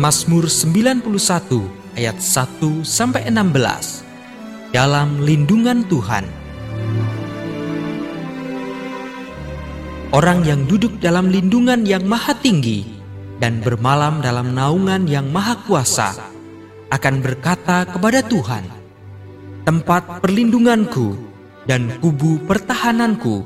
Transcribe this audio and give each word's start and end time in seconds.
Mazmur 0.00 0.48
91 0.48 1.04
ayat 1.92 2.16
1 2.16 2.56
sampai 2.80 3.28
16. 3.28 4.72
Dalam 4.72 5.20
lindungan 5.20 5.84
Tuhan. 5.92 6.24
Orang 10.16 10.48
yang 10.48 10.64
duduk 10.64 10.96
dalam 11.04 11.28
lindungan 11.28 11.84
yang 11.84 12.08
maha 12.08 12.32
tinggi 12.32 12.88
dan 13.44 13.60
bermalam 13.60 14.24
dalam 14.24 14.56
naungan 14.56 15.04
yang 15.04 15.28
maha 15.28 15.60
kuasa 15.68 16.16
akan 16.88 17.20
berkata 17.20 17.84
kepada 17.84 18.24
Tuhan, 18.24 18.64
Tempat 19.68 20.24
perlindunganku 20.24 21.12
dan 21.68 22.00
kubu 22.00 22.40
pertahananku, 22.48 23.44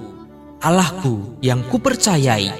Allahku 0.62 1.34
yang 1.42 1.66
kupercayai. 1.66 2.54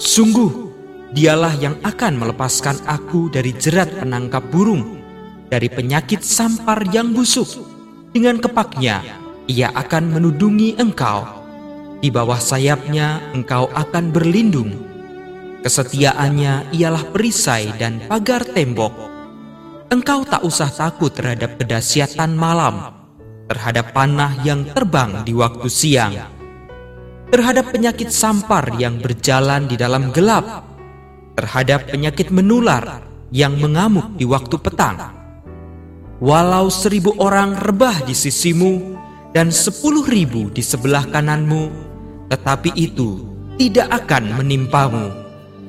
Sungguh, 0.00 0.67
dialah 1.12 1.54
yang 1.56 1.76
akan 1.80 2.20
melepaskan 2.20 2.76
aku 2.84 3.32
dari 3.32 3.56
jerat 3.56 3.88
penangkap 3.96 4.44
burung, 4.52 5.00
dari 5.48 5.72
penyakit 5.72 6.20
sampar 6.20 6.84
yang 6.92 7.16
busuk. 7.16 7.48
Dengan 8.12 8.40
kepaknya, 8.40 9.04
ia 9.48 9.72
akan 9.72 10.12
menudungi 10.12 10.76
engkau 10.76 11.38
di 11.98 12.14
bawah 12.14 12.38
sayapnya 12.38 13.34
engkau 13.34 13.66
akan 13.74 14.14
berlindung. 14.14 14.70
Kesetiaannya 15.66 16.70
ialah 16.70 17.10
perisai 17.10 17.74
dan 17.74 17.98
pagar 18.06 18.46
tembok. 18.46 18.94
Engkau 19.90 20.22
tak 20.22 20.46
usah 20.46 20.70
takut 20.70 21.10
terhadap 21.10 21.58
kedahsyatan 21.58 22.38
malam, 22.38 22.94
terhadap 23.50 23.90
panah 23.90 24.36
yang 24.46 24.68
terbang 24.70 25.26
di 25.26 25.34
waktu 25.34 25.66
siang, 25.66 26.14
terhadap 27.32 27.74
penyakit 27.74 28.12
sampar 28.12 28.78
yang 28.78 29.00
berjalan 29.02 29.66
di 29.66 29.74
dalam 29.74 30.14
gelap, 30.14 30.67
terhadap 31.38 31.86
penyakit 31.86 32.34
menular 32.34 33.06
yang 33.30 33.54
mengamuk 33.54 34.18
di 34.18 34.26
waktu 34.26 34.58
petang. 34.58 35.14
Walau 36.18 36.66
seribu 36.66 37.14
orang 37.22 37.54
rebah 37.54 38.02
di 38.02 38.10
sisimu 38.10 38.98
dan 39.30 39.54
sepuluh 39.54 40.02
ribu 40.02 40.50
di 40.50 40.58
sebelah 40.58 41.06
kananmu, 41.06 41.70
tetapi 42.26 42.74
itu 42.74 43.22
tidak 43.54 43.86
akan 44.02 44.34
menimpamu. 44.42 45.14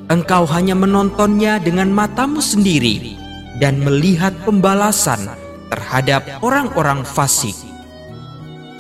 Engkau 0.10 0.50
hanya 0.50 0.74
menontonnya 0.74 1.62
dengan 1.62 1.94
matamu 1.94 2.42
sendiri 2.42 3.14
dan 3.62 3.78
melihat 3.78 4.34
pembalasan 4.42 5.22
terhadap 5.70 6.42
orang-orang 6.42 7.06
fasik. 7.06 7.54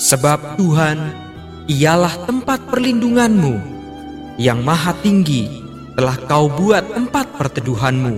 Sebab 0.01 0.57
Tuhan 0.57 0.97
ialah 1.69 2.25
tempat 2.25 2.65
perlindunganmu 2.65 3.77
yang 4.41 4.65
maha 4.65 4.97
tinggi 5.05 5.68
telah 5.93 6.17
kau 6.27 6.51
buat 6.51 6.83
tempat 6.93 7.37
perteduhanmu. 7.37 8.15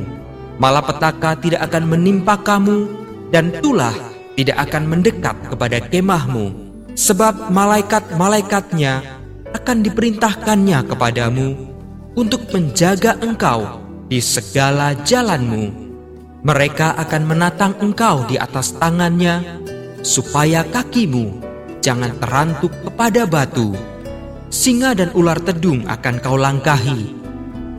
Malapetaka 0.61 1.39
tidak 1.39 1.72
akan 1.72 1.83
menimpa 1.89 2.38
kamu 2.38 2.89
dan 3.31 3.50
tulah 3.63 3.95
tidak 4.36 4.58
akan 4.69 4.83
mendekat 4.88 5.36
kepada 5.50 5.78
kemahmu. 5.81 6.53
Sebab 6.91 7.50
malaikat-malaikatnya 7.50 9.02
akan 9.55 9.78
diperintahkannya 9.83 10.80
kepadamu 10.91 11.47
untuk 12.19 12.52
menjaga 12.52 13.16
engkau 13.23 13.80
di 14.11 14.19
segala 14.19 14.91
jalanmu. 15.08 15.72
Mereka 16.41 16.97
akan 17.00 17.23
menatang 17.23 17.73
engkau 17.80 18.25
di 18.25 18.35
atas 18.35 18.75
tangannya, 18.75 19.61
supaya 20.02 20.66
kakimu 20.66 21.38
jangan 21.80 22.17
terantuk 22.17 22.73
kepada 22.81 23.30
batu. 23.30 23.72
Singa 24.51 24.91
dan 24.97 25.16
ular 25.16 25.40
tedung 25.40 25.88
akan 25.88 26.16
kau 26.19 26.35
langkahi. 26.35 27.20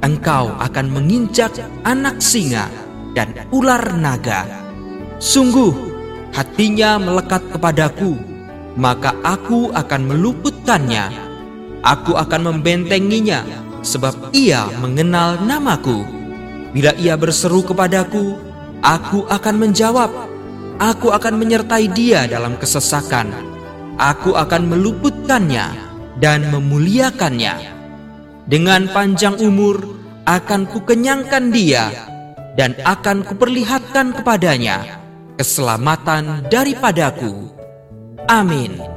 Engkau 0.03 0.51
akan 0.59 0.87
menginjak 0.91 1.55
anak 1.87 2.19
singa 2.19 2.67
dan 3.15 3.33
ular 3.55 3.95
naga. 3.95 4.45
Sungguh, 5.23 5.71
hatinya 6.35 6.99
melekat 6.99 7.47
kepadaku, 7.55 8.19
maka 8.75 9.15
aku 9.23 9.71
akan 9.71 10.11
meluputkannya 10.11 11.33
Aku 11.83 12.15
akan 12.15 12.47
membentenginya, 12.47 13.43
sebab 13.83 14.31
ia 14.31 14.71
mengenal 14.79 15.35
namaku. 15.43 16.07
Bila 16.71 16.95
ia 16.95 17.19
berseru 17.19 17.67
kepadaku, 17.67 18.39
aku 18.79 19.27
akan 19.27 19.55
menjawab. 19.59 20.31
Aku 20.79 21.11
akan 21.11 21.43
menyertai 21.43 21.91
dia 21.91 22.31
dalam 22.31 22.55
kesesakan. 22.55 23.35
Aku 23.99 24.39
akan 24.39 24.71
meluputkannya 24.71 25.75
dan 26.23 26.47
memuliakannya. 26.55 27.82
Dengan 28.43 28.91
panjang 28.91 29.39
umur 29.39 29.81
akan 30.27 30.67
kukenyangkan 30.71 31.51
dia 31.55 31.91
dan 32.59 32.77
akan 32.83 33.25
kuperlihatkan 33.25 34.13
kepadanya 34.13 35.03
keselamatan 35.41 36.47
daripadaku. 36.53 37.51
Amin. 38.29 38.92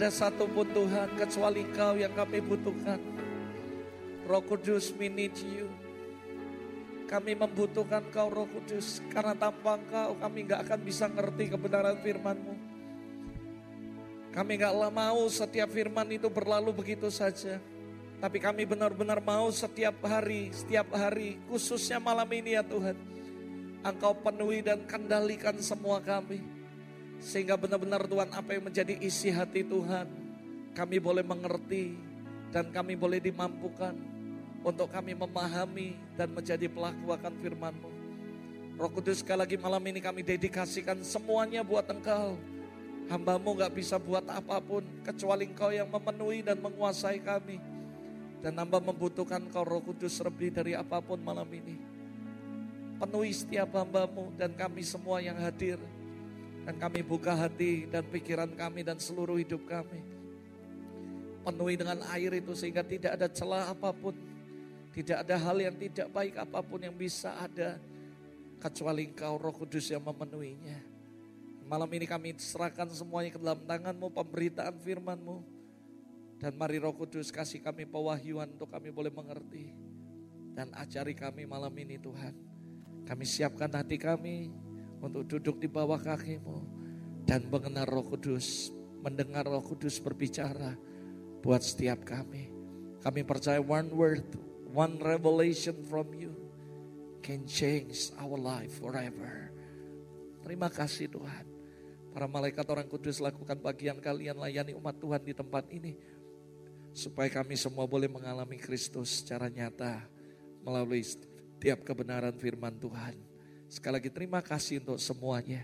Ada 0.00 0.08
satupun 0.08 0.64
Tuhan 0.72 1.12
kecuali 1.12 1.60
Kau 1.76 1.92
yang 1.92 2.16
kami 2.16 2.40
butuhkan. 2.40 2.96
Roh 4.24 4.40
Kudus, 4.40 4.96
we 4.96 5.12
need 5.12 5.36
you. 5.44 5.68
Kami 7.04 7.36
membutuhkan 7.36 8.08
Kau 8.08 8.32
Roh 8.32 8.48
Kudus, 8.48 9.04
karena 9.12 9.36
tanpa 9.36 9.76
Kau 9.92 10.16
kami 10.16 10.48
nggak 10.48 10.64
akan 10.64 10.80
bisa 10.80 11.04
ngerti 11.04 11.52
kebenaran 11.52 12.00
firman-Mu. 12.00 12.54
Kami 14.32 14.52
nggak 14.56 14.72
mau 14.88 15.20
setiap 15.28 15.68
firman 15.68 16.08
itu 16.08 16.32
berlalu 16.32 16.72
begitu 16.72 17.12
saja. 17.12 17.60
Tapi 18.24 18.40
kami 18.40 18.64
benar-benar 18.64 19.20
mau 19.20 19.52
setiap 19.52 20.00
hari, 20.08 20.48
setiap 20.48 20.96
hari, 20.96 21.36
khususnya 21.52 22.00
malam 22.00 22.32
ini 22.32 22.56
ya 22.56 22.64
Tuhan. 22.64 22.96
Engkau 23.84 24.16
penuhi 24.16 24.64
dan 24.64 24.80
kendalikan 24.88 25.60
semua 25.60 26.00
kami. 26.00 26.40
Sehingga 27.20 27.54
benar-benar 27.60 28.08
Tuhan 28.08 28.32
apa 28.32 28.56
yang 28.56 28.64
menjadi 28.72 28.96
isi 28.96 29.28
hati 29.28 29.60
Tuhan. 29.60 30.08
Kami 30.72 30.96
boleh 30.96 31.20
mengerti 31.20 31.92
dan 32.48 32.72
kami 32.72 32.96
boleh 32.96 33.20
dimampukan 33.20 33.92
untuk 34.64 34.88
kami 34.88 35.12
memahami 35.12 35.96
dan 36.16 36.32
menjadi 36.32 36.66
pelaku 36.68 37.12
akan 37.12 37.32
firman-Mu. 37.44 37.90
Roh 38.80 38.88
Kudus 38.88 39.20
sekali 39.20 39.44
lagi 39.44 39.56
malam 39.60 39.84
ini 39.84 40.00
kami 40.00 40.24
dedikasikan 40.24 41.04
semuanya 41.04 41.60
buat 41.60 41.84
Engkau. 41.92 42.40
Hambamu 43.12 43.58
gak 43.58 43.76
bisa 43.76 44.00
buat 44.00 44.24
apa 44.24 44.56
pun 44.62 44.80
kecuali 45.04 45.44
Engkau 45.44 45.68
yang 45.68 45.92
memenuhi 45.92 46.40
dan 46.40 46.56
menguasai 46.56 47.20
kami. 47.20 47.60
Dan 48.40 48.56
hamba 48.56 48.80
membutuhkan 48.80 49.52
kau 49.52 49.68
roh 49.68 49.84
kudus 49.84 50.16
lebih 50.24 50.48
dari 50.48 50.72
apa 50.72 50.96
pun 51.04 51.20
malam 51.20 51.44
ini. 51.52 51.76
Penuhi 52.96 53.36
setiap 53.36 53.76
hambamu 53.76 54.32
dan 54.40 54.56
kami 54.56 54.80
semua 54.80 55.20
yang 55.20 55.36
hadir. 55.36 55.76
Dan 56.64 56.76
kami 56.76 57.00
buka 57.00 57.32
hati 57.32 57.88
dan 57.88 58.04
pikiran 58.04 58.52
kami 58.52 58.84
dan 58.84 59.00
seluruh 59.00 59.40
hidup 59.40 59.64
kami. 59.64 60.04
Penuhi 61.40 61.74
dengan 61.80 62.04
air 62.12 62.36
itu 62.36 62.52
sehingga 62.52 62.84
tidak 62.84 63.16
ada 63.16 63.28
celah 63.32 63.72
apa 63.72 63.90
pun. 63.96 64.12
Tidak 64.92 65.24
ada 65.24 65.36
hal 65.40 65.56
yang 65.56 65.76
tidak 65.78 66.12
baik 66.12 66.36
apa 66.36 66.60
pun 66.60 66.84
yang 66.84 66.92
bisa 66.92 67.32
ada. 67.40 67.80
Kecuali 68.60 69.08
engkau 69.08 69.40
roh 69.40 69.56
kudus 69.56 69.88
yang 69.88 70.04
memenuhinya. 70.04 70.76
Malam 71.64 71.88
ini 71.96 72.04
kami 72.04 72.36
serahkan 72.36 72.92
semuanya 72.92 73.32
ke 73.32 73.40
dalam 73.40 73.62
tanganmu, 73.64 74.12
pemberitaan 74.12 74.76
firmanmu. 74.84 75.40
Dan 76.36 76.52
mari 76.60 76.76
roh 76.76 76.92
kudus 76.92 77.32
kasih 77.32 77.64
kami 77.64 77.88
pewahyuan 77.88 78.52
untuk 78.52 78.68
kami 78.68 78.92
boleh 78.92 79.08
mengerti. 79.08 79.72
Dan 80.52 80.76
ajari 80.76 81.16
kami 81.16 81.48
malam 81.48 81.72
ini 81.72 81.96
Tuhan. 81.96 82.36
Kami 83.08 83.24
siapkan 83.24 83.72
hati 83.72 83.96
kami 83.96 84.52
untuk 85.00 85.26
duduk 85.26 85.56
di 85.60 85.68
bawah 85.68 85.98
kakimu. 86.00 86.80
Dan 87.24 87.48
mengenal 87.48 87.88
roh 87.88 88.06
kudus. 88.06 88.72
Mendengar 89.00 89.48
roh 89.48 89.64
kudus 89.64 89.96
berbicara 90.00 90.76
buat 91.40 91.64
setiap 91.64 92.04
kami. 92.04 92.52
Kami 93.00 93.24
percaya 93.24 93.60
one 93.60 93.88
word, 93.96 94.28
one 94.68 95.00
revelation 95.00 95.76
from 95.88 96.12
you 96.12 96.36
can 97.24 97.48
change 97.48 98.12
our 98.20 98.36
life 98.36 98.76
forever. 98.76 99.48
Terima 100.44 100.68
kasih 100.68 101.08
Tuhan. 101.08 101.48
Para 102.10 102.26
malaikat 102.26 102.66
orang 102.68 102.88
kudus 102.90 103.22
lakukan 103.22 103.56
bagian 103.56 103.96
kalian 104.02 104.36
layani 104.36 104.74
umat 104.74 104.98
Tuhan 104.98 105.22
di 105.22 105.32
tempat 105.32 105.64
ini 105.70 105.94
supaya 106.90 107.30
kami 107.30 107.54
semua 107.54 107.86
boleh 107.86 108.10
mengalami 108.10 108.58
Kristus 108.58 109.22
secara 109.22 109.46
nyata 109.46 110.02
melalui 110.66 111.06
setiap 111.06 111.86
kebenaran 111.86 112.34
firman 112.34 112.74
Tuhan. 112.82 113.29
Sekali 113.70 114.02
lagi 114.02 114.10
terima 114.10 114.42
kasih 114.42 114.82
untuk 114.82 114.98
semuanya. 114.98 115.62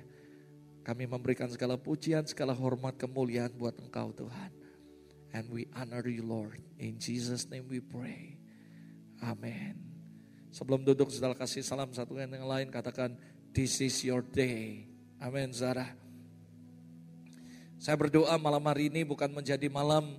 Kami 0.87 1.11
memberikan 1.11 1.51
segala 1.51 1.75
pujian, 1.75 2.23
segala 2.23 2.55
hormat, 2.55 2.95
kemuliaan 2.95 3.51
buat 3.59 3.75
Engkau 3.83 4.15
Tuhan. 4.15 4.55
And 5.35 5.51
we 5.51 5.67
honor 5.75 6.07
you 6.07 6.23
Lord. 6.23 6.63
In 6.79 7.03
Jesus 7.03 7.51
name 7.51 7.67
we 7.67 7.83
pray. 7.83 8.39
Amin. 9.27 9.75
Sebelum 10.55 10.87
duduk 10.87 11.11
saudara 11.11 11.35
kasih 11.35 11.67
salam 11.67 11.91
satu 11.91 12.15
dengan 12.15 12.39
yang 12.39 12.47
lain 12.47 12.71
katakan 12.71 13.19
this 13.51 13.83
is 13.83 13.99
your 14.07 14.23
day. 14.23 14.87
Amin 15.19 15.51
Zara. 15.51 15.91
Saya 17.83 17.99
berdoa 17.99 18.39
malam 18.39 18.63
hari 18.71 18.87
ini 18.87 19.03
bukan 19.03 19.35
menjadi 19.35 19.67
malam 19.67 20.15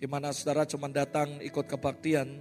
di 0.00 0.08
mana 0.08 0.32
saudara 0.32 0.64
cuma 0.64 0.88
datang 0.88 1.36
ikut 1.44 1.68
kebaktian. 1.68 2.40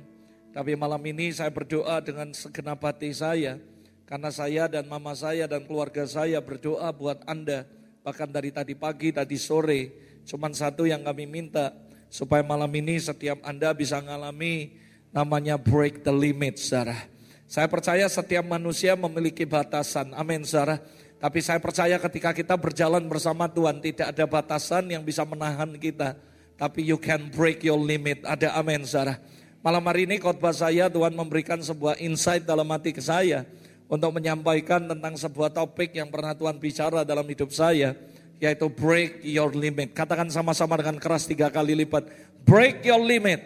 Tapi 0.56 0.72
malam 0.80 1.04
ini 1.04 1.36
saya 1.36 1.52
berdoa 1.52 2.00
dengan 2.00 2.32
segenap 2.32 2.80
hati 2.80 3.12
saya, 3.12 3.60
karena 4.06 4.30
saya 4.30 4.70
dan 4.70 4.86
mama 4.86 5.18
saya 5.18 5.50
dan 5.50 5.66
keluarga 5.66 6.06
saya 6.06 6.38
berdoa 6.42 6.90
buat 6.94 7.26
Anda. 7.26 7.66
Bahkan 8.06 8.30
dari 8.30 8.54
tadi 8.54 8.78
pagi, 8.78 9.10
tadi 9.10 9.34
sore, 9.38 9.82
cuma 10.30 10.50
satu 10.54 10.86
yang 10.86 11.02
kami 11.02 11.26
minta, 11.26 11.74
supaya 12.10 12.46
malam 12.46 12.70
ini 12.70 13.02
setiap 13.02 13.42
Anda 13.42 13.74
bisa 13.74 13.98
mengalami 13.98 14.78
namanya 15.10 15.58
break 15.58 16.06
the 16.06 16.14
limit, 16.14 16.62
saudara. 16.62 17.10
Saya 17.50 17.66
percaya 17.66 18.06
setiap 18.06 18.46
manusia 18.46 18.94
memiliki 18.94 19.46
batasan, 19.46 20.14
amin 20.14 20.46
saudara. 20.46 20.78
Tapi 21.18 21.42
saya 21.42 21.58
percaya 21.58 21.98
ketika 21.98 22.30
kita 22.30 22.54
berjalan 22.54 23.02
bersama 23.10 23.50
Tuhan, 23.50 23.82
tidak 23.82 24.14
ada 24.14 24.26
batasan 24.30 24.86
yang 24.94 25.02
bisa 25.02 25.26
menahan 25.26 25.74
kita 25.82 26.14
tapi 26.56 26.88
you 26.88 26.96
can 26.96 27.28
break 27.32 27.64
your 27.64 27.80
limit. 27.80 28.24
Ada 28.24 28.56
amin 28.56 28.88
saudara. 28.88 29.20
Malam 29.60 29.84
hari 29.90 30.08
ini 30.08 30.22
khotbah 30.22 30.54
saya 30.54 30.88
Tuhan 30.88 31.12
memberikan 31.12 31.60
sebuah 31.60 32.00
insight 32.00 32.46
dalam 32.46 32.70
hati 32.70 32.94
ke 32.94 33.02
saya 33.02 33.44
untuk 33.86 34.12
menyampaikan 34.14 34.90
tentang 34.90 35.14
sebuah 35.14 35.54
topik 35.54 35.94
yang 35.94 36.10
pernah 36.10 36.34
Tuhan 36.34 36.58
bicara 36.58 37.06
dalam 37.06 37.26
hidup 37.26 37.54
saya 37.54 37.94
yaitu 38.40 38.68
break 38.68 39.24
your 39.24 39.54
limit. 39.56 39.96
Katakan 39.96 40.28
sama-sama 40.28 40.76
dengan 40.76 41.00
keras 41.00 41.24
tiga 41.24 41.48
kali 41.48 41.72
lipat. 41.78 42.08
Break 42.44 42.84
your 42.84 43.00
limit. 43.00 43.42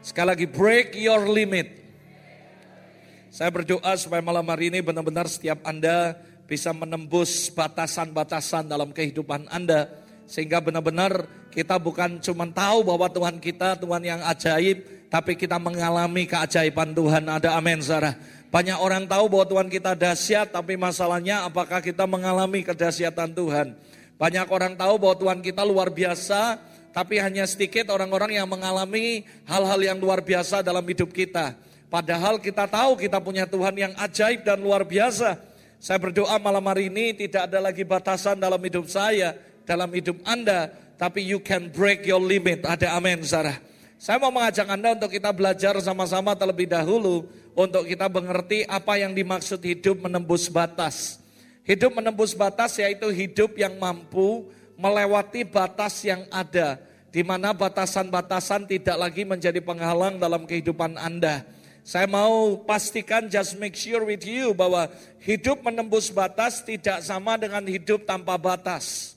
Sekali 0.00 0.28
lagi 0.32 0.46
break 0.48 0.96
your 0.96 1.28
limit. 1.28 1.84
Saya 3.34 3.50
berdoa 3.50 3.92
supaya 3.98 4.22
malam 4.22 4.46
hari 4.46 4.70
ini 4.70 4.78
benar-benar 4.78 5.26
setiap 5.26 5.58
Anda 5.66 6.14
bisa 6.46 6.70
menembus 6.70 7.50
batasan-batasan 7.50 8.70
dalam 8.70 8.94
kehidupan 8.94 9.50
Anda 9.50 9.90
sehingga 10.24 10.62
benar-benar 10.62 11.26
kita 11.52 11.78
bukan 11.78 12.18
cuma 12.18 12.48
tahu 12.50 12.82
bahwa 12.82 13.06
Tuhan 13.10 13.38
kita 13.38 13.78
Tuhan 13.78 14.02
yang 14.02 14.20
ajaib, 14.26 15.08
tapi 15.12 15.38
kita 15.38 15.60
mengalami 15.60 16.26
keajaiban 16.26 16.90
Tuhan. 16.90 17.22
Ada 17.30 17.54
amin, 17.54 17.78
Sarah. 17.78 18.18
Banyak 18.54 18.78
orang 18.78 19.02
tahu 19.10 19.26
bahwa 19.26 19.50
Tuhan 19.50 19.66
kita 19.66 19.98
dahsyat, 19.98 20.54
tapi 20.54 20.78
masalahnya 20.78 21.42
apakah 21.42 21.82
kita 21.82 22.06
mengalami 22.06 22.62
kedahsyatan 22.62 23.34
Tuhan. 23.34 23.74
Banyak 24.14 24.46
orang 24.46 24.78
tahu 24.78 24.94
bahwa 24.94 25.18
Tuhan 25.18 25.42
kita 25.42 25.66
luar 25.66 25.90
biasa, 25.90 26.62
tapi 26.94 27.18
hanya 27.18 27.50
sedikit 27.50 27.90
orang-orang 27.90 28.38
yang 28.38 28.46
mengalami 28.46 29.26
hal-hal 29.42 29.82
yang 29.82 29.98
luar 29.98 30.22
biasa 30.22 30.62
dalam 30.62 30.86
hidup 30.86 31.10
kita. 31.10 31.58
Padahal 31.90 32.38
kita 32.38 32.70
tahu 32.70 32.94
kita 32.94 33.18
punya 33.18 33.42
Tuhan 33.42 33.74
yang 33.74 33.92
ajaib 33.98 34.46
dan 34.46 34.62
luar 34.62 34.86
biasa. 34.86 35.34
Saya 35.82 35.98
berdoa 35.98 36.38
malam 36.38 36.62
hari 36.62 36.86
ini 36.86 37.10
tidak 37.10 37.50
ada 37.50 37.58
lagi 37.58 37.82
batasan 37.82 38.38
dalam 38.38 38.62
hidup 38.62 38.86
saya 38.86 39.34
dalam 39.66 39.90
hidup 39.90 40.22
Anda, 40.22 40.70
tapi 40.94 41.26
you 41.26 41.42
can 41.42 41.74
break 41.74 42.06
your 42.06 42.22
limit. 42.22 42.62
Ada 42.62 42.94
amin, 42.94 43.18
Sarah. 43.26 43.73
Saya 44.04 44.20
mau 44.20 44.28
mengajak 44.28 44.68
Anda 44.68 44.92
untuk 44.92 45.16
kita 45.16 45.32
belajar 45.32 45.72
sama-sama 45.80 46.36
terlebih 46.36 46.68
dahulu 46.68 47.24
untuk 47.56 47.88
kita 47.88 48.04
mengerti 48.12 48.60
apa 48.68 49.00
yang 49.00 49.16
dimaksud 49.16 49.56
hidup 49.64 49.96
menembus 50.04 50.52
batas. 50.52 51.16
Hidup 51.64 51.96
menembus 51.96 52.36
batas 52.36 52.76
yaitu 52.76 53.08
hidup 53.08 53.56
yang 53.56 53.80
mampu 53.80 54.44
melewati 54.76 55.48
batas 55.48 56.04
yang 56.04 56.20
ada, 56.28 56.76
di 57.08 57.24
mana 57.24 57.56
batasan-batasan 57.56 58.68
tidak 58.68 59.00
lagi 59.00 59.24
menjadi 59.24 59.64
penghalang 59.64 60.20
dalam 60.20 60.44
kehidupan 60.44 61.00
Anda. 61.00 61.40
Saya 61.80 62.04
mau 62.04 62.60
pastikan 62.60 63.32
just 63.32 63.56
make 63.56 63.72
sure 63.72 64.04
with 64.04 64.28
you 64.28 64.52
bahwa 64.52 64.84
hidup 65.24 65.64
menembus 65.64 66.12
batas 66.12 66.60
tidak 66.60 67.00
sama 67.00 67.40
dengan 67.40 67.64
hidup 67.64 68.04
tanpa 68.04 68.36
batas. 68.36 69.13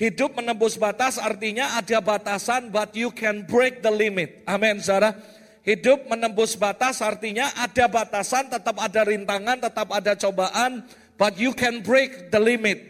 Hidup 0.00 0.32
menembus 0.32 0.80
batas 0.80 1.20
artinya 1.20 1.76
ada 1.76 2.00
batasan 2.00 2.72
but 2.72 2.96
you 2.96 3.12
can 3.12 3.44
break 3.44 3.84
the 3.84 3.92
limit. 3.92 4.40
Amin 4.48 4.80
saudara. 4.80 5.12
Hidup 5.60 6.08
menembus 6.08 6.56
batas 6.56 7.04
artinya 7.04 7.52
ada 7.52 7.84
batasan, 7.84 8.48
tetap 8.48 8.80
ada 8.80 9.04
rintangan, 9.04 9.60
tetap 9.60 9.92
ada 9.92 10.16
cobaan, 10.16 10.88
but 11.20 11.36
you 11.36 11.52
can 11.52 11.84
break 11.84 12.32
the 12.32 12.40
limit. 12.40 12.80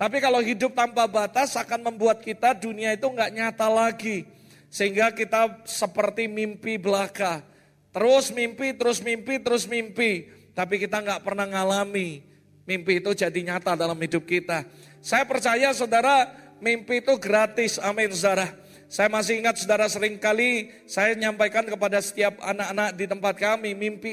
Tapi 0.00 0.24
kalau 0.24 0.40
hidup 0.40 0.72
tanpa 0.72 1.04
batas 1.04 1.52
akan 1.52 1.92
membuat 1.92 2.24
kita 2.24 2.56
dunia 2.56 2.96
itu 2.96 3.12
nggak 3.12 3.28
nyata 3.36 3.68
lagi. 3.68 4.24
Sehingga 4.72 5.12
kita 5.12 5.68
seperti 5.68 6.32
mimpi 6.32 6.80
belaka. 6.80 7.44
Terus 7.92 8.32
mimpi, 8.32 8.72
terus 8.72 9.04
mimpi, 9.04 9.36
terus 9.36 9.68
mimpi. 9.68 10.32
Tapi 10.56 10.80
kita 10.80 11.04
nggak 11.04 11.20
pernah 11.20 11.44
ngalami 11.44 12.24
mimpi 12.64 13.04
itu 13.04 13.12
jadi 13.12 13.36
nyata 13.36 13.76
dalam 13.76 13.96
hidup 14.00 14.24
kita. 14.24 14.64
Saya 15.04 15.28
percaya 15.28 15.70
saudara 15.76 16.43
mimpi 16.64 17.04
itu 17.04 17.20
gratis. 17.20 17.76
Amin 17.76 18.08
saudara. 18.16 18.56
Saya 18.88 19.12
masih 19.12 19.44
ingat 19.44 19.60
saudara 19.60 19.84
sering 19.92 20.16
kali 20.16 20.72
saya 20.88 21.12
nyampaikan 21.12 21.68
kepada 21.68 22.00
setiap 22.00 22.40
anak-anak 22.40 22.96
di 22.96 23.04
tempat 23.04 23.34
kami 23.36 23.76
mimpi. 23.76 24.12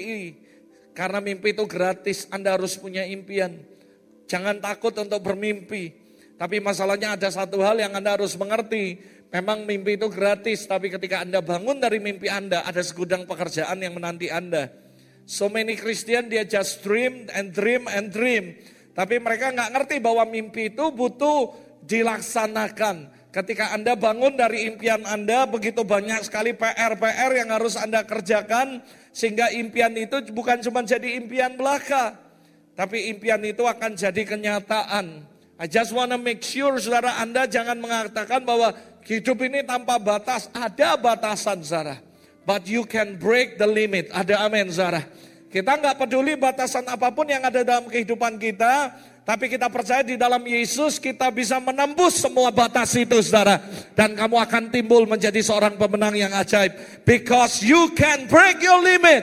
Karena 0.91 1.24
mimpi 1.24 1.55
itu 1.55 1.63
gratis, 1.63 2.27
Anda 2.27 2.60
harus 2.60 2.75
punya 2.75 3.08
impian. 3.08 3.63
Jangan 4.27 4.60
takut 4.60 4.91
untuk 5.00 5.24
bermimpi. 5.24 5.96
Tapi 6.36 6.60
masalahnya 6.60 7.15
ada 7.15 7.31
satu 7.31 7.63
hal 7.63 7.79
yang 7.79 7.96
Anda 7.96 8.20
harus 8.20 8.36
mengerti. 8.36 9.00
Memang 9.31 9.63
mimpi 9.63 9.96
itu 9.96 10.12
gratis, 10.12 10.67
tapi 10.67 10.91
ketika 10.91 11.24
Anda 11.24 11.39
bangun 11.39 11.79
dari 11.79 12.03
mimpi 12.03 12.27
Anda, 12.27 12.67
ada 12.67 12.84
segudang 12.84 13.24
pekerjaan 13.24 13.79
yang 13.79 13.96
menanti 13.96 14.27
Anda. 14.27 14.67
So 15.24 15.48
many 15.48 15.79
Christian, 15.79 16.27
dia 16.27 16.43
just 16.43 16.84
dream 16.84 17.31
and 17.31 17.55
dream 17.55 17.88
and 17.88 18.12
dream. 18.12 18.60
Tapi 18.91 19.24
mereka 19.24 19.55
nggak 19.55 19.72
ngerti 19.72 19.96
bahwa 20.03 20.27
mimpi 20.27 20.75
itu 20.75 20.91
butuh 20.91 21.70
dilaksanakan. 21.85 23.09
Ketika 23.31 23.71
Anda 23.71 23.95
bangun 23.95 24.35
dari 24.35 24.67
impian 24.67 25.07
Anda, 25.07 25.47
begitu 25.47 25.88
banyak 25.88 26.27
sekali 26.27 26.51
PR-PR 26.51 27.31
yang 27.31 27.50
harus 27.55 27.79
Anda 27.79 28.03
kerjakan, 28.03 28.83
sehingga 29.15 29.47
impian 29.55 29.95
itu 29.95 30.19
bukan 30.35 30.59
cuma 30.59 30.83
jadi 30.83 31.15
impian 31.15 31.55
belaka, 31.55 32.19
tapi 32.75 33.07
impian 33.07 33.39
itu 33.47 33.63
akan 33.63 33.95
jadi 33.95 34.23
kenyataan. 34.27 35.23
I 35.61 35.69
just 35.69 35.93
wanna 35.93 36.17
make 36.17 36.41
sure 36.41 36.75
saudara 36.81 37.21
Anda 37.21 37.45
jangan 37.45 37.77
mengatakan 37.77 38.41
bahwa 38.43 38.73
hidup 39.05 39.38
ini 39.45 39.61
tanpa 39.61 40.01
batas. 40.01 40.50
Ada 40.51 40.97
batasan 40.97 41.61
saudara. 41.61 42.01
But 42.41 42.65
you 42.65 42.89
can 42.89 43.21
break 43.21 43.61
the 43.61 43.69
limit. 43.69 44.09
Ada 44.09 44.50
amin 44.50 44.73
saudara. 44.73 45.05
Kita 45.51 45.77
nggak 45.77 46.01
peduli 46.01 46.33
batasan 46.39 46.88
apa 46.89 47.13
pun 47.13 47.29
yang 47.29 47.45
ada 47.45 47.61
dalam 47.61 47.85
kehidupan 47.91 48.41
kita. 48.41 48.89
Tapi 49.21 49.53
kita 49.53 49.69
percaya 49.69 50.01
di 50.01 50.17
dalam 50.17 50.41
Yesus 50.41 50.97
kita 50.97 51.29
bisa 51.29 51.61
menembus 51.61 52.17
semua 52.25 52.49
batas 52.49 52.97
itu 52.97 53.21
saudara. 53.21 53.61
Dan 53.93 54.17
kamu 54.17 54.35
akan 54.41 54.63
timbul 54.73 55.05
menjadi 55.05 55.37
seorang 55.45 55.77
pemenang 55.77 56.17
yang 56.17 56.33
ajaib. 56.33 56.73
Because 57.05 57.61
you 57.61 57.93
can 57.93 58.25
break 58.25 58.57
your 58.65 58.81
limit. 58.81 59.21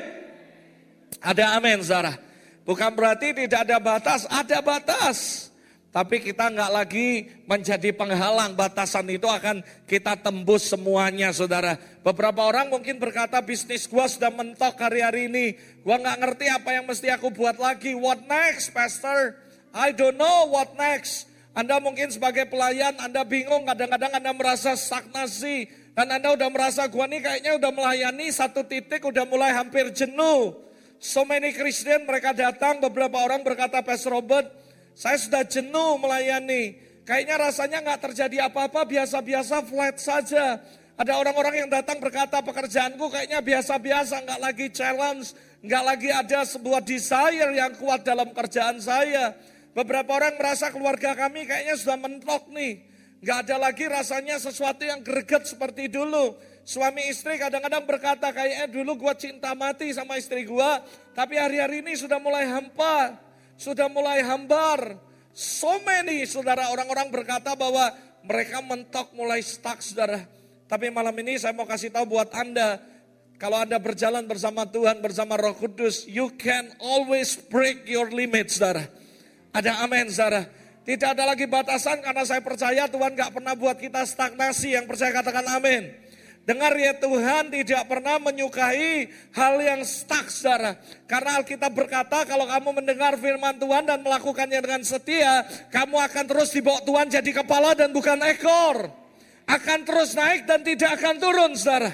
Ada 1.19 1.59
amin 1.59 1.83
saudara. 1.83 2.15
Bukan 2.63 2.95
berarti 2.95 3.35
tidak 3.35 3.67
ada 3.67 3.83
batas, 3.83 4.23
ada 4.31 4.59
batas. 4.63 5.49
Tapi 5.89 6.21
kita 6.21 6.53
nggak 6.53 6.71
lagi 6.71 7.33
menjadi 7.49 7.97
penghalang, 7.97 8.53
batasan 8.53 9.09
itu 9.09 9.25
akan 9.25 9.65
kita 9.89 10.21
tembus 10.21 10.69
semuanya 10.69 11.33
saudara. 11.35 11.75
Beberapa 12.05 12.45
orang 12.45 12.71
mungkin 12.71 13.01
berkata 13.01 13.41
bisnis 13.41 13.89
gua 13.89 14.07
sudah 14.07 14.31
mentok 14.31 14.79
hari-hari 14.79 15.27
ini. 15.27 15.57
Gua 15.81 15.97
nggak 15.99 16.19
ngerti 16.23 16.47
apa 16.53 16.71
yang 16.77 16.85
mesti 16.87 17.09
aku 17.09 17.33
buat 17.33 17.57
lagi. 17.57 17.97
What 17.99 18.29
next 18.29 18.71
pastor? 18.77 19.48
I 19.79 19.95
don't 19.95 20.19
know 20.19 20.51
what 20.51 20.75
next. 20.75 21.31
Anda 21.55 21.79
mungkin 21.79 22.11
sebagai 22.11 22.51
pelayan, 22.51 22.99
Anda 22.99 23.23
bingung, 23.23 23.63
kadang-kadang 23.63 24.11
Anda 24.19 24.35
merasa 24.35 24.75
stagnasi. 24.75 25.71
Dan 25.95 26.11
Anda 26.11 26.35
udah 26.35 26.51
merasa, 26.51 26.91
gua 26.91 27.07
nih 27.07 27.23
kayaknya 27.23 27.53
udah 27.59 27.71
melayani 27.71 28.27
satu 28.35 28.67
titik, 28.67 29.07
udah 29.07 29.23
mulai 29.27 29.55
hampir 29.55 29.91
jenuh. 29.95 30.55
So 30.99 31.23
many 31.23 31.55
Christian, 31.55 32.11
mereka 32.11 32.35
datang, 32.35 32.83
beberapa 32.83 33.23
orang 33.23 33.47
berkata, 33.47 33.83
Pastor 33.87 34.19
Robert, 34.19 34.51
saya 34.99 35.15
sudah 35.15 35.47
jenuh 35.47 35.99
melayani. 36.03 36.75
Kayaknya 37.07 37.39
rasanya 37.39 37.79
nggak 37.87 38.01
terjadi 38.11 38.51
apa-apa, 38.51 38.83
biasa-biasa 38.83 39.63
flat 39.63 39.97
saja. 40.03 40.59
Ada 40.99 41.15
orang-orang 41.15 41.67
yang 41.67 41.71
datang 41.71 42.03
berkata 42.03 42.43
pekerjaanku 42.43 43.07
kayaknya 43.15 43.39
biasa-biasa, 43.39 44.27
nggak 44.27 44.41
lagi 44.43 44.67
challenge, 44.75 45.31
nggak 45.63 45.83
lagi 45.87 46.11
ada 46.11 46.43
sebuah 46.43 46.83
desire 46.83 47.55
yang 47.55 47.71
kuat 47.79 48.03
dalam 48.03 48.35
kerjaan 48.35 48.83
saya. 48.83 49.39
Beberapa 49.77 50.17
orang 50.17 50.37
merasa 50.41 50.73
keluarga 50.73 51.15
kami 51.15 51.45
kayaknya 51.45 51.75
sudah 51.77 51.99
mentok 52.01 52.49
nih. 52.53 52.89
Gak 53.19 53.51
ada 53.51 53.57
lagi 53.59 53.85
rasanya 53.91 54.39
sesuatu 54.39 54.87
yang 54.87 55.03
greget 55.03 55.43
seperti 55.47 55.91
dulu. 55.91 56.39
Suami 56.63 57.09
istri 57.11 57.41
kadang-kadang 57.41 57.89
berkata 57.89 58.31
kayaknya 58.31 58.69
dulu 58.69 59.09
gue 59.09 59.15
cinta 59.19 59.57
mati 59.59 59.91
sama 59.91 60.21
istri 60.21 60.47
gue. 60.47 60.71
Tapi 61.17 61.35
hari-hari 61.35 61.83
ini 61.83 61.99
sudah 61.99 62.21
mulai 62.23 62.47
hampa. 62.47 63.19
Sudah 63.59 63.91
mulai 63.91 64.23
hambar. 64.23 65.01
So 65.35 65.83
many 65.83 66.29
saudara 66.31 66.71
orang-orang 66.71 67.11
berkata 67.11 67.59
bahwa 67.59 67.91
mereka 68.23 68.63
mentok 68.63 69.11
mulai 69.17 69.43
stuck 69.43 69.83
saudara. 69.83 70.23
Tapi 70.69 70.93
malam 70.93 71.17
ini 71.19 71.41
saya 71.41 71.57
mau 71.57 71.67
kasih 71.67 71.89
tahu 71.91 72.19
buat 72.19 72.31
Anda. 72.37 72.79
Kalau 73.39 73.63
Anda 73.63 73.81
berjalan 73.81 74.29
bersama 74.29 74.69
Tuhan, 74.69 75.01
bersama 75.01 75.39
roh 75.41 75.55
kudus. 75.57 76.05
You 76.05 76.35
can 76.37 76.71
always 76.79 77.35
break 77.35 77.89
your 77.89 78.11
limits 78.13 78.61
saudara. 78.61 78.98
Ada 79.53 79.85
amin 79.85 80.09
saudara. 80.13 80.47
Tidak 80.89 81.09
ada 81.13 81.29
lagi 81.29 81.45
batasan 81.45 82.01
karena 82.01 82.25
saya 82.25 82.41
percaya 82.41 82.89
Tuhan 82.89 83.13
gak 83.13 83.37
pernah 83.37 83.53
buat 83.53 83.77
kita 83.77 84.09
stagnasi. 84.09 84.73
Yang 84.73 84.89
percaya 84.89 85.13
katakan 85.13 85.45
amin. 85.61 85.93
Dengar 86.49 86.73
ya 86.81 86.97
Tuhan 86.97 87.53
tidak 87.53 87.85
pernah 87.93 88.17
menyukai 88.17 89.13
hal 89.37 89.61
yang 89.61 89.85
stuck 89.85 90.33
saudara. 90.33 90.81
Karena 91.05 91.45
Alkitab 91.45 91.77
berkata 91.77 92.25
kalau 92.25 92.49
kamu 92.49 92.81
mendengar 92.81 93.21
firman 93.21 93.61
Tuhan 93.61 93.85
dan 93.85 94.01
melakukannya 94.01 94.57
dengan 94.65 94.81
setia. 94.81 95.45
Kamu 95.69 96.01
akan 96.01 96.25
terus 96.25 96.49
dibawa 96.57 96.81
Tuhan 96.81 97.13
jadi 97.13 97.31
kepala 97.37 97.77
dan 97.77 97.93
bukan 97.93 98.17
ekor. 98.25 98.89
Akan 99.45 99.85
terus 99.85 100.17
naik 100.17 100.49
dan 100.49 100.65
tidak 100.65 100.97
akan 100.97 101.21
turun 101.21 101.53
saudara. 101.53 101.93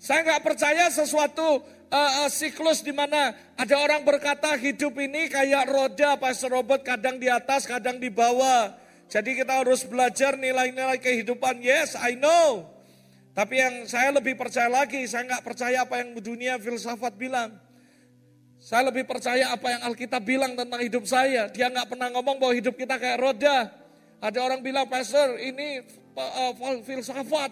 Saya 0.00 0.24
nggak 0.24 0.48
percaya 0.48 0.88
sesuatu 0.88 1.60
uh, 1.90 2.24
uh, 2.24 2.28
siklus 2.30 2.80
di 2.80 2.94
mana 2.94 3.34
ada 3.58 3.74
orang 3.82 4.06
berkata 4.06 4.54
hidup 4.56 4.94
ini 4.96 5.26
kayak 5.26 5.68
roda 5.68 6.16
Pastor 6.16 6.54
Robert 6.54 6.86
kadang 6.86 7.18
di 7.18 7.26
atas 7.26 7.66
kadang 7.66 7.98
di 7.98 8.08
bawah. 8.08 8.72
Jadi 9.10 9.42
kita 9.42 9.66
harus 9.66 9.82
belajar 9.82 10.38
nilai-nilai 10.38 11.02
kehidupan. 11.02 11.58
Yes, 11.58 11.98
I 11.98 12.14
know. 12.14 12.70
Tapi 13.34 13.58
yang 13.58 13.74
saya 13.90 14.14
lebih 14.14 14.38
percaya 14.38 14.70
lagi, 14.70 15.02
saya 15.10 15.26
nggak 15.26 15.42
percaya 15.42 15.82
apa 15.82 15.98
yang 15.98 16.14
dunia 16.14 16.62
filsafat 16.62 17.18
bilang. 17.18 17.58
Saya 18.60 18.92
lebih 18.92 19.08
percaya 19.10 19.50
apa 19.50 19.66
yang 19.66 19.82
Alkitab 19.90 20.22
bilang 20.22 20.52
tentang 20.54 20.78
hidup 20.78 21.02
saya. 21.10 21.50
Dia 21.50 21.72
nggak 21.74 21.90
pernah 21.90 22.06
ngomong 22.14 22.38
bahwa 22.38 22.54
hidup 22.54 22.78
kita 22.78 23.02
kayak 23.02 23.18
roda. 23.18 23.72
Ada 24.20 24.38
orang 24.38 24.60
bilang, 24.62 24.86
Pastor 24.86 25.40
ini 25.42 25.82
uh, 26.14 26.52
filsafat. 26.86 27.50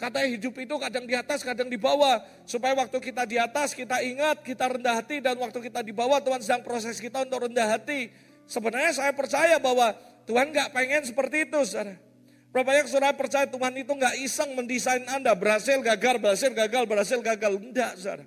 Katanya 0.00 0.28
hidup 0.34 0.54
itu 0.58 0.74
kadang 0.82 1.04
di 1.06 1.14
atas, 1.14 1.46
kadang 1.46 1.70
di 1.70 1.78
bawah. 1.78 2.18
Supaya 2.42 2.74
waktu 2.74 2.98
kita 2.98 3.22
di 3.22 3.38
atas, 3.38 3.76
kita 3.76 4.02
ingat, 4.02 4.42
kita 4.42 4.66
rendah 4.66 4.98
hati. 4.98 5.22
Dan 5.22 5.38
waktu 5.38 5.58
kita 5.62 5.80
di 5.84 5.94
bawah, 5.94 6.18
Tuhan 6.18 6.42
sedang 6.42 6.62
proses 6.66 6.98
kita 6.98 7.22
untuk 7.22 7.46
rendah 7.46 7.78
hati. 7.78 8.10
Sebenarnya 8.50 8.92
saya 8.92 9.12
percaya 9.14 9.62
bahwa 9.62 9.94
Tuhan 10.26 10.50
gak 10.50 10.74
pengen 10.74 11.06
seperti 11.06 11.46
itu, 11.46 11.60
saudara. 11.62 11.94
Berapa 12.52 12.68
banyak 12.68 12.86
saudara 12.90 13.16
percaya 13.16 13.48
Tuhan 13.48 13.72
itu 13.80 13.92
gak 13.96 14.14
iseng 14.20 14.52
mendesain 14.52 15.04
Anda. 15.08 15.32
Berhasil, 15.32 15.80
gagal, 15.80 16.20
berhasil, 16.20 16.50
gagal, 16.52 16.84
berhasil, 16.84 17.18
gagal. 17.22 17.52
Enggak, 17.56 17.96
saudara. 17.96 18.24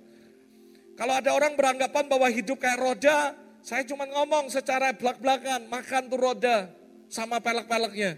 Kalau 0.96 1.12
ada 1.12 1.30
orang 1.36 1.52
beranggapan 1.54 2.04
bahwa 2.08 2.26
hidup 2.32 2.56
kayak 2.56 2.80
roda, 2.80 3.36
saya 3.60 3.84
cuma 3.84 4.08
ngomong 4.08 4.48
secara 4.48 4.96
belak-belakan, 4.96 5.68
makan 5.68 6.02
tuh 6.08 6.18
roda 6.18 6.72
sama 7.06 7.36
pelek-peleknya. 7.38 8.16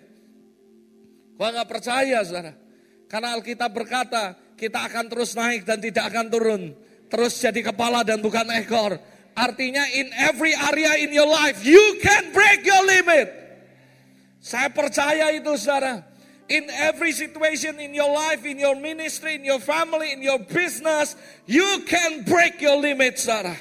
Gua 1.35 1.51
gak 1.59 1.69
percaya, 1.69 2.23
saudara. 2.23 2.68
Karena 3.09 3.33
Alkitab 3.33 3.73
berkata, 3.73 4.37
kita 4.53 4.85
akan 4.85 5.09
terus 5.09 5.33
naik 5.33 5.65
dan 5.65 5.81
tidak 5.81 6.13
akan 6.13 6.27
turun. 6.29 6.63
Terus 7.09 7.41
jadi 7.41 7.73
kepala 7.73 8.05
dan 8.05 8.21
bukan 8.21 8.45
ekor. 8.53 9.01
Artinya 9.33 9.87
in 9.97 10.13
every 10.13 10.53
area 10.53 11.01
in 11.01 11.15
your 11.15 11.31
life, 11.31 11.65
you 11.65 11.81
can 12.05 12.35
break 12.37 12.69
your 12.69 12.85
limit. 12.85 13.33
Saya 14.45 14.69
percaya 14.69 15.33
itu 15.33 15.57
saudara. 15.57 16.05
In 16.49 16.65
every 16.81 17.13
situation 17.13 17.77
in 17.77 17.93
your 17.93 18.09
life, 18.09 18.41
in 18.45 18.57
your 18.57 18.77
ministry, 18.77 19.37
in 19.37 19.45
your 19.45 19.61
family, 19.61 20.17
in 20.17 20.25
your 20.25 20.41
business, 20.49 21.13
you 21.45 21.85
can 21.85 22.25
break 22.25 22.61
your 22.61 22.77
limit 22.77 23.17
saudara. 23.21 23.57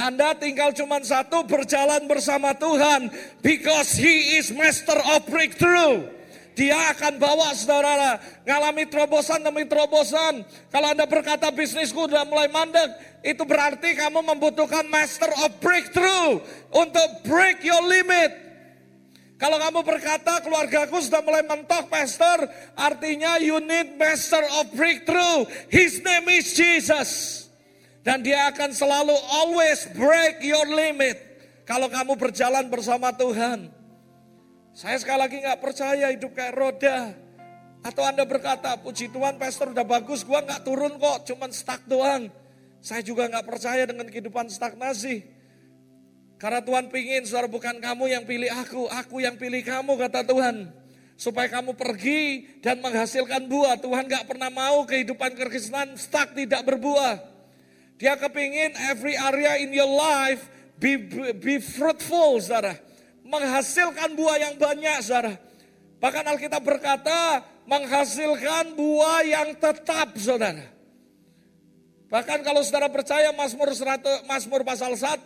Anda 0.00 0.34
tinggal 0.34 0.74
cuma 0.74 0.98
satu 1.06 1.46
berjalan 1.46 2.10
bersama 2.10 2.56
Tuhan 2.58 3.10
because 3.44 3.94
he 3.94 4.38
is 4.38 4.50
master 4.50 4.98
of 5.14 5.22
breakthrough. 5.30 6.21
Dia 6.52 6.92
akan 6.92 7.16
bawa 7.16 7.56
saudara 7.56 8.20
ngalami 8.44 8.84
terobosan 8.84 9.40
demi 9.40 9.64
terobosan. 9.64 10.44
Kalau 10.68 10.92
Anda 10.92 11.08
berkata 11.08 11.48
bisnisku 11.48 12.04
udah 12.04 12.28
mulai 12.28 12.52
mandek, 12.52 12.92
itu 13.24 13.40
berarti 13.48 13.96
kamu 13.96 14.20
membutuhkan 14.20 14.84
master 14.92 15.32
of 15.46 15.56
breakthrough 15.64 16.44
untuk 16.76 17.08
break 17.24 17.64
your 17.64 17.80
limit. 17.88 18.36
Kalau 19.40 19.58
kamu 19.58 19.82
berkata 19.82 20.38
keluargaku 20.38 21.02
sudah 21.02 21.18
mulai 21.26 21.42
mentok 21.42 21.90
pastor, 21.90 22.46
artinya 22.78 23.42
you 23.42 23.58
need 23.58 23.98
master 23.98 24.38
of 24.62 24.70
breakthrough. 24.76 25.48
His 25.66 25.98
name 25.98 26.30
is 26.30 26.54
Jesus. 26.54 27.10
Dan 28.06 28.22
dia 28.22 28.54
akan 28.54 28.70
selalu 28.70 29.14
always 29.34 29.90
break 29.98 30.46
your 30.46 30.62
limit. 30.70 31.18
Kalau 31.66 31.90
kamu 31.90 32.14
berjalan 32.14 32.70
bersama 32.70 33.10
Tuhan. 33.14 33.81
Saya 34.72 34.96
sekali 34.96 35.20
lagi 35.20 35.36
nggak 35.36 35.60
percaya 35.60 36.08
hidup 36.16 36.32
kayak 36.32 36.56
roda. 36.56 37.12
Atau 37.84 38.00
Anda 38.08 38.24
berkata, 38.24 38.72
puji 38.80 39.12
Tuhan 39.12 39.36
pastor 39.36 39.76
udah 39.76 39.84
bagus, 39.84 40.24
gua 40.24 40.40
nggak 40.40 40.64
turun 40.64 40.96
kok, 40.96 41.28
cuman 41.28 41.52
stuck 41.52 41.84
doang. 41.84 42.32
Saya 42.80 43.04
juga 43.04 43.28
nggak 43.28 43.44
percaya 43.44 43.84
dengan 43.84 44.08
kehidupan 44.08 44.48
stagnasi. 44.48 45.28
Karena 46.40 46.64
Tuhan 46.64 46.88
pingin, 46.88 47.22
saudara 47.28 47.52
bukan 47.52 47.78
kamu 47.84 48.16
yang 48.16 48.24
pilih 48.24 48.48
aku, 48.48 48.88
aku 48.88 49.20
yang 49.20 49.36
pilih 49.36 49.60
kamu 49.60 49.94
kata 50.08 50.24
Tuhan. 50.24 50.72
Supaya 51.20 51.52
kamu 51.52 51.76
pergi 51.76 52.22
dan 52.64 52.82
menghasilkan 52.82 53.46
buah. 53.46 53.78
Tuhan 53.78 54.10
gak 54.10 54.26
pernah 54.26 54.50
mau 54.50 54.82
kehidupan 54.82 55.38
kekristenan 55.38 55.94
stuck 55.94 56.34
tidak 56.34 56.66
berbuah. 56.66 57.22
Dia 58.00 58.18
kepingin 58.18 58.74
every 58.90 59.14
area 59.14 59.62
in 59.62 59.70
your 59.70 59.86
life 59.86 60.42
be, 60.82 60.98
be 61.38 61.62
fruitful 61.62 62.42
saudara 62.42 62.74
menghasilkan 63.32 64.12
buah 64.12 64.36
yang 64.36 64.54
banyak, 64.60 65.00
saudara. 65.00 65.40
Bahkan 65.96 66.24
Alkitab 66.28 66.60
berkata 66.60 67.40
menghasilkan 67.64 68.76
buah 68.76 69.24
yang 69.24 69.56
tetap, 69.56 70.12
saudara. 70.20 70.68
Bahkan 72.12 72.44
kalau 72.44 72.60
saudara 72.60 72.92
percaya 72.92 73.32
Mazmur 73.32 73.72
100, 73.72 74.28
Mazmur 74.28 74.60
pasal 74.68 74.92
1, 74.92 75.24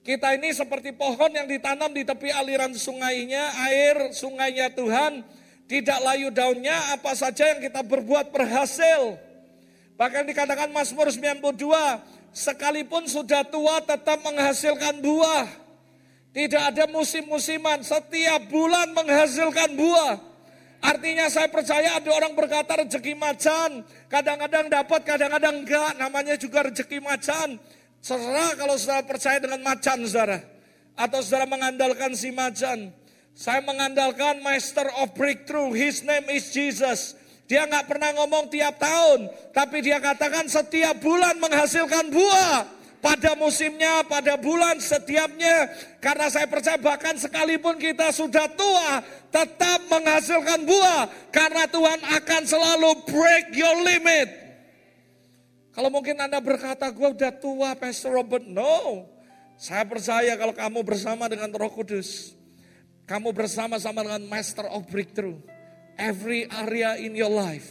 kita 0.00 0.32
ini 0.40 0.56
seperti 0.56 0.96
pohon 0.96 1.28
yang 1.28 1.44
ditanam 1.44 1.92
di 1.92 2.00
tepi 2.00 2.32
aliran 2.32 2.72
sungainya, 2.72 3.52
air 3.68 4.16
sungainya 4.16 4.72
Tuhan, 4.72 5.20
tidak 5.68 5.98
layu 6.00 6.32
daunnya, 6.32 6.96
apa 6.96 7.12
saja 7.12 7.52
yang 7.52 7.60
kita 7.60 7.84
berbuat 7.84 8.32
berhasil. 8.32 9.20
Bahkan 10.00 10.24
dikatakan 10.32 10.72
Mazmur 10.72 11.12
92, 11.12 11.52
sekalipun 12.32 13.04
sudah 13.04 13.44
tua 13.44 13.84
tetap 13.84 14.24
menghasilkan 14.24 15.04
buah. 15.04 15.67
Tidak 16.28 16.62
ada 16.74 16.84
musim-musiman, 16.92 17.80
setiap 17.80 18.46
bulan 18.52 18.92
menghasilkan 18.92 19.74
buah. 19.74 20.14
Artinya 20.78 21.26
saya 21.26 21.50
percaya 21.50 21.98
ada 21.98 22.10
orang 22.14 22.38
berkata 22.38 22.78
rezeki 22.78 23.18
macan, 23.18 23.82
kadang-kadang 24.06 24.70
dapat, 24.70 25.00
kadang-kadang 25.02 25.66
enggak, 25.66 25.90
namanya 25.98 26.38
juga 26.38 26.70
rezeki 26.70 27.02
macan. 27.02 27.58
Serah 27.98 28.54
kalau 28.54 28.78
saudara 28.78 29.02
percaya 29.02 29.42
dengan 29.42 29.58
macan 29.66 30.06
saudara, 30.06 30.38
atau 30.94 31.18
saudara 31.18 31.50
mengandalkan 31.50 32.14
si 32.14 32.30
macan. 32.30 32.94
Saya 33.34 33.62
mengandalkan 33.62 34.42
Master 34.42 34.86
of 35.02 35.14
Breakthrough, 35.14 35.70
His 35.74 36.02
name 36.06 36.26
is 36.30 36.50
Jesus. 36.50 37.18
Dia 37.50 37.66
nggak 37.66 37.86
pernah 37.90 38.14
ngomong 38.18 38.46
tiap 38.52 38.78
tahun, 38.78 39.30
tapi 39.50 39.82
dia 39.82 39.98
katakan 39.98 40.46
setiap 40.46 41.00
bulan 41.02 41.42
menghasilkan 41.42 42.12
buah. 42.12 42.77
Pada 42.98 43.38
musimnya, 43.38 44.02
pada 44.06 44.34
bulan 44.34 44.82
setiapnya. 44.82 45.70
Karena 46.02 46.26
saya 46.28 46.50
percaya 46.50 46.76
bahkan 46.78 47.14
sekalipun 47.14 47.78
kita 47.78 48.10
sudah 48.10 48.50
tua, 48.52 49.02
tetap 49.30 49.86
menghasilkan 49.86 50.66
buah. 50.66 51.30
Karena 51.30 51.64
Tuhan 51.70 52.00
akan 52.02 52.42
selalu 52.42 52.90
break 53.06 53.54
your 53.54 53.78
limit. 53.86 54.28
Kalau 55.72 55.94
mungkin 55.94 56.18
Anda 56.18 56.42
berkata, 56.42 56.90
gue 56.90 57.08
udah 57.14 57.32
tua 57.38 57.78
Pastor 57.78 58.18
Robert. 58.18 58.42
No, 58.42 59.06
saya 59.54 59.86
percaya 59.86 60.34
kalau 60.34 60.50
kamu 60.50 60.82
bersama 60.82 61.30
dengan 61.30 61.54
roh 61.54 61.70
kudus. 61.70 62.34
Kamu 63.06 63.32
bersama-sama 63.32 64.04
dengan 64.04 64.26
Master 64.26 64.68
of 64.68 64.84
Breakthrough 64.90 65.40
Every 65.98 66.46
area 66.46 66.94
in 66.94 67.18
your 67.18 67.26
life 67.26 67.66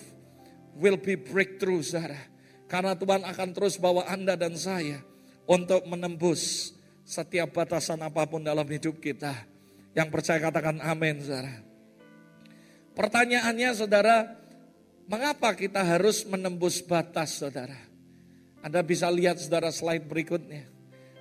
will 0.75 0.99
be 0.99 1.15
breakthrough, 1.15 1.79
saudara. 1.79 2.19
Karena 2.67 2.91
Tuhan 2.91 3.23
akan 3.23 3.49
terus 3.55 3.79
bawa 3.79 4.03
Anda 4.03 4.35
dan 4.35 4.51
saya 4.59 4.99
untuk 5.47 5.81
menembus 5.87 6.75
setiap 7.07 7.55
batasan 7.55 8.03
apa 8.03 8.27
pun 8.27 8.43
dalam 8.43 8.67
hidup 8.67 8.99
kita. 8.99 9.33
Yang 9.95 10.07
percaya 10.11 10.37
katakan 10.43 10.77
amin, 10.83 11.23
saudara. 11.23 11.63
Pertanyaannya, 12.93 13.69
saudara, 13.73 14.17
mengapa 15.07 15.55
kita 15.55 15.81
harus 15.81 16.27
menembus 16.27 16.83
batas, 16.83 17.39
saudara? 17.39 17.79
Anda 18.61 18.83
bisa 18.83 19.07
lihat, 19.09 19.39
saudara, 19.41 19.73
slide 19.73 20.05
berikutnya. 20.05 20.67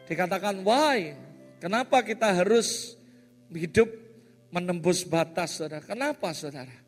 Dikatakan, 0.04 0.60
why? 0.66 1.16
Kenapa 1.62 2.04
kita 2.04 2.28
harus 2.28 2.98
hidup 3.48 3.88
menembus 4.52 5.06
batas, 5.06 5.56
saudara? 5.56 5.80
Kenapa, 5.86 6.34
saudara? 6.36 6.84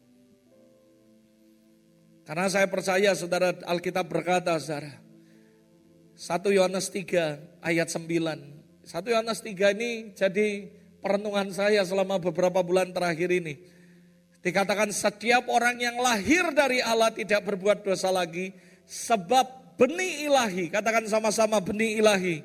Karena 2.28 2.44
saya 2.52 2.68
percaya 2.68 3.16
saudara 3.16 3.56
Alkitab 3.64 4.04
berkata 4.04 4.52
saudara. 4.60 5.07
1 6.18 6.50
Yohanes 6.50 6.90
3 6.90 7.62
ayat 7.62 7.86
9. 7.94 8.10
1 8.10 8.90
Yohanes 8.90 9.38
3 9.38 9.54
ini 9.78 10.10
jadi 10.18 10.66
perenungan 10.98 11.54
saya 11.54 11.86
selama 11.86 12.18
beberapa 12.18 12.58
bulan 12.58 12.90
terakhir 12.90 13.30
ini. 13.30 13.54
Dikatakan 14.42 14.90
setiap 14.90 15.46
orang 15.46 15.78
yang 15.78 15.94
lahir 16.02 16.50
dari 16.50 16.82
Allah 16.82 17.14
tidak 17.14 17.46
berbuat 17.46 17.86
dosa 17.86 18.10
lagi. 18.10 18.50
Sebab 18.82 19.78
benih 19.78 20.26
ilahi, 20.26 20.66
katakan 20.74 21.06
sama-sama 21.06 21.62
benih 21.62 22.02
ilahi. 22.02 22.42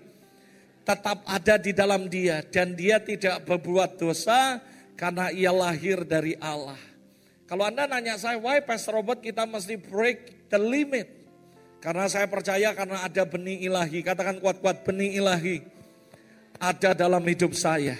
Tetap 0.86 1.26
ada 1.26 1.58
di 1.58 1.74
dalam 1.74 2.06
dia 2.06 2.46
dan 2.46 2.78
dia 2.78 3.02
tidak 3.02 3.42
berbuat 3.42 3.98
dosa 3.98 4.62
karena 4.94 5.34
ia 5.34 5.50
lahir 5.50 6.06
dari 6.06 6.38
Allah. 6.38 6.78
Kalau 7.50 7.66
Anda 7.66 7.90
nanya 7.90 8.22
saya, 8.22 8.38
why 8.38 8.62
Pastor 8.62 9.02
Robert 9.02 9.24
kita 9.24 9.50
mesti 9.50 9.82
break 9.82 10.50
the 10.54 10.62
limit? 10.62 11.23
Karena 11.84 12.08
saya 12.08 12.32
percaya 12.32 12.72
karena 12.72 13.04
ada 13.04 13.28
benih 13.28 13.68
ilahi. 13.68 14.00
Katakan 14.08 14.40
kuat-kuat 14.40 14.88
benih 14.88 15.20
ilahi. 15.20 15.60
Ada 16.56 16.96
dalam 16.96 17.20
hidup 17.28 17.52
saya. 17.52 18.00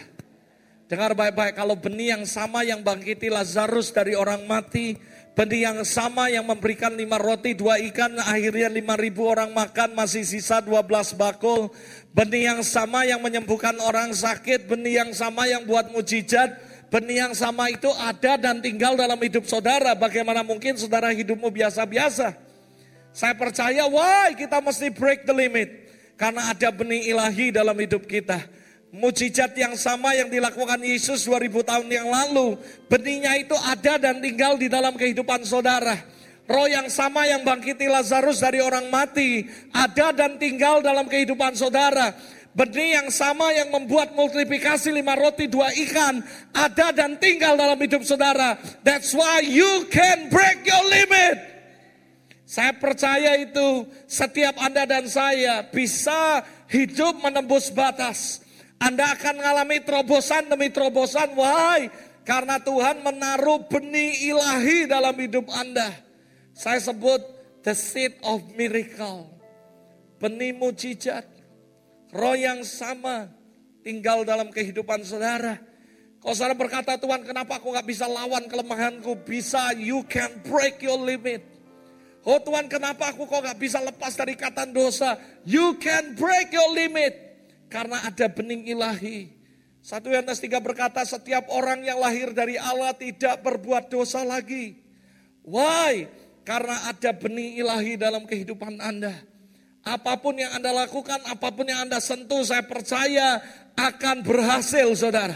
Dengar 0.88 1.12
baik-baik, 1.12 1.60
kalau 1.60 1.76
benih 1.76 2.16
yang 2.16 2.24
sama 2.24 2.64
yang 2.64 2.80
bangkiti 2.80 3.28
Lazarus 3.28 3.92
dari 3.92 4.16
orang 4.16 4.48
mati, 4.48 4.96
benih 5.36 5.68
yang 5.68 5.80
sama 5.84 6.32
yang 6.32 6.48
memberikan 6.48 6.96
lima 6.96 7.20
roti, 7.20 7.60
dua 7.60 7.76
ikan, 7.92 8.16
akhirnya 8.24 8.72
lima 8.72 8.96
ribu 8.96 9.28
orang 9.28 9.52
makan, 9.52 10.00
masih 10.00 10.24
sisa 10.24 10.64
dua 10.64 10.80
belas 10.80 11.12
bakul. 11.12 11.68
Benih 12.16 12.56
yang 12.56 12.62
sama 12.64 13.04
yang 13.04 13.20
menyembuhkan 13.20 13.76
orang 13.84 14.16
sakit, 14.16 14.64
benih 14.64 15.04
yang 15.04 15.12
sama 15.12 15.44
yang 15.44 15.68
buat 15.68 15.92
mujizat, 15.92 16.56
Benih 16.94 17.26
yang 17.26 17.34
sama 17.34 17.74
itu 17.74 17.90
ada 17.90 18.38
dan 18.38 18.62
tinggal 18.62 18.94
dalam 18.94 19.18
hidup 19.18 19.50
saudara. 19.50 19.98
Bagaimana 19.98 20.46
mungkin 20.46 20.78
saudara 20.78 21.10
hidupmu 21.10 21.50
biasa-biasa? 21.50 22.43
Saya 23.14 23.38
percaya, 23.38 23.86
wah 23.86 24.34
kita 24.34 24.58
mesti 24.58 24.90
break 24.90 25.30
the 25.30 25.36
limit. 25.38 25.70
Karena 26.18 26.50
ada 26.50 26.74
benih 26.74 27.14
ilahi 27.14 27.54
dalam 27.54 27.78
hidup 27.78 28.10
kita. 28.10 28.42
Mujizat 28.94 29.54
yang 29.58 29.74
sama 29.78 30.14
yang 30.18 30.30
dilakukan 30.30 30.82
Yesus 30.82 31.26
2000 31.26 31.66
tahun 31.66 31.88
yang 31.90 32.10
lalu. 32.10 32.58
Benihnya 32.90 33.38
itu 33.38 33.54
ada 33.58 34.02
dan 34.02 34.18
tinggal 34.22 34.58
di 34.58 34.66
dalam 34.70 34.98
kehidupan 34.98 35.46
saudara. 35.46 35.98
Roh 36.50 36.68
yang 36.70 36.90
sama 36.90 37.26
yang 37.30 37.46
bangkiti 37.46 37.86
Lazarus 37.86 38.42
dari 38.42 38.62
orang 38.62 38.90
mati. 38.90 39.46
Ada 39.74 40.14
dan 40.14 40.42
tinggal 40.42 40.82
dalam 40.82 41.06
kehidupan 41.06 41.54
saudara. 41.54 42.14
Benih 42.54 43.02
yang 43.02 43.10
sama 43.10 43.50
yang 43.54 43.74
membuat 43.74 44.14
multiplikasi 44.14 44.94
lima 44.94 45.18
roti 45.18 45.50
dua 45.50 45.74
ikan 45.74 46.22
ada 46.54 46.94
dan 46.94 47.18
tinggal 47.18 47.58
dalam 47.58 47.82
hidup 47.82 48.06
saudara. 48.06 48.62
That's 48.86 49.10
why 49.10 49.42
you 49.42 49.90
can 49.90 50.30
break 50.30 50.62
your 50.66 50.86
limit. 50.86 51.53
Saya 52.54 52.78
percaya 52.78 53.34
itu 53.42 53.90
setiap 54.06 54.62
Anda 54.62 54.86
dan 54.86 55.10
saya 55.10 55.66
bisa 55.74 56.46
hidup 56.70 57.18
menembus 57.18 57.74
batas. 57.74 58.46
Anda 58.78 59.18
akan 59.18 59.42
mengalami 59.42 59.82
terobosan 59.82 60.54
demi 60.54 60.70
terobosan. 60.70 61.34
Why? 61.34 61.90
Karena 62.22 62.62
Tuhan 62.62 63.02
menaruh 63.02 63.66
benih 63.66 64.30
ilahi 64.30 64.86
dalam 64.86 65.18
hidup 65.18 65.50
Anda. 65.50 65.98
Saya 66.54 66.78
sebut 66.78 67.26
the 67.66 67.74
seed 67.74 68.22
of 68.22 68.46
miracle. 68.54 69.34
Benih 70.22 70.54
mujizat. 70.54 71.26
Roh 72.14 72.38
yang 72.38 72.62
sama 72.62 73.34
tinggal 73.82 74.30
dalam 74.30 74.54
kehidupan 74.54 75.02
saudara. 75.02 75.58
Kalau 76.22 76.38
saudara 76.38 76.54
berkata, 76.54 77.02
Tuhan 77.02 77.26
kenapa 77.26 77.58
aku 77.58 77.74
gak 77.74 77.90
bisa 77.90 78.06
lawan 78.06 78.46
kelemahanku? 78.46 79.26
Bisa, 79.26 79.74
you 79.74 80.06
can 80.06 80.30
break 80.46 80.86
your 80.86 81.02
limit. 81.02 81.53
Oh 82.24 82.40
Tuhan 82.40 82.72
kenapa 82.72 83.12
aku 83.12 83.28
kok 83.28 83.44
gak 83.44 83.60
bisa 83.60 83.84
lepas 83.84 84.16
dari 84.16 84.40
ikatan 84.40 84.72
dosa? 84.72 85.20
You 85.44 85.76
can 85.76 86.16
break 86.16 86.56
your 86.56 86.72
limit. 86.72 87.20
Karena 87.68 88.00
ada 88.08 88.32
bening 88.32 88.64
ilahi. 88.64 89.28
Satu 89.84 90.08
Yohanes 90.08 90.40
3 90.40 90.64
berkata, 90.64 91.04
setiap 91.04 91.52
orang 91.52 91.84
yang 91.84 92.00
lahir 92.00 92.32
dari 92.32 92.56
Allah 92.56 92.96
tidak 92.96 93.44
berbuat 93.44 93.92
dosa 93.92 94.24
lagi. 94.24 94.80
Why? 95.44 96.08
Karena 96.48 96.88
ada 96.88 97.12
benih 97.12 97.60
ilahi 97.60 98.00
dalam 98.00 98.24
kehidupan 98.24 98.80
Anda. 98.80 99.12
Apa 99.84 100.16
pun 100.16 100.40
yang 100.40 100.56
Anda 100.56 100.72
lakukan, 100.72 101.28
apa 101.28 101.52
pun 101.52 101.68
yang 101.68 101.84
Anda 101.84 102.00
sentuh, 102.00 102.48
saya 102.48 102.64
percaya 102.64 103.44
akan 103.76 104.24
berhasil, 104.24 104.88
saudara. 104.96 105.36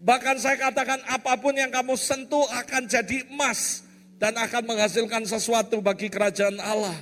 Bahkan 0.00 0.40
saya 0.40 0.56
katakan 0.56 1.04
apa 1.04 1.36
pun 1.36 1.52
yang 1.52 1.68
kamu 1.68 1.92
sentuh 1.92 2.48
akan 2.48 2.88
jadi 2.88 3.28
emas 3.28 3.84
dan 4.20 4.36
akan 4.36 4.68
menghasilkan 4.68 5.24
sesuatu 5.24 5.80
bagi 5.80 6.12
kerajaan 6.12 6.60
Allah. 6.60 6.94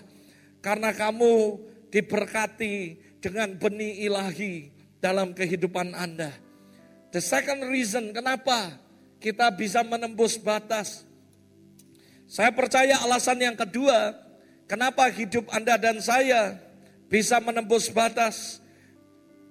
Karena 0.62 0.94
kamu 0.94 1.58
diberkati 1.90 2.96
dengan 3.18 3.58
benih 3.58 4.06
ilahi 4.06 4.70
dalam 5.02 5.34
kehidupan 5.34 5.92
Anda. 5.98 6.30
The 7.10 7.20
second 7.20 7.66
reason 7.66 8.14
kenapa 8.14 8.78
kita 9.18 9.50
bisa 9.52 9.82
menembus 9.82 10.38
batas. 10.38 11.02
Saya 12.28 12.52
percaya 12.52 13.00
alasan 13.02 13.40
yang 13.40 13.56
kedua, 13.56 14.28
Kenapa 14.68 15.08
hidup 15.08 15.48
Anda 15.48 15.80
dan 15.80 15.96
saya 16.04 16.60
bisa 17.08 17.40
menembus 17.40 17.88
batas? 17.88 18.60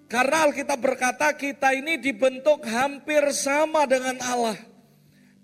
Karena 0.06 0.46
Alkitab 0.46 0.78
berkata 0.78 1.34
kita 1.34 1.74
ini 1.74 1.98
dibentuk 1.98 2.62
hampir 2.70 3.26
sama 3.34 3.90
dengan 3.90 4.22
Allah. 4.22 4.56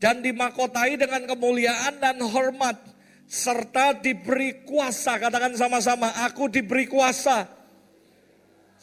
Dan 0.03 0.19
dimakotai 0.19 0.99
dengan 0.99 1.23
kemuliaan 1.23 1.95
dan 2.03 2.19
hormat. 2.19 2.75
Serta 3.23 3.95
diberi 3.95 4.67
kuasa. 4.67 5.15
Katakan 5.15 5.55
sama-sama, 5.55 6.11
aku 6.27 6.51
diberi 6.51 6.91
kuasa. 6.91 7.47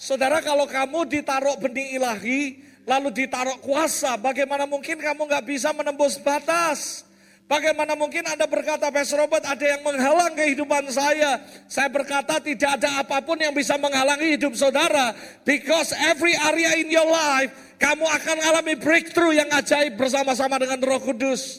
Saudara 0.00 0.40
kalau 0.40 0.64
kamu 0.64 1.04
ditaruh 1.12 1.60
benih 1.60 2.00
ilahi, 2.00 2.56
lalu 2.88 3.12
ditaruh 3.12 3.60
kuasa. 3.60 4.16
Bagaimana 4.16 4.64
mungkin 4.64 4.96
kamu 4.96 5.28
nggak 5.28 5.44
bisa 5.44 5.76
menembus 5.76 6.16
batas? 6.16 7.04
Bagaimana 7.50 7.98
mungkin 7.98 8.22
Anda 8.30 8.46
berkata, 8.46 8.94
Pastor 8.94 9.26
Robert, 9.26 9.42
ada 9.42 9.66
yang 9.66 9.82
menghalang 9.82 10.38
kehidupan 10.38 10.86
saya. 10.86 11.42
Saya 11.66 11.90
berkata, 11.90 12.38
tidak 12.38 12.78
ada 12.78 13.02
apa 13.02 13.18
pun 13.26 13.34
yang 13.42 13.50
bisa 13.50 13.74
menghalangi 13.74 14.38
hidup 14.38 14.54
saudara. 14.54 15.10
Because 15.42 15.90
every 15.98 16.30
area 16.38 16.78
in 16.78 16.94
your 16.94 17.10
life, 17.10 17.50
kamu 17.82 18.06
akan 18.06 18.38
alami 18.46 18.78
breakthrough 18.78 19.34
yang 19.34 19.50
ajaib 19.50 19.98
bersama-sama 19.98 20.62
dengan 20.62 20.78
roh 20.78 21.02
kudus. 21.02 21.58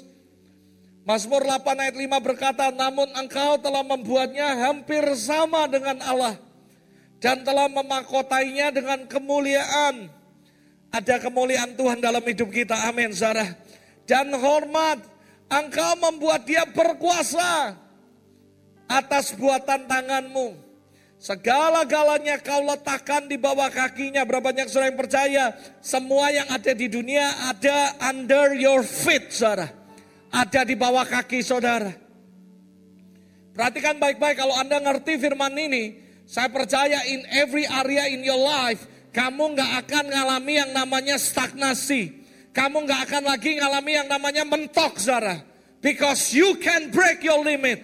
Mazmur 1.04 1.43
8 1.43 1.60
ayat 1.84 1.95
5 1.99 2.08
berkata, 2.23 2.71
namun 2.71 3.12
engkau 3.12 3.60
telah 3.60 3.84
membuatnya 3.84 4.47
hampir 4.63 5.04
sama 5.19 5.67
dengan 5.67 5.99
Allah. 6.08 6.39
Dan 7.19 7.43
telah 7.43 7.67
memakotainya 7.67 8.71
dengan 8.71 9.12
kemuliaan. 9.12 10.08
Ada 10.88 11.19
kemuliaan 11.19 11.75
Tuhan 11.75 11.99
dalam 11.99 12.23
hidup 12.23 12.47
kita, 12.47 12.80
amin 12.88 13.12
Sarah. 13.12 13.60
Dan 14.08 14.32
hormat, 14.39 15.11
Engkau 15.51 15.99
membuat 15.99 16.47
dia 16.47 16.63
berkuasa 16.63 17.75
atas 18.87 19.35
buatan 19.35 19.83
tanganmu. 19.83 20.55
Segala-galanya 21.19 22.39
kau 22.39 22.63
letakkan 22.63 23.27
di 23.27 23.35
bawah 23.35 23.67
kakinya. 23.67 24.23
Berapa 24.23 24.55
banyak 24.55 24.71
saudara 24.71 24.89
yang 24.89 24.97
percaya? 24.97 25.43
Semua 25.83 26.31
yang 26.31 26.47
ada 26.47 26.71
di 26.71 26.87
dunia 26.87 27.51
ada 27.51 27.99
under 27.99 28.55
your 28.55 28.81
feet, 28.81 29.29
saudara. 29.29 29.69
Ada 30.31 30.63
di 30.63 30.79
bawah 30.79 31.03
kaki 31.03 31.43
saudara. 31.43 31.91
Perhatikan 33.51 33.99
baik-baik 33.99 34.39
kalau 34.39 34.55
Anda 34.55 34.79
ngerti 34.79 35.19
firman 35.19 35.51
ini. 35.59 35.99
Saya 36.23 36.47
percaya 36.47 37.03
in 37.11 37.27
every 37.27 37.67
area 37.67 38.07
in 38.07 38.23
your 38.23 38.39
life. 38.39 38.87
Kamu 39.11 39.51
nggak 39.51 39.71
akan 39.83 40.05
ngalami 40.15 40.53
yang 40.63 40.71
namanya 40.71 41.19
stagnasi 41.19 42.20
kamu 42.51 42.83
nggak 42.83 43.01
akan 43.07 43.23
lagi 43.31 43.55
ngalami 43.55 43.91
yang 43.95 44.07
namanya 44.11 44.43
mentok, 44.43 44.99
saudara. 44.99 45.39
Because 45.79 46.35
you 46.35 46.59
can 46.59 46.91
break 46.91 47.23
your 47.23 47.41
limit. 47.41 47.79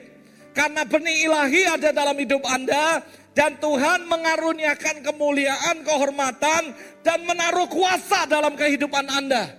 Karena 0.51 0.83
benih 0.83 1.25
ilahi 1.25 1.63
ada 1.65 1.89
dalam 1.95 2.17
hidup 2.19 2.43
Anda, 2.43 3.01
dan 3.31 3.61
Tuhan 3.61 4.09
mengaruniakan 4.09 5.05
kemuliaan, 5.05 5.85
kehormatan, 5.85 6.73
dan 7.05 7.19
menaruh 7.23 7.69
kuasa 7.69 8.25
dalam 8.25 8.57
kehidupan 8.57 9.05
Anda. 9.07 9.53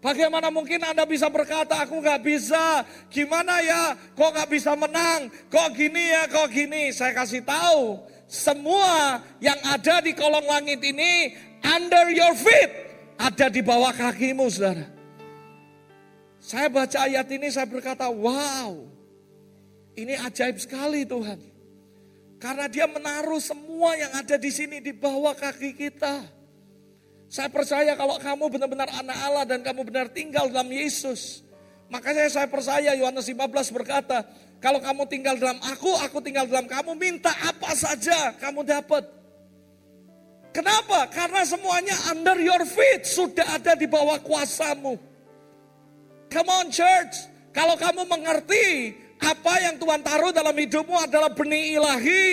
Bagaimana 0.00 0.48
mungkin 0.48 0.80
Anda 0.80 1.04
bisa 1.04 1.28
berkata, 1.28 1.84
aku 1.84 2.00
nggak 2.00 2.24
bisa, 2.24 2.82
gimana 3.12 3.60
ya, 3.60 3.92
kok 4.16 4.32
nggak 4.32 4.48
bisa 4.48 4.72
menang, 4.72 5.28
kok 5.52 5.68
gini 5.76 6.04
ya, 6.08 6.24
kok 6.32 6.48
gini. 6.48 6.88
Saya 6.88 7.12
kasih 7.12 7.44
tahu, 7.44 8.00
semua 8.24 9.20
yang 9.44 9.60
ada 9.60 10.00
di 10.00 10.16
kolong 10.16 10.48
langit 10.48 10.80
ini 10.80 11.36
under 11.60 12.08
your 12.16 12.32
feet 12.32 12.89
ada 13.20 13.46
di 13.52 13.60
bawah 13.60 13.92
kakimu 13.92 14.48
saudara. 14.48 14.88
Saya 16.40 16.72
baca 16.72 17.04
ayat 17.04 17.28
ini 17.28 17.52
saya 17.52 17.68
berkata, 17.68 18.08
wow, 18.08 18.80
ini 19.92 20.16
ajaib 20.16 20.56
sekali 20.56 21.04
Tuhan. 21.04 21.36
Karena 22.40 22.64
dia 22.72 22.88
menaruh 22.88 23.36
semua 23.36 23.92
yang 24.00 24.16
ada 24.16 24.40
di 24.40 24.48
sini 24.48 24.80
di 24.80 24.96
bawah 24.96 25.36
kaki 25.36 25.76
kita. 25.76 26.24
Saya 27.28 27.52
percaya 27.52 27.92
kalau 27.92 28.16
kamu 28.16 28.48
benar-benar 28.48 28.88
anak 28.88 29.18
Allah 29.20 29.44
dan 29.44 29.60
kamu 29.60 29.84
benar 29.84 30.08
tinggal 30.08 30.48
dalam 30.48 30.72
Yesus. 30.72 31.44
Makanya 31.92 32.32
saya 32.32 32.48
percaya 32.48 32.96
Yohanes 32.96 33.28
15 33.28 33.76
berkata, 33.76 34.24
kalau 34.64 34.80
kamu 34.80 35.04
tinggal 35.12 35.36
dalam 35.36 35.60
aku, 35.60 35.92
aku 36.00 36.24
tinggal 36.24 36.48
dalam 36.48 36.64
kamu, 36.64 36.96
minta 36.96 37.28
apa 37.44 37.76
saja 37.76 38.32
kamu 38.40 38.64
dapat. 38.64 39.19
Kenapa? 40.50 41.06
Karena 41.10 41.46
semuanya 41.46 41.94
under 42.10 42.34
your 42.42 42.66
feet, 42.66 43.06
sudah 43.06 43.58
ada 43.58 43.78
di 43.78 43.86
bawah 43.86 44.18
kuasamu. 44.18 44.98
Come 46.30 46.50
on 46.50 46.66
church, 46.74 47.30
kalau 47.54 47.78
kamu 47.78 48.06
mengerti 48.06 48.94
apa 49.22 49.52
yang 49.62 49.78
Tuhan 49.78 50.02
taruh 50.02 50.34
dalam 50.34 50.54
hidupmu 50.54 50.96
adalah 50.96 51.30
benih 51.30 51.78
ilahi, 51.78 52.26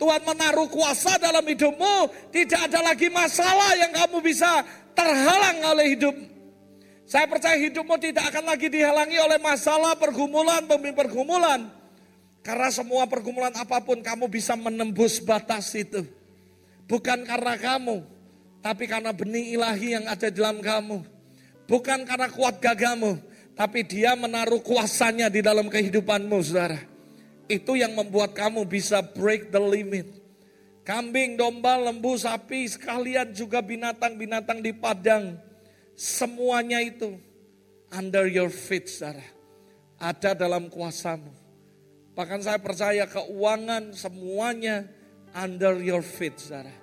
Tuhan 0.00 0.20
menaruh 0.24 0.68
kuasa 0.72 1.20
dalam 1.20 1.44
hidupmu, 1.44 2.08
tidak 2.32 2.72
ada 2.72 2.80
lagi 2.92 3.12
masalah 3.12 3.76
yang 3.76 3.92
kamu 3.92 4.16
bisa 4.24 4.64
terhalang 4.96 5.58
oleh 5.68 5.86
hidup. 5.92 6.16
Saya 7.08 7.24
percaya 7.24 7.56
hidupmu 7.56 7.96
tidak 7.96 8.28
akan 8.32 8.52
lagi 8.52 8.68
dihalangi 8.68 9.16
oleh 9.16 9.40
masalah 9.40 9.96
pergumulan 9.96 10.64
demi 10.68 10.92
pergumulan. 10.92 11.68
Karena 12.44 12.68
semua 12.68 13.08
pergumulan 13.08 13.52
apa 13.56 13.80
pun 13.80 14.00
kamu 14.00 14.28
bisa 14.28 14.56
menembus 14.56 15.20
batas 15.20 15.72
itu. 15.72 16.04
Bukan 16.88 17.28
karena 17.28 17.54
kamu, 17.60 18.00
tapi 18.64 18.88
karena 18.88 19.12
benih 19.12 19.60
ilahi 19.60 20.00
yang 20.00 20.08
ada 20.08 20.32
dalam 20.32 20.64
kamu. 20.64 21.04
Bukan 21.68 22.08
karena 22.08 22.32
kuat 22.32 22.64
gagamu, 22.64 23.20
tapi 23.52 23.84
dia 23.84 24.16
menaruh 24.16 24.64
kuasanya 24.64 25.28
di 25.28 25.44
dalam 25.44 25.68
kehidupanmu 25.68 26.40
saudara. 26.40 26.80
Itu 27.44 27.76
yang 27.76 27.92
membuat 27.92 28.32
kamu 28.32 28.64
bisa 28.64 29.04
break 29.04 29.52
the 29.52 29.60
limit. 29.60 30.08
Kambing, 30.80 31.36
domba, 31.36 31.76
lembu, 31.76 32.16
sapi, 32.16 32.64
sekalian 32.64 33.36
juga 33.36 33.60
binatang-binatang 33.60 34.64
di 34.64 34.72
padang. 34.72 35.36
Semuanya 35.92 36.80
itu 36.80 37.20
under 37.92 38.24
your 38.24 38.48
feet 38.48 38.88
saudara. 38.88 39.24
Ada 40.00 40.32
dalam 40.32 40.72
kuasamu. 40.72 41.28
Bahkan 42.16 42.40
saya 42.40 42.56
percaya 42.56 43.04
keuangan 43.04 43.92
semuanya 43.92 44.88
under 45.36 45.78
your 45.78 46.00
feet, 46.00 46.34
saudara. 46.40 46.77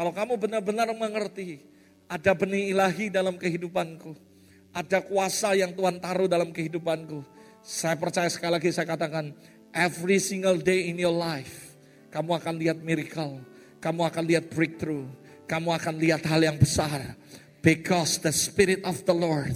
Kalau 0.00 0.16
kamu 0.16 0.40
benar-benar 0.40 0.88
mengerti, 0.96 1.60
ada 2.08 2.32
benih 2.32 2.72
ilahi 2.72 3.12
dalam 3.12 3.36
kehidupanku. 3.36 4.16
Ada 4.72 5.04
kuasa 5.04 5.52
yang 5.52 5.76
Tuhan 5.76 6.00
taruh 6.00 6.24
dalam 6.24 6.56
kehidupanku. 6.56 7.20
Saya 7.60 8.00
percaya 8.00 8.32
sekali 8.32 8.56
lagi 8.56 8.72
saya 8.72 8.88
katakan, 8.88 9.36
every 9.76 10.16
single 10.16 10.56
day 10.56 10.88
in 10.88 10.96
your 10.96 11.12
life, 11.12 11.76
kamu 12.08 12.32
akan 12.32 12.54
lihat 12.56 12.80
miracle. 12.80 13.44
Kamu 13.76 14.08
akan 14.08 14.24
lihat 14.24 14.48
breakthrough. 14.48 15.04
Kamu 15.44 15.68
akan 15.68 16.00
lihat 16.00 16.24
hal 16.24 16.40
yang 16.48 16.56
besar. 16.56 17.20
Because 17.60 18.24
the 18.24 18.32
Spirit 18.32 18.80
of 18.88 19.04
the 19.04 19.12
Lord 19.12 19.52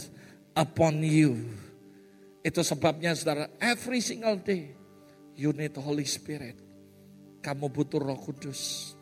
upon 0.52 1.00
you. 1.00 1.40
Itu 2.44 2.60
sebabnya 2.60 3.16
saudara, 3.16 3.48
every 3.64 4.04
single 4.04 4.36
day, 4.36 4.76
you 5.40 5.56
need 5.56 5.72
the 5.72 5.80
Holy 5.80 6.04
Spirit. 6.04 6.60
Kamu 7.40 7.72
butuh 7.72 7.96
roh 7.96 8.20
kudus. 8.20 8.92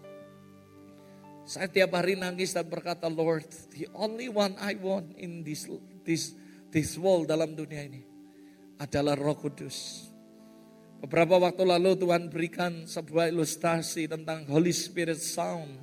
Saya 1.43 1.67
tiap 1.67 1.99
hari 1.99 2.15
nangis 2.15 2.55
dan 2.55 2.71
berkata, 2.71 3.11
Lord, 3.11 3.43
the 3.75 3.91
only 3.99 4.31
one 4.31 4.55
I 4.63 4.79
want 4.79 5.19
in 5.19 5.43
this 5.43 5.67
this 6.07 6.39
this 6.71 6.95
world 6.95 7.27
dalam 7.27 7.59
dunia 7.59 7.83
ini 7.83 8.07
adalah 8.79 9.19
Roh 9.19 9.35
Kudus. 9.35 10.07
Beberapa 11.03 11.35
waktu 11.43 11.67
lalu 11.67 11.99
Tuhan 11.99 12.31
berikan 12.31 12.87
sebuah 12.87 13.35
ilustrasi 13.35 14.07
tentang 14.07 14.47
Holy 14.47 14.71
Spirit 14.71 15.19
sound. 15.19 15.83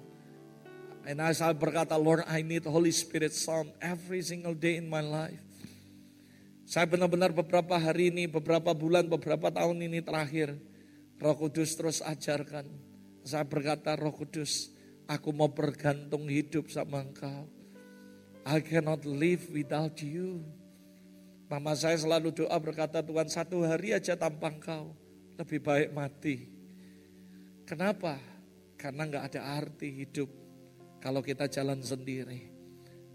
And 1.03 1.19
saya 1.35 1.51
berkata, 1.51 1.99
Lord, 1.99 2.23
I 2.23 2.39
need 2.39 2.63
Holy 2.63 2.95
Spirit 2.95 3.35
sound 3.35 3.75
every 3.83 4.23
single 4.23 4.55
day 4.55 4.79
in 4.79 4.87
my 4.87 5.03
life. 5.03 5.43
Saya 6.63 6.87
benar-benar 6.87 7.35
beberapa 7.35 7.75
hari 7.75 8.13
ini, 8.13 8.31
beberapa 8.31 8.71
bulan, 8.71 9.11
beberapa 9.11 9.51
tahun 9.51 9.89
ini 9.89 9.99
terakhir, 10.05 10.55
Roh 11.19 11.35
Kudus 11.35 11.75
terus 11.75 11.99
ajarkan. 11.99 12.63
Saya 13.27 13.43
berkata, 13.43 13.99
Roh 13.99 14.15
Kudus, 14.15 14.71
aku 15.09 15.33
mau 15.33 15.49
bergantung 15.49 16.29
hidup 16.29 16.69
sama 16.69 17.01
engkau. 17.01 17.49
I 18.45 18.61
cannot 18.61 19.01
live 19.09 19.49
without 19.49 19.97
you. 20.05 20.45
Mama 21.49 21.73
saya 21.73 21.97
selalu 21.97 22.29
doa 22.29 22.53
berkata, 22.61 23.01
Tuhan 23.01 23.25
satu 23.25 23.65
hari 23.65 23.97
aja 23.97 24.13
tanpa 24.13 24.53
engkau, 24.53 24.93
lebih 25.33 25.65
baik 25.65 25.89
mati. 25.97 26.45
Kenapa? 27.65 28.21
Karena 28.77 29.09
nggak 29.09 29.33
ada 29.33 29.41
arti 29.57 30.05
hidup 30.05 30.29
kalau 31.01 31.25
kita 31.25 31.49
jalan 31.49 31.81
sendiri. 31.81 32.53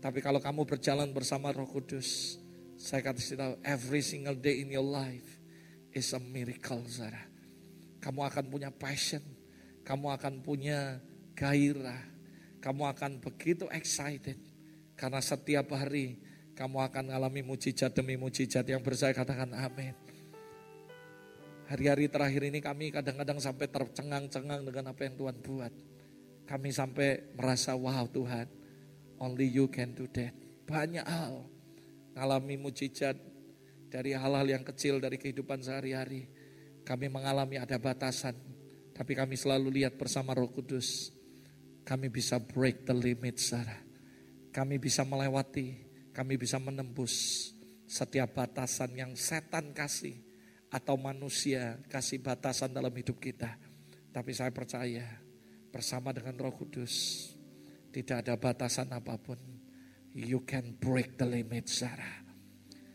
Tapi 0.02 0.18
kalau 0.18 0.42
kamu 0.42 0.66
berjalan 0.66 1.14
bersama 1.14 1.54
Roh 1.54 1.70
Kudus, 1.70 2.37
saya 2.74 3.07
kasih 3.07 3.38
tahu 3.38 3.54
every 3.62 4.02
single 4.02 4.37
day 4.37 4.61
in 4.61 4.68
your 4.68 4.85
life 4.85 5.38
is 5.94 6.11
a 6.11 6.20
miracle, 6.20 6.83
Sarah. 6.90 7.24
Kamu 8.02 8.20
akan 8.28 8.44
punya 8.50 8.68
passion, 8.74 9.22
kamu 9.87 10.12
akan 10.20 10.42
punya 10.44 11.00
gairah, 11.34 12.00
kamu 12.62 12.82
akan 12.94 13.20
begitu 13.20 13.68
excited. 13.70 14.38
Karena 14.94 15.18
setiap 15.18 15.74
hari 15.74 16.22
kamu 16.54 16.78
akan 16.86 17.10
mengalami 17.10 17.42
mujizat 17.42 17.90
demi 17.92 18.14
mujizat 18.14 18.62
yang 18.64 18.80
bersaya 18.80 19.10
katakan 19.10 19.50
amin. 19.52 19.94
Hari-hari 21.66 22.06
terakhir 22.06 22.42
ini 22.46 22.62
kami 22.62 22.94
kadang-kadang 22.94 23.42
sampai 23.42 23.66
tercengang-cengang 23.66 24.62
dengan 24.62 24.94
apa 24.94 25.00
yang 25.02 25.16
Tuhan 25.18 25.36
buat. 25.42 25.72
Kami 26.44 26.70
sampai 26.70 27.34
merasa 27.34 27.72
wow 27.74 28.04
Tuhan, 28.06 28.46
only 29.18 29.48
you 29.48 29.66
can 29.66 29.96
do 29.96 30.04
that. 30.12 30.36
Banyak 30.68 31.02
hal, 31.08 31.42
mengalami 32.12 32.60
mujizat 32.60 33.16
dari 33.88 34.12
hal-hal 34.12 34.44
yang 34.44 34.62
kecil 34.62 35.00
dari 35.00 35.16
kehidupan 35.16 35.64
sehari-hari 35.64 36.28
kami 36.84 37.08
mengalami 37.08 37.56
ada 37.56 37.80
batasan, 37.80 38.36
tapi 38.92 39.16
kami 39.16 39.40
selalu 39.40 39.80
lihat 39.80 39.96
bersama 39.96 40.36
Roh 40.36 40.52
Kudus. 40.52 41.13
Kami 41.84 42.08
bisa 42.08 42.40
break 42.40 42.88
the 42.88 42.96
limit, 42.96 43.36
Sarah. 43.40 43.84
kami 44.54 44.78
bisa 44.78 45.02
melewati, 45.02 45.74
kami 46.14 46.38
bisa 46.38 46.62
menembus 46.62 47.50
setiap 47.90 48.38
batasan 48.38 48.94
yang 48.94 49.12
setan 49.18 49.74
kasih 49.74 50.14
atau 50.70 50.94
manusia 50.94 51.82
kasih 51.90 52.22
batasan 52.22 52.70
dalam 52.70 52.94
hidup 52.94 53.18
kita. 53.18 53.58
Tapi 54.14 54.30
saya 54.30 54.54
percaya 54.54 55.02
bersama 55.74 56.14
dengan 56.14 56.38
Roh 56.38 56.54
Kudus 56.54 57.26
tidak 57.90 58.22
ada 58.22 58.38
batasan 58.38 58.94
apa 58.94 59.18
pun. 59.18 59.42
You 60.14 60.46
can 60.46 60.78
break 60.78 61.18
the 61.18 61.26
limit, 61.26 61.66
Sarah. 61.66 62.22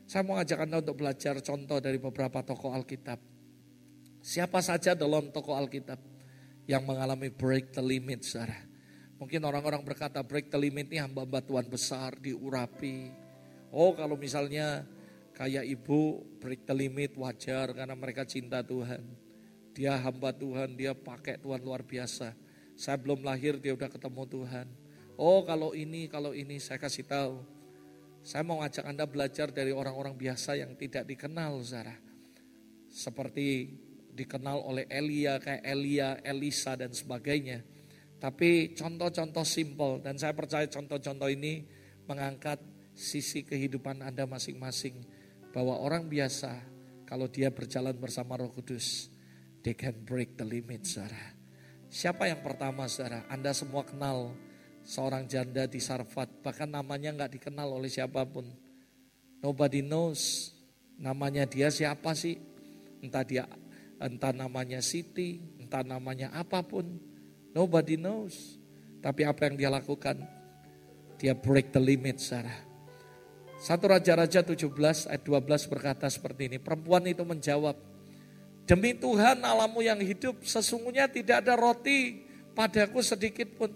Saya 0.08 0.24
mau 0.24 0.40
ajak 0.40 0.64
Anda 0.64 0.80
untuk 0.80 1.04
belajar 1.04 1.36
contoh 1.44 1.84
dari 1.84 2.00
beberapa 2.00 2.40
tokoh 2.40 2.72
Alkitab. 2.72 3.20
Siapa 4.24 4.64
saja 4.64 4.96
dalam 4.96 5.28
tokoh 5.28 5.52
Alkitab 5.60 6.00
yang 6.72 6.88
mengalami 6.88 7.28
break 7.28 7.76
the 7.76 7.84
limit, 7.84 8.24
Sarah. 8.24 8.69
Mungkin 9.20 9.44
orang-orang 9.44 9.84
berkata 9.84 10.24
break 10.24 10.48
the 10.48 10.56
limit 10.56 10.88
ini 10.88 11.04
hamba-hamba 11.04 11.44
Tuhan 11.44 11.68
besar 11.68 12.16
diurapi. 12.16 13.12
Oh 13.76 13.92
kalau 13.92 14.16
misalnya 14.16 14.88
kayak 15.36 15.68
ibu 15.68 16.24
break 16.40 16.64
the 16.64 16.72
limit 16.72 17.20
wajar 17.20 17.76
karena 17.76 18.00
mereka 18.00 18.24
cinta 18.24 18.64
Tuhan. 18.64 19.04
Dia 19.76 20.00
hamba 20.00 20.32
Tuhan, 20.32 20.80
dia 20.80 20.96
pakai 20.96 21.36
Tuhan 21.36 21.60
luar 21.60 21.84
biasa. 21.84 22.32
Saya 22.80 22.96
belum 22.96 23.20
lahir 23.28 23.60
dia 23.60 23.76
udah 23.76 23.92
ketemu 23.92 24.24
Tuhan. 24.24 24.68
Oh 25.20 25.44
kalau 25.44 25.76
ini, 25.76 26.08
kalau 26.08 26.32
ini 26.32 26.56
saya 26.64 26.80
kasih 26.80 27.04
tahu. 27.04 27.44
Saya 28.24 28.48
mau 28.48 28.64
ajak 28.64 28.88
Anda 28.88 29.04
belajar 29.04 29.52
dari 29.52 29.76
orang-orang 29.76 30.16
biasa 30.16 30.56
yang 30.56 30.80
tidak 30.80 31.04
dikenal 31.04 31.60
Zara. 31.60 31.96
Seperti 32.88 33.68
dikenal 34.16 34.64
oleh 34.64 34.88
Elia, 34.88 35.44
kayak 35.44 35.64
Elia, 35.64 36.20
Elisa 36.24 36.80
dan 36.80 36.96
sebagainya 36.96 37.79
tapi 38.20 38.76
contoh-contoh 38.76 39.48
simpel 39.48 40.04
dan 40.04 40.20
saya 40.20 40.36
percaya 40.36 40.68
contoh-contoh 40.68 41.32
ini 41.32 41.64
mengangkat 42.04 42.60
sisi 42.92 43.48
kehidupan 43.48 44.04
Anda 44.04 44.28
masing-masing. 44.28 45.00
Bahwa 45.50 45.80
orang 45.82 46.12
biasa 46.12 46.52
kalau 47.08 47.26
dia 47.26 47.50
berjalan 47.50 47.96
bersama 47.98 48.38
roh 48.38 48.52
kudus, 48.54 49.10
they 49.66 49.74
can 49.74 49.96
break 50.04 50.36
the 50.36 50.46
limit 50.46 50.86
saudara. 50.86 51.34
Siapa 51.90 52.30
yang 52.30 52.46
pertama 52.46 52.86
saudara? 52.86 53.26
Anda 53.32 53.56
semua 53.56 53.82
kenal 53.82 54.38
seorang 54.86 55.26
janda 55.26 55.66
di 55.66 55.82
Sarfat, 55.82 56.46
bahkan 56.46 56.70
namanya 56.70 57.16
nggak 57.16 57.40
dikenal 57.40 57.66
oleh 57.72 57.90
siapa 57.90 58.28
pun. 58.30 58.46
Nobody 59.42 59.82
knows 59.82 60.54
namanya 61.00 61.48
dia 61.50 61.72
siapa 61.74 62.14
sih? 62.14 62.38
Entah 63.00 63.24
dia 63.24 63.48
entah 64.00 64.36
namanya 64.36 64.84
Siti, 64.84 65.40
entah 65.58 65.82
namanya 65.82 66.30
apa 66.36 66.62
pun. 66.62 67.09
Nobody 67.54 67.98
knows. 67.98 68.60
Tapi 69.00 69.26
apa 69.26 69.48
yang 69.50 69.56
dia 69.56 69.70
lakukan? 69.72 70.22
Dia 71.18 71.34
break 71.36 71.74
the 71.74 71.82
limit, 71.82 72.22
Sarah. 72.22 72.68
Satu 73.60 73.92
Raja-Raja 73.92 74.40
17 74.40 74.72
ayat 75.12 75.24
12 75.24 75.68
berkata 75.68 76.08
seperti 76.08 76.48
ini. 76.48 76.58
Perempuan 76.64 77.04
itu 77.08 77.28
menjawab, 77.28 77.76
Demi 78.64 78.96
Tuhan 78.96 79.42
alamu 79.44 79.82
yang 79.82 80.00
hidup, 80.00 80.46
sesungguhnya 80.46 81.10
tidak 81.10 81.44
ada 81.44 81.58
roti 81.58 82.24
padaku 82.54 83.02
sedikit 83.02 83.50
pun. 83.58 83.74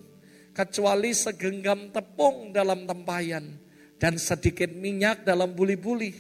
Kecuali 0.53 1.17
segenggam 1.17 1.89
tepung 1.89 2.53
dalam 2.53 2.85
tempayan 2.85 3.57
dan 3.97 4.21
sedikit 4.21 4.69
minyak 4.69 5.25
dalam 5.25 5.57
buli-buli. 5.57 6.13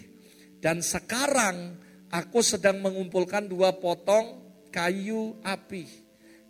Dan 0.57 0.81
sekarang 0.81 1.77
aku 2.09 2.41
sedang 2.41 2.81
mengumpulkan 2.81 3.45
dua 3.45 3.77
potong 3.77 4.41
kayu 4.73 5.37
api 5.45 6.02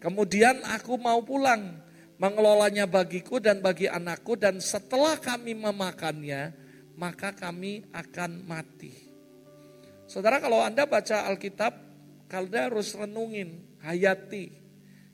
Kemudian 0.04 0.60
aku 0.68 1.00
mau 1.00 1.24
pulang, 1.24 1.80
mengelolanya 2.20 2.84
bagiku 2.84 3.40
dan 3.40 3.64
bagi 3.64 3.88
anakku 3.88 4.36
dan 4.36 4.60
setelah 4.60 5.16
kami 5.16 5.56
memakannya, 5.56 6.52
maka 7.00 7.32
kami 7.32 7.88
akan 7.96 8.44
mati. 8.44 8.92
Saudara 10.04 10.44
kalau 10.44 10.60
Anda 10.60 10.84
baca 10.84 11.24
Alkitab, 11.32 11.72
Anda 12.28 12.68
harus 12.68 12.92
renungin, 12.92 13.64
hayati. 13.80 14.52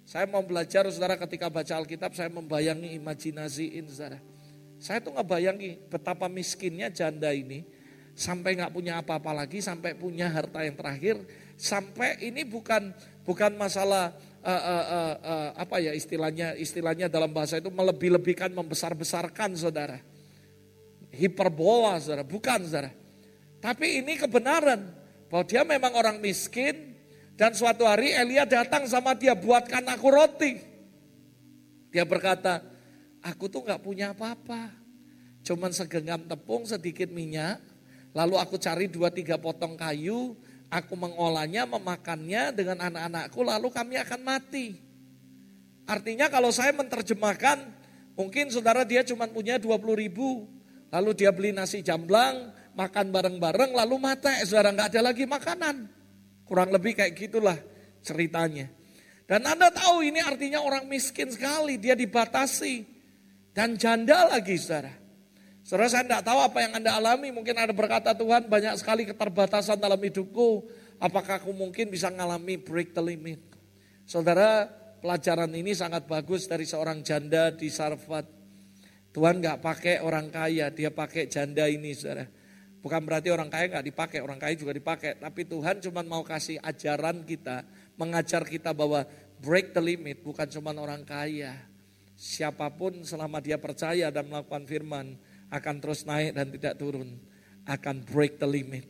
Saya 0.10 0.26
mau 0.26 0.42
belajar 0.42 0.90
saudara 0.90 1.22
ketika 1.22 1.54
baca 1.54 1.78
Alkitab 1.78 2.18
saya 2.18 2.34
membayangi 2.34 2.98
imajinasiin 2.98 3.86
saudara. 3.94 4.18
Saya 4.82 5.06
tuh 5.06 5.14
ngebayangi 5.14 5.86
betapa 5.86 6.26
miskinnya 6.26 6.90
janda 6.90 7.30
ini. 7.30 7.62
Sampai 8.18 8.58
nggak 8.58 8.74
punya 8.74 8.98
apa-apa 9.00 9.32
lagi, 9.32 9.62
sampai 9.62 9.94
punya 9.94 10.34
harta 10.34 10.66
yang 10.66 10.74
terakhir. 10.74 11.16
Sampai 11.56 12.20
ini 12.26 12.42
bukan 12.42 12.90
bukan 13.22 13.54
masalah 13.54 14.18
uh, 14.44 14.50
uh, 14.50 14.86
uh, 14.86 15.16
uh, 15.20 15.50
apa 15.60 15.76
ya 15.84 15.92
istilahnya 15.92 16.56
istilahnya 16.56 17.12
dalam 17.12 17.32
bahasa 17.32 17.60
itu 17.60 17.72
melebih-lebihkan 17.72 18.52
membesar-besarkan 18.56 19.56
saudara. 19.56 20.00
Hiperbola 21.12 22.00
saudara. 22.00 22.24
Bukan 22.24 22.66
saudara. 22.68 22.92
Tapi 23.60 24.00
ini 24.00 24.16
kebenaran 24.16 24.88
bahwa 25.28 25.44
dia 25.44 25.68
memang 25.68 25.92
orang 25.94 26.18
miskin 26.24 26.96
dan 27.36 27.52
suatu 27.56 27.84
hari 27.84 28.16
Elia 28.16 28.48
datang 28.48 28.88
sama 28.88 29.16
dia 29.16 29.36
buatkan 29.36 29.84
aku 29.88 30.08
roti. 30.12 30.60
Dia 31.92 32.06
berkata 32.08 32.64
aku 33.20 33.52
tuh 33.52 33.64
nggak 33.68 33.84
punya 33.84 34.16
apa-apa. 34.16 34.72
Cuman 35.44 35.72
segenggam 35.72 36.24
tepung 36.28 36.64
sedikit 36.68 37.08
minyak. 37.12 37.60
Lalu 38.16 38.42
aku 38.42 38.58
cari 38.58 38.90
dua 38.90 39.14
tiga 39.14 39.38
potong 39.38 39.78
kayu 39.78 40.34
Aku 40.70 40.94
mengolahnya, 40.94 41.66
memakannya 41.66 42.54
dengan 42.54 42.78
anak-anakku 42.78 43.42
lalu 43.42 43.74
kami 43.74 43.98
akan 43.98 44.22
mati. 44.22 44.78
Artinya 45.90 46.30
kalau 46.30 46.54
saya 46.54 46.70
menerjemahkan, 46.78 47.66
mungkin 48.14 48.54
saudara 48.54 48.86
dia 48.86 49.02
cuma 49.02 49.26
punya 49.26 49.58
20 49.58 49.82
ribu. 49.98 50.46
Lalu 50.94 51.18
dia 51.18 51.34
beli 51.34 51.50
nasi 51.50 51.82
jamblang, 51.82 52.54
makan 52.78 53.10
bareng-bareng, 53.10 53.74
lalu 53.74 53.98
mati. 53.98 54.30
Saudara 54.46 54.70
nggak 54.70 54.90
ada 54.94 55.02
lagi 55.10 55.26
makanan. 55.26 55.76
Kurang 56.46 56.70
lebih 56.70 57.02
kayak 57.02 57.18
gitulah 57.18 57.58
ceritanya. 58.06 58.70
Dan 59.26 59.46
Anda 59.46 59.74
tahu 59.74 60.06
ini 60.06 60.22
artinya 60.22 60.62
orang 60.62 60.86
miskin 60.86 61.30
sekali, 61.34 61.82
dia 61.82 61.98
dibatasi. 61.98 62.86
Dan 63.54 63.78
janda 63.78 64.30
lagi 64.30 64.58
saudara. 64.58 64.99
Saudara 65.70 65.86
saya 65.86 66.02
tidak 66.02 66.26
tahu 66.26 66.42
apa 66.42 66.66
yang 66.66 66.82
Anda 66.82 66.98
alami, 66.98 67.30
mungkin 67.30 67.54
Anda 67.54 67.78
berkata 67.78 68.18
Tuhan 68.18 68.50
banyak 68.50 68.74
sekali 68.82 69.06
keterbatasan 69.06 69.78
dalam 69.78 70.02
hidupku. 70.02 70.66
Apakah 70.98 71.38
aku 71.38 71.54
mungkin 71.54 71.94
bisa 71.94 72.10
mengalami 72.10 72.58
break 72.58 72.98
the 72.98 73.04
limit? 73.06 73.38
Saudara, 74.02 74.66
pelajaran 74.98 75.54
ini 75.54 75.78
sangat 75.78 76.10
bagus 76.10 76.50
dari 76.50 76.66
seorang 76.66 77.06
janda 77.06 77.54
di 77.54 77.70
Sarfat. 77.70 78.26
Tuhan 79.14 79.46
nggak 79.46 79.62
pakai 79.62 80.02
orang 80.02 80.34
kaya, 80.34 80.74
dia 80.74 80.90
pakai 80.90 81.30
janda 81.30 81.70
ini 81.70 81.94
saudara. 81.94 82.26
Bukan 82.82 83.06
berarti 83.06 83.30
orang 83.30 83.54
kaya 83.54 83.70
nggak 83.70 83.86
dipakai, 83.94 84.26
orang 84.26 84.42
kaya 84.42 84.58
juga 84.58 84.74
dipakai. 84.74 85.22
Tapi 85.22 85.46
Tuhan 85.46 85.86
cuma 85.86 86.02
mau 86.02 86.26
kasih 86.26 86.58
ajaran 86.66 87.22
kita, 87.30 87.62
mengajar 87.94 88.42
kita 88.42 88.74
bahwa 88.74 89.06
break 89.38 89.78
the 89.78 89.82
limit 89.86 90.26
bukan 90.26 90.50
cuma 90.50 90.74
orang 90.74 91.06
kaya. 91.06 91.54
Siapa 92.18 92.74
pun 92.74 93.06
selama 93.06 93.38
dia 93.38 93.62
percaya 93.62 94.10
dan 94.10 94.26
melakukan 94.26 94.66
firman, 94.66 95.29
akan 95.50 95.76
terus 95.82 96.06
naik 96.06 96.38
dan 96.38 96.54
tidak 96.54 96.78
turun. 96.78 97.18
Akan 97.66 98.02
break 98.06 98.42
the 98.42 98.50
limit. 98.50 98.86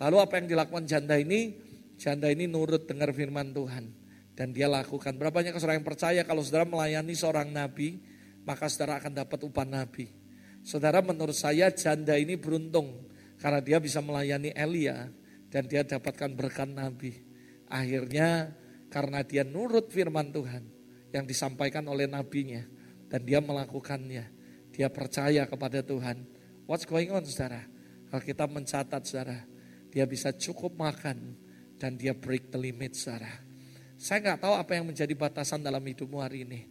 Lalu 0.00 0.16
apa 0.20 0.40
yang 0.40 0.46
dilakukan 0.48 0.84
janda 0.88 1.16
ini? 1.16 1.56
Janda 1.96 2.28
ini 2.32 2.48
nurut 2.48 2.88
dengar 2.88 3.12
firman 3.12 3.52
Tuhan. 3.52 3.92
Dan 4.32 4.56
dia 4.56 4.68
lakukan. 4.68 5.16
Berapa 5.16 5.44
banyak 5.44 5.56
saudara 5.56 5.76
yang 5.76 5.84
percaya 5.84 6.20
kalau 6.24 6.40
saudara 6.40 6.64
melayani 6.64 7.12
seorang 7.12 7.52
nabi, 7.52 8.00
maka 8.48 8.68
saudara 8.68 9.00
akan 9.00 9.12
dapat 9.12 9.40
upah 9.44 9.68
nabi. 9.68 10.08
Saudara 10.64 11.04
menurut 11.04 11.36
saya 11.36 11.68
janda 11.72 12.16
ini 12.16 12.36
beruntung. 12.36 13.08
Karena 13.36 13.58
dia 13.58 13.82
bisa 13.82 13.98
melayani 13.98 14.54
Elia 14.54 15.10
dan 15.50 15.66
dia 15.66 15.82
dapatkan 15.82 16.30
berkat 16.38 16.70
nabi. 16.70 17.26
Akhirnya 17.66 18.54
karena 18.86 19.26
dia 19.26 19.42
nurut 19.42 19.90
firman 19.90 20.30
Tuhan 20.30 20.62
yang 21.12 21.24
disampaikan 21.26 21.84
oleh 21.88 22.08
nabinya. 22.08 22.64
Dan 23.12 23.28
dia 23.28 23.44
melakukannya 23.44 24.41
dia 24.72 24.88
percaya 24.88 25.44
kepada 25.44 25.84
Tuhan. 25.84 26.24
What's 26.64 26.88
going 26.88 27.12
on 27.12 27.22
saudara? 27.28 27.62
Kalau 28.08 28.22
kita 28.24 28.44
mencatat 28.48 29.02
saudara, 29.04 29.44
dia 29.92 30.08
bisa 30.08 30.32
cukup 30.32 30.76
makan 30.80 31.36
dan 31.76 32.00
dia 32.00 32.16
break 32.16 32.48
the 32.48 32.58
limit 32.58 32.96
saudara. 32.96 33.28
Saya 34.00 34.18
nggak 34.24 34.40
tahu 34.42 34.54
apa 34.56 34.72
yang 34.74 34.88
menjadi 34.88 35.12
batasan 35.14 35.60
dalam 35.60 35.84
hidupmu 35.84 36.18
hari 36.18 36.48
ini. 36.48 36.66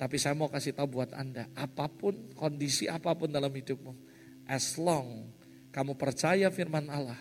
Tapi 0.00 0.16
saya 0.16 0.32
mau 0.32 0.48
kasih 0.48 0.72
tahu 0.72 0.96
buat 0.96 1.12
Anda, 1.12 1.44
apa 1.52 1.84
pun, 1.92 2.32
kondisi 2.32 2.88
apa 2.88 3.12
pun 3.12 3.28
dalam 3.28 3.52
hidupmu. 3.52 3.92
As 4.48 4.80
long 4.80 5.28
kamu 5.70 5.94
percaya 6.00 6.48
firman 6.48 6.88
Allah 6.88 7.20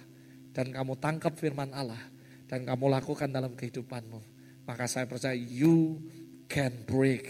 dan 0.55 0.71
kamu 0.71 0.95
tangkap 0.97 1.35
firman 1.35 1.75
Allah 1.75 1.99
dan 2.47 2.63
kamu 2.63 2.87
lakukan 2.87 3.29
dalam 3.29 3.53
kehidupanmu. 3.53 4.21
Maka 4.63 4.87
saya 4.87 5.05
percaya 5.05 5.35
you 5.35 5.99
can 6.47 6.71
break 6.87 7.27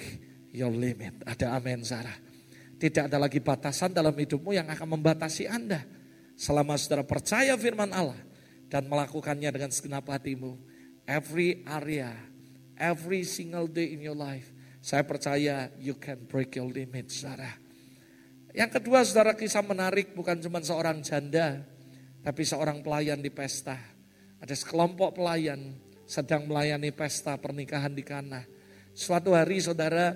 your 0.54 0.72
limit. 0.72 1.18
Ada 1.26 1.58
amin 1.58 1.82
Sarah. 1.82 2.29
Tidak 2.80 3.12
ada 3.12 3.20
lagi 3.20 3.44
batasan 3.44 3.92
dalam 3.92 4.16
hidupmu 4.16 4.56
yang 4.56 4.72
akan 4.72 4.96
membatasi 4.96 5.52
Anda. 5.52 5.84
Selama 6.40 6.80
saudara 6.80 7.04
percaya 7.04 7.60
firman 7.60 7.92
Allah 7.92 8.16
dan 8.72 8.88
melakukannya 8.88 9.52
dengan 9.52 9.68
segenap 9.76 10.08
hatimu. 10.08 10.56
Every 11.04 11.68
area, 11.68 12.16
every 12.80 13.28
single 13.28 13.68
day 13.68 13.92
in 13.92 14.00
your 14.00 14.16
life. 14.16 14.48
Saya 14.80 15.04
percaya 15.04 15.68
you 15.76 16.00
can 16.00 16.24
break 16.24 16.56
your 16.56 16.72
limit, 16.72 17.12
saudara. 17.12 17.52
Yang 18.56 18.80
kedua 18.80 19.04
saudara 19.04 19.36
kisah 19.36 19.62
menarik 19.62 20.16
bukan 20.16 20.40
cuma 20.40 20.64
seorang 20.64 21.04
janda, 21.04 21.60
tapi 22.24 22.48
seorang 22.48 22.80
pelayan 22.80 23.20
di 23.20 23.28
pesta. 23.28 23.76
Ada 24.40 24.56
sekelompok 24.56 25.20
pelayan 25.20 25.76
sedang 26.08 26.48
melayani 26.48 26.96
pesta 26.96 27.36
pernikahan 27.36 27.92
di 27.92 28.08
Kana. 28.08 28.48
Suatu 28.96 29.36
hari 29.36 29.60
saudara, 29.60 30.16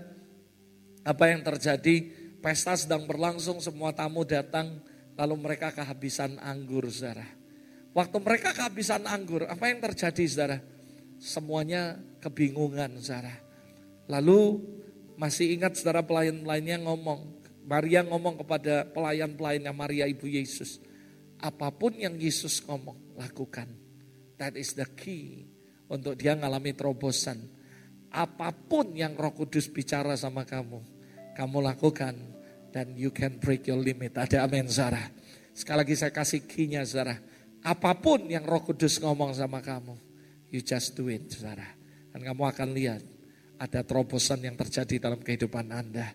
apa 1.04 1.23
yang 1.28 1.43
terjadi? 1.43 2.22
Pesta 2.43 2.75
sedang 2.75 3.08
berlangsung, 3.08 3.63
semua 3.63 3.95
tamu 3.95 4.27
datang, 4.27 4.84
lalu 5.15 5.36
mereka 5.39 5.71
kehabisan 5.71 6.36
anggur 6.43 6.91
saudara. 6.91 7.23
Waktu 7.95 8.19
mereka 8.19 8.51
kehabisan 8.51 9.08
anggur, 9.08 9.47
apa 9.47 9.71
yang 9.71 9.79
terjadi 9.79 10.23
saudara? 10.27 10.58
Semuanya 11.23 11.95
kebingungan 12.19 12.99
saudara. 12.99 13.32
Lalu 14.12 14.60
masih 15.15 15.56
ingat 15.56 15.79
saudara 15.79 16.03
pelayan-pelayannya 16.03 16.84
ngomong, 16.84 17.32
Maria 17.63 18.03
ngomong 18.03 18.43
kepada 18.43 18.91
pelayan-pelayannya 18.91 19.71
Maria 19.71 20.03
Ibu 20.12 20.27
Yesus, 20.27 20.84
apa 21.39 21.71
pun 21.71 21.95
yang 21.95 22.19
Yesus 22.19 22.60
ngomong, 22.67 23.15
lakukan. 23.15 23.71
That 24.36 24.60
is 24.60 24.75
the 24.75 24.84
key 24.99 25.47
untuk 25.88 26.19
dia 26.19 26.36
ngalami 26.36 26.75
terobosan. 26.75 27.39
Apa 28.12 28.51
pun 28.51 28.91
yang 28.99 29.15
Roh 29.15 29.32
Kudus 29.32 29.71
bicara 29.71 30.12
sama 30.19 30.43
kamu, 30.43 30.84
kamu 31.39 31.58
lakukan 31.63 32.33
dan 32.73 32.97
you 32.97 33.13
can 33.13 33.38
break 33.38 33.69
your 33.69 33.77
limit. 33.77 34.17
Ada 34.17 34.49
amin 34.49 34.65
Sarah. 34.65 35.05
Sekali 35.53 35.86
lagi 35.86 35.93
saya 35.93 36.09
kasih 36.09 36.49
kinya 36.49 36.81
Sarah. 36.81 37.21
Apa 37.62 37.93
pun 37.95 38.25
yang 38.25 38.43
Roh 38.43 38.65
Kudus 38.65 38.97
ngomong 38.97 39.31
sama 39.38 39.62
kamu, 39.62 39.95
you 40.49 40.59
just 40.59 40.97
do 40.97 41.07
it 41.07 41.29
Sarah. 41.29 41.69
Dan 42.10 42.25
kamu 42.25 42.50
akan 42.50 42.73
lihat 42.73 43.06
ada 43.62 43.85
terobosan 43.85 44.41
yang 44.41 44.58
terjadi 44.58 44.98
dalam 44.98 45.21
kehidupan 45.21 45.69
Anda. 45.69 46.12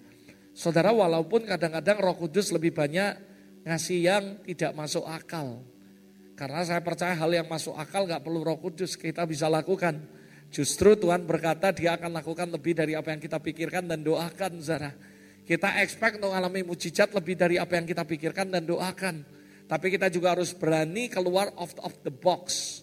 Saudara 0.52 0.90
walaupun 0.90 1.46
kadang-kadang 1.46 2.02
Roh 2.02 2.18
Kudus 2.18 2.50
lebih 2.50 2.74
banyak 2.74 3.14
ngasih 3.62 3.98
yang 4.02 4.24
tidak 4.42 4.74
masuk 4.74 5.06
akal. 5.06 5.62
Karena 6.34 6.62
saya 6.66 6.82
percaya 6.82 7.14
hal 7.14 7.30
yang 7.30 7.46
masuk 7.46 7.78
akal 7.78 8.06
gak 8.06 8.22
perlu 8.26 8.42
Roh 8.42 8.58
Kudus 8.58 8.98
kita 8.98 9.22
bisa 9.24 9.46
lakukan. 9.46 10.02
Justru 10.50 10.98
Tuhan 10.98 11.22
berkata 11.22 11.70
dia 11.70 11.94
akan 11.94 12.10
lakukan 12.10 12.50
lebih 12.50 12.74
dari 12.74 12.98
apa 12.98 13.14
yang 13.14 13.22
kita 13.22 13.38
pikirkan 13.38 13.86
dan 13.86 14.02
doakan 14.02 14.58
Zara. 14.58 14.90
Kita 15.48 15.80
expect 15.80 16.20
untuk 16.20 16.36
mengalami 16.36 16.60
mujizat 16.60 17.08
lebih 17.16 17.32
dari 17.32 17.56
apa 17.56 17.80
yang 17.80 17.88
kita 17.88 18.04
pikirkan 18.04 18.52
dan 18.52 18.68
doakan. 18.68 19.24
Tapi 19.64 19.86
kita 19.96 20.12
juga 20.12 20.36
harus 20.36 20.52
berani 20.52 21.08
keluar 21.08 21.48
of, 21.56 21.72
of 21.80 21.96
the 22.04 22.12
box. 22.12 22.76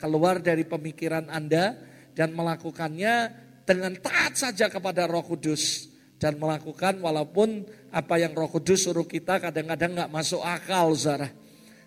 Keluar 0.00 0.40
dari 0.40 0.64
pemikiran 0.64 1.28
Anda 1.28 1.76
dan 2.16 2.32
melakukannya 2.32 3.44
dengan 3.68 3.92
taat 4.00 4.32
saja 4.32 4.72
kepada 4.72 5.04
roh 5.04 5.28
kudus. 5.28 5.92
Dan 6.16 6.40
melakukan 6.40 7.04
walaupun 7.04 7.68
apa 7.92 8.16
yang 8.16 8.32
roh 8.32 8.48
kudus 8.48 8.88
suruh 8.88 9.04
kita 9.04 9.36
kadang-kadang 9.36 10.00
gak 10.00 10.08
masuk 10.08 10.40
akal 10.40 10.96
Zara. 10.96 11.28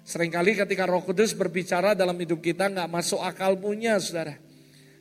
Seringkali 0.05 0.53
ketika 0.61 0.85
roh 0.85 1.01
kudus 1.01 1.33
berbicara 1.33 1.97
dalam 1.97 2.13
hidup 2.21 2.37
kita 2.37 2.69
gak 2.69 2.85
masuk 2.85 3.17
akal 3.17 3.57
punya 3.57 3.97
saudara. 3.97 4.37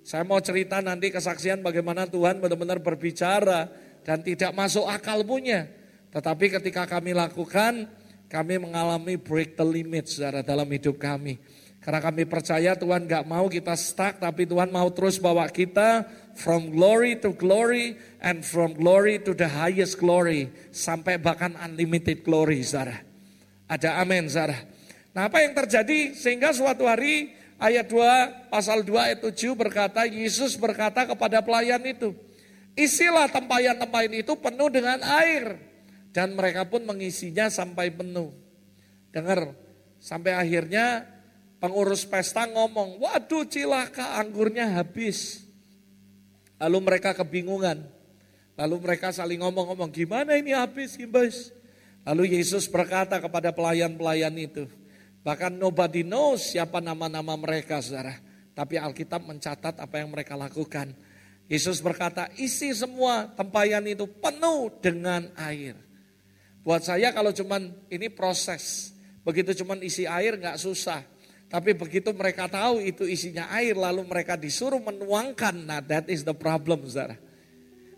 Saya 0.08 0.24
mau 0.24 0.40
cerita 0.40 0.80
nanti 0.80 1.12
kesaksian 1.12 1.60
bagaimana 1.60 2.08
Tuhan 2.08 2.40
benar-benar 2.40 2.80
berbicara 2.80 3.68
dan 4.08 4.24
tidak 4.24 4.56
masuk 4.56 4.88
akal 4.88 5.20
punya. 5.20 5.68
Tetapi 6.08 6.56
ketika 6.56 6.88
kami 6.88 7.12
lakukan, 7.12 7.84
kami 8.32 8.56
mengalami 8.56 9.20
break 9.20 9.60
the 9.60 9.66
limit 9.68 10.08
saudara 10.08 10.40
dalam 10.40 10.64
hidup 10.72 10.96
kami. 10.96 11.36
Karena 11.84 12.00
kami 12.00 12.24
percaya 12.24 12.72
Tuhan 12.72 13.04
gak 13.04 13.28
mau 13.28 13.52
kita 13.52 13.76
stuck, 13.76 14.16
tapi 14.16 14.48
Tuhan 14.48 14.72
mau 14.72 14.88
terus 14.88 15.20
bawa 15.20 15.44
kita 15.52 16.08
from 16.32 16.72
glory 16.72 17.20
to 17.20 17.36
glory 17.36 18.00
and 18.24 18.40
from 18.40 18.72
glory 18.72 19.20
to 19.20 19.36
the 19.36 19.44
highest 19.44 20.00
glory. 20.00 20.48
Sampai 20.72 21.20
bahkan 21.20 21.52
unlimited 21.60 22.24
glory 22.24 22.64
saudara. 22.64 23.04
Ada 23.68 24.00
amin 24.00 24.32
saudara. 24.32 24.56
Nah 25.12 25.28
apa 25.28 25.44
yang 25.44 25.52
terjadi 25.52 26.16
sehingga 26.16 26.56
suatu 26.56 26.88
hari 26.88 27.36
ayat 27.60 27.84
2 27.84 28.48
pasal 28.48 28.80
2 28.80 28.96
ayat 29.12 29.20
7 29.20 29.52
berkata 29.52 30.08
Yesus 30.08 30.56
berkata 30.56 31.04
kepada 31.04 31.44
pelayan 31.44 31.84
itu, 31.84 32.16
isilah 32.78 33.26
tempayan-tempayan 33.26 34.22
itu 34.22 34.38
penuh 34.38 34.70
dengan 34.70 35.02
air 35.02 35.58
dan 36.14 36.38
mereka 36.38 36.62
pun 36.64 36.86
mengisinya 36.86 37.50
sampai 37.50 37.90
penuh. 37.90 38.30
Dengar, 39.10 39.52
sampai 39.98 40.38
akhirnya 40.38 41.02
pengurus 41.58 42.06
pesta 42.06 42.46
ngomong, 42.46 43.02
waduh 43.02 43.42
cilaka 43.44 44.22
anggurnya 44.22 44.78
habis. 44.78 45.42
Lalu 46.62 46.78
mereka 46.82 47.14
kebingungan. 47.14 47.82
Lalu 48.58 48.76
mereka 48.82 49.14
saling 49.14 49.38
ngomong-ngomong, 49.38 49.94
gimana 49.94 50.34
ini 50.34 50.50
habis, 50.50 50.98
Gimbas? 50.98 51.54
Lalu 52.02 52.34
Yesus 52.34 52.66
berkata 52.66 53.22
kepada 53.22 53.54
pelayan-pelayan 53.54 54.34
itu, 54.34 54.66
Bahkan 55.22 55.60
nobody 55.60 56.06
knows 56.06 56.56
siapa 56.56 56.80
nama-nama 56.80 57.36
mereka 57.36 57.84
saudara. 57.84 58.16
Tapi 58.56 58.80
Alkitab 58.80 59.22
mencatat 59.22 59.78
apa 59.78 60.00
yang 60.00 60.10
mereka 60.10 60.34
lakukan. 60.34 60.96
Yesus 61.48 61.80
berkata 61.80 62.28
isi 62.36 62.76
semua 62.76 63.32
tempayan 63.32 63.80
itu 63.88 64.04
penuh 64.04 64.68
dengan 64.84 65.32
air. 65.40 65.80
Buat 66.60 66.84
saya 66.84 67.08
kalau 67.16 67.32
cuman 67.32 67.72
ini 67.88 68.12
proses. 68.12 68.92
Begitu 69.24 69.64
cuman 69.64 69.80
isi 69.80 70.04
air 70.04 70.36
nggak 70.36 70.60
susah. 70.60 71.00
Tapi 71.48 71.72
begitu 71.72 72.12
mereka 72.12 72.44
tahu 72.44 72.84
itu 72.84 73.08
isinya 73.08 73.48
air 73.56 73.72
lalu 73.72 74.04
mereka 74.04 74.36
disuruh 74.36 74.76
menuangkan. 74.76 75.56
Nah 75.64 75.80
that 75.80 76.12
is 76.12 76.20
the 76.20 76.36
problem 76.36 76.84
saudara. 76.84 77.16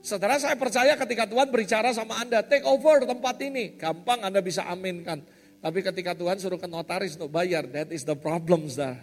Saudara 0.01 0.39
saya 0.39 0.55
percaya 0.55 0.95
ketika 0.95 1.27
Tuhan 1.27 1.51
berbicara 1.51 1.91
sama 1.91 2.23
Anda, 2.23 2.47
take 2.47 2.63
over 2.63 3.03
tempat 3.03 3.37
ini. 3.43 3.75
Gampang 3.75 4.23
Anda 4.23 4.41
bisa 4.41 4.65
aminkan. 4.71 5.27
Tapi 5.61 5.85
ketika 5.85 6.17
Tuhan 6.17 6.41
suruh 6.41 6.57
ke 6.57 6.65
notaris 6.65 7.21
untuk 7.21 7.37
bayar, 7.37 7.69
that 7.69 7.93
is 7.93 8.09
the 8.09 8.17
problem, 8.17 8.65
saudara. 8.71 9.03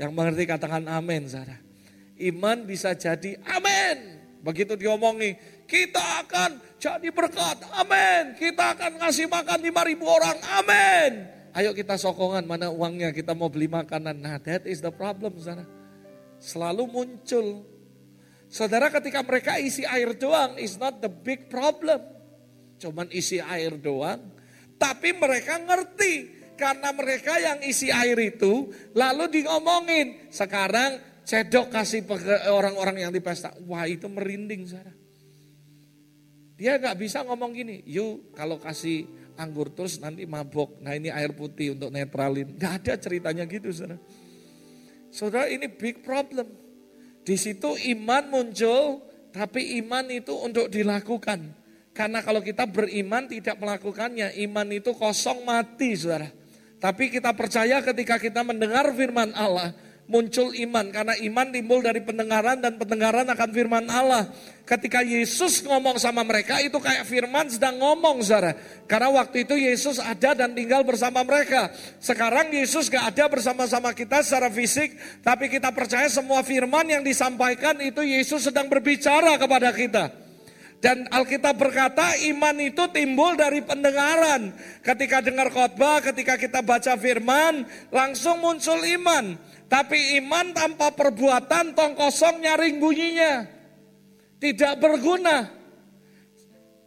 Yang 0.00 0.12
mengerti 0.16 0.44
katakan 0.48 0.88
amin, 0.88 1.28
saudara. 1.28 1.65
Iman 2.16 2.64
bisa 2.64 2.96
jadi 2.96 3.36
amin. 3.44 4.16
Begitu 4.40 4.78
diomongi, 4.78 5.34
kita 5.66 6.22
akan 6.22 6.78
jadi 6.78 7.08
berkat, 7.10 7.66
amin. 7.74 8.38
Kita 8.38 8.78
akan 8.78 9.02
ngasih 9.02 9.26
makan 9.26 9.58
5 9.58 9.88
ribu 9.90 10.06
orang, 10.06 10.38
amin. 10.62 11.12
Ayo 11.56 11.74
kita 11.74 11.98
sokongan, 11.98 12.46
mana 12.46 12.70
uangnya, 12.70 13.10
kita 13.10 13.34
mau 13.34 13.50
beli 13.50 13.66
makanan. 13.66 14.22
Nah 14.22 14.38
that 14.44 14.62
is 14.70 14.78
the 14.78 14.92
problem, 14.94 15.34
saudara. 15.40 15.66
Selalu 16.38 16.84
muncul. 16.86 17.66
Saudara 18.46 18.92
ketika 18.92 19.24
mereka 19.26 19.58
isi 19.58 19.82
air 19.82 20.14
doang, 20.14 20.54
is 20.62 20.78
not 20.78 21.02
the 21.02 21.10
big 21.10 21.50
problem. 21.50 21.98
Cuman 22.78 23.10
isi 23.10 23.42
air 23.42 23.74
doang, 23.74 24.30
tapi 24.78 25.16
mereka 25.16 25.58
ngerti 25.58 26.36
karena 26.54 26.92
mereka 26.92 27.40
yang 27.40 27.58
isi 27.64 27.90
air 27.90 28.16
itu 28.20 28.68
lalu 28.94 29.42
diomongin. 29.42 30.28
Sekarang 30.28 31.00
cedok 31.26 31.74
kasih 31.74 32.06
orang-orang 32.54 33.02
yang 33.02 33.12
di 33.12 33.18
pesta. 33.18 33.50
Wah 33.66 33.84
itu 33.90 34.06
merinding 34.06 34.62
saya. 34.70 34.94
Dia 36.56 36.80
nggak 36.80 36.96
bisa 36.96 37.20
ngomong 37.26 37.52
gini, 37.52 37.84
yuk 37.84 38.32
kalau 38.32 38.56
kasih 38.56 39.04
anggur 39.36 39.68
terus 39.74 40.00
nanti 40.00 40.24
mabok. 40.24 40.80
Nah 40.80 40.96
ini 40.96 41.12
air 41.12 41.36
putih 41.36 41.76
untuk 41.76 41.92
netralin. 41.92 42.56
Gak 42.56 42.72
ada 42.80 42.94
ceritanya 42.96 43.44
gitu 43.44 43.68
saudara. 43.68 44.00
Saudara 45.12 45.46
ini 45.52 45.68
big 45.68 46.00
problem. 46.00 46.48
Di 47.26 47.36
situ 47.36 47.76
iman 47.96 48.24
muncul, 48.32 49.04
tapi 49.34 49.76
iman 49.84 50.08
itu 50.08 50.32
untuk 50.32 50.72
dilakukan. 50.72 51.52
Karena 51.92 52.20
kalau 52.20 52.40
kita 52.40 52.64
beriman 52.68 53.28
tidak 53.28 53.56
melakukannya, 53.60 54.36
iman 54.48 54.68
itu 54.72 54.96
kosong 54.96 55.44
mati 55.44 55.92
saudara. 55.96 56.32
Tapi 56.76 57.08
kita 57.08 57.32
percaya 57.32 57.80
ketika 57.80 58.20
kita 58.20 58.44
mendengar 58.44 58.92
firman 58.92 59.32
Allah, 59.32 59.72
muncul 60.06 60.54
iman. 60.54 60.90
Karena 60.90 61.14
iman 61.18 61.46
timbul 61.50 61.82
dari 61.82 62.02
pendengaran 62.02 62.62
dan 62.62 62.78
pendengaran 62.78 63.26
akan 63.30 63.50
firman 63.52 63.86
Allah. 63.90 64.30
Ketika 64.66 64.98
Yesus 65.06 65.62
ngomong 65.62 65.94
sama 66.02 66.26
mereka 66.26 66.58
itu 66.58 66.74
kayak 66.82 67.06
firman 67.06 67.46
sedang 67.46 67.78
ngomong 67.78 68.18
saudara. 68.26 68.58
Karena 68.90 69.14
waktu 69.14 69.46
itu 69.46 69.54
Yesus 69.54 70.02
ada 70.02 70.34
dan 70.34 70.58
tinggal 70.58 70.82
bersama 70.82 71.22
mereka. 71.22 71.70
Sekarang 72.02 72.50
Yesus 72.50 72.90
gak 72.90 73.14
ada 73.14 73.30
bersama-sama 73.30 73.94
kita 73.94 74.26
secara 74.26 74.50
fisik. 74.50 74.94
Tapi 75.22 75.46
kita 75.46 75.70
percaya 75.70 76.10
semua 76.10 76.42
firman 76.42 76.86
yang 76.86 77.02
disampaikan 77.06 77.78
itu 77.78 78.02
Yesus 78.02 78.50
sedang 78.50 78.66
berbicara 78.66 79.38
kepada 79.38 79.70
kita. 79.70 80.26
Dan 80.76 81.08
Alkitab 81.08 81.56
berkata 81.56 82.14
iman 82.30 82.56
itu 82.60 82.84
timbul 82.92 83.32
dari 83.32 83.64
pendengaran. 83.64 84.52
Ketika 84.84 85.24
dengar 85.24 85.48
khotbah, 85.48 86.04
ketika 86.04 86.36
kita 86.36 86.60
baca 86.60 87.00
firman, 87.00 87.64
langsung 87.88 88.44
muncul 88.44 88.76
iman. 88.84 89.40
Tapi 89.66 90.22
iman 90.22 90.54
tanpa 90.54 90.94
perbuatan 90.94 91.74
tong 91.74 91.98
kosong 91.98 92.38
nyaring 92.38 92.78
bunyinya. 92.78 93.42
Tidak 94.38 94.78
berguna. 94.78 95.50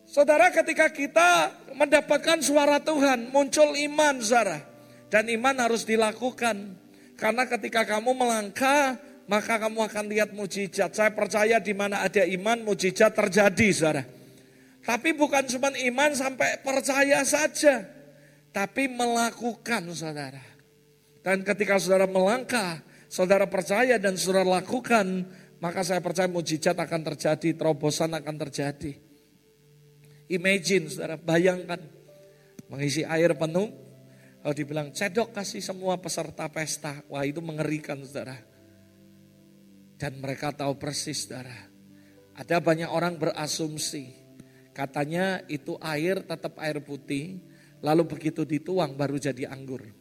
Saudara 0.07 0.49
ketika 0.49 0.87
kita 0.89 1.53
mendapatkan 1.75 2.39
suara 2.39 2.79
Tuhan, 2.79 3.29
muncul 3.35 3.75
iman 3.75 4.23
saudara. 4.23 4.63
Dan 5.11 5.27
iman 5.27 5.55
harus 5.59 5.83
dilakukan. 5.83 6.55
Karena 7.19 7.43
ketika 7.45 7.83
kamu 7.83 8.15
melangkah, 8.15 8.95
maka 9.27 9.59
kamu 9.59 9.85
akan 9.85 10.05
lihat 10.09 10.33
mujizat. 10.33 10.95
Saya 10.95 11.11
percaya 11.11 11.59
di 11.59 11.75
mana 11.75 12.01
ada 12.01 12.23
iman, 12.25 12.63
mujizat 12.63 13.11
terjadi, 13.11 13.67
saudara. 13.75 14.03
Tapi 14.81 15.13
bukan 15.13 15.45
cuma 15.45 15.69
iman 15.69 16.11
sampai 16.17 16.63
percaya 16.65 17.21
saja. 17.27 17.85
Tapi 18.49 18.89
melakukan 18.89 19.93
saudara. 19.93 20.48
Dan 21.19 21.43
ketika 21.43 21.75
saudara 21.77 22.07
melangkah, 22.07 22.79
saudara 23.11 23.43
percaya 23.49 23.99
dan 23.99 24.15
saudara 24.15 24.61
lakukan, 24.63 25.27
maka 25.59 25.83
saya 25.83 25.99
percaya 25.99 26.31
mujizat 26.31 26.75
akan 26.79 27.01
terjadi, 27.13 27.55
terobosan 27.55 28.15
akan 28.15 28.35
terjadi. 28.47 28.95
Imagine 30.31 30.87
saudara, 30.87 31.19
bayangkan 31.19 31.81
mengisi 32.71 33.03
air 33.03 33.35
penuh, 33.35 33.67
kalau 34.39 34.55
dibilang 34.55 34.95
cedok 34.95 35.35
kasih 35.35 35.59
semua 35.59 35.99
peserta 35.99 36.47
pesta, 36.47 37.03
wah 37.11 37.27
itu 37.27 37.43
mengerikan 37.43 37.99
saudara. 38.07 38.39
Dan 39.99 40.23
mereka 40.23 40.55
tahu 40.55 40.79
persis 40.79 41.27
saudara. 41.27 41.67
Ada 42.39 42.63
banyak 42.63 42.87
orang 42.87 43.19
berasumsi, 43.19 44.15
katanya 44.71 45.43
itu 45.51 45.75
air 45.83 46.23
tetap 46.23 46.55
air 46.63 46.79
putih, 46.79 47.43
lalu 47.83 48.07
begitu 48.07 48.47
dituang 48.47 48.95
baru 48.95 49.19
jadi 49.19 49.51
anggur. 49.51 49.98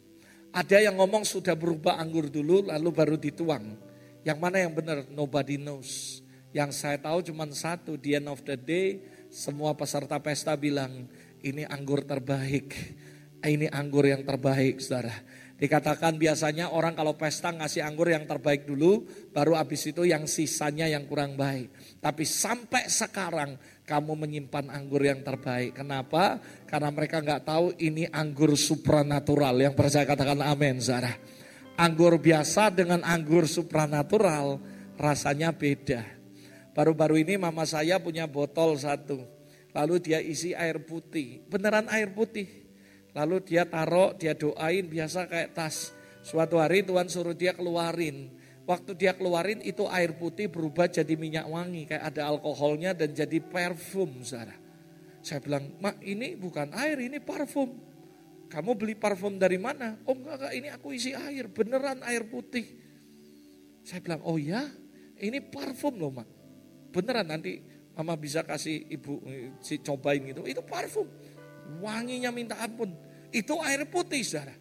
Ada 0.52 0.88
yang 0.88 0.96
ngomong 0.96 1.28
sudah 1.28 1.52
berubah 1.52 2.00
anggur 2.00 2.32
dulu 2.32 2.68
lalu 2.68 2.88
baru 2.92 3.16
dituang. 3.20 3.76
Yang 4.24 4.38
mana 4.40 4.56
yang 4.60 4.72
benar? 4.72 5.04
Nobody 5.12 5.60
knows. 5.60 6.20
Yang 6.56 6.80
saya 6.80 6.96
tahu 6.96 7.20
cuma 7.20 7.44
satu, 7.52 8.00
di 8.00 8.16
end 8.16 8.28
of 8.32 8.40
the 8.44 8.56
day 8.56 9.04
semua 9.28 9.76
peserta 9.76 10.16
pesta 10.16 10.56
bilang 10.56 11.04
ini 11.44 11.68
anggur 11.68 12.02
terbaik. 12.04 12.72
Ini 13.38 13.70
anggur 13.70 14.08
yang 14.08 14.26
terbaik 14.26 14.82
saudara. 14.82 15.14
Dikatakan 15.58 16.18
biasanya 16.18 16.70
orang 16.70 16.94
kalau 16.94 17.18
pesta 17.18 17.50
ngasih 17.50 17.82
anggur 17.82 18.10
yang 18.10 18.26
terbaik 18.26 18.62
dulu, 18.66 19.06
baru 19.34 19.58
habis 19.58 19.90
itu 19.90 20.06
yang 20.06 20.26
sisanya 20.26 20.86
yang 20.86 21.06
kurang 21.06 21.34
baik. 21.34 21.98
Tapi 21.98 22.22
sampai 22.22 22.86
sekarang 22.86 23.58
kamu 23.88 24.12
menyimpan 24.12 24.68
anggur 24.68 25.00
yang 25.00 25.24
terbaik. 25.24 25.80
Kenapa? 25.80 26.36
Karena 26.68 26.92
mereka 26.92 27.24
nggak 27.24 27.48
tahu 27.48 27.72
ini 27.80 28.04
anggur 28.12 28.52
supranatural. 28.52 29.56
Yang 29.56 29.74
percaya 29.80 30.04
katakan 30.04 30.44
amin, 30.44 30.76
Zara. 30.84 31.16
Anggur 31.80 32.20
biasa 32.20 32.68
dengan 32.68 33.00
anggur 33.00 33.48
supranatural 33.48 34.60
rasanya 35.00 35.56
beda. 35.56 36.04
Baru-baru 36.76 37.24
ini 37.24 37.40
mama 37.40 37.64
saya 37.64 37.96
punya 37.96 38.28
botol 38.28 38.76
satu. 38.76 39.24
Lalu 39.72 39.94
dia 40.04 40.20
isi 40.20 40.52
air 40.52 40.84
putih. 40.84 41.40
Beneran 41.48 41.88
air 41.88 42.12
putih. 42.12 42.68
Lalu 43.16 43.40
dia 43.42 43.64
taruh, 43.64 44.12
dia 44.14 44.36
doain 44.36 44.84
biasa 44.84 45.26
kayak 45.26 45.56
tas. 45.56 45.96
Suatu 46.20 46.60
hari 46.60 46.84
Tuhan 46.84 47.08
suruh 47.08 47.32
dia 47.32 47.56
keluarin 47.56 48.37
Waktu 48.68 49.00
dia 49.00 49.16
keluarin 49.16 49.64
itu 49.64 49.88
air 49.88 50.12
putih 50.12 50.52
berubah 50.52 50.92
jadi 50.92 51.16
minyak 51.16 51.48
wangi. 51.48 51.88
Kayak 51.88 52.12
ada 52.12 52.28
alkoholnya 52.28 52.92
dan 52.92 53.16
jadi 53.16 53.40
parfum 53.40 54.20
Zara. 54.20 54.52
Saya 55.24 55.40
bilang, 55.40 55.72
mak 55.80 55.96
ini 56.04 56.36
bukan 56.36 56.76
air, 56.76 57.00
ini 57.00 57.16
parfum. 57.16 57.72
Kamu 58.52 58.76
beli 58.76 58.92
parfum 58.92 59.40
dari 59.40 59.56
mana? 59.56 59.96
Oh 60.04 60.12
enggak, 60.12 60.36
enggak, 60.36 60.52
ini 60.52 60.68
aku 60.68 60.92
isi 60.92 61.16
air, 61.16 61.48
beneran 61.48 62.04
air 62.04 62.28
putih. 62.28 62.68
Saya 63.88 64.04
bilang, 64.04 64.20
oh 64.28 64.36
ya, 64.36 64.68
ini 65.16 65.40
parfum 65.40 65.96
loh 65.96 66.12
mak. 66.12 66.28
Beneran 66.92 67.24
nanti 67.24 67.64
mama 67.96 68.20
bisa 68.20 68.44
kasih 68.44 68.84
ibu 68.92 69.24
si 69.64 69.80
cobain 69.80 70.20
gitu. 70.28 70.44
Itu 70.44 70.60
parfum, 70.60 71.08
wanginya 71.80 72.28
minta 72.28 72.60
ampun. 72.60 72.92
Itu 73.32 73.64
air 73.64 73.88
putih 73.88 74.20
Zara. 74.20 74.52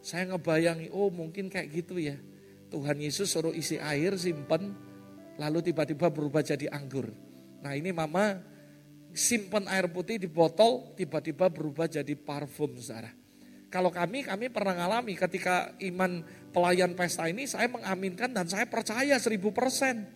Saya 0.00 0.32
ngebayangi, 0.32 0.88
oh 0.96 1.12
mungkin 1.12 1.52
kayak 1.52 1.68
gitu 1.76 2.00
ya. 2.00 2.16
Tuhan 2.70 2.96
Yesus 3.02 3.34
suruh 3.34 3.52
isi 3.52 3.76
air 3.76 4.14
simpen 4.14 4.72
lalu 5.36 5.58
tiba-tiba 5.60 6.08
berubah 6.08 6.46
jadi 6.46 6.70
anggur. 6.70 7.10
Nah 7.60 7.74
ini 7.74 7.90
mama 7.90 8.38
simpen 9.10 9.66
air 9.66 9.90
putih 9.90 10.22
di 10.22 10.30
botol 10.30 10.94
tiba-tiba 10.94 11.50
berubah 11.50 11.90
jadi 11.90 12.14
parfum 12.14 12.78
saudara. 12.78 13.10
Kalau 13.70 13.94
kami, 13.94 14.26
kami 14.26 14.50
pernah 14.50 14.74
ngalami 14.74 15.14
ketika 15.14 15.70
iman 15.78 16.26
pelayan 16.50 16.90
pesta 16.98 17.30
ini 17.30 17.46
saya 17.46 17.70
mengaminkan 17.70 18.34
dan 18.34 18.50
saya 18.50 18.66
percaya 18.66 19.14
seribu 19.22 19.54
persen. 19.54 20.10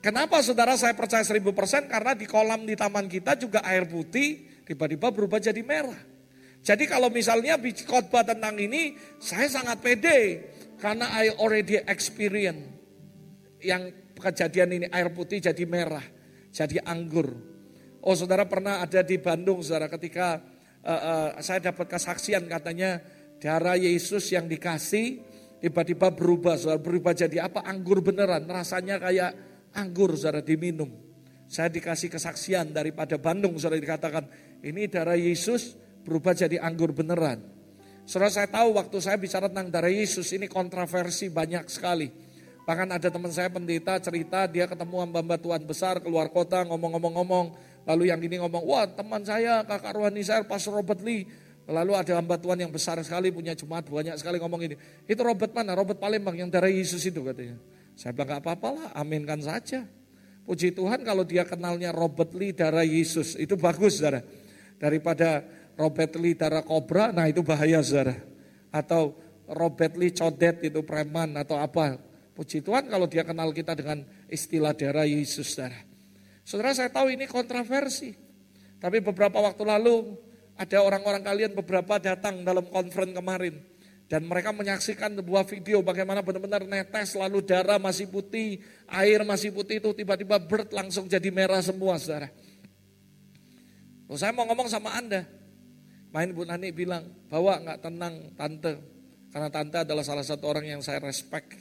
Kenapa 0.00 0.40
saudara 0.40 0.80
saya 0.80 0.96
percaya 0.96 1.20
seribu 1.20 1.52
persen? 1.52 1.84
Karena 1.84 2.16
di 2.16 2.24
kolam 2.24 2.64
di 2.64 2.72
taman 2.72 3.04
kita 3.04 3.36
juga 3.36 3.60
air 3.68 3.84
putih 3.84 4.64
tiba-tiba 4.64 5.12
berubah 5.12 5.36
jadi 5.36 5.60
merah. 5.60 6.00
Jadi 6.60 6.84
kalau 6.88 7.12
misalnya 7.12 7.60
khotbah 7.60 8.24
tentang 8.24 8.56
ini, 8.56 8.96
saya 9.20 9.48
sangat 9.48 9.80
pede. 9.80 10.48
Karena 10.80 11.12
I 11.20 11.28
already 11.36 11.76
experience 11.84 12.64
yang 13.60 13.92
kejadian 14.16 14.80
ini 14.80 14.86
air 14.88 15.12
putih 15.12 15.36
jadi 15.36 15.64
merah, 15.68 16.04
jadi 16.48 16.80
anggur. 16.88 17.36
Oh 18.00 18.16
saudara 18.16 18.48
pernah 18.48 18.80
ada 18.80 19.04
di 19.04 19.20
Bandung 19.20 19.60
saudara 19.60 19.92
ketika 19.92 20.40
uh, 20.80 20.88
uh, 20.88 21.28
saya 21.44 21.68
dapat 21.68 21.84
kesaksian 21.84 22.48
katanya 22.48 22.96
darah 23.36 23.76
Yesus 23.76 24.32
yang 24.32 24.48
dikasih 24.48 25.20
tiba-tiba 25.60 26.08
berubah 26.16 26.56
saudara 26.56 26.80
berubah 26.80 27.12
jadi 27.12 27.44
apa 27.44 27.60
anggur 27.68 28.00
beneran 28.00 28.48
rasanya 28.48 28.96
kayak 28.96 29.36
anggur 29.76 30.16
saudara 30.16 30.40
diminum. 30.40 30.88
Saya 31.44 31.68
dikasih 31.68 32.08
kesaksian 32.08 32.72
daripada 32.72 33.20
Bandung 33.20 33.52
saudara 33.60 33.76
dikatakan 33.76 34.24
ini 34.64 34.88
darah 34.88 35.18
Yesus 35.18 35.76
berubah 36.08 36.32
jadi 36.32 36.56
anggur 36.56 36.96
beneran. 36.96 37.59
Saudara 38.10 38.26
saya 38.26 38.50
tahu 38.50 38.74
waktu 38.74 38.98
saya 38.98 39.14
bicara 39.14 39.46
tentang 39.46 39.70
darah 39.70 39.86
Yesus 39.86 40.34
ini 40.34 40.50
kontroversi 40.50 41.30
banyak 41.30 41.70
sekali. 41.70 42.10
Bahkan 42.66 42.98
ada 42.98 43.06
teman 43.06 43.30
saya 43.30 43.46
pendeta 43.54 44.02
cerita 44.02 44.50
dia 44.50 44.66
ketemu 44.66 45.06
hamba 45.06 45.38
Tuhan 45.38 45.62
besar 45.62 46.02
keluar 46.02 46.26
kota 46.26 46.66
ngomong-ngomong-ngomong. 46.66 47.54
Lalu 47.86 48.10
yang 48.10 48.18
ini 48.18 48.42
ngomong, 48.42 48.66
wah 48.66 48.82
teman 48.90 49.22
saya 49.22 49.62
kakak 49.62 49.94
rohani 49.94 50.26
saya 50.26 50.42
Pastor 50.42 50.82
Robert 50.82 50.98
Lee. 51.06 51.22
Lalu 51.70 51.94
ada 51.94 52.18
hamba 52.18 52.34
Tuhan 52.34 52.58
yang 52.58 52.74
besar 52.74 52.98
sekali 53.06 53.30
punya 53.30 53.54
jemaat 53.54 53.86
banyak 53.86 54.18
sekali 54.18 54.42
ngomong 54.42 54.58
ini. 54.66 54.74
Itu 55.06 55.22
Robert 55.22 55.54
mana? 55.54 55.78
Robert 55.78 56.02
Palembang 56.02 56.34
yang 56.34 56.50
darah 56.50 56.66
Yesus 56.66 57.06
itu 57.06 57.22
katanya. 57.22 57.62
Saya 57.94 58.10
bilang 58.10 58.34
gak 58.34 58.42
apa-apa 58.42 58.68
lah, 58.74 58.86
aminkan 58.98 59.38
saja. 59.38 59.86
Puji 60.42 60.74
Tuhan 60.74 61.06
kalau 61.06 61.22
dia 61.22 61.46
kenalnya 61.46 61.94
Robert 61.94 62.34
Lee 62.34 62.50
darah 62.50 62.82
Yesus, 62.82 63.38
itu 63.38 63.54
bagus 63.54 64.02
saudara. 64.02 64.26
Daripada 64.82 65.46
Robert 65.80 66.12
Lee 66.20 66.36
darah 66.36 66.60
kobra, 66.60 67.08
nah 67.08 67.24
itu 67.24 67.40
bahaya 67.40 67.80
saudara. 67.80 68.20
Atau 68.68 69.16
Robert 69.48 69.96
Lee 69.96 70.12
codet 70.12 70.60
itu 70.60 70.84
preman 70.84 71.32
atau 71.40 71.56
apa. 71.56 71.96
Puji 72.36 72.60
Tuhan 72.60 72.92
kalau 72.92 73.08
dia 73.08 73.24
kenal 73.24 73.48
kita 73.56 73.72
dengan 73.72 74.04
istilah 74.28 74.76
darah 74.76 75.08
Yesus 75.08 75.56
saudara. 75.56 75.80
Saudara 76.44 76.76
saya 76.76 76.92
tahu 76.92 77.16
ini 77.16 77.24
kontroversi. 77.24 78.12
Tapi 78.76 79.00
beberapa 79.00 79.40
waktu 79.40 79.64
lalu 79.64 80.16
ada 80.56 80.84
orang-orang 80.84 81.24
kalian 81.24 81.52
beberapa 81.56 81.96
datang 81.96 82.44
dalam 82.44 82.68
konferen 82.68 83.16
kemarin. 83.16 83.56
Dan 84.10 84.26
mereka 84.26 84.50
menyaksikan 84.50 85.14
sebuah 85.14 85.46
video 85.46 85.86
bagaimana 85.86 86.18
benar-benar 86.18 86.66
netes 86.66 87.14
lalu 87.14 87.46
darah 87.46 87.78
masih 87.78 88.10
putih, 88.10 88.58
air 88.90 89.22
masih 89.22 89.54
putih 89.54 89.78
itu 89.78 89.94
tiba-tiba 89.94 90.34
bird 90.42 90.74
langsung 90.74 91.06
jadi 91.06 91.30
merah 91.30 91.62
semua 91.62 91.94
saudara. 91.94 92.26
Oh, 94.10 94.18
saya 94.18 94.34
mau 94.34 94.42
ngomong 94.50 94.66
sama 94.66 94.98
Anda, 94.98 95.22
Main 96.10 96.34
Bu 96.34 96.42
Nani 96.42 96.74
bilang, 96.74 97.06
bawa 97.30 97.62
nggak 97.62 97.78
tenang 97.86 98.14
tante. 98.34 98.72
Karena 99.30 99.46
tante 99.46 99.78
adalah 99.86 100.02
salah 100.02 100.26
satu 100.26 100.50
orang 100.50 100.66
yang 100.66 100.82
saya 100.82 100.98
respect. 100.98 101.54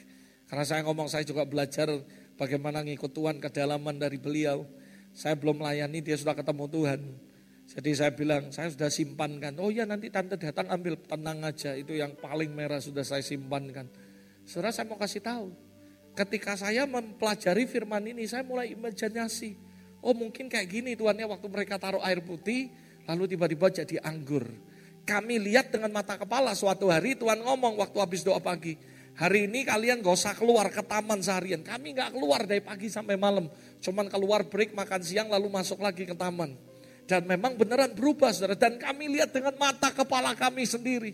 Karena 0.49 0.65
saya 0.65 0.81
ngomong 0.89 1.05
saya 1.05 1.21
juga 1.21 1.45
belajar 1.45 1.85
bagaimana 2.33 2.81
ngikut 2.81 3.13
Tuhan 3.13 3.37
kedalaman 3.37 4.01
dari 4.01 4.17
beliau. 4.17 4.65
Saya 5.13 5.37
belum 5.37 5.61
melayani, 5.61 6.01
dia 6.01 6.17
sudah 6.17 6.33
ketemu 6.33 6.65
Tuhan. 6.65 7.01
Jadi 7.69 7.91
saya 7.93 8.09
bilang, 8.09 8.49
saya 8.49 8.73
sudah 8.73 8.89
simpankan. 8.89 9.53
Oh 9.61 9.69
ya 9.69 9.85
nanti 9.85 10.09
tante 10.09 10.41
datang 10.41 10.65
ambil, 10.73 10.97
tenang 11.05 11.45
aja. 11.45 11.77
Itu 11.77 11.93
yang 11.93 12.17
paling 12.17 12.49
merah 12.49 12.81
sudah 12.81 13.05
saya 13.05 13.21
simpankan. 13.21 13.85
Saudara 14.49 14.73
saya 14.73 14.89
mau 14.89 14.97
kasih 14.97 15.21
tahu. 15.21 15.53
Ketika 16.17 16.57
saya 16.57 16.89
mempelajari 16.89 17.69
firman 17.69 18.01
ini, 18.09 18.25
saya 18.25 18.41
mulai 18.41 18.73
imajinasi. 18.73 19.53
Oh 20.01 20.17
mungkin 20.17 20.49
kayak 20.49 20.65
gini 20.65 20.97
Tuhannya 20.97 21.29
waktu 21.29 21.45
mereka 21.45 21.77
taruh 21.77 22.01
air 22.01 22.25
putih, 22.25 22.73
lalu 23.09 23.33
tiba-tiba 23.33 23.73
jadi 23.73 23.97
anggur. 24.05 24.45
Kami 25.01 25.41
lihat 25.41 25.73
dengan 25.73 25.89
mata 25.89 26.21
kepala 26.21 26.53
suatu 26.53 26.93
hari 26.93 27.17
Tuhan 27.17 27.41
ngomong 27.41 27.81
waktu 27.81 27.97
habis 27.97 28.21
doa 28.21 28.37
pagi. 28.37 28.77
Hari 29.17 29.49
ini 29.49 29.65
kalian 29.65 30.05
gak 30.05 30.15
usah 30.15 30.37
keluar 30.37 30.69
ke 30.69 30.85
taman 30.85 31.17
seharian. 31.19 31.65
Kami 31.65 31.97
gak 31.97 32.13
keluar 32.13 32.45
dari 32.45 32.61
pagi 32.61 32.87
sampai 32.87 33.17
malam. 33.17 33.49
Cuman 33.81 34.05
keluar 34.07 34.45
break 34.45 34.77
makan 34.77 35.01
siang 35.01 35.27
lalu 35.33 35.49
masuk 35.49 35.81
lagi 35.81 36.05
ke 36.05 36.13
taman. 36.13 36.53
Dan 37.09 37.25
memang 37.25 37.57
beneran 37.57 37.91
berubah 37.97 38.29
saudara. 38.29 38.53
Dan 38.53 38.77
kami 38.77 39.09
lihat 39.17 39.33
dengan 39.33 39.57
mata 39.57 39.89
kepala 39.89 40.37
kami 40.37 40.63
sendiri. 40.63 41.11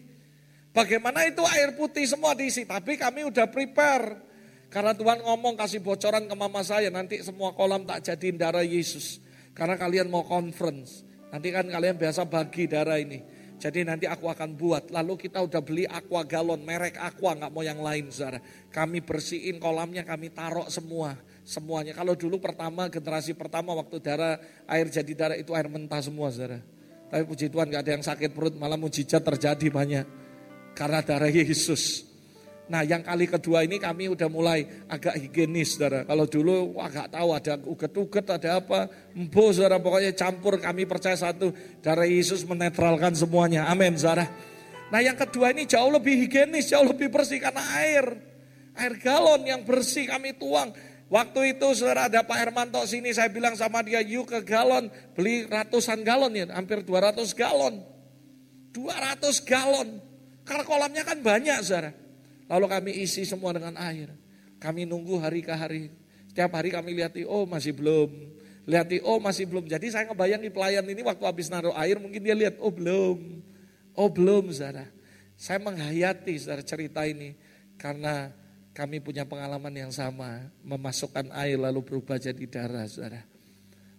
Bagaimana 0.75 1.23
itu 1.23 1.41
air 1.47 1.73
putih 1.73 2.03
semua 2.05 2.35
diisi. 2.35 2.67
Tapi 2.67 2.99
kami 2.99 3.25
udah 3.25 3.47
prepare. 3.47 4.21
Karena 4.67 4.91
Tuhan 4.91 5.23
ngomong 5.23 5.55
kasih 5.55 5.79
bocoran 5.79 6.27
ke 6.27 6.35
mama 6.35 6.61
saya. 6.61 6.91
Nanti 6.91 7.23
semua 7.23 7.55
kolam 7.55 7.87
tak 7.87 8.05
jadiin 8.05 8.37
darah 8.37 8.61
Yesus. 8.61 9.23
Karena 9.55 9.79
kalian 9.79 10.11
mau 10.11 10.27
conference. 10.27 11.14
Nanti 11.35 11.51
kan 11.51 11.67
kalian 11.67 11.99
biasa 11.99 12.23
bagi 12.31 12.63
darah 12.63 12.95
ini. 12.95 13.19
Jadi 13.59 13.83
nanti 13.83 14.07
aku 14.07 14.31
akan 14.31 14.55
buat. 14.55 14.87
Lalu 14.87 15.27
kita 15.27 15.43
udah 15.43 15.59
beli 15.59 15.83
aqua 15.83 16.23
galon, 16.23 16.63
merek 16.63 16.95
aqua, 16.95 17.35
nggak 17.35 17.51
mau 17.51 17.59
yang 17.59 17.83
lain 17.83 18.07
saudara. 18.07 18.39
Kami 18.71 19.03
bersihin 19.03 19.59
kolamnya, 19.59 20.07
kami 20.07 20.31
taruh 20.31 20.71
semua. 20.71 21.19
semuanya. 21.45 21.93
Kalau 21.93 22.17
dulu 22.17 22.41
pertama, 22.41 22.89
generasi 22.89 23.37
pertama 23.37 23.75
waktu 23.77 24.01
darah, 24.01 24.41
air 24.65 24.89
jadi 24.89 25.13
darah 25.13 25.37
itu 25.37 25.53
air 25.53 25.69
mentah 25.69 26.01
semua 26.01 26.33
saudara. 26.33 26.57
Tapi 27.11 27.21
puji 27.21 27.53
Tuhan 27.53 27.69
gak 27.69 27.83
ada 27.85 27.91
yang 27.99 28.01
sakit 28.01 28.33
perut, 28.33 28.57
malah 28.57 28.79
mujizat 28.81 29.21
terjadi 29.21 29.69
banyak. 29.69 30.05
Karena 30.73 31.05
darah 31.05 31.29
Yesus. 31.29 32.04
Nah 32.65 32.81
yang 32.81 33.05
kali 33.05 33.29
kedua 33.29 33.61
ini 33.61 33.77
kami 33.77 34.09
udah 34.09 34.25
mulai 34.25 34.65
agak 34.89 35.21
higienis 35.21 35.77
saudara. 35.77 36.01
Kalau 36.01 36.25
dulu 36.25 36.81
wah 36.81 36.89
gak 36.89 37.13
tahu 37.13 37.29
ada 37.29 37.53
uget-uget 37.61 38.25
ada 38.25 38.49
apa. 38.57 38.89
Embo 39.13 39.53
saudara 39.53 39.77
pokoknya 39.77 40.17
campur 40.17 40.57
kami 40.57 40.89
percaya 40.89 41.13
satu. 41.13 41.53
Darah 41.85 42.09
Yesus 42.09 42.41
menetralkan 42.41 43.13
semuanya. 43.13 43.69
Amin 43.69 43.93
saudara. 43.93 44.25
Nah 44.89 45.01
yang 45.01 45.13
kedua 45.13 45.53
ini 45.53 45.69
jauh 45.69 45.93
lebih 45.93 46.25
higienis, 46.25 46.73
jauh 46.73 46.85
lebih 46.85 47.13
bersih 47.13 47.37
karena 47.37 47.61
air. 47.77 48.05
Air 48.75 48.93
galon 48.97 49.45
yang 49.45 49.61
bersih 49.61 50.09
kami 50.09 50.33
tuang. 50.33 50.73
Waktu 51.05 51.57
itu 51.57 51.67
saudara 51.77 52.09
ada 52.09 52.25
Pak 52.25 52.37
Hermanto 52.37 52.81
sini 52.89 53.13
saya 53.13 53.29
bilang 53.29 53.53
sama 53.53 53.85
dia 53.85 54.01
yuk 54.01 54.25
ke 54.25 54.41
galon 54.41 54.89
beli 55.13 55.45
ratusan 55.45 56.01
galon 56.01 56.33
ya 56.33 56.49
hampir 56.49 56.81
200 56.81 57.21
galon. 57.37 57.85
200 58.73 59.21
galon. 59.45 60.01
Karena 60.45 60.63
kolamnya 60.65 61.03
kan 61.05 61.21
banyak 61.21 61.61
saudara. 61.61 62.04
Lalu 62.45 62.65
kami 62.69 62.91
isi 63.01 63.25
semua 63.25 63.53
dengan 63.53 63.73
air. 63.81 64.13
Kami 64.61 64.85
nunggu 64.85 65.17
hari 65.21 65.41
ke 65.41 65.53
hari. 65.53 65.89
Setiap 66.29 66.53
hari 66.57 66.73
kami 66.73 66.93
lihat 66.97 67.17
oh 67.25 67.49
masih 67.49 67.73
belum. 67.73 68.09
Lihat 68.65 68.91
oh 69.05 69.17
masih 69.21 69.45
belum. 69.49 69.65
Jadi 69.69 69.93
saya 69.93 70.09
ngebayang 70.09 70.41
pelayan 70.49 70.85
ini 70.85 71.01
waktu 71.05 71.23
habis 71.25 71.49
naruh 71.49 71.73
air 71.77 71.97
mungkin 71.97 72.21
dia 72.21 72.37
lihat 72.37 72.57
oh 72.61 72.73
belum. 72.73 73.41
Oh 73.97 74.09
belum 74.11 74.53
saudara. 74.53 74.89
Saya 75.35 75.61
menghayati 75.61 76.33
saudara 76.37 76.61
cerita 76.61 77.03
ini. 77.05 77.33
Karena 77.75 78.31
kami 78.75 78.99
punya 78.99 79.23
pengalaman 79.23 79.71
yang 79.71 79.91
sama, 79.95 80.51
memasukkan 80.67 81.31
air 81.31 81.55
lalu 81.55 81.79
berubah 81.79 82.19
jadi 82.19 82.43
darah, 82.43 82.83
saudara. 82.91 83.23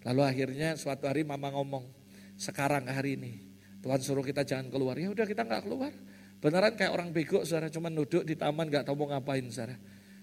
Lalu 0.05 0.21
akhirnya 0.23 0.77
suatu 0.77 1.09
hari 1.09 1.25
mama 1.25 1.49
ngomong, 1.49 1.89
sekarang 2.37 2.85
hari 2.85 3.17
ini, 3.17 3.41
Tuhan 3.81 4.01
suruh 4.05 4.21
kita 4.21 4.45
jangan 4.45 4.69
keluar. 4.69 5.01
Ya 5.01 5.09
udah 5.09 5.25
kita 5.25 5.49
nggak 5.49 5.65
keluar. 5.65 5.91
Beneran 6.47 6.79
kayak 6.79 6.95
orang 6.95 7.11
bego, 7.11 7.43
saudara, 7.43 7.67
cuma 7.67 7.91
duduk 7.91 8.23
di 8.23 8.39
taman 8.39 8.71
nggak 8.71 8.87
tahu 8.87 9.03
mau 9.03 9.11
ngapain, 9.11 9.43
saudara. 9.51 9.75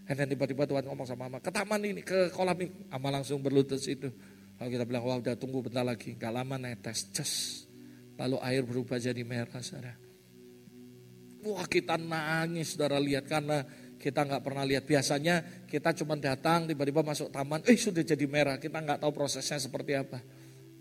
Dan 0.08 0.24
tiba-tiba 0.32 0.64
Tuhan 0.64 0.88
ngomong 0.88 1.04
sama 1.04 1.28
mama, 1.28 1.44
ke 1.44 1.52
taman 1.52 1.84
ini, 1.84 2.00
ke 2.00 2.32
kolam 2.32 2.56
ini. 2.64 2.72
Mama 2.88 3.20
langsung 3.20 3.44
berlutut 3.44 3.76
situ. 3.76 4.08
Lalu 4.56 4.80
kita 4.80 4.88
bilang, 4.88 5.04
wah 5.04 5.20
udah 5.20 5.36
tunggu 5.36 5.60
bentar 5.68 5.84
lagi. 5.84 6.16
Gak 6.16 6.32
lama 6.32 6.56
netes, 6.56 7.12
ces. 7.12 7.68
Lalu 8.16 8.40
air 8.40 8.64
berubah 8.64 9.04
jadi 9.04 9.20
merah, 9.20 9.60
saudara. 9.60 10.00
Wah 11.44 11.68
kita 11.68 12.00
nangis, 12.00 12.80
saudara 12.80 13.04
lihat 13.04 13.28
karena 13.28 13.68
kita 14.00 14.24
nggak 14.24 14.44
pernah 14.48 14.64
lihat. 14.64 14.88
Biasanya 14.88 15.68
kita 15.68 15.92
cuma 15.92 16.16
datang 16.16 16.72
tiba-tiba 16.72 17.04
masuk 17.04 17.28
taman, 17.36 17.68
eh 17.68 17.76
sudah 17.76 18.00
jadi 18.00 18.24
merah. 18.32 18.56
Kita 18.64 18.80
nggak 18.80 19.04
tahu 19.04 19.12
prosesnya 19.12 19.60
seperti 19.60 20.00
apa. 20.00 20.24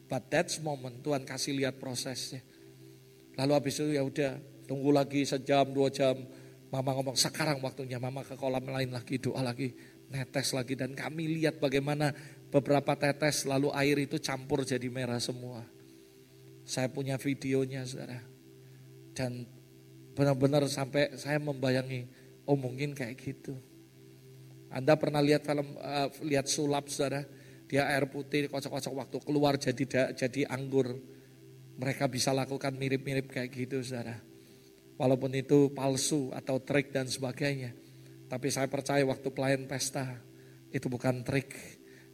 But 0.06 0.30
that's 0.30 0.62
moment 0.62 1.02
Tuhan 1.02 1.26
kasih 1.26 1.58
lihat 1.58 1.82
prosesnya. 1.82 2.46
Lalu 3.34 3.52
habis 3.58 3.74
itu 3.82 3.90
ya 3.90 4.06
udah 4.06 4.51
tunggu 4.72 4.88
lagi 4.88 5.28
sejam 5.28 5.68
dua 5.68 5.92
jam. 5.92 6.16
Mama 6.72 6.96
ngomong 6.96 7.12
sekarang 7.12 7.60
waktunya. 7.60 8.00
Mama 8.00 8.24
ke 8.24 8.32
kolam 8.40 8.64
lain 8.64 8.88
lagi 8.88 9.20
doa 9.20 9.44
lagi 9.44 9.76
netes 10.08 10.56
lagi 10.56 10.72
dan 10.72 10.96
kami 10.96 11.28
lihat 11.40 11.60
bagaimana 11.60 12.12
beberapa 12.48 12.96
tetes 12.96 13.44
lalu 13.44 13.68
air 13.76 14.00
itu 14.00 14.16
campur 14.16 14.64
jadi 14.64 14.88
merah 14.88 15.20
semua. 15.20 15.60
Saya 16.64 16.88
punya 16.88 17.20
videonya 17.20 17.84
saudara. 17.84 18.24
Dan 19.12 19.44
benar-benar 20.16 20.64
sampai 20.72 21.20
saya 21.20 21.36
membayangi 21.36 22.08
Oh 22.46 22.58
mungkin 22.58 22.94
kayak 22.94 23.22
gitu. 23.22 23.54
Anda 24.72 24.96
pernah 24.96 25.20
lihat 25.22 25.46
film 25.46 25.78
uh, 25.78 26.08
lihat 26.24 26.48
sulap 26.48 26.90
saudara? 26.90 27.22
Dia 27.70 27.88
air 27.88 28.08
putih 28.10 28.50
kocok-kocok 28.50 28.92
waktu 28.92 29.16
keluar 29.22 29.54
jadi 29.60 30.12
jadi 30.16 30.50
anggur. 30.50 30.96
Mereka 31.78 32.10
bisa 32.10 32.34
lakukan 32.34 32.74
mirip-mirip 32.76 33.30
kayak 33.30 33.50
gitu 33.52 33.80
saudara. 33.80 34.31
Walaupun 35.00 35.32
itu 35.34 35.72
palsu 35.72 36.30
atau 36.32 36.60
trik 36.62 36.92
dan 36.92 37.08
sebagainya. 37.08 37.74
Tapi 38.28 38.48
saya 38.48 38.68
percaya 38.68 39.02
waktu 39.04 39.28
pelayan 39.32 39.64
pesta 39.66 40.20
itu 40.72 40.86
bukan 40.88 41.24
trik. 41.24 41.52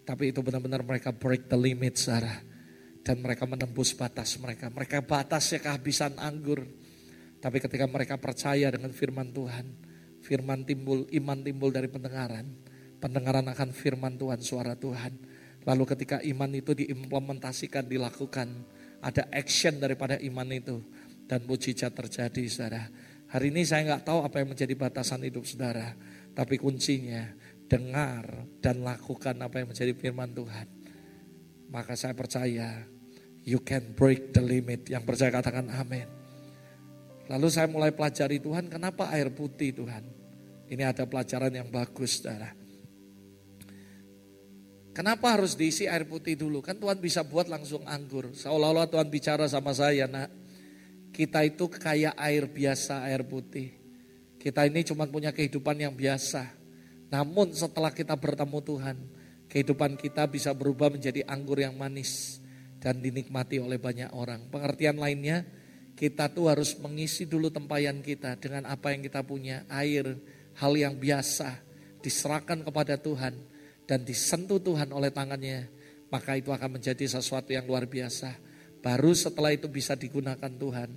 Tapi 0.02 0.32
itu 0.32 0.40
benar-benar 0.40 0.82
mereka 0.82 1.12
break 1.12 1.50
the 1.52 1.58
limit 1.58 1.98
saudara. 2.00 2.42
Dan 3.04 3.24
mereka 3.24 3.44
menembus 3.44 3.94
batas 3.94 4.36
mereka. 4.40 4.68
Mereka 4.72 5.04
batasnya 5.04 5.62
kehabisan 5.62 6.16
anggur. 6.16 6.64
Tapi 7.38 7.62
ketika 7.62 7.86
mereka 7.86 8.18
percaya 8.18 8.68
dengan 8.72 8.90
firman 8.90 9.30
Tuhan 9.30 9.88
Firman 10.18 10.66
timbul, 10.66 11.06
iman 11.14 11.38
timbul 11.40 11.70
dari 11.70 11.86
pendengaran. 11.86 12.46
Pendengaran 12.98 13.46
akan 13.46 13.70
firman 13.70 14.18
Tuhan, 14.18 14.42
suara 14.42 14.74
Tuhan. 14.74 15.14
Lalu 15.62 15.84
ketika 15.94 16.18
iman 16.20 16.50
itu 16.50 16.74
diimplementasikan, 16.74 17.86
dilakukan, 17.86 18.48
ada 18.98 19.30
action 19.30 19.78
daripada 19.78 20.18
iman 20.18 20.48
itu. 20.50 20.82
Dan 21.28 21.44
mujizat 21.44 21.92
terjadi 21.92 22.42
saudara. 22.48 22.88
Hari 23.28 23.52
ini 23.52 23.60
saya 23.68 23.84
nggak 23.84 24.08
tahu 24.08 24.24
apa 24.24 24.40
yang 24.40 24.56
menjadi 24.56 24.72
batasan 24.72 25.20
hidup 25.28 25.44
saudara. 25.44 25.92
Tapi 26.32 26.56
kuncinya 26.56 27.28
dengar 27.68 28.48
dan 28.64 28.80
lakukan 28.80 29.36
apa 29.44 29.60
yang 29.60 29.68
menjadi 29.68 29.92
firman 29.92 30.32
Tuhan. 30.32 30.66
Maka 31.68 31.92
saya 31.92 32.16
percaya 32.16 32.88
you 33.44 33.60
can 33.60 33.92
break 33.92 34.32
the 34.32 34.40
limit. 34.40 34.88
Yang 34.88 35.04
percaya 35.04 35.28
katakan 35.28 35.68
amin. 35.68 36.08
Lalu 37.28 37.48
saya 37.52 37.68
mulai 37.68 37.92
pelajari 37.92 38.40
Tuhan, 38.40 38.72
kenapa 38.72 39.12
air 39.12 39.28
putih 39.28 39.76
Tuhan? 39.76 40.00
Ini 40.68 40.80
ada 40.84 41.04
pelajaran 41.04 41.52
yang 41.52 41.68
bagus, 41.68 42.24
saudara. 42.24 42.56
Kenapa 44.96 45.36
harus 45.36 45.52
diisi 45.52 45.84
air 45.84 46.08
putih 46.08 46.34
dulu? 46.34 46.64
Kan 46.64 46.80
Tuhan 46.80 46.96
bisa 46.98 47.22
buat 47.22 47.46
langsung 47.46 47.84
anggur. 47.84 48.32
Seolah-olah 48.32 48.88
Tuhan 48.88 49.08
bicara 49.12 49.44
sama 49.44 49.76
saya, 49.76 50.08
nak. 50.08 50.32
Kita 51.18 51.42
itu 51.42 51.66
kayak 51.66 52.14
air 52.14 52.46
biasa, 52.46 53.02
air 53.10 53.26
putih. 53.26 53.74
Kita 54.38 54.62
ini 54.62 54.86
cuma 54.86 55.02
punya 55.10 55.34
kehidupan 55.34 55.74
yang 55.74 55.90
biasa. 55.90 56.46
Namun 57.10 57.50
setelah 57.50 57.90
kita 57.90 58.14
bertemu 58.14 58.58
Tuhan, 58.62 58.96
kehidupan 59.50 59.98
kita 59.98 60.30
bisa 60.30 60.54
berubah 60.54 60.94
menjadi 60.94 61.26
anggur 61.26 61.58
yang 61.58 61.74
manis 61.74 62.38
dan 62.78 63.02
dinikmati 63.02 63.58
oleh 63.58 63.82
banyak 63.82 64.14
orang. 64.14 64.46
Pengertian 64.46 64.94
lainnya, 64.94 65.42
kita 65.98 66.30
tuh 66.30 66.54
harus 66.54 66.78
mengisi 66.78 67.26
dulu 67.26 67.50
tempayan 67.50 67.98
kita 67.98 68.38
dengan 68.38 68.70
apa 68.70 68.94
yang 68.94 69.02
kita 69.02 69.26
punya, 69.26 69.66
air, 69.66 70.22
hal 70.54 70.72
yang 70.78 70.94
biasa 70.94 71.58
diserahkan 71.98 72.62
kepada 72.62 72.94
Tuhan 72.94 73.34
dan 73.90 74.06
disentuh 74.06 74.62
Tuhan 74.62 74.94
oleh 74.94 75.10
tangannya, 75.10 75.66
maka 76.14 76.38
itu 76.38 76.54
akan 76.54 76.78
menjadi 76.78 77.18
sesuatu 77.18 77.50
yang 77.50 77.66
luar 77.66 77.90
biasa. 77.90 78.38
Baru 78.88 79.12
setelah 79.12 79.52
itu 79.52 79.68
bisa 79.68 80.00
digunakan 80.00 80.48
Tuhan 80.48 80.88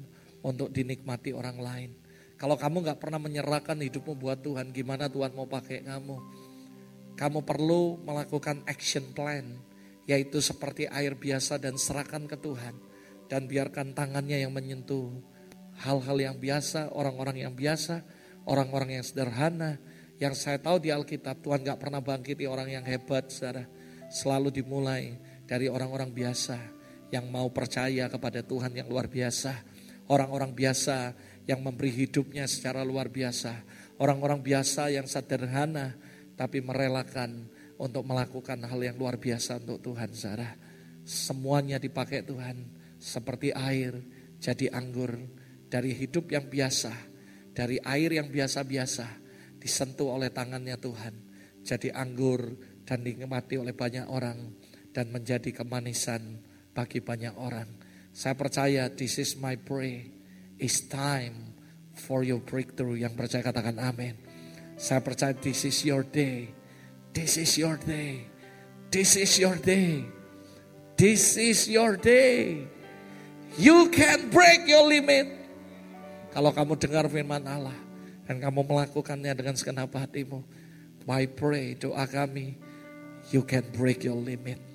untuk 0.47 0.71
dinikmati 0.71 1.35
orang 1.35 1.59
lain. 1.59 1.91
Kalau 2.39 2.55
kamu 2.55 2.87
nggak 2.87 3.03
pernah 3.03 3.19
menyerahkan 3.19 3.75
hidupmu 3.75 4.15
buat 4.15 4.39
Tuhan, 4.39 4.71
gimana 4.71 5.11
Tuhan 5.11 5.35
mau 5.35 5.43
pakai 5.43 5.83
kamu? 5.83 6.15
Kamu 7.19 7.43
perlu 7.43 7.99
melakukan 7.99 8.63
action 8.63 9.11
plan, 9.11 9.43
yaitu 10.07 10.39
seperti 10.39 10.87
air 10.87 11.19
biasa 11.19 11.59
dan 11.59 11.75
serahkan 11.75 12.31
ke 12.31 12.39
Tuhan. 12.39 12.79
Dan 13.27 13.51
biarkan 13.51 13.91
tangannya 13.91 14.39
yang 14.39 14.55
menyentuh 14.55 15.11
hal-hal 15.83 16.15
yang 16.15 16.39
biasa, 16.39 16.95
orang-orang 16.95 17.43
yang 17.43 17.51
biasa, 17.51 18.07
orang-orang 18.47 19.03
yang 19.03 19.03
sederhana. 19.03 19.83
Yang 20.15 20.39
saya 20.39 20.63
tahu 20.63 20.79
di 20.79 20.95
Alkitab 20.95 21.43
Tuhan 21.43 21.67
gak 21.67 21.83
pernah 21.83 21.99
bangkiti 21.99 22.47
orang 22.47 22.71
yang 22.71 22.87
hebat 22.87 23.27
saudara. 23.27 23.67
Selalu 24.07 24.47
dimulai 24.63 25.19
dari 25.43 25.67
orang-orang 25.67 26.15
biasa 26.15 26.80
yang 27.11 27.27
mau 27.27 27.51
percaya 27.51 28.07
kepada 28.07 28.41
Tuhan 28.41 28.73
yang 28.73 28.87
luar 28.87 29.11
biasa. 29.11 29.53
Orang-orang 30.07 30.51
biasa 30.55 31.13
yang 31.45 31.61
memberi 31.61 31.91
hidupnya 31.91 32.47
secara 32.47 32.81
luar 32.81 33.11
biasa. 33.11 33.63
Orang-orang 33.99 34.41
biasa 34.41 34.89
yang 34.89 35.05
sederhana 35.05 35.95
tapi 36.39 36.63
merelakan 36.63 37.51
untuk 37.77 38.07
melakukan 38.07 38.57
hal 38.65 38.79
yang 38.81 38.97
luar 38.97 39.19
biasa 39.19 39.61
untuk 39.61 39.83
Tuhan 39.83 40.09
saudara. 40.15 40.55
Semuanya 41.05 41.77
dipakai 41.77 42.23
Tuhan 42.25 42.71
seperti 42.97 43.53
air 43.53 43.99
jadi 44.41 44.73
anggur 44.73 45.21
dari 45.69 45.93
hidup 45.93 46.31
yang 46.33 46.49
biasa 46.49 47.11
dari 47.51 47.77
air 47.83 48.15
yang 48.15 48.31
biasa-biasa 48.31 49.07
disentuh 49.59 50.15
oleh 50.15 50.31
tangannya 50.31 50.79
Tuhan. 50.79 51.13
Jadi 51.61 51.93
anggur 51.93 52.57
dan 52.87 53.05
dinikmati 53.05 53.61
oleh 53.61 53.75
banyak 53.75 54.09
orang 54.09 54.55
dan 54.89 55.13
menjadi 55.13 55.61
kemanisan 55.61 56.41
bagi 56.71 57.03
banyak 57.03 57.35
orang. 57.35 57.67
Saya 58.11 58.35
percaya 58.35 58.91
this 58.91 59.19
is 59.19 59.39
my 59.39 59.55
pray. 59.55 60.11
It's 60.59 60.83
time 60.87 61.55
for 61.95 62.23
your 62.23 62.43
breakthrough. 62.43 62.99
Yang 62.99 63.13
percaya 63.15 63.43
katakan 63.43 63.79
amin. 63.79 64.15
Saya 64.75 64.99
percaya 64.99 65.31
this 65.35 65.63
is 65.63 65.79
your 65.87 66.03
day. 66.03 66.51
This 67.11 67.39
is 67.39 67.51
your 67.59 67.75
day. 67.79 68.27
This 68.91 69.15
is 69.15 69.31
your 69.39 69.55
day. 69.59 70.03
This 70.99 71.39
is 71.39 71.67
your 71.67 71.95
day. 71.95 72.67
You 73.59 73.91
can 73.91 74.31
break 74.31 74.63
your 74.67 74.87
limit. 74.87 75.27
Kalau 76.31 76.55
kamu 76.55 76.79
dengar 76.79 77.11
firman 77.11 77.43
Allah 77.43 77.75
dan 78.23 78.39
kamu 78.39 78.63
melakukannya 78.63 79.35
dengan 79.35 79.55
segenap 79.59 79.91
hatimu, 79.91 80.39
my 81.03 81.27
pray, 81.27 81.75
doa 81.75 82.07
kami, 82.07 82.55
you 83.35 83.43
can 83.43 83.67
break 83.75 84.07
your 84.07 84.15
limit. 84.15 84.70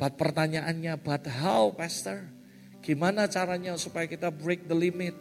But 0.00 0.16
pertanyaannya, 0.16 0.96
but 1.04 1.28
how 1.28 1.68
pastor? 1.76 2.24
Gimana 2.80 3.28
caranya 3.28 3.76
supaya 3.76 4.08
kita 4.08 4.32
break 4.32 4.64
the 4.64 4.72
limit? 4.72 5.12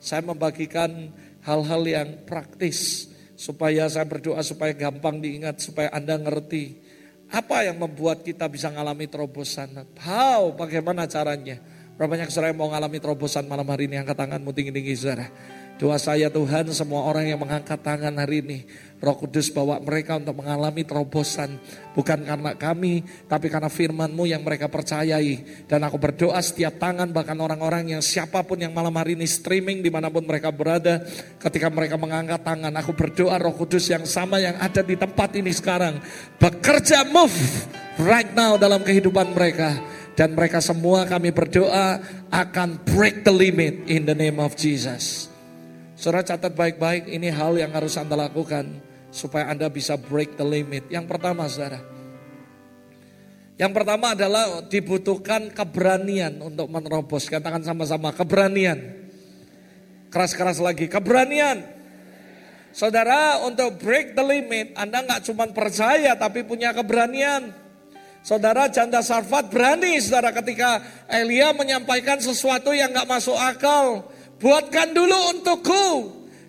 Saya 0.00 0.24
membagikan 0.24 1.12
hal-hal 1.44 1.82
yang 1.84 2.08
praktis 2.24 3.12
supaya 3.36 3.84
saya 3.92 4.08
berdoa 4.08 4.40
supaya 4.40 4.72
gampang 4.72 5.20
diingat 5.20 5.60
supaya 5.60 5.92
Anda 5.92 6.16
ngerti 6.16 6.80
apa 7.28 7.68
yang 7.68 7.76
membuat 7.76 8.24
kita 8.24 8.48
bisa 8.48 8.72
mengalami 8.72 9.04
terobosan. 9.04 9.84
How? 10.00 10.48
Bagaimana 10.56 11.04
caranya? 11.04 11.60
Berapa 12.00 12.16
banyak 12.16 12.32
saudara 12.32 12.56
yang 12.56 12.60
mau 12.60 12.72
mengalami 12.72 12.96
terobosan 12.96 13.44
malam 13.44 13.68
hari 13.68 13.84
ini? 13.84 14.00
Angkat 14.00 14.16
tanganmu 14.16 14.48
tinggi-tinggi 14.56 14.96
saudara. 14.96 15.28
Doa 15.76 16.00
saya 16.00 16.32
Tuhan 16.32 16.72
semua 16.72 17.04
orang 17.04 17.28
yang 17.28 17.36
mengangkat 17.36 17.76
tangan 17.84 18.16
hari 18.16 18.40
ini. 18.40 18.58
Roh 18.96 19.12
Kudus 19.12 19.52
bawa 19.52 19.76
mereka 19.76 20.16
untuk 20.16 20.40
mengalami 20.40 20.88
terobosan. 20.88 21.60
Bukan 21.92 22.24
karena 22.24 22.56
kami, 22.56 23.04
tapi 23.28 23.52
karena 23.52 23.68
firmanmu 23.68 24.24
yang 24.24 24.40
mereka 24.40 24.72
percayai. 24.72 25.44
Dan 25.68 25.84
aku 25.84 26.00
berdoa 26.00 26.40
setiap 26.40 26.80
tangan 26.80 27.12
bahkan 27.12 27.36
orang-orang 27.36 27.92
yang 27.92 28.00
siapa 28.00 28.40
pun 28.48 28.56
yang 28.56 28.72
malam 28.72 28.96
hari 28.96 29.20
ini 29.20 29.28
streaming 29.28 29.84
di 29.84 29.92
mana 29.92 30.08
pun 30.08 30.24
mereka 30.24 30.48
berada. 30.48 31.04
Ketika 31.36 31.68
mereka 31.68 32.00
mengangkat 32.00 32.40
tangan, 32.40 32.72
aku 32.72 32.96
berdoa 32.96 33.36
Roh 33.36 33.52
Kudus 33.52 33.84
yang 33.92 34.08
sama 34.08 34.40
yang 34.40 34.56
ada 34.56 34.80
di 34.80 34.96
tempat 34.96 35.36
ini 35.36 35.52
sekarang. 35.52 36.00
Bekerja 36.40 37.04
move 37.04 37.36
right 38.00 38.32
now 38.32 38.56
dalam 38.56 38.80
kehidupan 38.80 39.36
mereka. 39.36 39.76
Dan 40.16 40.32
mereka 40.32 40.64
semua 40.64 41.04
kami 41.04 41.36
berdoa 41.36 42.00
akan 42.32 42.80
break 42.96 43.28
the 43.28 43.34
limit 43.36 43.84
in 43.92 44.08
the 44.08 44.16
name 44.16 44.40
of 44.40 44.56
Jesus. 44.56 45.35
Saudara 45.96 46.28
catat 46.28 46.52
baik-baik 46.52 47.08
ini 47.08 47.32
hal 47.32 47.56
yang 47.56 47.72
harus 47.72 47.96
Anda 47.96 48.20
lakukan 48.20 48.68
supaya 49.08 49.48
Anda 49.48 49.72
bisa 49.72 49.96
break 49.96 50.36
the 50.36 50.44
limit. 50.44 50.92
Yang 50.92 51.08
pertama 51.08 51.48
saudara. 51.48 51.80
Yang 53.56 53.72
pertama 53.72 54.12
adalah 54.12 54.60
dibutuhkan 54.68 55.48
keberanian 55.48 56.36
untuk 56.44 56.68
menerobos. 56.68 57.32
Katakan 57.32 57.64
sama-sama 57.64 58.12
keberanian. 58.12 58.76
Keras-keras 60.12 60.60
lagi 60.60 60.84
keberanian. 60.84 61.64
Saudara 62.76 63.40
untuk 63.48 63.80
break 63.80 64.12
the 64.12 64.20
limit 64.20 64.76
Anda 64.76 65.00
nggak 65.00 65.24
cuma 65.24 65.48
percaya 65.48 66.12
tapi 66.12 66.44
punya 66.44 66.76
keberanian. 66.76 67.56
Saudara 68.20 68.68
janda 68.68 69.00
Sarfat 69.00 69.48
berani 69.48 69.96
saudara 70.04 70.28
ketika 70.36 70.84
Elia 71.08 71.56
menyampaikan 71.56 72.20
sesuatu 72.20 72.76
yang 72.76 72.92
nggak 72.92 73.08
masuk 73.08 73.38
akal 73.38 74.12
buatkan 74.40 74.92
dulu 74.96 75.16
untukku. 75.36 75.86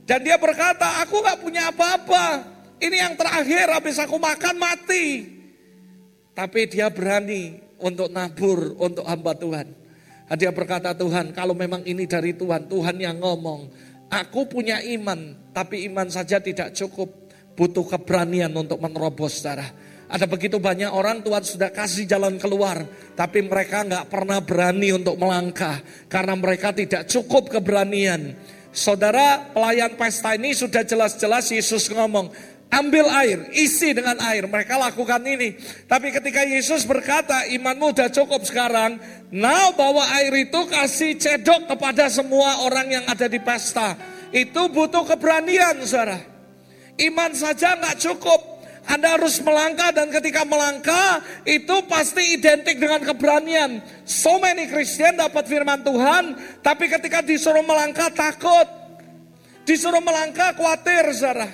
Dan 0.08 0.24
dia 0.24 0.40
berkata, 0.40 1.04
aku 1.04 1.20
gak 1.20 1.44
punya 1.44 1.68
apa-apa. 1.68 2.48
Ini 2.80 2.96
yang 2.96 3.14
terakhir 3.20 3.68
habis 3.76 4.00
aku 4.00 4.16
makan 4.16 4.56
mati. 4.56 5.36
Tapi 6.32 6.70
dia 6.72 6.88
berani 6.88 7.60
untuk 7.82 8.08
nabur 8.14 8.78
untuk 8.80 9.04
hamba 9.04 9.36
Tuhan. 9.36 9.68
Dia 10.38 10.52
berkata 10.52 10.92
Tuhan 10.92 11.32
kalau 11.32 11.56
memang 11.56 11.84
ini 11.88 12.04
dari 12.04 12.36
Tuhan, 12.36 12.68
Tuhan 12.68 12.96
yang 13.00 13.20
ngomong. 13.20 13.68
Aku 14.08 14.48
punya 14.48 14.80
iman, 14.80 15.52
tapi 15.52 15.84
iman 15.92 16.08
saja 16.08 16.40
tidak 16.40 16.72
cukup. 16.72 17.28
Butuh 17.58 17.84
keberanian 17.84 18.54
untuk 18.54 18.78
menerobos 18.78 19.42
darah. 19.42 19.68
Ada 20.08 20.24
begitu 20.24 20.55
banyak 20.55 20.88
orang 20.88 21.20
Tuhan 21.20 21.43
sudah 21.43 21.68
kasih 21.68 22.08
jalan 22.08 22.39
keluar. 22.39 22.88
Tapi 23.14 23.43
mereka 23.43 23.84
nggak 23.84 24.08
pernah 24.08 24.39
berani 24.39 24.95
untuk 24.95 25.20
melangkah. 25.20 25.84
Karena 26.08 26.32
mereka 26.39 26.72
tidak 26.72 27.12
cukup 27.12 27.51
keberanian. 27.51 28.32
Saudara 28.72 29.51
pelayan 29.51 29.99
pesta 29.99 30.32
ini 30.39 30.55
sudah 30.55 30.88
jelas-jelas 30.88 31.51
Yesus 31.51 31.91
ngomong. 31.91 32.32
Ambil 32.68 33.08
air, 33.08 33.47
isi 33.55 33.95
dengan 33.95 34.20
air. 34.24 34.47
Mereka 34.47 34.76
lakukan 34.76 35.24
ini. 35.24 35.55
Tapi 35.88 36.12
ketika 36.12 36.43
Yesus 36.43 36.84
berkata 36.84 37.47
imanmu 37.47 37.95
udah 37.95 38.08
cukup 38.12 38.43
sekarang. 38.47 38.99
Now 39.32 39.76
bawa 39.76 40.08
air 40.20 40.32
itu 40.47 40.68
kasih 40.72 41.20
cedok 41.20 41.76
kepada 41.76 42.08
semua 42.08 42.64
orang 42.64 42.88
yang 42.91 43.05
ada 43.08 43.28
di 43.28 43.39
pesta. 43.43 43.95
Itu 44.32 44.72
butuh 44.72 45.03
keberanian 45.03 45.84
saudara. 45.84 46.20
Iman 46.99 47.32
saja 47.36 47.76
nggak 47.76 48.03
cukup. 48.03 48.57
Anda 48.88 49.20
harus 49.20 49.44
melangkah 49.44 49.92
dan 49.92 50.08
ketika 50.08 50.48
melangkah 50.48 51.20
itu 51.44 51.84
pasti 51.92 52.40
identik 52.40 52.80
dengan 52.80 53.04
keberanian. 53.04 53.84
So 54.08 54.40
many 54.40 54.72
Christian 54.72 55.20
dapat 55.20 55.44
firman 55.44 55.84
Tuhan, 55.84 56.40
tapi 56.64 56.88
ketika 56.88 57.20
disuruh 57.20 57.68
melangkah 57.68 58.08
takut. 58.16 58.64
Disuruh 59.68 60.00
melangkah 60.00 60.56
khawatir, 60.56 61.12
saudara. 61.12 61.52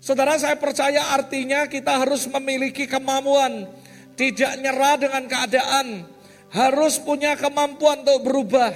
Saudara 0.00 0.40
saya 0.40 0.56
percaya 0.56 1.12
artinya 1.12 1.68
kita 1.68 2.00
harus 2.00 2.24
memiliki 2.32 2.88
kemampuan. 2.88 3.68
Tidak 4.16 4.56
nyerah 4.64 4.96
dengan 4.96 5.28
keadaan. 5.28 6.08
Harus 6.48 6.96
punya 6.96 7.36
kemampuan 7.36 8.00
untuk 8.08 8.24
berubah. 8.24 8.72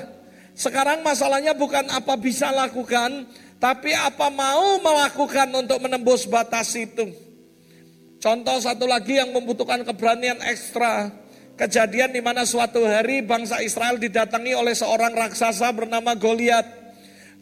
Sekarang 0.53 1.01
masalahnya 1.01 1.57
bukan 1.57 1.89
apa 1.89 2.21
bisa 2.21 2.53
lakukan, 2.53 3.25
tapi 3.57 3.97
apa 3.97 4.29
mau 4.29 4.77
melakukan 4.77 5.49
untuk 5.57 5.81
menembus 5.81 6.29
batas 6.29 6.77
itu. 6.77 7.32
Contoh 8.23 8.63
satu 8.63 8.87
lagi 8.87 9.19
yang 9.19 9.35
membutuhkan 9.35 9.83
keberanian 9.83 10.39
ekstra. 10.47 11.11
Kejadian 11.59 12.15
di 12.15 12.23
mana 12.23 12.47
suatu 12.47 12.87
hari 12.87 13.19
bangsa 13.19 13.59
Israel 13.67 13.99
didatangi 13.99 14.55
oleh 14.55 14.79
seorang 14.79 15.11
raksasa 15.11 15.67
bernama 15.75 16.15
Goliat. 16.15 16.63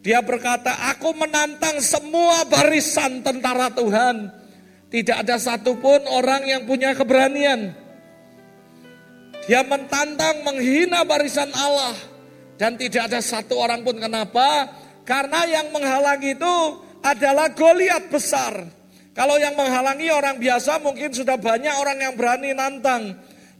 Dia 0.01 0.25
berkata, 0.25 0.89
aku 0.89 1.13
menantang 1.13 1.77
semua 1.85 2.41
barisan 2.49 3.21
tentara 3.21 3.69
Tuhan. 3.69 4.33
Tidak 4.89 5.21
ada 5.21 5.37
satupun 5.37 6.01
orang 6.09 6.49
yang 6.49 6.65
punya 6.65 6.97
keberanian. 6.97 7.77
Dia 9.45 9.61
mentantang 9.61 10.41
menghina 10.41 11.05
barisan 11.05 11.53
Allah. 11.53 11.93
Dan 12.57 12.81
tidak 12.81 13.05
ada 13.05 13.21
satu 13.21 13.53
orang 13.61 13.85
pun 13.85 14.01
kenapa? 14.01 14.65
Karena 15.05 15.45
yang 15.45 15.69
menghalangi 15.69 16.33
itu 16.33 16.55
adalah 17.05 17.53
Goliat 17.53 18.09
besar. 18.09 18.80
Kalau 19.11 19.35
yang 19.35 19.59
menghalangi 19.59 20.07
orang 20.07 20.39
biasa 20.39 20.79
mungkin 20.79 21.11
sudah 21.11 21.35
banyak 21.35 21.75
orang 21.75 21.99
yang 21.99 22.13
berani 22.15 22.55
nantang. 22.55 23.11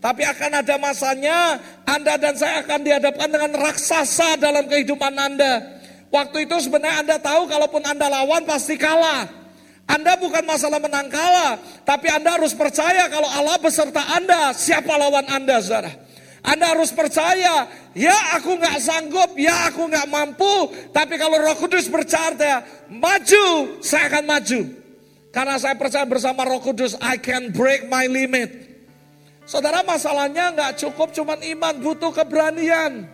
Tapi 0.01 0.25
akan 0.25 0.65
ada 0.65 0.75
masanya 0.81 1.61
Anda 1.85 2.17
dan 2.17 2.33
saya 2.33 2.65
akan 2.65 2.79
dihadapkan 2.81 3.29
dengan 3.29 3.51
raksasa 3.59 4.39
dalam 4.39 4.65
kehidupan 4.65 5.13
Anda. 5.13 5.61
Waktu 6.09 6.49
itu 6.49 6.57
sebenarnya 6.57 7.05
Anda 7.05 7.15
tahu 7.19 7.45
kalaupun 7.51 7.83
Anda 7.85 8.09
lawan 8.09 8.47
pasti 8.47 8.79
kalah. 8.79 9.29
Anda 9.91 10.15
bukan 10.15 10.47
masalah 10.47 10.79
menang 10.79 11.11
kalah, 11.11 11.59
tapi 11.83 12.07
Anda 12.07 12.39
harus 12.39 12.55
percaya 12.55 13.11
kalau 13.11 13.27
Allah 13.27 13.59
beserta 13.59 13.99
Anda, 14.15 14.55
siapa 14.55 14.95
lawan 14.95 15.27
Anda, 15.27 15.59
saudara. 15.59 15.91
Anda 16.41 16.73
harus 16.73 16.95
percaya, 16.95 17.67
ya 17.91 18.39
aku 18.39 18.55
nggak 18.55 18.79
sanggup, 18.79 19.35
ya 19.35 19.67
aku 19.67 19.91
nggak 19.91 20.07
mampu, 20.07 20.71
tapi 20.95 21.19
kalau 21.19 21.37
Roh 21.37 21.59
Kudus 21.59 21.91
berkata, 21.91 22.63
maju, 22.87 23.77
saya 23.83 24.07
akan 24.09 24.23
maju. 24.25 24.80
Karena 25.31 25.55
saya 25.55 25.79
percaya 25.79 26.03
bersama 26.03 26.43
Roh 26.43 26.59
Kudus, 26.59 26.99
I 26.99 27.15
can 27.15 27.55
break 27.55 27.87
my 27.87 28.03
limit. 28.03 28.67
Saudara 29.47 29.79
masalahnya 29.81 30.51
nggak 30.51 30.71
cukup 30.83 31.15
cuman 31.15 31.39
iman, 31.39 31.75
butuh 31.79 32.11
keberanian. 32.11 33.07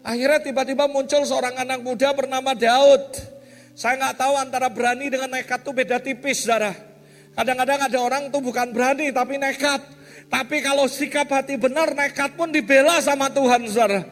Akhirnya 0.00 0.40
tiba-tiba 0.40 0.88
muncul 0.88 1.20
seorang 1.28 1.52
anak 1.52 1.84
muda 1.84 2.16
bernama 2.16 2.56
Daud. 2.56 3.04
Saya 3.76 4.00
nggak 4.00 4.16
tahu 4.16 4.34
antara 4.40 4.72
berani 4.72 5.12
dengan 5.12 5.36
nekat 5.36 5.62
itu 5.62 5.70
beda 5.70 6.00
tipis, 6.00 6.42
saudara. 6.48 6.72
Kadang-kadang 7.36 7.80
ada 7.86 7.98
orang 8.00 8.22
tuh 8.32 8.40
bukan 8.42 8.72
berani 8.72 9.12
tapi 9.12 9.36
nekat. 9.36 9.84
Tapi 10.32 10.64
kalau 10.64 10.88
sikap 10.88 11.28
hati 11.28 11.60
benar, 11.60 11.92
nekat 11.92 12.34
pun 12.34 12.50
dibela 12.50 12.98
sama 13.04 13.30
Tuhan, 13.30 13.68
saudara. 13.68 14.02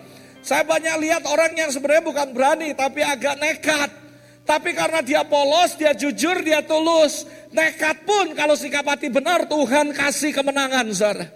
Saya 0.44 0.62
banyak 0.62 1.02
lihat 1.02 1.22
orang 1.26 1.58
yang 1.58 1.74
sebenarnya 1.74 2.04
bukan 2.06 2.28
berani 2.30 2.70
tapi 2.76 3.02
agak 3.02 3.34
nekat. 3.40 4.05
Tapi 4.46 4.70
karena 4.78 5.02
dia 5.02 5.26
polos, 5.26 5.74
dia 5.74 5.90
jujur, 5.90 6.38
dia 6.38 6.62
tulus. 6.62 7.26
Nekat 7.50 8.06
pun 8.06 8.30
kalau 8.38 8.54
sikap 8.54 8.86
hati 8.86 9.10
benar 9.10 9.50
Tuhan 9.50 9.90
kasih 9.90 10.30
kemenangan. 10.30 10.86
Saudara. 10.94 11.26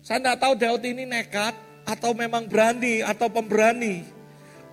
Saya 0.00 0.24
tidak 0.24 0.40
tahu 0.40 0.52
Daud 0.56 0.82
ini 0.88 1.04
nekat 1.04 1.52
atau 1.84 2.16
memang 2.16 2.48
berani 2.48 3.04
atau 3.04 3.28
pemberani. 3.28 4.08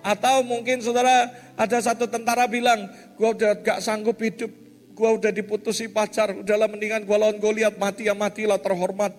Atau 0.00 0.40
mungkin 0.40 0.80
saudara 0.80 1.28
ada 1.52 1.78
satu 1.84 2.08
tentara 2.08 2.48
bilang, 2.48 2.88
gua 3.20 3.36
udah 3.36 3.52
gak 3.60 3.84
sanggup 3.84 4.16
hidup, 4.24 4.48
gua 4.96 5.20
udah 5.20 5.28
diputusi 5.28 5.92
pacar, 5.92 6.32
udahlah 6.40 6.70
mendingan 6.70 7.04
gua 7.04 7.28
lawan 7.28 7.36
Goliat 7.36 7.76
mati 7.76 8.08
ya 8.08 8.16
matilah 8.16 8.56
terhormat. 8.56 9.12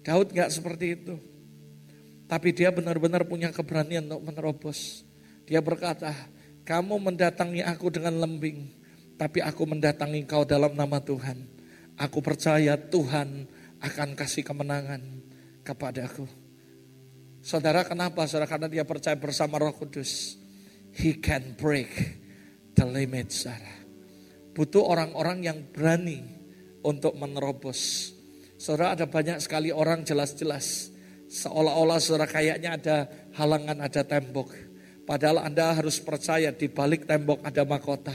Daud 0.00 0.32
gak 0.32 0.48
seperti 0.48 0.96
itu. 0.96 1.14
Tapi 2.24 2.56
dia 2.56 2.72
benar-benar 2.72 3.28
punya 3.28 3.52
keberanian 3.52 4.08
untuk 4.08 4.32
menerobos. 4.32 5.04
Dia 5.44 5.60
berkata, 5.60 6.14
kamu 6.70 7.02
mendatangi 7.02 7.66
aku 7.66 7.90
dengan 7.90 8.22
lembing, 8.22 8.70
tapi 9.18 9.42
aku 9.42 9.66
mendatangi 9.66 10.22
kau 10.22 10.46
dalam 10.46 10.78
nama 10.78 11.02
Tuhan. 11.02 11.42
Aku 11.98 12.22
percaya 12.22 12.78
Tuhan 12.78 13.50
akan 13.82 14.14
kasih 14.14 14.46
kemenangan 14.46 15.02
kepadaku. 15.66 16.30
Saudara 17.42 17.82
kenapa? 17.82 18.22
Saudara 18.30 18.46
karena 18.46 18.70
dia 18.70 18.86
percaya 18.86 19.18
bersama 19.18 19.58
Roh 19.58 19.74
Kudus. 19.74 20.38
He 20.94 21.18
can 21.18 21.58
break 21.58 21.90
the 22.78 22.86
limit, 22.86 23.34
saudara. 23.34 23.82
Butuh 24.54 24.86
orang-orang 24.86 25.42
yang 25.42 25.58
berani 25.74 26.22
untuk 26.86 27.18
menerobos. 27.18 28.14
Saudara 28.62 28.94
ada 28.94 29.10
banyak 29.10 29.42
sekali 29.42 29.74
orang 29.74 30.06
jelas-jelas 30.06 30.94
seolah-olah 31.26 31.98
saudara 31.98 32.30
kayaknya 32.30 32.78
ada 32.78 32.96
halangan, 33.34 33.82
ada 33.82 34.06
tembok. 34.06 34.69
Padahal 35.10 35.42
Anda 35.42 35.74
harus 35.74 35.98
percaya 35.98 36.54
di 36.54 36.70
balik 36.70 37.02
tembok 37.02 37.42
ada 37.42 37.66
mahkota. 37.66 38.14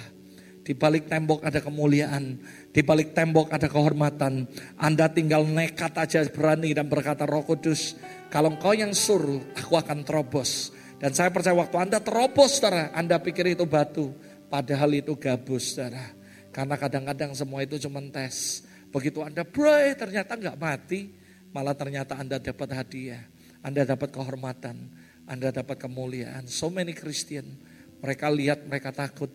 Di 0.64 0.72
balik 0.72 1.12
tembok 1.12 1.44
ada 1.44 1.60
kemuliaan, 1.60 2.40
di 2.72 2.80
balik 2.88 3.12
tembok 3.12 3.52
ada 3.52 3.68
kehormatan. 3.68 4.48
Anda 4.80 5.12
tinggal 5.12 5.44
nekat 5.44 5.92
aja 5.92 6.24
berani 6.32 6.72
dan 6.72 6.88
berkata 6.88 7.28
Roh 7.28 7.44
Kudus, 7.44 8.00
kalau 8.32 8.56
engkau 8.56 8.72
yang 8.72 8.96
suruh, 8.96 9.44
aku 9.60 9.76
akan 9.76 10.08
terobos. 10.08 10.72
Dan 10.96 11.12
saya 11.12 11.36
percaya 11.36 11.60
waktu 11.60 11.76
Anda 11.84 12.00
terobos, 12.00 12.64
saudara, 12.64 12.96
Anda 12.96 13.20
pikir 13.20 13.60
itu 13.60 13.68
batu, 13.68 14.16
padahal 14.48 14.96
itu 14.96 15.20
gabus, 15.20 15.76
saudara. 15.76 16.16
Karena 16.56 16.80
kadang-kadang 16.80 17.36
semua 17.36 17.60
itu 17.68 17.76
cuma 17.76 18.00
tes. 18.08 18.64
Begitu 18.88 19.20
Anda 19.20 19.44
pray, 19.44 20.00
ternyata 20.00 20.40
nggak 20.40 20.56
mati, 20.56 21.12
malah 21.52 21.76
ternyata 21.76 22.16
Anda 22.16 22.40
dapat 22.40 22.72
hadiah. 22.72 23.22
Anda 23.60 23.84
dapat 23.84 24.16
kehormatan, 24.16 24.78
Anda 25.26 25.50
dapat 25.50 25.82
kemuliaan. 25.82 26.46
So 26.46 26.70
many 26.70 26.94
Christian, 26.94 27.58
mereka 28.02 28.30
lihat, 28.30 28.66
mereka 28.70 28.94
takut, 28.94 29.30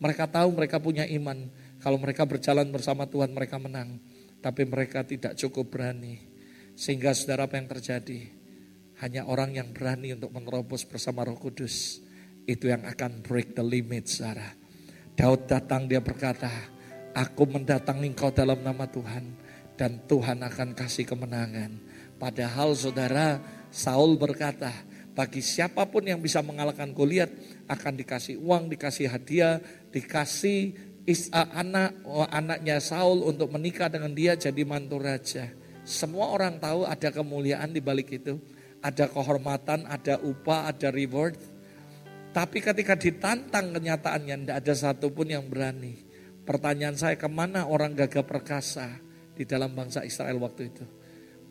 mereka 0.00 0.24
tahu 0.28 0.52
mereka 0.56 0.80
punya 0.80 1.04
iman. 1.04 1.48
Kalau 1.80 2.00
mereka 2.00 2.24
berjalan 2.24 2.68
bersama 2.72 3.04
Tuhan 3.04 3.32
mereka 3.36 3.60
menang. 3.60 4.00
Tapi 4.40 4.64
mereka 4.68 5.04
tidak 5.04 5.36
cukup 5.36 5.72
berani. 5.72 6.20
Sehingga 6.76 7.12
saudara 7.12 7.48
apa 7.48 7.60
yang 7.60 7.68
terjadi? 7.68 8.28
Hanya 9.00 9.28
orang 9.28 9.56
yang 9.56 9.72
berani 9.72 10.16
untuk 10.16 10.32
menerobos 10.32 10.84
bersama 10.88 11.24
roh 11.24 11.36
kudus. 11.36 12.00
Itu 12.44 12.68
yang 12.68 12.84
akan 12.84 13.24
break 13.24 13.56
the 13.56 13.64
limit 13.64 14.08
saudara. 14.08 14.52
Daud 15.16 15.48
datang 15.48 15.88
dia 15.88 16.00
berkata, 16.00 16.50
Aku 17.14 17.46
mendatangi 17.46 18.10
engkau 18.10 18.32
dalam 18.34 18.60
nama 18.60 18.84
Tuhan. 18.88 19.24
Dan 19.74 20.06
Tuhan 20.06 20.40
akan 20.40 20.76
kasih 20.76 21.02
kemenangan. 21.02 21.82
Padahal 22.14 22.78
saudara 22.78 23.42
Saul 23.74 24.14
berkata, 24.14 24.70
bagi 25.14 25.38
siapa 25.38 25.86
pun 25.86 26.02
yang 26.02 26.18
bisa 26.18 26.42
mengalahkan 26.42 26.90
Goliat 26.90 27.30
akan 27.70 27.94
dikasih 27.94 28.34
uang, 28.42 28.66
dikasih 28.66 29.06
hadiah, 29.06 29.62
dikasih 29.94 30.74
is, 31.06 31.30
uh, 31.30 31.46
anak 31.54 31.94
uh, 32.02 32.26
anaknya 32.34 32.82
Saul 32.82 33.22
untuk 33.22 33.54
menikah 33.54 33.86
dengan 33.86 34.10
dia 34.10 34.34
jadi 34.34 34.66
mantu 34.66 34.98
raja. 34.98 35.54
Semua 35.86 36.34
orang 36.34 36.58
tahu 36.58 36.82
ada 36.82 37.14
kemuliaan 37.14 37.70
di 37.70 37.78
balik 37.78 38.10
itu, 38.10 38.42
ada 38.82 39.06
kehormatan, 39.06 39.86
ada 39.86 40.18
upah, 40.18 40.74
ada 40.74 40.90
reward. 40.90 41.38
Tapi 42.34 42.58
ketika 42.58 42.98
ditantang 42.98 43.70
kenyataannya 43.70 44.34
tidak 44.42 44.56
ada 44.66 44.74
satupun 44.74 45.30
yang 45.30 45.46
berani. 45.46 46.02
Pertanyaan 46.42 46.98
saya 46.98 47.14
ke 47.14 47.30
mana 47.30 47.70
orang 47.70 47.94
gagah 47.94 48.26
perkasa 48.26 48.98
di 49.38 49.46
dalam 49.46 49.70
bangsa 49.78 50.02
Israel 50.02 50.42
waktu 50.42 50.74
itu? 50.74 50.84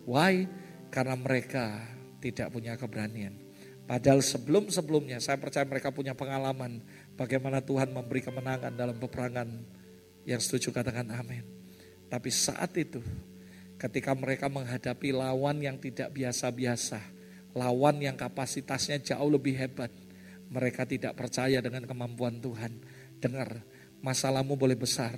Why? 0.04 0.46
Karena 0.92 1.16
mereka 1.16 1.80
tidak 2.20 2.52
punya 2.52 2.76
keberanian. 2.76 3.43
Padahal 3.84 4.24
sebelum-sebelumnya 4.24 5.20
saya 5.20 5.36
percaya 5.36 5.68
mereka 5.68 5.92
punya 5.92 6.16
pengalaman 6.16 6.80
bagaimana 7.20 7.60
Tuhan 7.60 7.92
memberi 7.92 8.24
kemenangan 8.24 8.72
dalam 8.72 8.96
peperangan 8.96 9.48
yang 10.24 10.40
setuju 10.40 10.72
katakan 10.72 11.12
amin. 11.12 11.44
Tapi 12.08 12.32
saat 12.32 12.72
itu 12.80 13.04
ketika 13.76 14.16
mereka 14.16 14.48
menghadapi 14.48 15.12
lawan 15.12 15.60
yang 15.60 15.76
tidak 15.84 16.16
biasa-biasa, 16.16 17.04
lawan 17.52 18.00
yang 18.00 18.16
kapasitasnya 18.16 19.04
jauh 19.04 19.28
lebih 19.28 19.60
hebat, 19.60 19.92
mereka 20.48 20.88
tidak 20.88 21.20
percaya 21.20 21.60
dengan 21.60 21.84
kemampuan 21.84 22.40
Tuhan. 22.40 22.80
Dengar, 23.20 23.68
masalahmu 24.00 24.56
boleh 24.56 24.80
besar, 24.80 25.12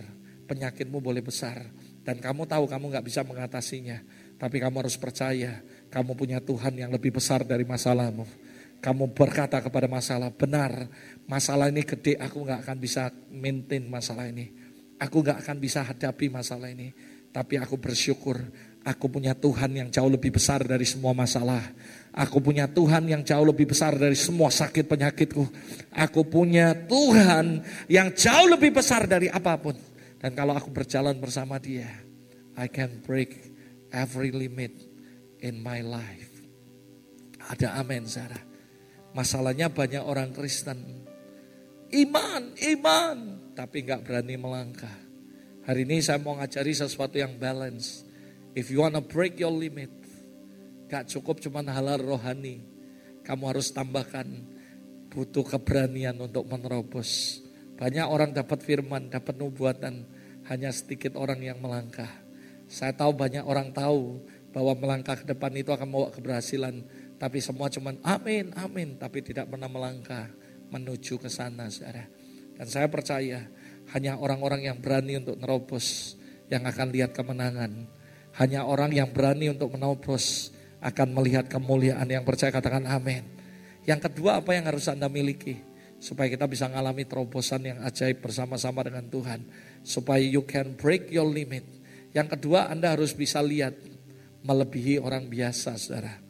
penyakitmu 0.50 1.06
boleh 1.06 1.22
besar, 1.22 1.70
dan 2.02 2.18
kamu 2.18 2.50
tahu 2.50 2.66
kamu 2.66 2.98
nggak 2.98 3.06
bisa 3.06 3.22
mengatasinya. 3.22 4.02
Tapi 4.42 4.58
kamu 4.58 4.82
harus 4.82 4.98
percaya, 4.98 5.62
kamu 5.94 6.18
punya 6.18 6.42
Tuhan 6.42 6.74
yang 6.74 6.90
lebih 6.90 7.14
besar 7.14 7.46
dari 7.46 7.64
masalahmu 7.64 8.45
kamu 8.86 9.18
berkata 9.18 9.58
kepada 9.66 9.90
masalah, 9.90 10.30
benar 10.30 10.86
masalah 11.26 11.74
ini 11.74 11.82
gede, 11.82 12.22
aku 12.22 12.46
gak 12.46 12.62
akan 12.62 12.78
bisa 12.78 13.10
maintain 13.34 13.82
masalah 13.90 14.30
ini. 14.30 14.54
Aku 15.02 15.26
gak 15.26 15.42
akan 15.42 15.58
bisa 15.58 15.82
hadapi 15.82 16.30
masalah 16.30 16.70
ini. 16.70 16.94
Tapi 17.34 17.58
aku 17.58 17.82
bersyukur, 17.82 18.38
aku 18.86 19.10
punya 19.10 19.34
Tuhan 19.34 19.74
yang 19.74 19.90
jauh 19.90 20.06
lebih 20.06 20.38
besar 20.38 20.62
dari 20.62 20.86
semua 20.86 21.18
masalah. 21.18 21.66
Aku 22.14 22.38
punya 22.38 22.70
Tuhan 22.70 23.10
yang 23.10 23.26
jauh 23.26 23.50
lebih 23.50 23.74
besar 23.74 23.98
dari 23.98 24.14
semua 24.14 24.54
sakit 24.54 24.86
penyakitku. 24.86 25.44
Aku 25.90 26.22
punya 26.30 26.78
Tuhan 26.86 27.66
yang 27.90 28.14
jauh 28.14 28.54
lebih 28.54 28.70
besar 28.70 29.10
dari 29.10 29.34
apa 29.34 29.58
pun. 29.58 29.74
Dan 30.22 30.38
kalau 30.38 30.54
aku 30.54 30.70
berjalan 30.70 31.18
bersama 31.18 31.58
dia, 31.58 31.90
I 32.54 32.70
can 32.70 33.02
break 33.02 33.34
every 33.90 34.30
limit 34.30 34.78
in 35.42 35.58
my 35.58 35.82
life. 35.82 36.30
Ada 37.50 37.82
amin, 37.82 38.06
Sarah. 38.06 38.45
Masalahnya 39.16 39.72
banyak 39.72 40.04
orang 40.04 40.36
Kristen. 40.36 41.08
Iman, 41.96 42.52
iman. 42.60 43.18
Tapi 43.56 43.88
nggak 43.88 44.04
berani 44.04 44.36
melangkah. 44.36 44.92
Hari 45.64 45.88
ini 45.88 46.04
saya 46.04 46.20
mau 46.20 46.36
ngajari 46.36 46.76
sesuatu 46.76 47.16
yang 47.16 47.40
balance. 47.40 48.04
If 48.52 48.68
you 48.68 48.84
wanna 48.84 49.00
break 49.00 49.40
your 49.40 49.56
limit. 49.56 49.88
Gak 50.92 51.10
cukup 51.10 51.40
cuma 51.42 51.66
halal 51.66 51.98
rohani. 51.98 52.62
Kamu 53.26 53.50
harus 53.50 53.74
tambahkan 53.74 54.28
butuh 55.10 55.48
keberanian 55.48 56.20
untuk 56.20 56.46
menerobos. 56.46 57.42
Banyak 57.80 58.06
orang 58.06 58.36
dapat 58.36 58.62
firman, 58.62 59.10
dapat 59.10 59.40
nubuatan. 59.40 60.06
Hanya 60.46 60.70
sedikit 60.70 61.18
orang 61.18 61.42
yang 61.42 61.58
melangkah. 61.58 62.12
Saya 62.70 62.94
tahu 62.94 63.18
banyak 63.18 63.42
orang 63.48 63.74
tahu 63.74 64.22
bahwa 64.54 64.78
melangkah 64.78 65.18
ke 65.18 65.26
depan 65.26 65.56
itu 65.58 65.74
akan 65.74 65.88
membawa 65.90 66.14
keberhasilan 66.14 66.86
tapi 67.26 67.42
semua 67.42 67.74
cuma 67.74 67.90
amin, 68.06 68.54
amin. 68.54 69.02
Tapi 69.02 69.26
tidak 69.26 69.50
pernah 69.50 69.66
melangkah 69.66 70.30
menuju 70.70 71.18
ke 71.18 71.26
sana 71.26 71.74
saudara. 71.74 72.06
Dan 72.54 72.70
saya 72.70 72.86
percaya 72.86 73.50
hanya 73.98 74.22
orang-orang 74.22 74.70
yang 74.70 74.78
berani 74.78 75.18
untuk 75.18 75.42
nerobos 75.42 76.14
yang 76.54 76.70
akan 76.70 76.94
lihat 76.94 77.18
kemenangan. 77.18 77.90
Hanya 78.38 78.70
orang 78.70 78.94
yang 78.94 79.10
berani 79.10 79.50
untuk 79.50 79.74
menerobos 79.74 80.54
akan 80.86 81.18
melihat 81.18 81.50
kemuliaan 81.50 82.06
yang 82.06 82.22
percaya 82.22 82.54
katakan 82.54 82.86
amin. 82.86 83.26
Yang 83.90 84.06
kedua 84.06 84.46
apa 84.46 84.54
yang 84.54 84.70
harus 84.70 84.86
Anda 84.86 85.10
miliki? 85.10 85.58
Supaya 85.98 86.30
kita 86.30 86.46
bisa 86.46 86.70
mengalami 86.70 87.10
terobosan 87.10 87.66
yang 87.66 87.82
ajaib 87.82 88.22
bersama-sama 88.22 88.86
dengan 88.86 89.10
Tuhan. 89.10 89.42
Supaya 89.82 90.22
you 90.22 90.46
can 90.46 90.78
break 90.78 91.10
your 91.10 91.26
limit. 91.26 91.66
Yang 92.14 92.38
kedua 92.38 92.70
Anda 92.70 92.94
harus 92.94 93.18
bisa 93.18 93.42
lihat 93.42 93.74
melebihi 94.46 95.02
orang 95.02 95.26
biasa 95.26 95.74
saudara. 95.82 96.25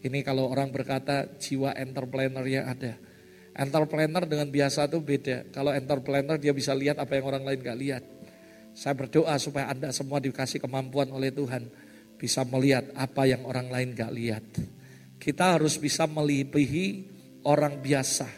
Ini 0.00 0.24
kalau 0.24 0.48
orang 0.48 0.72
berkata 0.72 1.28
jiwa 1.36 1.76
entrepreneur 1.76 2.44
yang 2.48 2.64
ada. 2.64 2.96
Entrepreneur 3.52 4.24
dengan 4.24 4.48
biasa 4.48 4.88
itu 4.88 4.96
beda. 5.04 5.52
Kalau 5.52 5.76
entrepreneur 5.76 6.40
dia 6.40 6.56
bisa 6.56 6.72
lihat 6.72 6.96
apa 6.96 7.20
yang 7.20 7.28
orang 7.28 7.44
lain 7.44 7.60
gak 7.60 7.78
lihat. 7.78 8.02
Saya 8.72 8.96
berdoa 8.96 9.36
supaya 9.36 9.68
Anda 9.68 9.92
semua 9.92 10.16
dikasih 10.22 10.62
kemampuan 10.62 11.12
oleh 11.12 11.28
Tuhan. 11.28 11.68
Bisa 12.16 12.48
melihat 12.48 12.88
apa 12.96 13.28
yang 13.28 13.44
orang 13.44 13.68
lain 13.68 13.92
gak 13.92 14.12
lihat. 14.16 14.44
Kita 15.20 15.60
harus 15.60 15.76
bisa 15.76 16.08
melebihi 16.08 17.04
orang 17.44 17.84
biasa. 17.84 18.28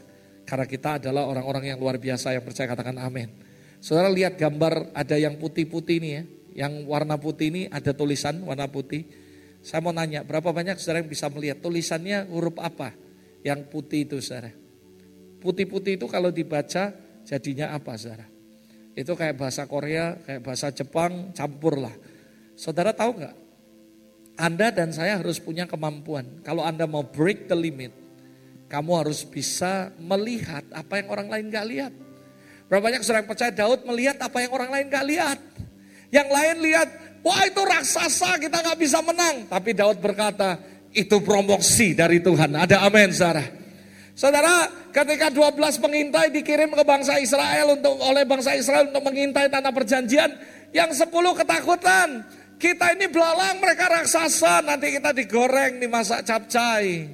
Karena 0.43 0.67
kita 0.67 0.99
adalah 0.99 1.31
orang-orang 1.31 1.71
yang 1.71 1.79
luar 1.79 2.03
biasa 2.03 2.35
yang 2.35 2.43
percaya 2.43 2.67
katakan 2.67 2.99
amin. 2.99 3.31
Saudara 3.79 4.11
lihat 4.11 4.35
gambar 4.35 4.91
ada 4.99 5.15
yang 5.15 5.39
putih-putih 5.39 6.03
ini 6.03 6.11
ya. 6.11 6.23
Yang 6.67 6.73
warna 6.91 7.15
putih 7.23 7.55
ini 7.55 7.63
ada 7.71 7.95
tulisan 7.95 8.43
warna 8.43 8.67
putih 8.67 9.22
saya 9.63 9.79
mau 9.79 9.95
nanya, 9.95 10.27
berapa 10.27 10.51
banyak 10.51 10.75
saudara 10.83 11.07
yang 11.07 11.11
bisa 11.11 11.31
melihat 11.31 11.63
tulisannya 11.63 12.27
huruf 12.35 12.59
apa 12.59 12.91
yang 13.47 13.63
putih 13.71 14.11
itu 14.11 14.19
saudara? 14.19 14.51
Putih-putih 15.39 15.99
itu 15.99 16.07
kalau 16.11 16.35
dibaca 16.35 16.91
jadinya 17.23 17.71
apa 17.71 17.95
saudara? 17.95 18.27
Itu 18.99 19.15
kayak 19.15 19.39
bahasa 19.39 19.65
Korea, 19.71 20.19
kayak 20.27 20.43
bahasa 20.43 20.75
Jepang, 20.75 21.31
campur 21.31 21.79
lah. 21.79 21.95
Saudara 22.59 22.91
tahu 22.91 23.23
nggak? 23.23 23.35
Anda 24.37 24.75
dan 24.75 24.91
saya 24.91 25.23
harus 25.23 25.39
punya 25.39 25.71
kemampuan. 25.71 26.43
Kalau 26.43 26.67
Anda 26.67 26.91
mau 26.91 27.07
break 27.07 27.47
the 27.47 27.57
limit, 27.57 27.95
kamu 28.67 29.05
harus 29.05 29.23
bisa 29.23 29.93
melihat 30.01 30.65
apa 30.75 30.99
yang 30.99 31.09
orang 31.13 31.29
lain 31.29 31.45
gak 31.53 31.67
lihat. 31.69 31.93
Berapa 32.67 32.89
banyak 32.89 33.05
saudara 33.05 33.21
yang 33.21 33.29
percaya 33.29 33.53
Daud 33.53 33.85
melihat 33.85 34.17
apa 34.19 34.41
yang 34.41 34.53
orang 34.57 34.71
lain 34.73 34.87
gak 34.89 35.07
lihat. 35.07 35.39
Yang 36.09 36.29
lain 36.33 36.57
lihat 36.65 36.89
Wah 37.23 37.47
itu 37.47 37.63
raksasa 37.63 38.39
kita 38.43 38.59
nggak 38.63 38.79
bisa 38.79 38.99
menang. 39.03 39.47
Tapi 39.47 39.71
Daud 39.73 40.03
berkata 40.03 40.59
itu 40.91 41.23
promosi 41.23 41.95
dari 41.95 42.19
Tuhan. 42.19 42.59
Ada 42.59 42.83
amin 42.83 43.11
saudara. 43.15 43.45
Saudara 44.13 44.69
ketika 44.93 45.33
12 45.33 45.57
pengintai 45.81 46.29
dikirim 46.35 46.75
ke 46.77 46.85
bangsa 46.85 47.17
Israel 47.17 47.81
untuk 47.81 47.97
oleh 48.03 48.29
bangsa 48.29 48.53
Israel 48.53 48.93
untuk 48.93 49.07
mengintai 49.07 49.49
tanah 49.49 49.73
perjanjian. 49.73 50.31
Yang 50.73 51.05
10 51.05 51.41
ketakutan. 51.41 52.09
Kita 52.63 52.95
ini 52.95 53.11
belalang 53.11 53.59
mereka 53.59 53.91
raksasa 53.91 54.63
nanti 54.63 54.95
kita 54.95 55.11
digoreng 55.11 55.83
dimasak 55.83 56.23
capcay. 56.23 57.11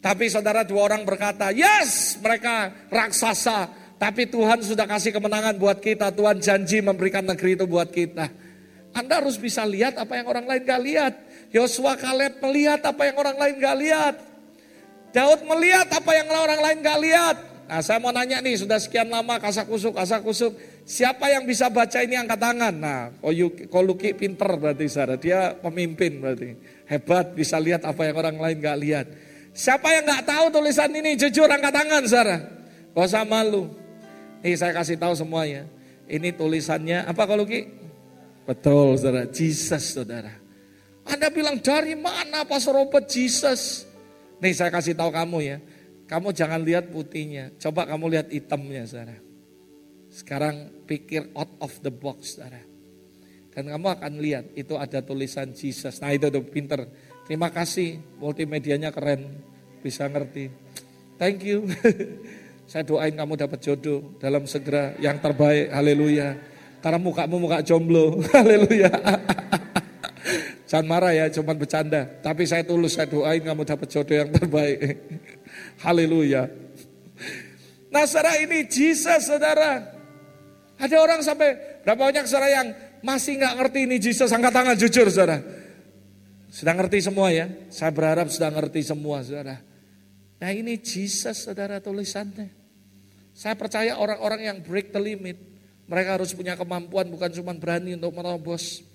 Tapi 0.00 0.30
saudara 0.30 0.62
dua 0.62 0.86
orang 0.86 1.02
berkata 1.02 1.50
yes 1.50 2.22
mereka 2.22 2.70
raksasa. 2.86 3.66
Tapi 3.98 4.30
Tuhan 4.32 4.64
sudah 4.64 4.88
kasih 4.88 5.12
kemenangan 5.12 5.60
buat 5.60 5.82
kita. 5.82 6.14
Tuhan 6.14 6.40
janji 6.40 6.80
memberikan 6.80 7.26
negeri 7.26 7.58
itu 7.58 7.66
buat 7.68 7.92
kita. 7.92 8.32
Anda 8.90 9.22
harus 9.22 9.38
bisa 9.38 9.62
lihat 9.62 9.98
apa 9.98 10.18
yang 10.18 10.26
orang 10.26 10.46
lain 10.46 10.62
gak 10.66 10.82
lihat. 10.82 11.14
Yosua 11.54 11.94
Kaleb 11.94 12.42
melihat 12.42 12.82
apa 12.82 13.02
yang 13.06 13.16
orang 13.18 13.36
lain 13.38 13.54
gak 13.58 13.76
lihat. 13.78 14.14
Daud 15.10 15.40
melihat 15.46 15.86
apa 15.90 16.10
yang 16.14 16.26
orang 16.30 16.60
lain 16.62 16.78
gak 16.82 16.98
lihat. 17.02 17.36
Nah 17.70 17.78
saya 17.86 18.02
mau 18.02 18.10
nanya 18.10 18.42
nih, 18.42 18.58
sudah 18.58 18.82
sekian 18.82 19.06
lama 19.06 19.38
kasak 19.38 19.70
kusuk, 19.70 19.94
kasak 19.94 20.26
kusuk. 20.26 20.58
Siapa 20.82 21.30
yang 21.30 21.46
bisa 21.46 21.70
baca 21.70 22.02
ini 22.02 22.18
angkat 22.18 22.42
tangan? 22.42 22.74
Nah, 22.74 23.14
Koluki 23.70 24.10
pinter 24.10 24.58
berarti 24.58 24.90
saudara. 24.90 25.14
Dia 25.14 25.54
pemimpin 25.54 26.18
berarti. 26.18 26.50
Hebat, 26.90 27.30
bisa 27.30 27.62
lihat 27.62 27.86
apa 27.86 28.10
yang 28.10 28.18
orang 28.18 28.36
lain 28.42 28.56
gak 28.58 28.78
lihat. 28.82 29.06
Siapa 29.54 29.86
yang 29.86 30.02
gak 30.02 30.26
tahu 30.26 30.50
tulisan 30.50 30.90
ini? 30.90 31.14
Jujur 31.14 31.46
angkat 31.46 31.70
tangan 31.70 32.02
saudara. 32.10 32.36
Gak 32.90 33.06
usah 33.06 33.22
malu. 33.22 33.70
Nih 34.42 34.58
saya 34.58 34.74
kasih 34.74 34.98
tahu 34.98 35.14
semuanya. 35.14 35.70
Ini 36.10 36.34
tulisannya, 36.34 37.06
apa 37.06 37.22
Koluki? 37.22 37.79
Betul 38.48 38.96
saudara, 38.96 39.28
Jesus 39.28 39.94
saudara. 39.94 40.32
Anda 41.06 41.28
bilang 41.32 41.58
dari 41.58 41.98
mana 41.98 42.46
Pastor 42.46 42.76
Robert 42.78 43.10
Jesus? 43.10 43.88
Nih 44.40 44.54
saya 44.56 44.72
kasih 44.72 44.96
tahu 44.96 45.10
kamu 45.12 45.38
ya. 45.44 45.58
Kamu 46.10 46.34
jangan 46.34 46.58
lihat 46.66 46.90
putihnya, 46.90 47.54
coba 47.62 47.86
kamu 47.86 48.18
lihat 48.18 48.26
hitamnya 48.34 48.82
saudara. 48.82 49.16
Sekarang 50.10 50.82
pikir 50.90 51.30
out 51.38 51.54
of 51.62 51.70
the 51.86 51.92
box 51.92 52.34
saudara. 52.34 52.66
Dan 53.50 53.70
kamu 53.70 53.86
akan 53.94 54.12
lihat 54.18 54.50
itu 54.58 54.74
ada 54.74 55.02
tulisan 55.02 55.54
Jesus. 55.54 56.02
Nah 56.02 56.10
itu 56.10 56.26
tuh 56.30 56.42
pinter. 56.42 56.86
Terima 57.26 57.50
kasih 57.50 58.02
multimedianya 58.18 58.90
keren. 58.90 59.38
Bisa 59.82 60.10
ngerti. 60.10 60.50
Thank 61.14 61.46
you. 61.46 61.66
Saya 62.70 62.86
doain 62.86 63.14
kamu 63.14 63.34
dapat 63.34 63.58
jodoh 63.62 64.18
dalam 64.18 64.46
segera 64.46 64.94
yang 65.02 65.18
terbaik. 65.18 65.74
Haleluya. 65.74 66.49
Karena 66.80 66.98
mukamu 67.00 67.36
muka 67.36 67.60
jomblo. 67.60 68.20
Haleluya. 68.34 68.88
Jangan 70.70 70.86
marah 70.86 71.12
ya, 71.12 71.26
cuma 71.34 71.52
bercanda. 71.52 72.06
Tapi 72.22 72.46
saya 72.46 72.62
tulus, 72.62 72.94
saya 72.94 73.10
doain 73.10 73.42
kamu 73.42 73.66
dapat 73.66 73.90
jodoh 73.90 74.16
yang 74.16 74.30
terbaik. 74.30 74.78
Haleluya. 75.84 76.46
Nah 77.90 78.06
saudara 78.06 78.38
ini 78.38 78.64
Jesus 78.70 79.26
saudara. 79.26 79.98
Ada 80.80 80.96
orang 80.96 81.20
sampai, 81.20 81.82
berapa 81.84 82.00
banyak 82.00 82.24
saudara 82.24 82.48
yang 82.48 82.68
masih 83.04 83.36
nggak 83.36 83.54
ngerti 83.60 83.78
ini 83.84 83.96
Jesus, 83.98 84.30
angkat 84.30 84.54
tangan 84.54 84.76
jujur 84.78 85.10
saudara. 85.10 85.42
Sudah 86.48 86.72
ngerti 86.78 87.02
semua 87.02 87.34
ya, 87.34 87.50
saya 87.68 87.90
berharap 87.90 88.30
sudah 88.30 88.48
ngerti 88.54 88.80
semua 88.86 89.20
saudara. 89.26 89.60
Nah 90.40 90.50
ini 90.54 90.78
Jesus 90.78 91.44
saudara 91.44 91.82
tulisannya. 91.82 92.48
Saya 93.34 93.58
percaya 93.58 93.98
orang-orang 93.98 94.40
yang 94.54 94.58
break 94.62 94.94
the 94.94 95.02
limit, 95.02 95.36
mereka 95.90 96.14
harus 96.14 96.30
punya 96.30 96.54
kemampuan 96.54 97.10
bukan 97.10 97.34
cuma 97.34 97.50
berani 97.50 97.98
untuk 97.98 98.14
merobos. 98.14 98.86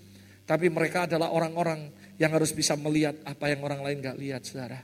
Tapi 0.48 0.72
mereka 0.72 1.04
adalah 1.04 1.28
orang-orang 1.28 1.92
yang 2.16 2.32
harus 2.32 2.56
bisa 2.56 2.72
melihat 2.72 3.12
apa 3.28 3.52
yang 3.52 3.60
orang 3.60 3.84
lain 3.84 4.00
gak 4.00 4.16
lihat 4.16 4.42
saudara. 4.48 4.80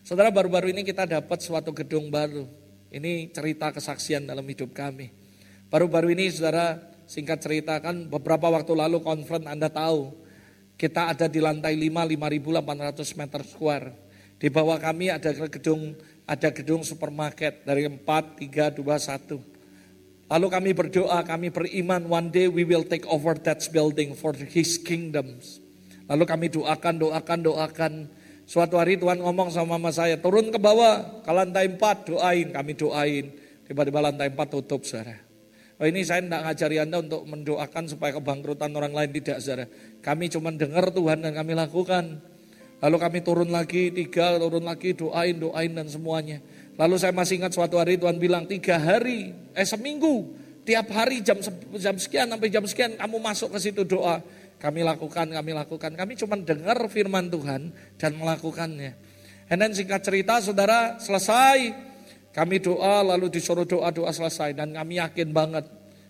Saudara 0.00 0.32
baru-baru 0.32 0.72
ini 0.72 0.80
kita 0.80 1.04
dapat 1.04 1.44
suatu 1.44 1.76
gedung 1.76 2.08
baru. 2.08 2.48
Ini 2.88 3.28
cerita 3.36 3.68
kesaksian 3.68 4.24
dalam 4.24 4.46
hidup 4.48 4.72
kami. 4.72 5.12
Baru-baru 5.68 6.16
ini 6.16 6.32
saudara 6.32 6.80
singkat 7.04 7.42
cerita 7.42 7.76
kan 7.82 8.08
beberapa 8.08 8.48
waktu 8.48 8.72
lalu 8.72 9.04
konferen 9.04 9.50
Anda 9.50 9.68
tahu. 9.68 10.14
Kita 10.80 11.12
ada 11.12 11.26
di 11.28 11.42
lantai 11.42 11.76
5 11.76 11.92
5.800 11.92 13.20
meter 13.20 13.42
square. 13.44 13.86
Di 14.40 14.48
bawah 14.48 14.80
kami 14.80 15.12
ada 15.12 15.34
gedung 15.34 15.92
ada 16.24 16.48
gedung 16.54 16.80
supermarket 16.86 17.66
dari 17.66 17.84
4, 17.84 18.00
3, 18.00 18.72
2, 18.72 18.86
1. 18.86 19.55
Lalu 20.26 20.46
kami 20.50 20.70
berdoa, 20.74 21.22
kami 21.22 21.54
beriman 21.54 22.02
one 22.10 22.34
day 22.34 22.50
we 22.50 22.66
will 22.66 22.82
take 22.82 23.06
over 23.06 23.38
that 23.46 23.62
building 23.70 24.10
for 24.18 24.34
his 24.34 24.74
kingdoms. 24.74 25.62
Lalu 26.10 26.24
kami 26.26 26.46
doakan, 26.50 26.98
doakan, 26.98 27.38
doakan. 27.46 27.92
Suatu 28.46 28.78
hari 28.78 28.98
Tuhan 28.98 29.22
ngomong 29.22 29.54
sama 29.54 29.78
mama 29.78 29.94
saya, 29.94 30.18
turun 30.18 30.50
ke 30.50 30.58
bawah, 30.58 31.22
ke 31.22 31.30
lantai 31.30 31.66
4, 31.70 31.78
doain, 32.10 32.46
kami 32.50 32.72
doain. 32.74 33.24
Tiba-tiba 33.66 33.98
lantai 34.02 34.30
4 34.30 34.38
tutup, 34.50 34.82
saudara. 34.86 35.18
Oh 35.76 35.84
ini 35.84 36.02
saya 36.02 36.24
tidak 36.24 36.40
ngajari 36.40 36.76
Anda 36.80 37.04
untuk 37.04 37.22
mendoakan 37.28 37.84
supaya 37.90 38.16
kebangkrutan 38.16 38.70
orang 38.74 38.94
lain, 38.94 39.10
tidak 39.14 39.38
saudara. 39.42 39.66
Kami 40.02 40.26
cuma 40.30 40.50
dengar 40.54 40.90
Tuhan 40.90 41.22
dan 41.22 41.38
kami 41.38 41.52
lakukan. 41.54 42.18
Lalu 42.82 42.96
kami 42.98 43.18
turun 43.22 43.50
lagi, 43.50 43.94
tiga, 43.94 44.38
turun 44.42 44.66
lagi, 44.66 44.94
doain, 44.94 45.38
doain 45.38 45.70
dan 45.70 45.86
semuanya. 45.86 46.42
Lalu 46.76 46.96
saya 47.00 47.12
masih 47.16 47.40
ingat 47.40 47.56
suatu 47.56 47.80
hari 47.80 47.96
Tuhan 47.96 48.20
bilang, 48.20 48.44
tiga 48.44 48.76
hari, 48.76 49.32
eh 49.56 49.64
seminggu, 49.64 50.36
tiap 50.68 50.92
hari 50.92 51.24
jam, 51.24 51.40
jam 51.76 51.96
sekian 51.96 52.28
sampai 52.28 52.48
jam 52.52 52.64
sekian 52.68 53.00
kamu 53.00 53.16
masuk 53.16 53.56
ke 53.56 53.58
situ 53.60 53.82
doa. 53.88 54.20
Kami 54.56 54.80
lakukan, 54.80 55.28
kami 55.28 55.52
lakukan. 55.52 55.92
Kami 55.92 56.12
cuma 56.16 56.36
dengar 56.40 56.80
firman 56.88 57.28
Tuhan 57.28 57.72
dan 58.00 58.12
melakukannya. 58.16 58.96
And 59.46 59.62
singkat 59.76 60.02
cerita 60.02 60.40
saudara 60.40 60.96
selesai. 60.98 61.86
Kami 62.32 62.60
doa 62.60 63.00
lalu 63.00 63.32
disuruh 63.32 63.64
doa-doa 63.68 64.12
selesai. 64.12 64.56
Dan 64.56 64.72
kami 64.72 64.96
yakin 65.00 65.28
banget. 65.32 65.64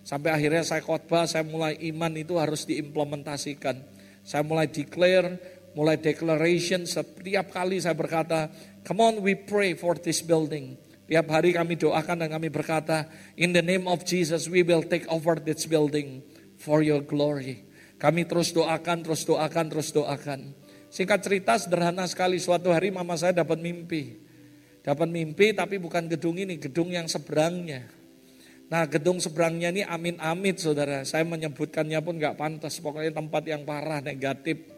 Sampai 0.07 0.31
akhirnya 0.31 0.63
saya 0.63 0.79
khotbah, 0.79 1.27
saya 1.27 1.43
mulai 1.43 1.75
iman 1.91 2.11
itu 2.15 2.39
harus 2.39 2.63
diimplementasikan. 2.63 3.83
Saya 4.23 4.43
mulai 4.47 4.71
declare, 4.71 5.39
mulai 5.75 5.99
declaration. 5.99 6.87
Setiap 6.87 7.51
kali 7.51 7.83
saya 7.83 7.95
berkata, 7.95 8.47
come 8.87 9.03
on 9.03 9.19
we 9.19 9.35
pray 9.35 9.75
for 9.75 9.99
this 9.99 10.23
building. 10.23 10.79
Tiap 11.07 11.27
hari 11.27 11.51
kami 11.51 11.75
doakan 11.75 12.23
dan 12.23 12.31
kami 12.31 12.47
berkata, 12.47 13.07
in 13.35 13.51
the 13.51 13.63
name 13.63 13.83
of 13.87 14.07
Jesus 14.07 14.47
we 14.47 14.63
will 14.63 14.83
take 14.83 15.03
over 15.11 15.35
this 15.35 15.67
building 15.67 16.23
for 16.55 16.79
your 16.79 17.03
glory. 17.03 17.67
Kami 17.99 18.23
terus 18.23 18.55
doakan, 18.55 19.03
terus 19.03 19.27
doakan, 19.27 19.65
terus 19.67 19.91
doakan. 19.91 20.55
Singkat 20.87 21.19
cerita 21.19 21.59
sederhana 21.59 22.07
sekali, 22.07 22.39
suatu 22.39 22.71
hari 22.71 22.91
mama 22.91 23.19
saya 23.19 23.43
dapat 23.43 23.59
mimpi. 23.59 24.23
Dapat 24.83 25.07
mimpi 25.11 25.51
tapi 25.51 25.83
bukan 25.83 26.07
gedung 26.07 26.39
ini, 26.39 26.55
gedung 26.55 26.91
yang 26.91 27.11
seberangnya. 27.11 27.87
Nah 28.67 28.83
gedung 28.87 29.19
seberangnya 29.19 29.71
ini 29.71 29.83
amin-amit 29.83 30.59
saudara. 30.59 31.07
Saya 31.07 31.23
menyebutkannya 31.23 31.99
pun 32.03 32.19
gak 32.19 32.35
pantas, 32.35 32.79
pokoknya 32.83 33.15
tempat 33.15 33.43
yang 33.47 33.63
parah, 33.63 34.03
negatif. 34.03 34.76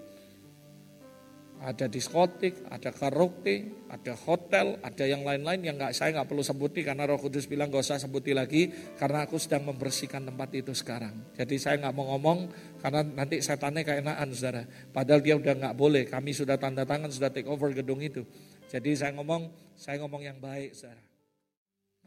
Ada 1.60 1.92
diskotik, 1.92 2.64
ada 2.72 2.88
karaoke, 2.88 3.84
ada 3.92 4.16
hotel, 4.16 4.80
ada 4.80 5.04
yang 5.04 5.28
lain-lain 5.28 5.60
yang 5.60 5.76
nggak 5.76 5.92
saya 5.92 6.16
nggak 6.16 6.32
perlu 6.32 6.40
sebuti 6.40 6.88
karena 6.88 7.04
Roh 7.04 7.20
Kudus 7.20 7.52
bilang 7.52 7.68
gak 7.68 7.84
usah 7.84 8.00
sebuti 8.00 8.32
lagi 8.32 8.72
karena 8.96 9.28
aku 9.28 9.36
sedang 9.36 9.68
membersihkan 9.68 10.24
tempat 10.24 10.56
itu 10.56 10.72
sekarang. 10.72 11.20
Jadi 11.36 11.60
saya 11.60 11.76
nggak 11.84 11.92
mau 11.92 12.16
ngomong 12.16 12.48
karena 12.80 13.04
nanti 13.04 13.44
saya 13.44 13.60
tanya 13.60 13.84
keenaan 13.84 14.32
saudara. 14.32 14.64
Padahal 14.96 15.20
dia 15.20 15.36
udah 15.36 15.52
nggak 15.52 15.76
boleh. 15.76 16.08
Kami 16.08 16.32
sudah 16.32 16.56
tanda 16.56 16.88
tangan 16.88 17.12
sudah 17.12 17.28
take 17.28 17.52
over 17.52 17.76
gedung 17.76 18.00
itu. 18.00 18.24
Jadi 18.72 18.96
saya 18.96 19.12
ngomong, 19.20 19.52
saya 19.76 20.00
ngomong 20.00 20.24
yang 20.24 20.40
baik 20.40 20.72
saudara. 20.72 21.04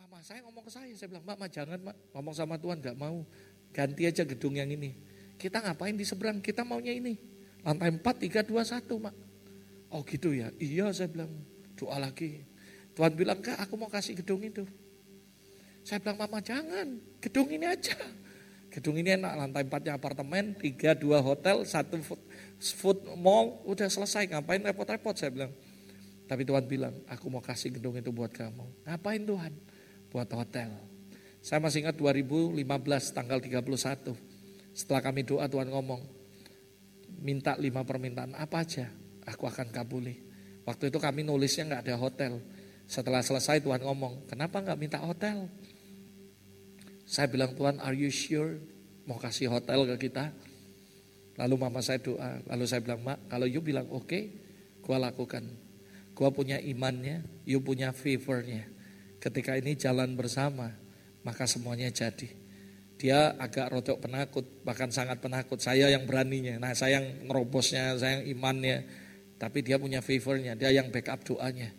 Mama 0.00 0.24
saya 0.24 0.40
ngomong 0.48 0.64
ke 0.64 0.72
saya, 0.72 0.88
saya 0.96 1.12
bilang 1.12 1.28
mama 1.28 1.44
jangan 1.52 1.76
mak 1.76 1.96
ngomong 2.16 2.32
sama 2.32 2.56
Tuhan 2.56 2.80
nggak 2.80 2.96
mau 2.96 3.20
ganti 3.68 4.08
aja 4.08 4.24
gedung 4.24 4.56
yang 4.56 4.72
ini. 4.72 4.96
Kita 5.36 5.60
ngapain 5.60 5.92
di 5.92 6.08
seberang? 6.08 6.40
Kita 6.40 6.64
maunya 6.64 6.96
ini. 6.96 7.20
Lantai 7.60 7.92
4, 7.92 8.00
3, 8.00 8.48
2, 8.48 8.64
1 8.64 8.88
mak. 8.96 9.31
Oh 9.92 10.00
gitu 10.08 10.32
ya, 10.32 10.48
iya 10.56 10.88
saya 10.96 11.12
bilang 11.12 11.28
doa 11.76 12.00
lagi. 12.00 12.48
Tuhan 12.96 13.12
bilang, 13.12 13.44
kak 13.44 13.60
aku 13.60 13.76
mau 13.76 13.92
kasih 13.92 14.16
gedung 14.16 14.40
itu. 14.40 14.64
Saya 15.84 16.00
bilang, 16.00 16.16
mama 16.16 16.40
jangan, 16.40 16.96
gedung 17.20 17.48
ini 17.52 17.68
aja. 17.68 17.96
Gedung 18.72 18.96
ini 18.96 19.12
enak, 19.20 19.32
lantai 19.36 19.68
empatnya 19.68 19.92
apartemen, 20.00 20.56
tiga, 20.56 20.96
dua 20.96 21.20
hotel, 21.20 21.60
satu 21.68 22.00
food, 22.00 22.20
food 22.56 22.98
mall, 23.20 23.60
udah 23.68 23.84
selesai, 23.84 24.32
ngapain 24.32 24.64
repot-repot 24.64 25.12
saya 25.12 25.28
bilang. 25.28 25.52
Tapi 26.24 26.48
Tuhan 26.48 26.64
bilang, 26.64 26.96
aku 27.04 27.28
mau 27.28 27.44
kasih 27.44 27.76
gedung 27.76 27.92
itu 28.00 28.08
buat 28.08 28.32
kamu. 28.32 28.88
Ngapain 28.88 29.20
Tuhan? 29.28 29.52
Buat 30.08 30.32
hotel. 30.32 30.72
Saya 31.44 31.60
masih 31.60 31.84
ingat 31.84 32.00
2015 32.00 32.64
tanggal 33.12 33.44
31. 33.44 34.16
Setelah 34.72 35.04
kami 35.04 35.20
doa 35.28 35.44
Tuhan 35.52 35.68
ngomong, 35.68 36.00
minta 37.20 37.52
lima 37.60 37.84
permintaan 37.84 38.32
apa 38.32 38.64
aja 38.64 39.01
aku 39.26 39.46
akan 39.46 39.70
kabuli. 39.70 40.18
Waktu 40.62 40.94
itu 40.94 40.98
kami 41.02 41.26
nulisnya 41.26 41.66
nggak 41.66 41.82
ada 41.90 41.96
hotel. 41.98 42.32
Setelah 42.86 43.24
selesai 43.24 43.62
Tuhan 43.62 43.82
ngomong, 43.82 44.30
kenapa 44.30 44.62
nggak 44.62 44.78
minta 44.78 44.98
hotel? 45.02 45.50
Saya 47.06 47.26
bilang 47.28 47.52
Tuhan, 47.52 47.82
are 47.82 47.96
you 47.96 48.08
sure 48.08 48.56
mau 49.04 49.18
kasih 49.18 49.50
hotel 49.50 49.84
ke 49.94 50.08
kita? 50.08 50.30
Lalu 51.40 51.54
mama 51.56 51.80
saya 51.80 51.98
doa, 51.98 52.38
lalu 52.46 52.64
saya 52.68 52.84
bilang, 52.84 53.00
mak 53.02 53.18
kalau 53.26 53.48
you 53.48 53.64
bilang 53.64 53.88
oke, 53.90 54.06
okay, 54.06 54.32
gua 54.84 55.00
lakukan. 55.00 55.42
Gua 56.12 56.28
punya 56.28 56.60
imannya, 56.60 57.24
you 57.48 57.58
punya 57.64 57.90
favornya. 57.90 58.68
Ketika 59.16 59.56
ini 59.56 59.74
jalan 59.74 60.12
bersama, 60.12 60.70
maka 61.24 61.48
semuanya 61.48 61.88
jadi. 61.88 62.28
Dia 63.00 63.34
agak 63.34 63.72
rotok 63.72 63.98
penakut, 64.04 64.46
bahkan 64.62 64.92
sangat 64.92 65.18
penakut. 65.18 65.58
Saya 65.58 65.90
yang 65.90 66.06
beraninya, 66.06 66.60
nah 66.60 66.70
saya 66.76 67.02
yang 67.02 67.26
ngerobosnya, 67.26 67.98
saya 67.98 68.20
yang 68.20 68.38
imannya. 68.38 69.01
Tapi 69.42 69.58
dia 69.66 69.74
punya 69.74 69.98
favornya, 69.98 70.54
dia 70.54 70.70
yang 70.70 70.94
backup 70.94 71.26
doanya. 71.26 71.74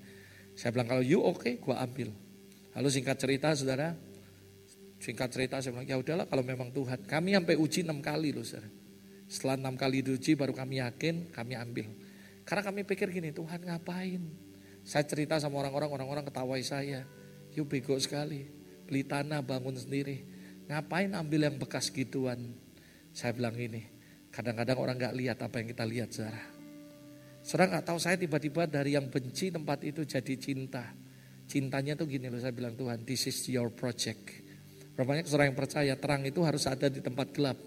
Saya 0.51 0.76
bilang 0.76 0.91
kalau 0.91 0.99
you 0.99 1.24
oke, 1.24 1.39
okay, 1.39 1.55
gua 1.64 1.80
ambil. 1.80 2.11
Lalu 2.76 2.89
singkat 2.91 3.16
cerita 3.16 3.55
saudara, 3.55 3.95
Singkat 5.03 5.36
cerita 5.36 5.59
saya 5.59 5.76
bilang, 5.76 5.84
ya 5.84 5.99
udahlah 5.99 6.24
kalau 6.32 6.47
memang 6.47 6.72
Tuhan. 6.72 7.03
Kami 7.03 7.36
sampai 7.36 7.59
uji 7.59 7.84
enam 7.84 7.99
kali 7.99 8.32
loh 8.32 8.47
saudara. 8.47 8.72
Setelah 9.28 9.59
enam 9.59 9.76
kali 9.76 9.99
diuji 9.99 10.39
baru 10.39 10.55
kami 10.55 10.80
yakin, 10.80 11.28
kami 11.36 11.59
ambil. 11.59 11.91
Karena 12.47 12.64
kami 12.64 12.88
pikir 12.88 13.11
gini, 13.11 13.36
Tuhan 13.36 13.68
ngapain? 13.68 14.24
Saya 14.88 15.03
cerita 15.03 15.36
sama 15.43 15.59
orang-orang, 15.59 15.91
orang-orang 15.91 16.24
ketawai 16.32 16.64
saya. 16.64 17.03
Yuk 17.51 17.68
bego 17.68 17.99
sekali, 17.99 18.47
beli 18.88 19.03
tanah 19.03 19.43
bangun 19.43 19.76
sendiri. 19.76 20.24
Ngapain 20.72 21.11
ambil 21.20 21.51
yang 21.51 21.59
bekas 21.59 21.91
gituan? 21.91 22.55
Saya 23.11 23.36
bilang 23.36 23.59
ini, 23.59 23.84
kadang-kadang 24.32 24.80
orang 24.80 24.95
gak 24.95 25.16
lihat 25.20 25.38
apa 25.43 25.59
yang 25.59 25.68
kita 25.68 25.84
lihat 25.84 26.09
saudara. 26.16 26.53
Saudara 27.43 27.77
gak 27.79 27.91
tahu 27.91 27.99
saya 27.99 28.15
tiba-tiba 28.15 28.63
dari 28.63 28.95
yang 28.95 29.11
benci 29.11 29.51
tempat 29.51 29.83
itu 29.83 30.07
jadi 30.07 30.33
cinta. 30.39 30.95
Cintanya 31.43 31.99
tuh 31.99 32.07
gini 32.07 32.31
loh, 32.31 32.39
saya 32.39 32.55
bilang 32.55 32.71
Tuhan, 32.79 33.03
this 33.03 33.27
is 33.27 33.35
your 33.51 33.67
project. 33.75 34.31
Berapa 34.95 35.09
banyak 35.19 35.27
seorang 35.27 35.51
yang 35.51 35.59
percaya 35.59 35.93
terang 35.99 36.23
itu 36.23 36.39
harus 36.45 36.63
ada 36.71 36.87
di 36.87 37.03
tempat 37.03 37.35
gelap. 37.35 37.59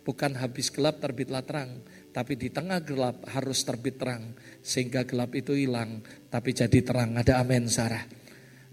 Bukan 0.00 0.32
habis 0.34 0.72
gelap 0.72 0.98
terbitlah 0.98 1.44
terang. 1.44 1.84
Tapi 2.10 2.34
di 2.34 2.48
tengah 2.50 2.82
gelap 2.82 3.22
harus 3.30 3.62
terbit 3.62 4.00
terang. 4.00 4.34
Sehingga 4.64 5.04
gelap 5.04 5.36
itu 5.36 5.52
hilang. 5.54 6.02
Tapi 6.32 6.50
jadi 6.56 6.80
terang. 6.80 7.14
Ada 7.20 7.44
amin 7.44 7.68
Sarah. 7.68 8.02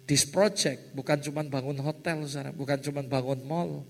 This 0.07 0.23
project 0.23 0.95
bukan 0.95 1.19
cuma 1.19 1.43
bangun 1.43 1.77
hotel 1.83 2.23
Sarah. 2.25 2.55
Bukan 2.55 2.79
cuma 2.79 3.03
bangun 3.03 3.43
mall. 3.43 3.83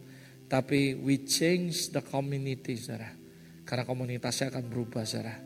Tapi 0.49 0.97
we 0.97 1.24
change 1.24 1.93
the 1.93 2.01
community 2.01 2.74
Sarah. 2.74 3.13
Karena 3.63 3.86
komunitasnya 3.86 4.49
akan 4.49 4.65
berubah 4.65 5.05
Sarah. 5.05 5.38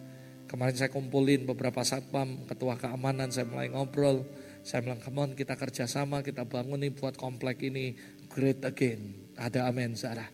Kemarin 0.51 0.75
saya 0.75 0.91
kumpulin 0.91 1.47
beberapa 1.47 1.79
satpam, 1.79 2.43
ketua 2.43 2.75
keamanan, 2.75 3.31
saya 3.31 3.47
mulai 3.47 3.71
ngobrol. 3.71 4.27
Saya 4.67 4.83
bilang, 4.83 4.99
come 4.99 5.23
on 5.23 5.31
kita 5.31 5.55
kerjasama, 5.55 6.19
kita 6.27 6.43
bangun 6.43 6.83
nih 6.83 6.91
buat 6.91 7.15
komplek 7.15 7.71
ini 7.71 7.95
great 8.27 8.59
again. 8.67 9.31
Ada 9.39 9.71
amin 9.71 9.95
Sarah. 9.95 10.27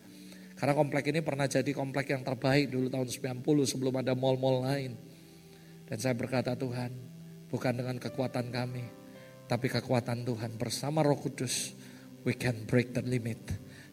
Karena 0.58 0.74
komplek 0.74 1.14
ini 1.14 1.22
pernah 1.22 1.46
jadi 1.46 1.70
komplek 1.70 2.10
yang 2.10 2.26
terbaik 2.26 2.66
dulu 2.66 2.90
tahun 2.90 3.06
90 3.06 3.46
sebelum 3.70 3.94
ada 3.94 4.18
mall-mall 4.18 4.66
lain. 4.66 4.98
Dan 5.86 5.96
saya 6.02 6.18
berkata 6.18 6.58
Tuhan, 6.58 6.90
bukan 7.46 7.78
dengan 7.78 8.02
kekuatan 8.02 8.50
kami, 8.50 8.90
tapi 9.46 9.70
kekuatan 9.70 10.26
Tuhan 10.26 10.58
bersama 10.58 11.06
Roh 11.06 11.14
Kudus, 11.14 11.78
we 12.26 12.34
can 12.34 12.66
break 12.66 12.90
the 12.90 13.06
limit. 13.06 13.38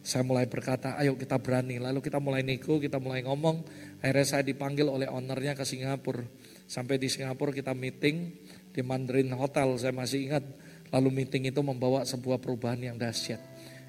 Saya 0.06 0.22
mulai 0.22 0.46
berkata, 0.46 0.94
ayo 1.02 1.18
kita 1.18 1.42
berani. 1.42 1.82
Lalu 1.82 1.98
kita 1.98 2.22
mulai 2.22 2.46
nego, 2.46 2.78
kita 2.78 3.02
mulai 3.02 3.26
ngomong. 3.26 3.66
Akhirnya 3.98 4.22
saya 4.22 4.46
dipanggil 4.46 4.86
oleh 4.86 5.10
ownernya 5.10 5.58
ke 5.58 5.66
Singapura. 5.66 6.22
Sampai 6.70 7.02
di 7.02 7.10
Singapura 7.10 7.50
kita 7.50 7.74
meeting 7.74 8.38
di 8.70 8.86
Mandarin 8.86 9.34
Hotel, 9.34 9.74
saya 9.74 9.90
masih 9.90 10.30
ingat. 10.30 10.46
Lalu 10.94 11.10
meeting 11.10 11.50
itu 11.50 11.58
membawa 11.58 12.06
sebuah 12.06 12.38
perubahan 12.38 12.86
yang 12.86 12.94
dahsyat. 12.94 13.42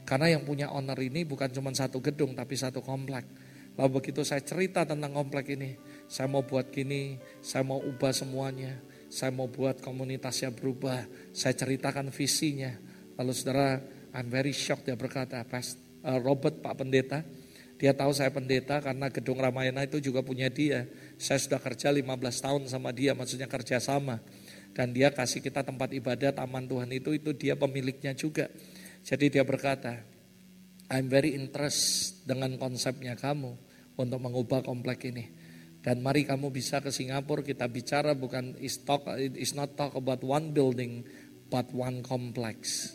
Karena 0.10 0.34
yang 0.34 0.42
punya 0.42 0.74
owner 0.74 0.98
ini 0.98 1.22
bukan 1.22 1.54
cuma 1.54 1.70
satu 1.70 2.02
gedung 2.02 2.34
tapi 2.34 2.58
satu 2.58 2.82
komplek. 2.82 3.30
Lalu 3.78 4.02
begitu 4.02 4.26
saya 4.26 4.42
cerita 4.42 4.90
tentang 4.90 5.14
komplek 5.14 5.54
ini, 5.54 5.78
saya 6.10 6.26
mau 6.26 6.42
buat 6.42 6.74
gini, 6.74 7.22
saya 7.46 7.62
mau 7.62 7.78
ubah 7.78 8.10
semuanya, 8.10 8.82
saya 9.06 9.30
mau 9.30 9.46
buat 9.46 9.86
komunitasnya 9.86 10.50
berubah, 10.50 11.06
saya 11.30 11.54
ceritakan 11.54 12.10
visinya. 12.10 12.74
Lalu 13.22 13.32
saudara, 13.38 13.78
I'm 14.18 14.34
very 14.34 14.50
shocked 14.50 14.90
dia 14.90 14.98
berkata, 14.98 15.46
Pas, 15.46 15.78
uh, 15.78 15.87
Robert 16.04 16.62
Pak 16.62 16.74
Pendeta, 16.78 17.26
dia 17.78 17.94
tahu 17.94 18.10
saya 18.10 18.34
pendeta 18.34 18.82
karena 18.82 19.14
gedung 19.14 19.38
Ramayana 19.38 19.86
itu 19.86 20.02
juga 20.02 20.26
punya 20.26 20.50
dia. 20.50 20.90
Saya 21.22 21.38
sudah 21.38 21.62
kerja 21.62 21.94
15 21.94 22.10
tahun 22.42 22.62
sama 22.66 22.90
dia, 22.90 23.14
maksudnya 23.14 23.46
kerja 23.46 23.78
sama. 23.78 24.18
Dan 24.74 24.98
dia 24.98 25.14
kasih 25.14 25.46
kita 25.46 25.62
tempat 25.62 25.94
ibadah, 25.94 26.34
taman 26.34 26.66
Tuhan 26.66 26.90
itu, 26.90 27.14
itu 27.14 27.38
dia 27.38 27.54
pemiliknya 27.54 28.18
juga. 28.18 28.50
Jadi 29.06 29.30
dia 29.30 29.46
berkata, 29.46 30.02
I'm 30.90 31.06
very 31.06 31.38
interest 31.38 32.26
dengan 32.26 32.58
konsepnya 32.58 33.14
kamu 33.14 33.54
untuk 33.94 34.20
mengubah 34.26 34.66
komplek 34.66 35.14
ini. 35.14 35.26
Dan 35.86 36.02
mari 36.02 36.26
kamu 36.26 36.50
bisa 36.50 36.82
ke 36.82 36.90
Singapura 36.90 37.46
kita 37.46 37.70
bicara 37.70 38.18
bukan 38.18 38.58
is 38.60 38.82
talk 38.84 39.08
is 39.18 39.54
not 39.56 39.78
talk 39.80 39.96
about 39.96 40.20
one 40.20 40.52
building 40.52 41.06
but 41.48 41.70
one 41.72 42.02
complex. 42.04 42.92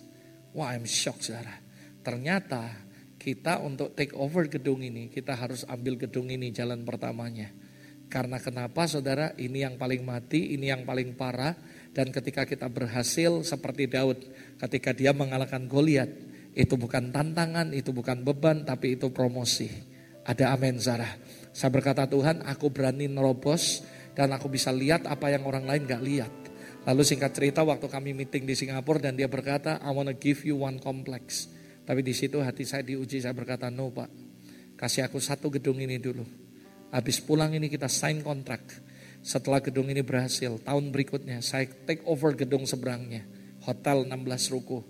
Wah, 0.52 0.74
I'm 0.74 0.84
shocked 0.84 1.30
saudara. 1.30 1.56
Ternyata 2.04 2.91
kita 3.22 3.62
untuk 3.62 3.94
take 3.94 4.10
over 4.18 4.50
gedung 4.50 4.82
ini, 4.82 5.06
kita 5.06 5.38
harus 5.38 5.62
ambil 5.70 5.94
gedung 5.94 6.26
ini 6.26 6.50
jalan 6.50 6.82
pertamanya. 6.82 7.54
Karena 8.10 8.42
kenapa 8.42 8.84
saudara? 8.90 9.32
Ini 9.38 9.70
yang 9.70 9.74
paling 9.78 10.02
mati, 10.02 10.58
ini 10.58 10.68
yang 10.68 10.82
paling 10.82 11.14
parah. 11.14 11.54
Dan 11.94 12.10
ketika 12.12 12.44
kita 12.44 12.68
berhasil 12.68 13.40
seperti 13.46 13.88
Daud, 13.88 14.18
ketika 14.60 14.92
dia 14.92 15.14
mengalahkan 15.16 15.64
Goliat, 15.64 16.10
itu 16.52 16.76
bukan 16.76 17.08
tantangan, 17.08 17.72
itu 17.72 17.94
bukan 17.94 18.20
beban, 18.20 18.68
tapi 18.68 19.00
itu 19.00 19.08
promosi. 19.08 19.70
Ada 20.28 20.52
amin 20.52 20.76
Sarah. 20.76 21.08
Saya 21.56 21.72
berkata 21.72 22.04
Tuhan, 22.04 22.44
aku 22.44 22.68
berani 22.68 23.08
nerobos 23.08 23.80
dan 24.12 24.28
aku 24.36 24.52
bisa 24.52 24.68
lihat 24.68 25.08
apa 25.08 25.32
yang 25.32 25.48
orang 25.48 25.64
lain 25.64 25.88
gak 25.88 26.04
lihat. 26.04 26.32
Lalu 26.84 27.02
singkat 27.06 27.32
cerita 27.32 27.64
waktu 27.64 27.86
kami 27.88 28.12
meeting 28.12 28.44
di 28.44 28.52
Singapura 28.52 29.00
dan 29.00 29.16
dia 29.16 29.30
berkata, 29.30 29.80
I 29.80 29.88
wanna 29.94 30.12
give 30.12 30.44
you 30.44 30.60
one 30.60 30.82
complex. 30.82 31.48
Tapi 31.82 32.00
di 32.00 32.14
situ 32.14 32.38
hati 32.38 32.62
saya 32.62 32.86
diuji, 32.86 33.18
saya 33.18 33.34
berkata, 33.34 33.66
no 33.66 33.90
pak, 33.90 34.10
kasih 34.78 35.06
aku 35.06 35.18
satu 35.18 35.50
gedung 35.50 35.82
ini 35.82 35.98
dulu. 35.98 36.22
Habis 36.94 37.18
pulang 37.24 37.50
ini 37.56 37.66
kita 37.72 37.88
sign 37.90 38.22
kontrak. 38.22 38.62
Setelah 39.22 39.62
gedung 39.62 39.86
ini 39.88 40.02
berhasil, 40.02 40.58
tahun 40.62 40.90
berikutnya 40.90 41.42
saya 41.42 41.66
take 41.86 42.02
over 42.06 42.34
gedung 42.34 42.66
seberangnya. 42.66 43.26
Hotel 43.62 44.06
16 44.06 44.52
ruko. 44.54 44.82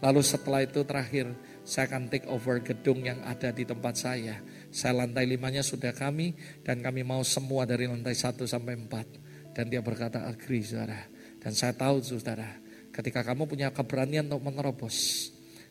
Lalu 0.00 0.22
setelah 0.24 0.64
itu 0.64 0.80
terakhir, 0.86 1.28
saya 1.66 1.90
akan 1.90 2.08
take 2.08 2.24
over 2.30 2.62
gedung 2.62 3.04
yang 3.04 3.20
ada 3.26 3.52
di 3.52 3.68
tempat 3.68 3.98
saya. 4.00 4.40
Saya 4.72 5.04
lantai 5.04 5.28
limanya 5.28 5.60
sudah 5.60 5.92
kami, 5.92 6.32
dan 6.64 6.80
kami 6.80 7.04
mau 7.04 7.20
semua 7.20 7.68
dari 7.68 7.84
lantai 7.84 8.16
1 8.16 8.46
sampai 8.48 8.78
4. 8.78 9.52
Dan 9.52 9.68
dia 9.68 9.82
berkata, 9.84 10.24
agree 10.24 10.64
saudara. 10.64 11.04
Dan 11.36 11.52
saya 11.52 11.76
tahu 11.76 12.00
saudara, 12.00 12.48
ketika 12.94 13.20
kamu 13.20 13.44
punya 13.44 13.68
keberanian 13.74 14.30
untuk 14.32 14.48
menerobos, 14.48 15.28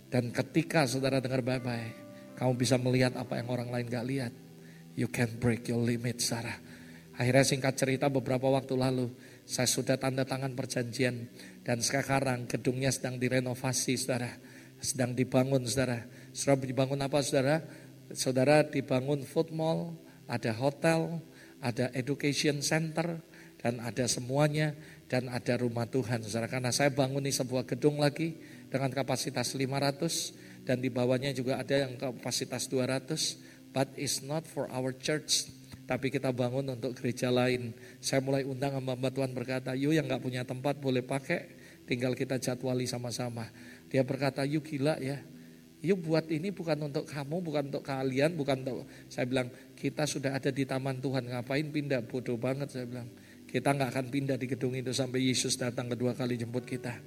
dan 0.10 0.34
ketika 0.34 0.90
saudara 0.90 1.22
dengar 1.22 1.46
baik-baik, 1.46 1.94
kamu 2.38 2.54
bisa 2.58 2.76
melihat 2.82 3.14
apa 3.18 3.38
yang 3.38 3.48
orang 3.50 3.70
lain 3.70 3.88
gak 3.90 4.06
lihat 4.06 4.34
You 5.00 5.08
can 5.08 5.32
break 5.40 5.72
your 5.72 5.80
limit, 5.80 6.20
Sarah. 6.20 6.60
Akhirnya 7.16 7.48
singkat 7.48 7.80
cerita 7.80 8.12
beberapa 8.12 8.52
waktu 8.52 8.76
lalu 8.76 9.08
saya 9.48 9.64
sudah 9.64 9.96
tanda 9.96 10.28
tangan 10.28 10.52
perjanjian 10.60 11.24
dan 11.64 11.80
sekarang 11.80 12.52
gedungnya 12.52 12.92
sedang 12.92 13.16
direnovasi, 13.16 13.96
saudara. 13.96 14.36
Sedang 14.84 15.16
dibangun, 15.16 15.64
saudara. 15.64 16.04
Saudara 16.36 16.68
dibangun 16.68 17.00
apa, 17.00 17.24
saudara? 17.24 17.64
Saudara 18.12 18.56
dibangun 18.68 19.24
food 19.24 19.56
mall, 19.56 19.96
ada 20.28 20.52
hotel, 20.52 21.24
ada 21.64 21.88
education 21.96 22.60
center, 22.60 23.24
dan 23.60 23.80
ada 23.80 24.04
semuanya, 24.04 24.76
dan 25.08 25.32
ada 25.32 25.56
rumah 25.64 25.88
Tuhan, 25.88 26.28
saudara. 26.28 26.52
Karena 26.52 26.76
saya 26.76 26.92
bangun 26.92 27.24
ini 27.24 27.32
sebuah 27.32 27.64
gedung 27.64 28.04
lagi 28.04 28.36
dengan 28.70 28.94
kapasitas 28.94 29.58
500, 29.58 30.64
dan 30.64 30.78
di 30.80 30.94
bawahnya 30.94 31.34
juga 31.34 31.58
ada 31.58 31.90
yang 31.90 31.98
kapasitas 31.98 32.70
200 32.70 33.50
but 33.74 33.90
it's 33.98 34.22
not 34.26 34.46
for 34.46 34.70
our 34.70 34.94
church. 34.94 35.50
Tapi 35.90 36.14
kita 36.14 36.30
bangun 36.30 36.78
untuk 36.78 36.94
gereja 36.94 37.34
lain. 37.34 37.74
Saya 37.98 38.22
mulai 38.22 38.46
undang 38.46 38.78
hamba 38.78 39.10
Tuhan 39.10 39.34
berkata, 39.34 39.74
yuk 39.74 39.98
yang 39.98 40.06
gak 40.06 40.22
punya 40.22 40.46
tempat 40.46 40.78
boleh 40.78 41.02
pakai, 41.02 41.58
tinggal 41.90 42.14
kita 42.14 42.38
jadwali 42.38 42.86
sama-sama. 42.86 43.50
Dia 43.90 44.06
berkata, 44.06 44.46
yuk 44.46 44.70
gila 44.70 45.02
ya, 45.02 45.18
yuk 45.82 46.06
buat 46.06 46.30
ini 46.30 46.54
bukan 46.54 46.94
untuk 46.94 47.10
kamu, 47.10 47.42
bukan 47.42 47.64
untuk 47.74 47.82
kalian, 47.82 48.38
bukan 48.38 48.62
untuk... 48.62 48.86
Saya 49.10 49.26
bilang, 49.26 49.50
kita 49.74 50.06
sudah 50.06 50.38
ada 50.38 50.54
di 50.54 50.62
taman 50.70 51.02
Tuhan, 51.02 51.26
ngapain 51.26 51.66
pindah? 51.74 52.06
Bodoh 52.06 52.38
banget 52.38 52.70
saya 52.70 52.86
bilang. 52.86 53.10
Kita 53.50 53.74
nggak 53.74 53.90
akan 53.90 54.06
pindah 54.14 54.38
di 54.38 54.46
gedung 54.46 54.78
itu 54.78 54.94
sampai 54.94 55.26
Yesus 55.26 55.58
datang 55.58 55.90
kedua 55.90 56.14
kali 56.14 56.38
jemput 56.38 56.70
kita. 56.70 57.02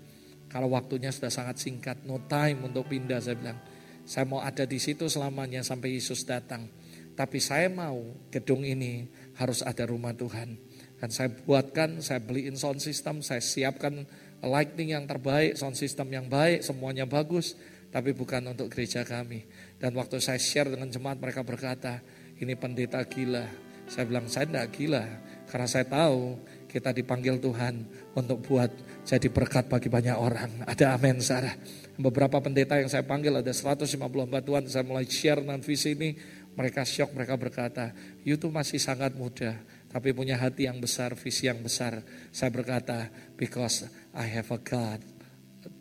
Kalau 0.53 0.69
waktunya 0.77 1.09
sudah 1.09 1.33
sangat 1.33 1.57
singkat, 1.57 2.05
no 2.05 2.21
time 2.29 2.69
untuk 2.69 2.93
pindah 2.93 3.25
saya 3.25 3.41
bilang. 3.41 3.57
Saya 4.05 4.29
mau 4.29 4.45
ada 4.45 4.69
di 4.69 4.77
situ 4.77 5.09
selamanya 5.09 5.65
sampai 5.65 5.97
Yesus 5.97 6.29
datang. 6.29 6.69
Tapi 7.17 7.41
saya 7.41 7.73
mau 7.73 8.05
gedung 8.29 8.61
ini 8.61 9.09
harus 9.41 9.65
ada 9.65 9.89
rumah 9.89 10.13
Tuhan. 10.13 10.61
Dan 11.01 11.09
saya 11.09 11.33
buatkan, 11.33 12.05
saya 12.05 12.21
beliin 12.21 12.55
sound 12.55 12.85
system, 12.85 13.25
saya 13.25 13.41
siapkan 13.41 14.05
lighting 14.45 14.93
yang 14.93 15.09
terbaik, 15.09 15.57
sound 15.57 15.79
system 15.79 16.13
yang 16.13 16.29
baik, 16.29 16.61
semuanya 16.61 17.09
bagus. 17.09 17.57
Tapi 17.89 18.13
bukan 18.13 18.53
untuk 18.53 18.69
gereja 18.73 19.05
kami. 19.09 19.49
Dan 19.81 19.97
waktu 19.97 20.21
saya 20.21 20.41
share 20.41 20.69
dengan 20.69 20.93
jemaat 20.93 21.17
mereka 21.21 21.45
berkata, 21.45 22.01
ini 22.41 22.57
pendeta 22.57 23.01
gila. 23.09 23.45
Saya 23.89 24.05
bilang, 24.09 24.29
saya 24.29 24.49
tidak 24.49 24.69
gila. 24.73 25.05
Karena 25.49 25.69
saya 25.69 25.85
tahu 25.85 26.41
kita 26.73 26.89
dipanggil 26.97 27.37
Tuhan 27.37 27.85
untuk 28.17 28.41
buat 28.49 28.73
jadi 29.05 29.29
berkat 29.29 29.69
bagi 29.69 29.93
banyak 29.93 30.17
orang. 30.17 30.65
Ada 30.65 30.97
amin 30.97 31.21
Sarah. 31.21 31.53
Beberapa 32.01 32.41
pendeta 32.41 32.81
yang 32.81 32.89
saya 32.89 33.05
panggil 33.05 33.37
ada 33.37 33.53
150 33.53 33.85
batuan, 34.25 34.65
saya 34.65 34.81
mulai 34.81 35.05
share 35.05 35.45
dengan 35.45 35.61
visi 35.61 35.93
ini, 35.93 36.17
mereka 36.57 36.89
shock, 36.89 37.13
mereka 37.13 37.37
berkata, 37.37 37.93
you 38.25 38.41
tuh 38.41 38.49
masih 38.49 38.81
sangat 38.81 39.13
muda, 39.13 39.61
tapi 39.93 40.17
punya 40.17 40.41
hati 40.41 40.65
yang 40.65 40.81
besar, 40.81 41.13
visi 41.13 41.53
yang 41.53 41.61
besar. 41.61 42.01
Saya 42.33 42.49
berkata, 42.49 43.13
because 43.37 43.85
I 44.17 44.25
have 44.33 44.49
a 44.49 44.57
God, 44.57 45.05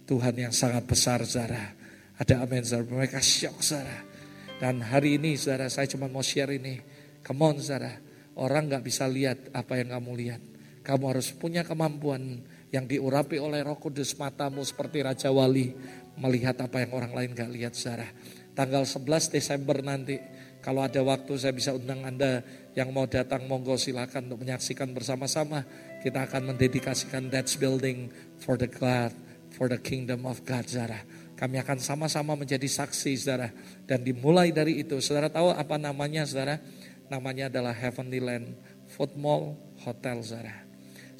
Tuhan 0.03 0.35
yang 0.35 0.51
sangat 0.51 0.83
besar, 0.83 1.23
Zara. 1.23 1.79
Ada 2.19 2.43
amin 2.43 2.61
saudara. 2.61 2.91
Mereka 3.01 3.23
syok 3.23 3.63
saudara. 3.63 3.97
Dan 4.61 4.83
hari 4.83 5.17
ini 5.17 5.33
saudara 5.39 5.71
saya 5.73 5.89
cuma 5.89 6.05
mau 6.05 6.21
share 6.21 6.53
ini. 6.53 6.77
Come 7.23 7.41
on 7.47 7.57
saudara. 7.57 7.97
Orang 8.37 8.69
nggak 8.69 8.83
bisa 8.85 9.09
lihat 9.09 9.49
apa 9.55 9.79
yang 9.79 9.95
kamu 9.97 10.11
lihat. 10.19 10.50
Kamu 10.81 11.13
harus 11.13 11.29
punya 11.33 11.61
kemampuan 11.61 12.41
yang 12.73 12.87
diurapi 12.87 13.37
oleh 13.37 13.61
roh 13.61 13.77
kudus 13.77 14.17
matamu 14.17 14.65
seperti 14.65 15.05
Raja 15.05 15.29
Wali. 15.29 15.73
Melihat 16.17 16.59
apa 16.59 16.83
yang 16.83 16.91
orang 16.97 17.13
lain 17.13 17.31
gak 17.37 17.51
lihat 17.53 17.73
saudara. 17.77 18.09
Tanggal 18.51 18.83
11 18.83 19.31
Desember 19.31 19.79
nanti 19.79 20.19
kalau 20.61 20.85
ada 20.85 21.01
waktu 21.01 21.33
saya 21.41 21.57
bisa 21.57 21.73
undang 21.73 22.05
Anda 22.05 22.45
yang 22.77 22.93
mau 22.93 23.09
datang 23.09 23.49
monggo 23.49 23.73
silakan 23.81 24.29
untuk 24.29 24.45
menyaksikan 24.45 24.93
bersama-sama. 24.93 25.65
Kita 26.05 26.29
akan 26.29 26.53
mendedikasikan 26.53 27.33
That's 27.33 27.57
Building 27.57 28.13
for 28.37 28.61
the 28.61 28.69
God, 28.69 29.09
for 29.57 29.65
the 29.65 29.81
Kingdom 29.81 30.29
of 30.29 30.45
God, 30.45 30.69
saudara. 30.69 31.01
Kami 31.33 31.57
akan 31.57 31.81
sama-sama 31.81 32.37
menjadi 32.37 32.69
saksi, 32.69 33.17
saudara. 33.17 33.49
Dan 33.89 34.05
dimulai 34.05 34.53
dari 34.53 34.85
itu, 34.85 35.01
saudara 35.01 35.33
tahu 35.33 35.49
apa 35.49 35.81
namanya, 35.81 36.29
saudara? 36.29 36.61
Namanya 37.09 37.49
adalah 37.49 37.73
Heavenly 37.73 38.21
Land 38.21 38.53
Food 38.85 39.17
Mall 39.17 39.57
Hotel, 39.81 40.21
saudara. 40.21 40.70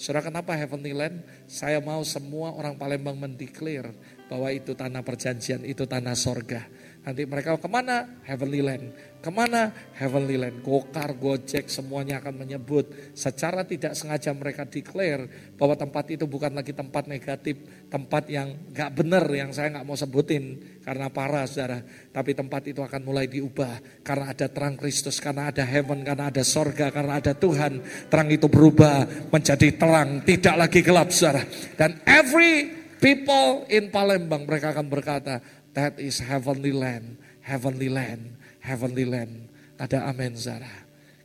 Saudara 0.01 0.33
kenapa 0.33 0.57
Heavenly 0.57 0.97
Land? 0.97 1.21
Saya 1.45 1.77
mau 1.77 2.01
semua 2.01 2.57
orang 2.57 2.73
Palembang 2.73 3.13
mendeklar 3.13 3.93
bahwa 4.25 4.49
itu 4.49 4.73
tanah 4.73 5.05
perjanjian, 5.05 5.61
itu 5.61 5.85
tanah 5.85 6.17
sorga. 6.17 6.65
Nanti 7.01 7.25
mereka 7.25 7.57
ke 7.57 7.65
mana? 7.65 8.05
Heavenly 8.21 8.61
Land. 8.61 9.17
Ke 9.25 9.33
mana? 9.33 9.73
Heavenly 9.97 10.37
Land. 10.37 10.61
Gokar, 10.61 11.17
Gojek, 11.17 11.65
semuanya 11.65 12.21
akan 12.21 12.45
menyebut. 12.45 12.93
Secara 13.17 13.65
tidak 13.65 13.97
sengaja 13.97 14.29
mereka 14.37 14.69
declare 14.69 15.53
bahwa 15.57 15.73
tempat 15.73 16.13
itu 16.13 16.29
bukan 16.29 16.53
lagi 16.53 16.77
tempat 16.77 17.09
negatif. 17.09 17.57
Tempat 17.89 18.29
yang 18.29 18.53
gak 18.69 18.93
benar 18.93 19.25
yang 19.33 19.49
saya 19.49 19.81
gak 19.81 19.85
mau 19.89 19.97
sebutin. 19.97 20.61
Karena 20.85 21.09
parah 21.09 21.49
saudara. 21.49 21.81
Tapi 22.13 22.37
tempat 22.37 22.69
itu 22.69 22.85
akan 22.85 23.01
mulai 23.01 23.25
diubah. 23.25 24.05
Karena 24.05 24.37
ada 24.37 24.45
terang 24.45 24.77
Kristus, 24.77 25.17
karena 25.17 25.49
ada 25.49 25.65
heaven, 25.65 26.05
karena 26.05 26.29
ada 26.29 26.45
sorga, 26.45 26.93
karena 26.93 27.17
ada 27.17 27.33
Tuhan. 27.33 27.81
Terang 28.13 28.29
itu 28.29 28.45
berubah 28.45 29.09
menjadi 29.33 29.73
terang, 29.73 30.21
tidak 30.21 30.53
lagi 30.53 30.85
gelap 30.85 31.09
saudara. 31.09 31.41
Dan 31.73 31.97
every 32.05 32.77
people 33.01 33.65
in 33.73 33.89
Palembang 33.89 34.45
mereka 34.45 34.69
akan 34.69 34.85
berkata, 34.85 35.41
That 35.71 35.99
is 36.03 36.19
heavenly 36.19 36.75
land, 36.75 37.15
heavenly 37.43 37.87
land, 37.87 38.35
heavenly 38.59 39.07
land. 39.07 39.47
Ada 39.79 40.11
amin 40.11 40.35
Zara. 40.35 40.69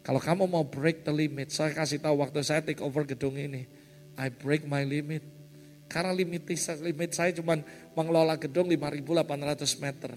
Kalau 0.06 0.22
kamu 0.22 0.46
mau 0.46 0.62
break 0.62 1.02
the 1.02 1.10
limit, 1.10 1.50
saya 1.50 1.74
kasih 1.74 1.98
tahu 1.98 2.22
waktu 2.22 2.38
saya 2.46 2.62
take 2.62 2.78
over 2.78 3.02
gedung 3.02 3.34
ini. 3.34 3.66
I 4.14 4.30
break 4.30 4.62
my 4.62 4.86
limit. 4.86 5.26
Karena 5.90 6.14
limit, 6.14 6.46
limit 6.82 7.10
saya 7.10 7.34
cuma 7.34 7.58
mengelola 7.98 8.38
gedung 8.38 8.70
5.800 8.70 9.82
meter. 9.82 10.14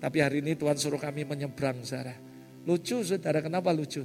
Tapi 0.00 0.16
hari 0.24 0.40
ini 0.40 0.56
Tuhan 0.56 0.80
suruh 0.80 1.00
kami 1.00 1.28
menyeberang 1.28 1.84
Zara. 1.84 2.16
Lucu 2.64 3.04
saudara, 3.04 3.44
kenapa 3.44 3.68
lucu? 3.68 4.04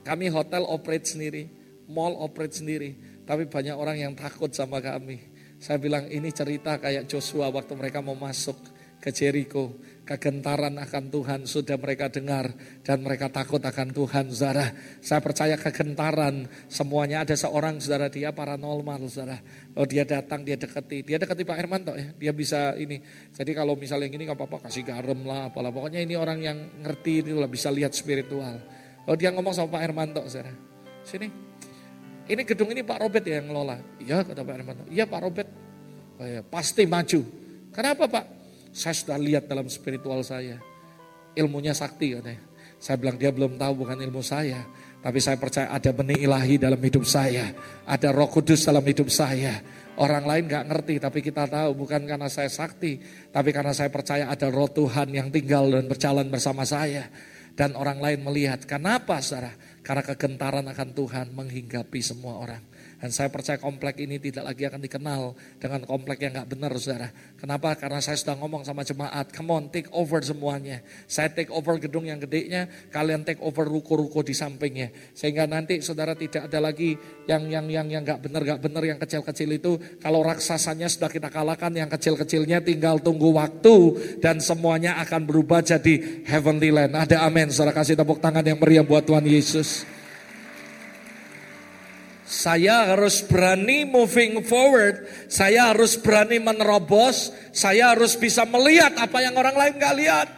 Kami 0.00 0.30
hotel 0.30 0.62
operate 0.64 1.12
sendiri, 1.12 1.50
mall 1.90 2.16
operate 2.16 2.56
sendiri. 2.56 2.96
Tapi 3.26 3.50
banyak 3.50 3.74
orang 3.74 3.98
yang 3.98 4.12
takut 4.14 4.48
sama 4.54 4.78
kami. 4.78 5.18
Saya 5.66 5.82
bilang 5.82 6.06
ini 6.06 6.30
cerita 6.30 6.78
kayak 6.78 7.10
Joshua 7.10 7.50
waktu 7.50 7.74
mereka 7.74 7.98
mau 7.98 8.14
masuk 8.14 8.54
ke 9.02 9.10
Jericho. 9.10 9.74
Kegentaran 10.06 10.78
akan 10.78 11.10
Tuhan 11.10 11.40
sudah 11.50 11.74
mereka 11.74 12.06
dengar 12.06 12.54
dan 12.86 13.02
mereka 13.02 13.26
takut 13.26 13.58
akan 13.58 13.90
Tuhan, 13.90 14.30
saudara. 14.30 14.70
Saya 15.02 15.18
percaya 15.18 15.58
kegentaran 15.58 16.46
semuanya 16.70 17.26
ada 17.26 17.34
seorang 17.34 17.82
saudara 17.82 18.06
dia 18.06 18.30
paranormal, 18.30 19.10
saudara. 19.10 19.42
Oh 19.74 19.82
dia 19.82 20.06
datang, 20.06 20.46
dia 20.46 20.54
deketi, 20.54 21.02
dia 21.02 21.18
deketi 21.18 21.42
Pak 21.42 21.58
Hermanto 21.58 21.98
ya, 21.98 22.14
dia 22.14 22.30
bisa 22.30 22.78
ini. 22.78 23.02
Jadi 23.34 23.50
kalau 23.50 23.74
misalnya 23.74 24.06
ini 24.06 24.22
nggak 24.22 24.38
apa-apa 24.38 24.70
kasih 24.70 24.86
garam 24.86 25.26
lah, 25.26 25.50
apalah. 25.50 25.74
Pokoknya 25.74 25.98
ini 25.98 26.14
orang 26.14 26.46
yang 26.46 26.58
ngerti 26.86 27.26
itu 27.26 27.34
lah 27.34 27.50
bisa 27.50 27.74
lihat 27.74 27.90
spiritual. 27.90 28.62
Oh 29.10 29.18
dia 29.18 29.34
ngomong 29.34 29.50
sama 29.50 29.74
Pak 29.74 29.82
Hermanto, 29.82 30.22
saudara. 30.30 30.54
Sini, 31.02 31.45
ini 32.26 32.42
gedung 32.42 32.74
ini 32.74 32.82
Pak 32.82 32.98
Robert 33.06 33.22
ya 33.22 33.38
yang 33.38 33.54
ngelola. 33.54 33.78
Iya 34.02 34.26
kata 34.26 34.42
Pak 34.42 34.54
Hermanto. 34.58 34.84
Iya 34.90 35.04
Pak 35.06 35.20
Robert. 35.22 35.48
Oh 36.16 36.26
ya, 36.26 36.40
pasti 36.42 36.82
maju. 36.88 37.20
Kenapa 37.70 38.04
Pak? 38.10 38.24
Saya 38.74 38.94
sudah 38.96 39.18
lihat 39.20 39.46
dalam 39.46 39.70
spiritual 39.70 40.24
saya. 40.26 40.58
Ilmunya 41.38 41.76
sakti 41.76 42.16
katanya. 42.18 42.42
Saya 42.76 42.96
bilang 43.00 43.16
dia 43.16 43.30
belum 43.32 43.56
tahu 43.56 43.86
bukan 43.86 43.96
ilmu 44.00 44.20
saya. 44.24 44.64
Tapi 45.00 45.22
saya 45.22 45.38
percaya 45.38 45.70
ada 45.70 45.94
benih 45.94 46.26
ilahi 46.26 46.58
dalam 46.58 46.80
hidup 46.82 47.06
saya. 47.06 47.52
Ada 47.86 48.10
roh 48.10 48.26
kudus 48.26 48.66
dalam 48.66 48.82
hidup 48.82 49.06
saya. 49.06 49.62
Orang 49.96 50.28
lain 50.28 50.44
gak 50.50 50.68
ngerti 50.68 51.00
tapi 51.00 51.24
kita 51.24 51.48
tahu 51.48 51.72
bukan 51.78 52.04
karena 52.04 52.26
saya 52.26 52.50
sakti. 52.50 52.98
Tapi 53.30 53.54
karena 53.54 53.70
saya 53.70 53.88
percaya 53.88 54.26
ada 54.26 54.50
roh 54.50 54.68
Tuhan 54.68 55.14
yang 55.14 55.30
tinggal 55.30 55.70
dan 55.70 55.86
berjalan 55.86 56.26
bersama 56.26 56.66
saya. 56.66 57.06
Dan 57.56 57.78
orang 57.78 58.02
lain 58.02 58.20
melihat. 58.24 58.66
Kenapa 58.66 59.22
saudara? 59.22 59.54
Karena 59.86 60.02
kegentaran 60.02 60.66
akan 60.66 60.88
Tuhan 60.98 61.30
menghinggapi 61.30 62.02
semua 62.02 62.42
orang. 62.42 62.58
Dan 62.96 63.12
saya 63.12 63.28
percaya 63.28 63.60
komplek 63.60 64.00
ini 64.00 64.16
tidak 64.16 64.48
lagi 64.48 64.64
akan 64.64 64.80
dikenal 64.80 65.36
dengan 65.60 65.84
komplek 65.84 66.24
yang 66.24 66.40
gak 66.40 66.48
benar 66.48 66.72
saudara. 66.80 67.12
Kenapa? 67.36 67.76
Karena 67.76 68.00
saya 68.00 68.16
sudah 68.16 68.40
ngomong 68.40 68.64
sama 68.64 68.88
jemaat, 68.88 69.28
come 69.36 69.52
on 69.52 69.68
take 69.68 69.92
over 69.92 70.24
semuanya. 70.24 70.80
Saya 71.04 71.28
take 71.28 71.52
over 71.52 71.76
gedung 71.76 72.08
yang 72.08 72.16
gedenya, 72.16 72.64
kalian 72.88 73.20
take 73.20 73.36
over 73.44 73.68
ruko-ruko 73.68 74.24
di 74.24 74.32
sampingnya. 74.32 74.88
Sehingga 75.12 75.44
nanti 75.44 75.84
saudara 75.84 76.16
tidak 76.16 76.48
ada 76.48 76.72
lagi 76.72 76.96
yang 77.28 77.44
yang 77.52 77.68
yang 77.68 77.86
yang 77.92 78.00
gak 78.00 78.24
benar, 78.24 78.40
gak 78.48 78.60
benar, 78.64 78.82
yang 78.88 78.96
kecil-kecil 78.96 79.48
itu. 79.52 79.76
Kalau 80.00 80.24
raksasanya 80.24 80.88
sudah 80.88 81.12
kita 81.12 81.28
kalahkan, 81.28 81.76
yang 81.76 81.92
kecil-kecilnya 81.92 82.64
tinggal 82.64 82.96
tunggu 83.04 83.28
waktu. 83.36 83.76
Dan 84.24 84.40
semuanya 84.40 84.96
akan 85.04 85.28
berubah 85.28 85.60
jadi 85.60 86.24
heavenly 86.24 86.72
land. 86.72 86.96
Ada 86.96 87.28
amin, 87.28 87.52
saudara 87.52 87.76
kasih 87.76 87.92
tepuk 87.92 88.24
tangan 88.24 88.40
yang 88.40 88.56
meriah 88.56 88.80
buat 88.80 89.04
Tuhan 89.04 89.28
Yesus. 89.28 89.95
Saya 92.26 92.90
harus 92.90 93.22
berani 93.22 93.86
moving 93.86 94.42
forward. 94.42 95.06
Saya 95.30 95.70
harus 95.70 95.94
berani 95.94 96.42
menerobos. 96.42 97.30
Saya 97.54 97.94
harus 97.94 98.18
bisa 98.18 98.42
melihat 98.42 98.98
apa 98.98 99.22
yang 99.22 99.38
orang 99.38 99.54
lain 99.54 99.78
gak 99.78 99.94
lihat. 99.94 100.28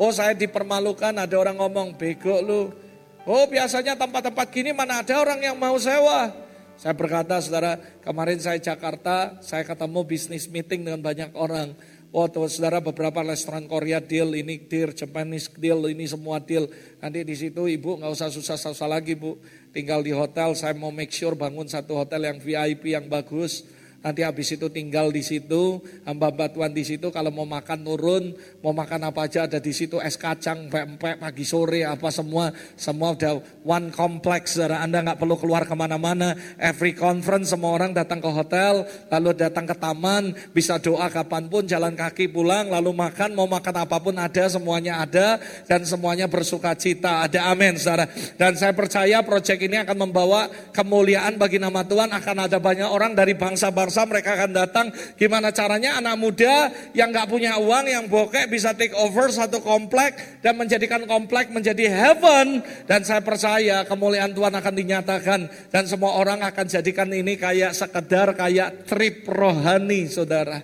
Oh 0.00 0.10
saya 0.10 0.34
dipermalukan 0.34 1.14
ada 1.14 1.36
orang 1.38 1.60
ngomong 1.60 1.94
bego 1.94 2.42
lu. 2.42 2.74
Oh 3.22 3.44
biasanya 3.46 3.94
tempat-tempat 3.94 4.48
gini 4.50 4.74
mana 4.74 5.04
ada 5.06 5.14
orang 5.22 5.38
yang 5.38 5.54
mau 5.54 5.78
sewa. 5.78 6.32
Saya 6.80 6.96
berkata 6.96 7.36
saudara 7.38 7.76
kemarin 8.00 8.40
saya 8.40 8.56
Jakarta 8.56 9.36
saya 9.44 9.62
ketemu 9.62 10.00
bisnis 10.08 10.48
meeting 10.48 10.88
dengan 10.88 11.04
banyak 11.04 11.36
orang. 11.36 11.76
Oh 12.10 12.26
tuh 12.26 12.50
saudara 12.50 12.82
beberapa 12.82 13.22
restoran 13.22 13.70
Korea 13.70 14.02
deal, 14.02 14.34
ini 14.34 14.58
deal, 14.66 14.90
Japanese 14.90 15.46
deal, 15.54 15.78
ini 15.86 16.10
semua 16.10 16.42
deal. 16.42 16.66
Nanti 16.98 17.22
di 17.22 17.38
situ 17.38 17.70
ibu 17.70 18.02
nggak 18.02 18.10
usah 18.10 18.34
susah-susah 18.34 18.90
lagi 18.90 19.14
bu. 19.14 19.38
Tinggal 19.70 20.02
di 20.02 20.10
hotel, 20.10 20.58
saya 20.58 20.74
mau 20.74 20.90
make 20.90 21.14
sure 21.14 21.38
bangun 21.38 21.70
satu 21.70 21.94
hotel 21.94 22.26
yang 22.26 22.42
VIP 22.42 22.98
yang 22.98 23.06
bagus 23.06 23.62
Nanti 24.00 24.24
habis 24.24 24.48
itu 24.48 24.72
tinggal 24.72 25.12
di 25.12 25.20
situ, 25.20 25.76
hamba-hamba 26.08 26.72
di 26.72 26.80
situ 26.88 27.12
kalau 27.12 27.28
mau 27.28 27.44
makan 27.44 27.84
turun, 27.84 28.32
mau 28.64 28.72
makan 28.72 29.12
apa 29.12 29.28
aja 29.28 29.44
ada 29.44 29.60
di 29.60 29.76
situ, 29.76 30.00
es 30.00 30.16
kacang, 30.16 30.72
pempek, 30.72 31.20
pagi 31.20 31.44
sore, 31.44 31.84
apa 31.84 32.08
semua, 32.08 32.48
semua 32.80 33.12
udah 33.12 33.44
one 33.60 33.92
complex, 33.92 34.56
saudara. 34.56 34.80
Anda 34.80 35.04
nggak 35.04 35.20
perlu 35.20 35.36
keluar 35.36 35.68
ke 35.68 35.76
mana-mana, 35.76 36.32
every 36.56 36.96
conference 36.96 37.52
semua 37.52 37.76
orang 37.76 37.92
datang 37.92 38.24
ke 38.24 38.30
hotel, 38.32 38.88
lalu 39.12 39.36
datang 39.36 39.68
ke 39.68 39.76
taman, 39.76 40.32
bisa 40.56 40.80
doa 40.80 41.12
kapan 41.12 41.52
pun, 41.52 41.68
jalan 41.68 41.92
kaki 41.92 42.32
pulang, 42.32 42.72
lalu 42.72 42.96
makan, 42.96 43.36
mau 43.36 43.44
makan 43.44 43.84
apa 43.84 44.00
pun 44.00 44.16
ada, 44.16 44.48
semuanya 44.48 45.04
ada, 45.04 45.36
dan 45.68 45.84
semuanya 45.84 46.24
bersuka 46.24 46.72
cita, 46.72 47.28
ada 47.28 47.52
amin, 47.52 47.76
saudara. 47.76 48.08
Dan 48.40 48.56
saya 48.56 48.72
percaya 48.72 49.20
proyek 49.20 49.60
ini 49.60 49.76
akan 49.84 50.08
membawa 50.08 50.48
kemuliaan 50.72 51.36
bagi 51.36 51.60
nama 51.60 51.84
Tuhan, 51.84 52.08
akan 52.16 52.48
ada 52.48 52.56
banyak 52.56 52.88
orang 52.88 53.12
dari 53.12 53.36
bangsa-bangsa 53.36 53.89
bangsa 53.90 54.06
mereka 54.06 54.38
akan 54.38 54.50
datang. 54.54 54.86
Gimana 55.18 55.50
caranya 55.50 55.98
anak 55.98 56.14
muda 56.14 56.70
yang 56.94 57.10
nggak 57.10 57.26
punya 57.26 57.58
uang, 57.58 57.90
yang 57.90 58.06
bokek 58.06 58.46
bisa 58.46 58.70
take 58.70 58.94
over 58.94 59.26
satu 59.34 59.58
komplek 59.58 60.38
dan 60.46 60.54
menjadikan 60.54 61.02
komplek 61.10 61.50
menjadi 61.50 61.90
heaven. 61.90 62.62
Dan 62.86 63.02
saya 63.02 63.18
percaya 63.18 63.82
kemuliaan 63.82 64.30
Tuhan 64.30 64.54
akan 64.54 64.74
dinyatakan 64.78 65.40
dan 65.74 65.90
semua 65.90 66.14
orang 66.14 66.38
akan 66.46 66.70
jadikan 66.70 67.10
ini 67.10 67.34
kayak 67.34 67.74
sekedar 67.74 68.38
kayak 68.38 68.86
trip 68.86 69.26
rohani, 69.26 70.06
saudara. 70.06 70.62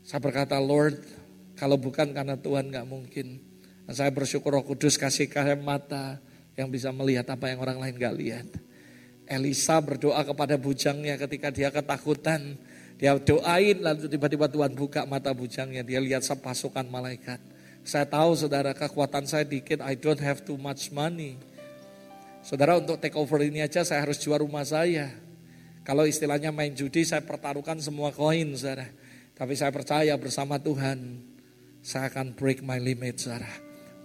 Saya 0.00 0.24
berkata, 0.24 0.56
Lord, 0.56 1.04
kalau 1.60 1.76
bukan 1.76 2.16
karena 2.16 2.40
Tuhan 2.40 2.72
nggak 2.72 2.88
mungkin. 2.88 3.44
Saya 3.92 4.08
bersyukur 4.08 4.56
Roh 4.56 4.64
Kudus 4.64 4.96
kasih 4.96 5.28
kalian 5.28 5.60
mata 5.60 6.16
yang 6.56 6.72
bisa 6.72 6.88
melihat 6.96 7.28
apa 7.28 7.52
yang 7.52 7.60
orang 7.60 7.76
lain 7.76 8.00
nggak 8.00 8.16
lihat. 8.16 8.48
Elisa 9.32 9.80
berdoa 9.80 10.20
kepada 10.20 10.60
bujangnya 10.60 11.16
ketika 11.16 11.48
dia 11.48 11.72
ketakutan. 11.72 12.60
Dia 13.00 13.16
doain 13.16 13.80
lalu 13.80 14.06
tiba-tiba 14.12 14.46
Tuhan 14.52 14.76
buka 14.76 15.08
mata 15.08 15.32
bujangnya. 15.32 15.80
Dia 15.80 15.98
lihat 16.04 16.20
sepasukan 16.20 16.84
malaikat. 16.86 17.40
Saya 17.82 18.04
tahu 18.04 18.36
saudara 18.36 18.76
kekuatan 18.76 19.24
saya 19.24 19.48
dikit. 19.48 19.80
I 19.80 19.96
don't 19.96 20.20
have 20.20 20.44
too 20.44 20.60
much 20.60 20.92
money. 20.92 21.40
Saudara 22.44 22.76
untuk 22.76 23.00
take 23.00 23.16
over 23.16 23.40
ini 23.40 23.64
aja 23.64 23.82
saya 23.82 24.04
harus 24.04 24.20
jual 24.20 24.38
rumah 24.44 24.68
saya. 24.68 25.10
Kalau 25.82 26.06
istilahnya 26.06 26.54
main 26.54 26.76
judi 26.76 27.02
saya 27.02 27.24
pertaruhkan 27.24 27.80
semua 27.80 28.14
koin 28.14 28.54
saudara. 28.54 28.86
Tapi 29.32 29.58
saya 29.58 29.74
percaya 29.74 30.14
bersama 30.14 30.60
Tuhan, 30.60 31.18
saya 31.82 32.06
akan 32.12 32.38
break 32.38 32.62
my 32.62 32.78
limit, 32.78 33.18
saudara. 33.18 33.50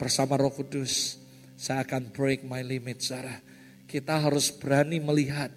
Bersama 0.02 0.34
Roh 0.34 0.50
Kudus, 0.50 1.22
saya 1.54 1.86
akan 1.86 2.10
break 2.10 2.42
my 2.42 2.66
limit, 2.66 3.06
saudara. 3.06 3.38
Kita 3.88 4.20
harus 4.20 4.52
berani 4.52 5.00
melihat 5.00 5.50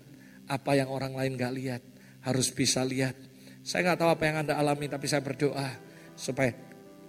apa 0.47 0.79
yang 0.79 0.89
orang 0.89 1.19
lain 1.19 1.35
gak 1.35 1.55
lihat. 1.55 1.83
Harus 2.23 2.55
bisa 2.55 2.87
lihat. 2.87 3.19
Saya 3.67 3.93
gak 3.93 4.07
tahu 4.07 4.11
apa 4.15 4.25
yang 4.25 4.37
Anda 4.47 4.55
alami, 4.55 4.87
tapi 4.87 5.11
saya 5.11 5.21
berdoa 5.21 5.67
supaya 6.15 6.55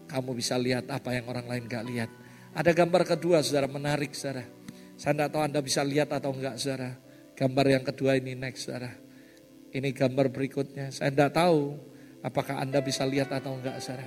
kamu 0.10 0.34
bisa 0.34 0.58
lihat 0.58 0.90
apa 0.90 1.14
yang 1.14 1.30
orang 1.30 1.46
lain 1.46 1.64
gak 1.70 1.86
lihat. 1.86 2.10
Ada 2.52 2.76
gambar 2.76 3.06
kedua, 3.06 3.40
saudara, 3.46 3.70
menarik, 3.70 4.12
saudara. 4.12 4.44
Saya 5.00 5.16
tidak 5.16 5.30
tahu 5.32 5.42
Anda 5.42 5.60
bisa 5.64 5.82
lihat 5.82 6.10
atau 6.12 6.36
enggak, 6.36 6.60
saudara. 6.60 6.98
Gambar 7.38 7.66
yang 7.70 7.84
kedua 7.86 8.20
ini 8.20 8.36
next, 8.36 8.68
saudara. 8.68 8.92
Ini 9.72 9.90
gambar 9.96 10.30
berikutnya. 10.30 10.92
Saya 10.92 11.16
tidak 11.16 11.32
tahu 11.32 11.80
apakah 12.22 12.60
Anda 12.60 12.84
bisa 12.84 13.08
lihat 13.08 13.32
atau 13.32 13.56
enggak, 13.56 13.80
saudara. 13.80 14.06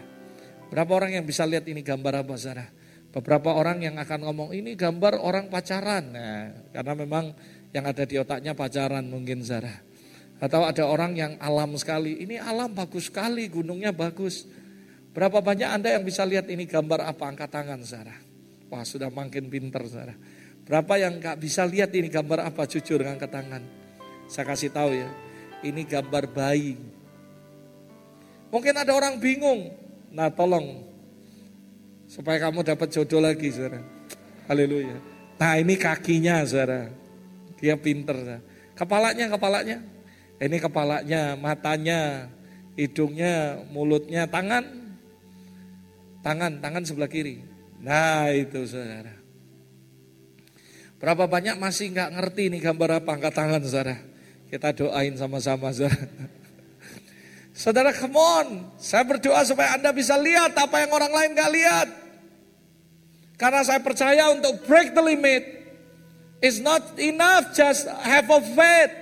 Berapa 0.68 0.92
orang 0.92 1.18
yang 1.18 1.24
bisa 1.24 1.46
lihat 1.48 1.64
ini 1.70 1.80
gambar 1.80 2.26
apa, 2.26 2.34
saudara? 2.36 2.68
Beberapa 3.14 3.54
orang 3.54 3.78
yang 3.78 3.94
akan 3.94 4.26
ngomong, 4.26 4.50
ini 4.50 4.74
gambar 4.74 5.22
orang 5.22 5.46
pacaran. 5.46 6.10
Nah, 6.10 6.50
karena 6.74 6.92
memang 6.98 7.30
yang 7.70 7.86
ada 7.86 8.02
di 8.02 8.18
otaknya 8.18 8.58
pacaran 8.58 9.06
mungkin, 9.06 9.38
saudara. 9.46 9.70
Atau 10.42 10.66
ada 10.66 10.82
orang 10.82 11.14
yang 11.14 11.32
alam 11.38 11.78
sekali, 11.78 12.18
ini 12.18 12.42
alam 12.42 12.74
bagus 12.74 13.06
sekali, 13.06 13.46
gunungnya 13.46 13.94
bagus. 13.94 14.50
Berapa 15.14 15.38
banyak 15.38 15.70
Anda 15.70 15.94
yang 15.94 16.02
bisa 16.02 16.26
lihat 16.26 16.50
ini 16.50 16.66
gambar 16.66 17.06
apa? 17.06 17.22
Angkat 17.30 17.54
tangan, 17.54 17.78
saudara. 17.86 18.18
Wah, 18.66 18.82
sudah 18.82 19.14
makin 19.14 19.46
pinter, 19.46 19.86
saudara. 19.86 20.18
Berapa 20.66 20.98
yang 20.98 21.22
gak 21.22 21.38
bisa 21.38 21.62
lihat 21.62 21.94
ini 21.94 22.10
gambar 22.10 22.50
apa? 22.50 22.66
Jujur 22.66 22.98
angkat 22.98 23.30
tangan. 23.30 23.62
Saya 24.26 24.48
kasih 24.48 24.72
tahu 24.72 24.90
ya. 24.90 25.06
Ini 25.62 25.86
gambar 25.86 26.34
bayi. 26.34 26.74
Mungkin 28.48 28.74
ada 28.74 28.90
orang 28.96 29.20
bingung. 29.20 29.70
Nah 30.14 30.32
tolong. 30.32 30.93
Supaya 32.14 32.46
kamu 32.46 32.62
dapat 32.62 32.94
jodoh 32.94 33.18
lagi 33.18 33.50
saudara. 33.50 33.82
Haleluya. 34.46 35.02
Nah 35.34 35.58
ini 35.58 35.74
kakinya 35.74 36.46
saudara. 36.46 36.86
Dia 37.58 37.74
pinter. 37.74 38.14
Saudara. 38.14 38.42
Kepalanya, 38.78 39.26
kepalanya. 39.34 39.78
Ini 40.38 40.56
kepalanya, 40.62 41.34
matanya, 41.34 42.30
hidungnya, 42.78 43.66
mulutnya, 43.74 44.30
tangan. 44.30 44.62
Tangan, 46.22 46.62
tangan 46.62 46.86
sebelah 46.86 47.10
kiri. 47.10 47.42
Nah 47.82 48.30
itu 48.30 48.62
saudara. 48.62 49.18
Berapa 51.02 51.26
banyak 51.26 51.58
masih 51.58 51.90
nggak 51.90 52.14
ngerti 52.14 52.42
nih 52.54 52.60
gambar 52.62 53.02
apa 53.02 53.10
angkat 53.10 53.34
tangan 53.34 53.62
saudara. 53.66 53.98
Kita 54.46 54.70
doain 54.70 55.18
sama-sama 55.18 55.74
saudara. 55.74 55.98
Saudara 57.54 57.94
come 57.94 58.18
on, 58.18 58.66
saya 58.82 59.06
berdoa 59.06 59.46
supaya 59.46 59.78
Anda 59.78 59.94
bisa 59.94 60.18
lihat 60.18 60.58
apa 60.58 60.74
yang 60.82 60.90
orang 60.90 61.14
lain 61.14 61.30
gak 61.38 61.54
lihat. 61.54 62.03
Karena 63.34 63.66
saya 63.66 63.82
percaya 63.82 64.30
untuk 64.30 64.62
break 64.66 64.94
the 64.94 65.02
limit 65.02 65.42
is 66.38 66.62
not 66.62 66.94
enough 67.00 67.50
just 67.50 67.86
have 67.90 68.30
a 68.30 68.40
faith. 68.42 68.94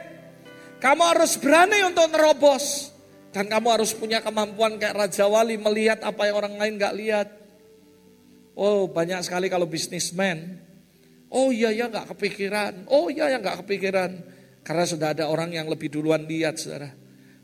Kamu 0.81 1.03
harus 1.15 1.37
berani 1.39 1.85
untuk 1.87 2.09
nerobos. 2.11 2.91
Dan 3.33 3.49
kamu 3.49 3.81
harus 3.81 3.97
punya 3.97 4.21
kemampuan 4.21 4.77
kayak 4.77 4.93
Raja 4.93 5.25
Wali 5.25 5.57
melihat 5.57 6.05
apa 6.05 6.29
yang 6.29 6.37
orang 6.37 6.55
lain 6.61 6.77
gak 6.77 6.93
lihat. 6.93 7.29
Oh 8.53 8.85
banyak 8.85 9.25
sekali 9.25 9.49
kalau 9.49 9.65
bisnismen. 9.65 10.61
Oh 11.33 11.49
iya 11.49 11.73
ya 11.73 11.89
gak 11.89 12.13
kepikiran. 12.13 12.93
Oh 12.93 13.09
iya 13.09 13.33
ya 13.33 13.41
gak 13.41 13.65
kepikiran. 13.65 14.21
Karena 14.61 14.85
sudah 14.85 15.17
ada 15.17 15.33
orang 15.33 15.49
yang 15.57 15.65
lebih 15.65 15.89
duluan 15.89 16.29
lihat 16.29 16.61
saudara. 16.61 16.93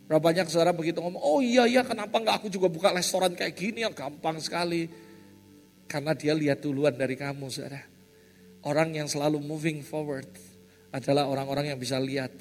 Berapa 0.08 0.24
banyak 0.32 0.46
saudara 0.48 0.72
begitu 0.72 1.04
ngomong, 1.04 1.20
oh 1.20 1.40
iya 1.44 1.68
iya 1.68 1.84
kenapa 1.84 2.16
enggak 2.16 2.40
aku 2.40 2.48
juga 2.48 2.72
buka 2.72 2.96
restoran 2.96 3.36
kayak 3.36 3.52
gini 3.52 3.84
ya 3.84 3.92
gampang 3.92 4.40
sekali. 4.40 4.88
Karena 5.88 6.12
dia 6.12 6.36
lihat 6.36 6.60
duluan 6.60 6.92
dari 6.92 7.16
kamu 7.16 7.48
saudara. 7.48 7.80
Orang 8.62 8.92
yang 8.92 9.08
selalu 9.08 9.40
moving 9.40 9.80
forward 9.80 10.28
adalah 10.92 11.24
orang-orang 11.24 11.72
yang 11.72 11.80
bisa 11.80 11.96
lihat 11.96 12.32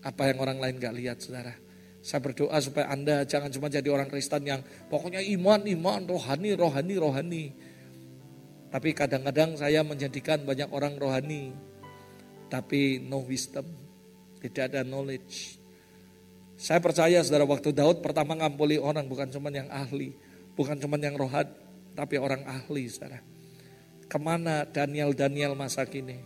apa 0.00 0.32
yang 0.32 0.40
orang 0.40 0.56
lain 0.56 0.80
gak 0.80 0.96
lihat 0.96 1.20
saudara. 1.20 1.52
Saya 1.98 2.24
berdoa 2.24 2.56
supaya 2.62 2.88
Anda 2.88 3.26
jangan 3.28 3.52
cuma 3.52 3.68
jadi 3.68 3.84
orang 3.92 4.08
Kristen 4.08 4.46
yang 4.48 4.64
pokoknya 4.88 5.20
iman, 5.36 5.60
iman, 5.66 6.00
rohani, 6.08 6.56
rohani, 6.56 6.94
rohani. 6.96 7.44
Tapi 8.72 8.96
kadang-kadang 8.96 9.60
saya 9.60 9.84
menjadikan 9.84 10.44
banyak 10.44 10.72
orang 10.72 10.96
rohani, 10.96 11.52
tapi 12.48 13.02
no 13.02 13.20
wisdom. 13.24 13.66
Tidak 14.38 14.72
ada 14.72 14.80
knowledge. 14.86 15.58
Saya 16.54 16.78
percaya 16.78 17.20
saudara 17.26 17.44
waktu 17.44 17.74
Daud 17.74 18.00
pertama 18.00 18.38
ngampuli 18.38 18.78
orang 18.78 19.04
bukan 19.10 19.28
cuma 19.34 19.50
yang 19.50 19.66
ahli. 19.68 20.14
Bukan 20.54 20.78
cuma 20.78 20.98
yang 20.98 21.14
rohat, 21.18 21.50
tapi 21.98 22.14
orang 22.14 22.46
ahli 22.46 22.86
saudara. 22.86 23.18
Ke 24.06 24.22
mana 24.22 24.62
Daniel-Daniel 24.62 25.58
masa 25.58 25.82
kini? 25.82 26.22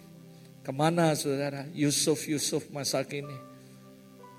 Ke 0.60 0.68
mana 0.68 1.16
saudara 1.16 1.64
Yusuf-Yusuf 1.72 2.68
masa 2.68 3.00
kini? 3.08 3.32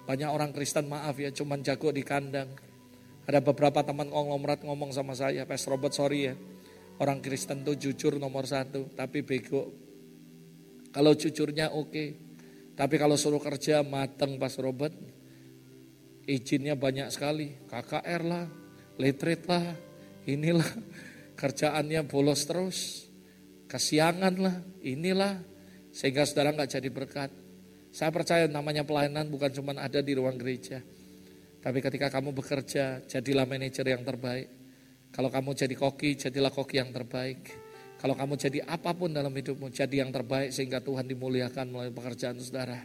Banyak 0.05 0.29
orang 0.29 0.53
Kristen 0.53 0.85
maaf 0.85 1.17
ya 1.17 1.33
cuman 1.33 1.65
jago 1.65 1.89
di 1.89 2.05
kandang. 2.05 2.53
Ada 3.25 3.41
beberapa 3.41 3.81
teman 3.81 4.13
konglomerat 4.13 4.61
ngomong 4.61 4.93
sama 4.93 5.17
saya, 5.17 5.49
Pastor 5.49 5.73
Robert 5.73 5.97
sorry 5.97 6.29
ya. 6.29 6.35
Orang 7.01 7.25
Kristen 7.25 7.65
tuh 7.65 7.73
jujur 7.73 8.21
nomor 8.21 8.45
satu, 8.45 8.93
tapi 8.93 9.25
bego. 9.25 9.73
Kalau 10.93 11.17
jujurnya 11.17 11.73
oke, 11.73 11.89
okay. 11.89 12.07
Tapi 12.73 12.95
kalau 12.97 13.17
suruh 13.17 13.41
kerja 13.41 13.81
mateng 13.81 14.37
pas 14.37 14.53
Robert, 14.61 14.93
izinnya 16.29 16.73
banyak 16.73 17.09
sekali. 17.09 17.53
KKR 17.69 18.21
lah, 18.21 18.45
letret 18.97 19.45
lah, 19.45 19.77
inilah 20.25 20.67
kerjaannya 21.43 22.07
bolos 22.07 22.47
terus. 22.47 23.03
Kesiangan 23.67 24.33
lah, 24.39 24.55
inilah. 24.79 25.43
Sehingga 25.91 26.23
saudara 26.23 26.55
nggak 26.55 26.79
jadi 26.79 26.87
berkat. 26.87 27.31
Saya 27.91 28.09
percaya 28.15 28.47
namanya 28.47 28.87
pelayanan 28.87 29.27
bukan 29.27 29.51
cuma 29.51 29.75
ada 29.75 29.99
di 29.99 30.15
ruang 30.15 30.39
gereja. 30.39 30.79
Tapi 31.59 31.83
ketika 31.83 32.07
kamu 32.07 32.31
bekerja, 32.31 33.03
jadilah 33.03 33.43
manajer 33.43 33.83
yang 33.83 34.07
terbaik. 34.07 34.47
Kalau 35.11 35.29
kamu 35.29 35.53
jadi 35.53 35.75
koki, 35.75 36.15
jadilah 36.15 36.49
koki 36.49 36.79
yang 36.79 36.95
terbaik. 36.95 37.53
Kalau 37.99 38.17
kamu 38.17 38.33
jadi 38.39 38.59
apa 38.65 38.91
pun 38.97 39.13
dalam 39.13 39.31
hidupmu, 39.31 39.69
jadi 39.69 40.03
yang 40.03 40.11
terbaik 40.11 40.49
sehingga 40.49 40.81
Tuhan 40.81 41.05
dimuliakan 41.05 41.69
melalui 41.69 41.93
pekerjaan 41.93 42.39
saudara. 42.41 42.81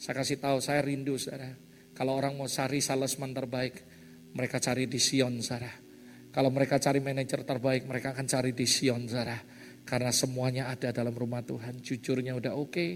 Saya 0.00 0.14
kasih 0.24 0.40
tahu, 0.40 0.58
saya 0.58 0.80
rindu 0.80 1.20
saudara. 1.20 1.52
Kalau 1.94 2.18
orang 2.18 2.34
mau 2.34 2.48
cari 2.50 2.80
salesman 2.82 3.30
terbaik, 3.30 3.78
mereka 4.34 4.58
cari 4.58 4.90
di 4.90 4.98
Sion 4.98 5.38
saudara. 5.38 5.83
Kalau 6.34 6.50
mereka 6.50 6.82
cari 6.82 6.98
manajer 6.98 7.46
terbaik, 7.46 7.86
mereka 7.86 8.10
akan 8.10 8.26
cari 8.26 8.50
di 8.50 8.66
Sion 8.66 9.06
saudara. 9.06 9.38
Karena 9.86 10.10
semuanya 10.10 10.66
ada 10.66 10.90
dalam 10.90 11.14
rumah 11.14 11.46
Tuhan. 11.46 11.78
Jujurnya 11.78 12.34
udah 12.34 12.58
oke, 12.58 12.74
okay, 12.74 12.90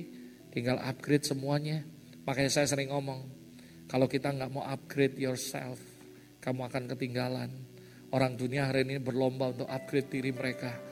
tinggal 0.51 0.83
upgrade 0.83 1.23
semuanya. 1.23 1.87
Makanya 2.27 2.51
saya 2.51 2.67
sering 2.67 2.91
ngomong, 2.91 3.31
kalau 3.87 4.11
kita 4.11 4.35
nggak 4.35 4.51
mau 4.51 4.67
upgrade 4.67 5.15
yourself, 5.23 5.79
kamu 6.43 6.67
akan 6.67 6.91
ketinggalan. 6.91 7.51
Orang 8.11 8.35
dunia 8.35 8.67
hari 8.67 8.83
ini 8.83 8.99
berlomba 8.99 9.55
untuk 9.55 9.71
upgrade 9.71 10.11
diri 10.11 10.35
mereka 10.35 10.89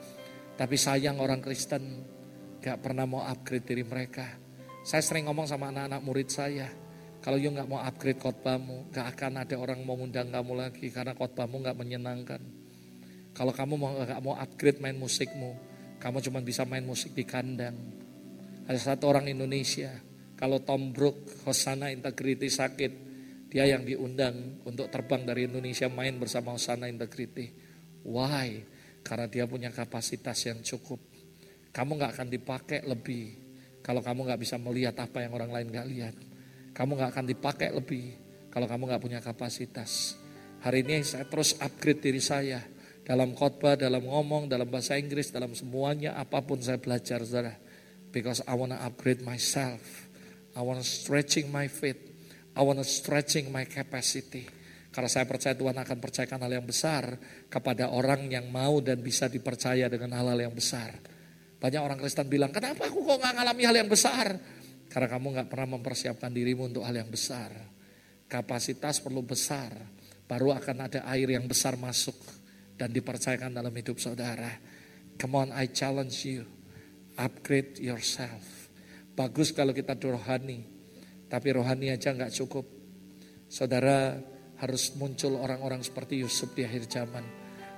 tapi 0.56 0.80
sayang 0.80 1.20
orang 1.20 1.44
Kristen 1.44 2.00
gak 2.64 2.80
pernah 2.80 3.04
mau 3.04 3.22
upgrade 3.22 3.68
diri 3.68 3.84
mereka. 3.84 4.24
Saya 4.80 5.04
sering 5.04 5.28
ngomong 5.28 5.44
sama 5.44 5.68
anak-anak 5.68 6.00
murid 6.00 6.28
saya, 6.32 6.66
kalau 7.26 7.42
you 7.42 7.50
gak 7.50 7.66
mau 7.66 7.82
upgrade 7.82 8.22
khotbahmu, 8.22 8.94
gak 8.94 9.18
akan 9.18 9.42
ada 9.42 9.58
orang 9.58 9.82
mau 9.82 9.98
undang 9.98 10.30
kamu 10.30 10.62
lagi 10.62 10.94
karena 10.94 11.10
khotbahmu 11.10 11.58
gak 11.58 11.74
menyenangkan. 11.74 12.38
Kalau 13.34 13.50
kamu 13.50 13.74
mau 13.74 13.98
gak 13.98 14.22
mau 14.22 14.38
upgrade 14.38 14.78
main 14.78 14.94
musikmu, 14.94 15.58
kamu 15.98 16.22
cuma 16.22 16.38
bisa 16.38 16.62
main 16.62 16.86
musik 16.86 17.18
di 17.18 17.26
kandang. 17.26 17.74
Ada 18.70 18.94
satu 18.94 19.10
orang 19.10 19.26
Indonesia, 19.26 19.90
kalau 20.38 20.62
Tom 20.62 20.94
Brook, 20.94 21.42
Hosana 21.42 21.90
Integrity 21.90 22.46
sakit, 22.46 22.92
dia 23.50 23.66
yang 23.74 23.82
diundang 23.82 24.62
untuk 24.62 24.86
terbang 24.86 25.26
dari 25.26 25.50
Indonesia 25.50 25.90
main 25.90 26.14
bersama 26.22 26.54
Hosana 26.54 26.86
Integrity. 26.86 27.50
Why? 28.06 28.62
Karena 29.02 29.26
dia 29.26 29.50
punya 29.50 29.74
kapasitas 29.74 30.46
yang 30.46 30.62
cukup. 30.62 31.02
Kamu 31.74 31.98
gak 31.98 32.22
akan 32.22 32.30
dipakai 32.30 32.86
lebih 32.86 33.34
kalau 33.82 33.98
kamu 33.98 34.30
gak 34.30 34.38
bisa 34.46 34.62
melihat 34.62 34.94
apa 35.02 35.26
yang 35.26 35.34
orang 35.34 35.50
lain 35.50 35.74
gak 35.74 35.90
lihat. 35.90 36.35
Kamu 36.76 36.92
gak 37.00 37.16
akan 37.16 37.24
dipakai 37.24 37.72
lebih 37.72 38.12
kalau 38.52 38.68
kamu 38.68 38.92
gak 38.92 39.00
punya 39.00 39.20
kapasitas. 39.24 40.20
Hari 40.60 40.84
ini 40.84 41.00
saya 41.00 41.24
terus 41.24 41.56
upgrade 41.56 42.04
diri 42.04 42.20
saya. 42.20 42.60
Dalam 43.00 43.32
khotbah, 43.32 43.80
dalam 43.80 44.04
ngomong, 44.04 44.50
dalam 44.50 44.68
bahasa 44.68 45.00
Inggris, 45.00 45.32
dalam 45.32 45.56
semuanya 45.56 46.20
apa 46.20 46.44
pun 46.44 46.60
saya 46.60 46.76
belajar 46.76 47.24
saudara. 47.24 47.56
Because 48.12 48.44
I 48.44 48.52
wanna 48.52 48.76
upgrade 48.84 49.24
myself. 49.24 49.80
I 50.52 50.60
wanna 50.60 50.84
stretching 50.84 51.48
my 51.48 51.64
faith. 51.64 52.02
I 52.52 52.60
wanna 52.60 52.84
stretching 52.84 53.48
my 53.48 53.64
capacity. 53.64 54.44
Karena 54.92 55.08
saya 55.08 55.24
percaya 55.24 55.56
Tuhan 55.56 55.76
akan 55.76 55.96
percayakan 55.96 56.44
hal 56.44 56.52
yang 56.60 56.66
besar 56.66 57.16
kepada 57.48 57.88
orang 57.92 58.28
yang 58.28 58.48
mau 58.52 58.80
dan 58.84 59.00
bisa 59.00 59.28
dipercaya 59.32 59.88
dengan 59.88 60.16
hal-hal 60.16 60.48
yang 60.48 60.54
besar. 60.56 60.92
Banyak 61.56 61.80
orang 61.80 62.00
Kristen 62.00 62.28
bilang, 62.28 62.52
kenapa 62.52 62.88
aku 62.88 63.00
kok 63.04 63.20
gak 63.20 63.36
ngalami 63.36 63.62
hal 63.64 63.76
yang 63.80 63.88
besar? 63.88 64.36
Karena 64.96 65.12
kamu 65.12 65.26
gak 65.36 65.52
pernah 65.52 65.76
mempersiapkan 65.76 66.32
dirimu 66.32 66.72
untuk 66.72 66.80
hal 66.88 66.96
yang 66.96 67.12
besar. 67.12 67.52
Kapasitas 68.32 68.96
perlu 69.04 69.20
besar, 69.20 69.68
baru 70.24 70.56
akan 70.56 70.88
ada 70.88 71.04
air 71.12 71.36
yang 71.36 71.44
besar 71.44 71.76
masuk 71.76 72.16
dan 72.80 72.96
dipercayakan 72.96 73.52
dalam 73.52 73.76
hidup 73.76 74.00
saudara. 74.00 74.48
Come 75.20 75.36
on, 75.36 75.48
I 75.52 75.68
challenge 75.68 76.24
you. 76.24 76.48
Upgrade 77.20 77.76
yourself. 77.76 78.72
Bagus 79.12 79.52
kalau 79.52 79.76
kita 79.76 80.00
rohani, 80.00 80.64
tapi 81.28 81.52
rohani 81.52 81.92
aja 81.92 82.16
nggak 82.16 82.32
cukup. 82.32 82.64
Saudara 83.52 84.16
harus 84.64 84.96
muncul 84.96 85.36
orang-orang 85.36 85.84
seperti 85.84 86.24
Yusuf 86.24 86.56
di 86.56 86.64
akhir 86.64 86.88
zaman. 86.88 87.24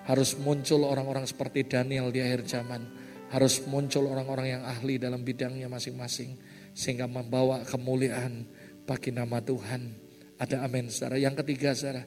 Harus 0.07 0.39
muncul 0.39 0.86
orang-orang 0.86 1.27
seperti 1.27 1.66
Daniel 1.66 2.15
di 2.15 2.23
akhir 2.23 2.47
zaman. 2.47 2.86
Harus 3.35 3.66
muncul 3.66 4.07
orang-orang 4.07 4.55
yang 4.55 4.62
ahli 4.62 5.03
dalam 5.03 5.27
bidangnya 5.27 5.66
masing-masing. 5.66 6.39
Sehingga 6.79 7.11
membawa 7.11 7.67
kemuliaan 7.67 8.47
bagi 8.87 9.11
nama 9.11 9.43
Tuhan. 9.43 9.99
Ada 10.39 10.63
amin 10.63 10.87
saudara. 10.95 11.19
Yang 11.19 11.43
ketiga 11.43 11.75
saudara. 11.75 12.07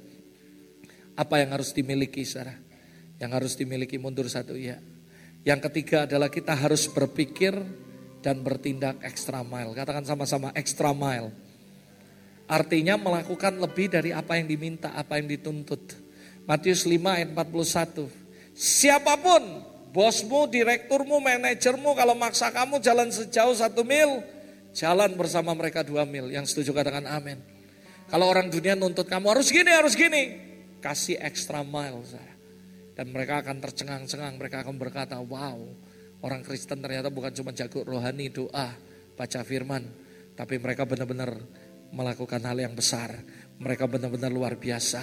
Apa 1.19 1.43
yang 1.43 1.51
harus 1.51 1.75
dimiliki 1.75 2.23
saudara? 2.23 2.55
Yang 3.19 3.31
harus 3.35 3.53
dimiliki 3.59 3.99
mundur 3.99 4.31
satu 4.31 4.55
ya. 4.55 4.79
Yang 5.43 5.67
ketiga 5.67 6.07
adalah 6.07 6.31
kita 6.31 6.55
harus 6.55 6.87
berpikir 6.87 7.51
dan 8.23 8.39
bertindak 8.45 9.01
extra 9.03 9.43
mile. 9.43 9.75
Katakan 9.75 10.07
sama-sama 10.07 10.55
extra 10.55 10.95
mile. 10.95 11.35
Artinya 12.47 12.95
melakukan 12.95 13.59
lebih 13.59 13.91
dari 13.91 14.15
apa 14.15 14.39
yang 14.39 14.47
diminta, 14.47 14.93
apa 14.95 15.19
yang 15.19 15.27
dituntut. 15.27 15.97
Matius 16.45 16.83
5 16.83 16.99
ayat 16.99 17.29
41. 17.31 18.07
Siapa 18.51 19.15
pun, 19.17 19.43
bosmu, 19.95 20.51
direkturmu, 20.51 21.23
manajermu, 21.23 21.95
kalau 21.95 22.15
maksa 22.17 22.51
kamu 22.51 22.83
jalan 22.83 23.07
sejauh 23.07 23.55
satu 23.55 23.87
mil, 23.87 24.19
jalan 24.71 25.15
bersama 25.15 25.51
mereka 25.55 25.83
dua 25.85 26.03
mil. 26.03 26.27
Yang 26.31 26.55
setuju 26.55 26.75
katakan 26.75 27.07
amin. 27.07 27.39
Kalau 28.11 28.27
orang 28.27 28.51
dunia 28.51 28.75
nuntut 28.75 29.07
kamu 29.07 29.31
harus 29.31 29.47
gini, 29.51 29.71
harus 29.71 29.95
gini. 29.95 30.35
Kasih 30.83 31.19
extra 31.21 31.63
mile. 31.63 32.03
Saya. 32.03 32.33
Dan 32.91 33.15
mereka 33.15 33.39
akan 33.39 33.63
tercengang-cengang, 33.63 34.35
mereka 34.35 34.67
akan 34.67 34.75
berkata, 34.75 35.15
wow 35.23 35.57
orang 36.21 36.41
Kristen 36.45 36.79
ternyata 36.79 37.09
bukan 37.09 37.33
cuma 37.33 37.51
jago 37.51 37.81
rohani, 37.81 38.29
doa, 38.29 38.73
baca 39.17 39.41
firman. 39.41 39.83
Tapi 40.37 40.57
mereka 40.57 40.87
benar-benar 40.87 41.37
melakukan 41.91 42.41
hal 42.45 42.57
yang 42.57 42.73
besar. 42.73 43.11
Mereka 43.61 43.85
benar-benar 43.85 44.31
luar 44.33 44.57
biasa. 44.57 45.01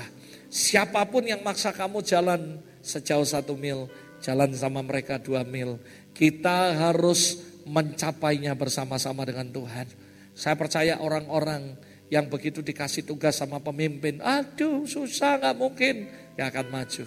Siapa 0.51 1.07
pun 1.07 1.23
yang 1.27 1.45
maksa 1.47 1.71
kamu 1.71 2.03
jalan 2.03 2.59
sejauh 2.83 3.27
satu 3.27 3.55
mil, 3.55 3.87
jalan 4.19 4.51
sama 4.57 4.83
mereka 4.83 5.21
dua 5.21 5.47
mil. 5.47 5.79
Kita 6.11 6.75
harus 6.75 7.39
mencapainya 7.69 8.57
bersama-sama 8.57 9.29
dengan 9.29 9.53
Tuhan. 9.53 9.87
Saya 10.33 10.57
percaya 10.57 10.97
orang-orang 10.99 11.77
yang 12.09 12.27
begitu 12.33 12.65
dikasih 12.65 13.05
tugas 13.05 13.37
sama 13.37 13.61
pemimpin, 13.61 14.25
aduh 14.25 14.89
susah 14.89 15.37
nggak 15.37 15.57
mungkin, 15.61 16.09
ya 16.41 16.49
akan 16.49 16.67
maju. 16.73 17.05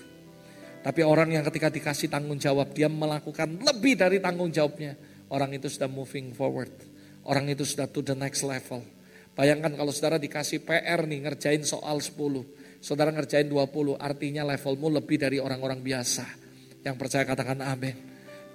Tapi 0.82 1.02
orang 1.06 1.30
yang 1.30 1.44
ketika 1.50 1.70
dikasih 1.70 2.10
tanggung 2.10 2.38
jawab, 2.42 2.74
dia 2.74 2.90
melakukan 2.90 3.62
lebih 3.62 3.98
dari 3.98 4.18
tanggung 4.18 4.50
jawabnya. 4.50 4.98
Orang 5.30 5.54
itu 5.54 5.70
sudah 5.70 5.90
moving 5.90 6.34
forward. 6.34 6.74
Orang 7.26 7.46
itu 7.50 7.62
sudah 7.62 7.86
to 7.86 8.02
the 8.02 8.18
next 8.18 8.42
level. 8.42 8.82
Bayangkan 9.38 9.78
kalau 9.78 9.94
saudara 9.94 10.18
dikasih 10.18 10.66
PR 10.66 11.06
nih 11.06 11.24
ngerjain 11.24 11.62
soal 11.64 12.02
10. 12.02 12.18
Saudara 12.82 13.14
ngerjain 13.14 13.46
20, 13.46 13.96
artinya 13.96 14.42
levelmu 14.44 14.90
lebih 14.90 15.22
dari 15.22 15.38
orang-orang 15.38 15.80
biasa. 15.86 16.26
Yang 16.82 16.96
percaya 16.98 17.24
katakan 17.30 17.62
amin. 17.62 18.11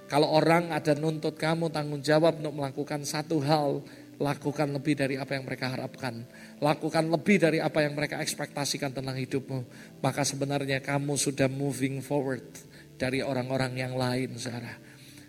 Kalau 0.07 0.31
orang 0.31 0.71
ada 0.71 0.95
nuntut 0.95 1.35
kamu 1.35 1.67
tanggung 1.71 1.99
jawab 1.99 2.39
untuk 2.39 2.55
melakukan 2.55 3.03
satu 3.03 3.43
hal, 3.43 3.83
lakukan 4.17 4.71
lebih 4.71 4.95
dari 4.95 5.15
apa 5.19 5.35
yang 5.35 5.45
mereka 5.45 5.69
harapkan 5.69 6.25
lakukan 6.57 7.05
lebih 7.05 7.37
dari 7.37 7.61
apa 7.61 7.85
yang 7.85 7.93
mereka 7.93 8.17
ekspektasikan 8.21 8.89
tentang 8.89 9.13
hidupmu, 9.13 9.59
maka 10.01 10.25
sebenarnya 10.25 10.81
kamu 10.81 11.13
sudah 11.13 11.45
moving 11.45 12.01
forward 12.01 12.45
dari 12.97 13.21
orang-orang 13.21 13.77
yang 13.77 13.93
lain, 13.93 14.33
saudara. 14.41 14.73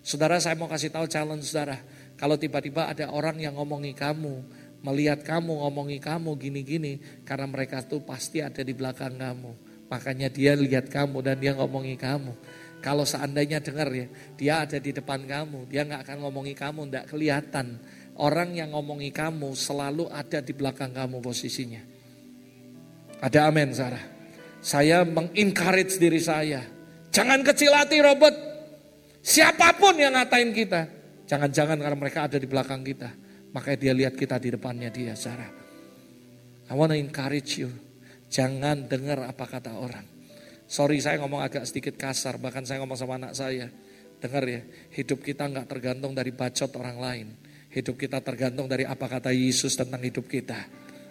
Saudara, 0.01 0.41
saya 0.41 0.57
mau 0.57 0.73
kasih 0.73 0.89
tahu 0.89 1.05
challenge 1.05 1.45
saudara. 1.45 1.77
Kalau 2.17 2.41
tiba-tiba 2.41 2.89
ada 2.89 3.13
orang 3.13 3.37
yang 3.37 3.61
ngomongi 3.61 3.93
kamu, 3.93 4.41
melihat 4.81 5.21
kamu 5.21 5.53
ngomongi 5.53 6.01
kamu 6.01 6.33
gini-gini, 6.41 6.97
karena 7.29 7.45
mereka 7.45 7.85
tuh 7.85 8.01
pasti 8.01 8.41
ada 8.41 8.65
di 8.65 8.73
belakang 8.73 9.21
kamu. 9.21 9.69
Makanya 9.93 10.33
dia 10.33 10.57
lihat 10.57 10.89
kamu 10.89 11.21
dan 11.21 11.37
dia 11.37 11.53
ngomongi 11.53 11.97
kamu. 12.01 12.33
Kalau 12.79 13.03
seandainya 13.03 13.59
dengar 13.59 13.91
ya, 13.91 14.07
dia 14.39 14.55
ada 14.63 14.79
di 14.79 14.95
depan 14.95 15.27
kamu, 15.27 15.67
dia 15.67 15.83
nggak 15.83 16.07
akan 16.07 16.17
ngomongi 16.23 16.55
kamu, 16.55 16.81
nggak 16.89 17.05
kelihatan 17.11 17.83
Orang 18.19 18.51
yang 18.59 18.75
ngomongi 18.75 19.15
kamu 19.15 19.55
selalu 19.55 20.11
ada 20.11 20.43
di 20.43 20.51
belakang 20.51 20.91
kamu 20.91 21.23
posisinya. 21.23 21.79
Ada 23.23 23.47
amin 23.47 23.71
Sarah. 23.71 24.03
Saya 24.59 25.07
mengencourage 25.07 26.03
diri 26.03 26.19
saya. 26.19 26.67
Jangan 27.15 27.47
kecil 27.47 27.71
hati 27.71 28.03
Robert. 28.03 28.35
Siapa 29.23 29.79
pun 29.79 29.95
yang 29.95 30.19
ngatain 30.19 30.51
kita. 30.51 30.91
Jangan-jangan 31.31 31.79
karena 31.79 31.95
mereka 31.95 32.27
ada 32.27 32.43
di 32.43 32.51
belakang 32.51 32.83
kita. 32.83 33.07
Makanya 33.55 33.79
dia 33.79 33.95
lihat 33.95 34.15
kita 34.19 34.35
di 34.43 34.51
depannya 34.51 34.91
dia 34.91 35.15
Sarah. 35.15 35.51
I 36.67 36.75
want 36.75 36.91
to 36.91 36.99
encourage 36.99 37.55
you. 37.55 37.71
Jangan 38.35 38.91
dengar 38.91 39.31
apa 39.31 39.47
kata 39.47 39.79
orang. 39.79 40.18
Sorry 40.69 41.01
saya 41.01 41.17
ngomong 41.25 41.41
agak 41.41 41.65
sedikit 41.65 41.97
kasar. 41.97 42.37
Bahkan 42.37 42.69
saya 42.69 42.85
ngomong 42.85 42.99
sama 43.01 43.17
anak 43.17 43.33
saya. 43.33 43.73
Dengar 44.21 44.45
ya, 44.45 44.61
hidup 44.93 45.25
kita 45.25 45.49
nggak 45.49 45.67
tergantung 45.71 46.11
dari 46.11 46.35
bacot 46.35 46.75
orang 46.75 46.99
lain 46.99 47.29
Hidup 47.69 48.01
kita 48.01 48.25
tergantung 48.25 48.65
dari 48.65 48.89
apa 48.89 49.05
kata 49.05 49.29
Yesus 49.29 49.77
tentang 49.77 50.01
hidup 50.01 50.25
kita. 50.25 50.57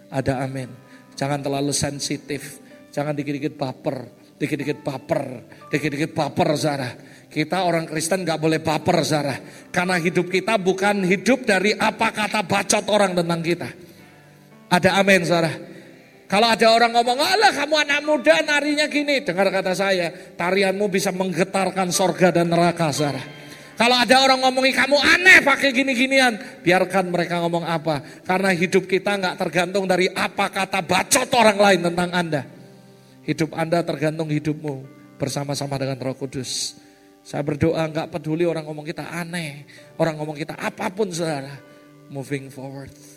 Ada 0.10 0.42
amin. 0.42 0.68
Jangan 1.14 1.46
terlalu 1.46 1.70
sensitif. 1.70 2.58
Jangan 2.90 3.14
dikit-dikit 3.14 3.54
baper. 3.54 4.10
Dikit-dikit 4.42 4.82
baper. 4.82 5.46
Dikit-dikit 5.70 6.18
baper 6.18 6.50
Zara. 6.58 6.90
Kita 7.30 7.62
orang 7.62 7.86
Kristen 7.86 8.26
gak 8.26 8.42
boleh 8.42 8.58
baper 8.58 9.06
Zara. 9.06 9.38
Karena 9.70 10.02
hidup 10.02 10.34
kita 10.34 10.58
bukan 10.58 11.06
hidup 11.06 11.46
dari 11.46 11.78
apa 11.78 12.10
kata 12.10 12.42
bacot 12.42 12.90
orang 12.90 13.14
tentang 13.14 13.42
kita. 13.46 13.70
Ada 14.74 14.98
amin 14.98 15.22
Zara. 15.30 15.52
Kalau 16.28 16.48
ada 16.52 16.68
orang 16.76 16.92
ngomong, 16.92 17.24
alah 17.24 17.56
kamu 17.56 17.76
anak 17.88 18.00
muda 18.04 18.36
narinya 18.44 18.84
gini. 18.92 19.24
Dengar 19.24 19.48
kata 19.48 19.72
saya, 19.72 20.12
tarianmu 20.36 20.92
bisa 20.92 21.16
menggetarkan 21.16 21.88
sorga 21.96 22.36
dan 22.36 22.52
neraka 22.52 22.92
Zara. 22.92 23.24
Kalau 23.80 23.96
ada 23.96 24.16
orang 24.20 24.44
ngomongi 24.44 24.74
kamu 24.76 24.98
aneh 25.00 25.40
pakai 25.46 25.72
gini-ginian, 25.72 26.36
biarkan 26.66 27.14
mereka 27.14 27.40
ngomong 27.40 27.64
apa. 27.64 28.04
Karena 28.28 28.52
hidup 28.52 28.90
kita 28.90 29.16
nggak 29.16 29.36
tergantung 29.40 29.88
dari 29.88 30.12
apa 30.12 30.52
kata 30.52 30.84
bacot 30.84 31.32
orang 31.32 31.58
lain 31.62 31.80
tentang 31.86 32.10
Anda. 32.12 32.42
Hidup 33.24 33.56
Anda 33.56 33.86
tergantung 33.88 34.28
hidupmu 34.28 34.84
bersama-sama 35.16 35.80
dengan 35.80 35.96
Roh 36.04 36.18
Kudus. 36.18 36.76
Saya 37.24 37.46
berdoa 37.46 37.88
nggak 37.88 38.12
peduli 38.12 38.44
orang 38.44 38.68
ngomong 38.68 38.84
kita 38.84 39.14
aneh, 39.16 39.64
orang 39.96 40.20
ngomong 40.20 40.36
kita 40.36 40.60
apa 40.60 40.92
pun 40.92 41.08
saudara. 41.08 41.56
Moving 42.12 42.52
forward. 42.52 43.17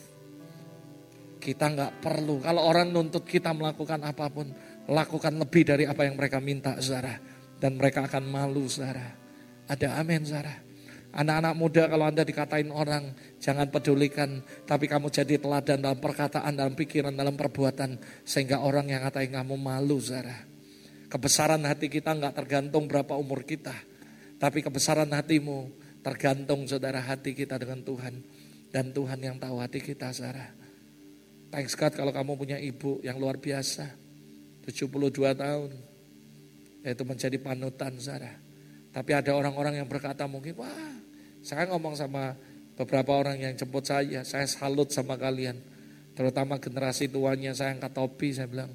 Kita 1.41 1.73
nggak 1.73 2.05
perlu, 2.05 2.45
kalau 2.45 2.69
orang 2.69 2.93
nuntut 2.93 3.25
kita 3.25 3.57
melakukan 3.57 4.05
apa 4.05 4.29
pun, 4.29 4.53
lakukan 4.93 5.35
lebih 5.41 5.65
dari 5.65 5.85
apa 5.89 6.05
yang 6.05 6.21
mereka 6.21 6.37
minta 6.37 6.77
saudara. 6.79 7.17
Dan 7.57 7.81
mereka 7.81 8.05
akan 8.05 8.25
malu 8.29 8.69
saudara. 8.69 9.17
Ada 9.71 10.03
amin 10.03 10.25
Sarah. 10.27 10.59
Anak-anak 11.11 11.55
muda 11.59 11.83
kalau 11.91 12.07
Anda 12.07 12.23
dikatain 12.23 12.71
orang, 12.71 13.15
jangan 13.43 13.67
pedulikan. 13.71 14.45
Tapi 14.63 14.87
kamu 14.87 15.11
jadi 15.11 15.43
teladan 15.43 15.83
dalam 15.83 15.99
perkataan, 15.99 16.55
dalam 16.55 16.75
pikiran, 16.79 17.11
dalam 17.11 17.35
perbuatan. 17.35 17.99
Sehingga 18.23 18.63
orang 18.63 18.91
yang 18.91 19.03
ngatain 19.03 19.31
kamu 19.31 19.59
malu 19.59 19.99
Sarah. 19.99 20.47
Kebesaran 21.11 21.67
hati 21.67 21.91
kita 21.91 22.15
nggak 22.15 22.35
tergantung 22.39 22.87
berapa 22.87 23.19
umur 23.19 23.43
kita. 23.43 23.75
Tapi 24.39 24.63
kebesaran 24.63 25.11
hatimu 25.11 25.71
tergantung 26.01 26.65
saudara 26.71 27.03
hati 27.03 27.35
kita 27.35 27.59
dengan 27.59 27.83
Tuhan. 27.83 28.15
Dan 28.71 28.95
Tuhan 28.95 29.19
yang 29.19 29.37
tahu 29.43 29.59
hati 29.59 29.83
kita 29.83 30.15
Sarah. 30.15 30.60
Thanks 31.51 31.75
God 31.75 31.93
kalau 31.99 32.15
kamu 32.15 32.39
punya 32.39 32.59
ibu 32.63 33.03
yang 33.03 33.19
luar 33.19 33.39
biasa. 33.39 33.91
72 34.65 35.13
tahun. 35.35 35.71
Yaitu 36.87 37.03
menjadi 37.05 37.37
panutan 37.37 37.99
Sarah 38.01 38.51
tapi 38.91 39.15
ada 39.15 39.31
orang-orang 39.39 39.79
yang 39.79 39.89
berkata 39.89 40.27
mungkin, 40.27 40.59
wah 40.59 40.91
saya 41.41 41.71
ngomong 41.71 41.95
sama 41.95 42.35
beberapa 42.75 43.15
orang 43.15 43.39
yang 43.39 43.55
jemput 43.55 43.87
saya, 43.87 44.27
saya 44.27 44.47
salut 44.51 44.91
sama 44.91 45.15
kalian. 45.15 45.57
Terutama 46.19 46.59
generasi 46.59 47.07
tuanya, 47.07 47.55
saya 47.55 47.79
angkat 47.79 47.95
topi, 47.95 48.35
saya 48.35 48.51
bilang, 48.51 48.71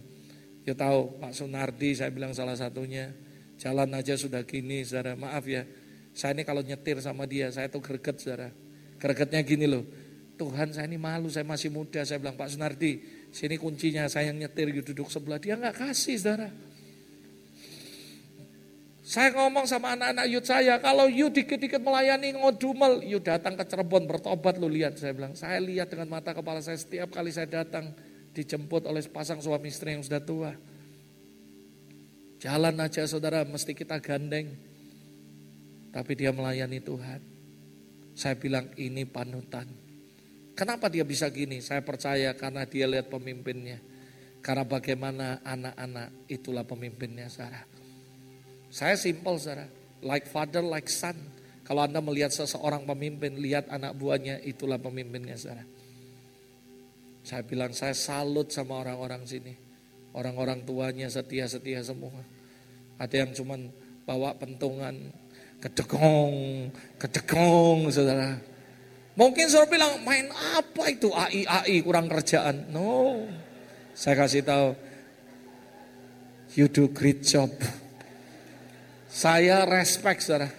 ya 0.63 0.71
tahu 0.71 1.19
Pak 1.19 1.35
Sunardi, 1.35 1.91
saya 1.99 2.09
bilang 2.15 2.31
salah 2.31 2.55
satunya, 2.55 3.11
jalan 3.59 3.91
aja 3.91 4.15
sudah 4.15 4.47
gini, 4.47 4.87
saudara. 4.87 5.19
Maaf 5.19 5.43
ya, 5.51 5.67
saya 6.15 6.31
ini 6.31 6.47
kalau 6.47 6.63
nyetir 6.63 7.03
sama 7.03 7.27
dia, 7.27 7.51
saya 7.51 7.67
tuh 7.67 7.83
greget, 7.83 8.15
saudara. 8.23 8.55
Gregetnya 8.95 9.43
gini 9.43 9.67
loh, 9.67 9.83
Tuhan 10.35 10.75
saya 10.75 10.85
ini 10.85 10.99
malu, 10.99 11.31
saya 11.31 11.47
masih 11.47 11.71
muda. 11.71 12.03
Saya 12.03 12.19
bilang, 12.19 12.35
Pak 12.35 12.51
Sunardi, 12.51 12.99
sini 13.31 13.55
kuncinya, 13.55 14.05
saya 14.11 14.29
yang 14.29 14.43
nyetir, 14.43 14.67
duduk 14.83 15.07
sebelah. 15.07 15.39
Dia 15.39 15.55
nggak 15.55 15.75
kasih, 15.79 16.15
saudara. 16.19 16.51
Saya 19.05 19.37
ngomong 19.37 19.69
sama 19.69 19.93
anak-anak 19.93 20.25
yud 20.33 20.45
saya, 20.49 20.81
kalau 20.81 21.05
yud 21.05 21.29
dikit-dikit 21.29 21.77
melayani 21.77 22.33
ngodumel, 22.41 23.05
yud 23.05 23.21
datang 23.21 23.53
ke 23.53 23.61
Cirebon 23.61 24.09
bertobat 24.09 24.57
lu 24.57 24.65
lihat. 24.65 24.97
Saya 24.97 25.13
bilang, 25.13 25.37
saya 25.37 25.61
lihat 25.61 25.93
dengan 25.93 26.09
mata 26.09 26.33
kepala 26.33 26.57
saya 26.57 26.73
setiap 26.73 27.13
kali 27.13 27.29
saya 27.29 27.45
datang 27.45 27.93
dijemput 28.33 28.89
oleh 28.89 29.05
pasang 29.05 29.37
suami 29.45 29.69
istri 29.69 29.93
yang 29.93 30.01
sudah 30.01 30.25
tua. 30.25 30.51
Jalan 32.41 32.81
aja 32.81 33.05
saudara, 33.05 33.45
mesti 33.45 33.77
kita 33.77 34.01
gandeng. 34.01 34.57
Tapi 35.93 36.11
dia 36.17 36.33
melayani 36.33 36.81
Tuhan. 36.81 37.21
Saya 38.17 38.33
bilang 38.41 38.73
ini 38.73 39.05
panutan. 39.05 39.84
Kenapa 40.55 40.87
dia 40.87 41.03
bisa 41.03 41.27
gini? 41.27 41.59
Saya 41.59 41.83
percaya 41.83 42.31
karena 42.31 42.63
dia 42.63 42.87
lihat 42.87 43.11
pemimpinnya. 43.11 43.83
Karena 44.39 44.63
bagaimana 44.63 45.43
anak-anak 45.43 46.31
itulah 46.31 46.63
pemimpinnya 46.63 47.27
Sarah. 47.27 47.67
Saya 48.71 48.95
simpel 48.95 49.35
Sarah. 49.35 49.67
Like 49.99 50.31
father, 50.31 50.63
like 50.63 50.87
son. 50.87 51.19
Kalau 51.67 51.83
Anda 51.83 51.99
melihat 51.99 52.31
seseorang 52.31 52.87
pemimpin, 52.87 53.35
lihat 53.41 53.67
anak 53.67 53.97
buahnya, 53.99 54.39
itulah 54.47 54.79
pemimpinnya 54.79 55.35
Sarah. 55.35 55.65
Saya 57.25 57.41
bilang 57.41 57.73
saya 57.73 57.97
salut 57.97 58.53
sama 58.53 58.79
orang-orang 58.85 59.25
sini. 59.25 59.51
Orang-orang 60.15 60.63
tuanya 60.63 61.09
setia-setia 61.11 61.83
semua. 61.83 62.15
Ada 63.01 63.25
yang 63.25 63.31
cuman 63.35 63.67
bawa 64.05 64.37
pentungan, 64.37 65.09
kedekong, 65.59 66.69
kedekong 67.01 67.89
saudara. 67.91 68.54
Mungkin 69.15 69.47
saudara 69.47 69.71
bilang 69.71 70.03
main 70.03 70.27
apa 70.27 70.91
itu 70.91 71.07
AI 71.15 71.47
AI 71.47 71.79
kurang 71.79 72.11
kerjaan. 72.11 72.67
No, 72.67 73.23
saya 73.95 74.19
kasih 74.19 74.43
tahu, 74.43 74.75
you 76.59 76.67
do 76.67 76.91
great 76.91 77.23
job. 77.23 77.47
Saya 79.07 79.63
respect 79.63 80.19
saudara. 80.19 80.51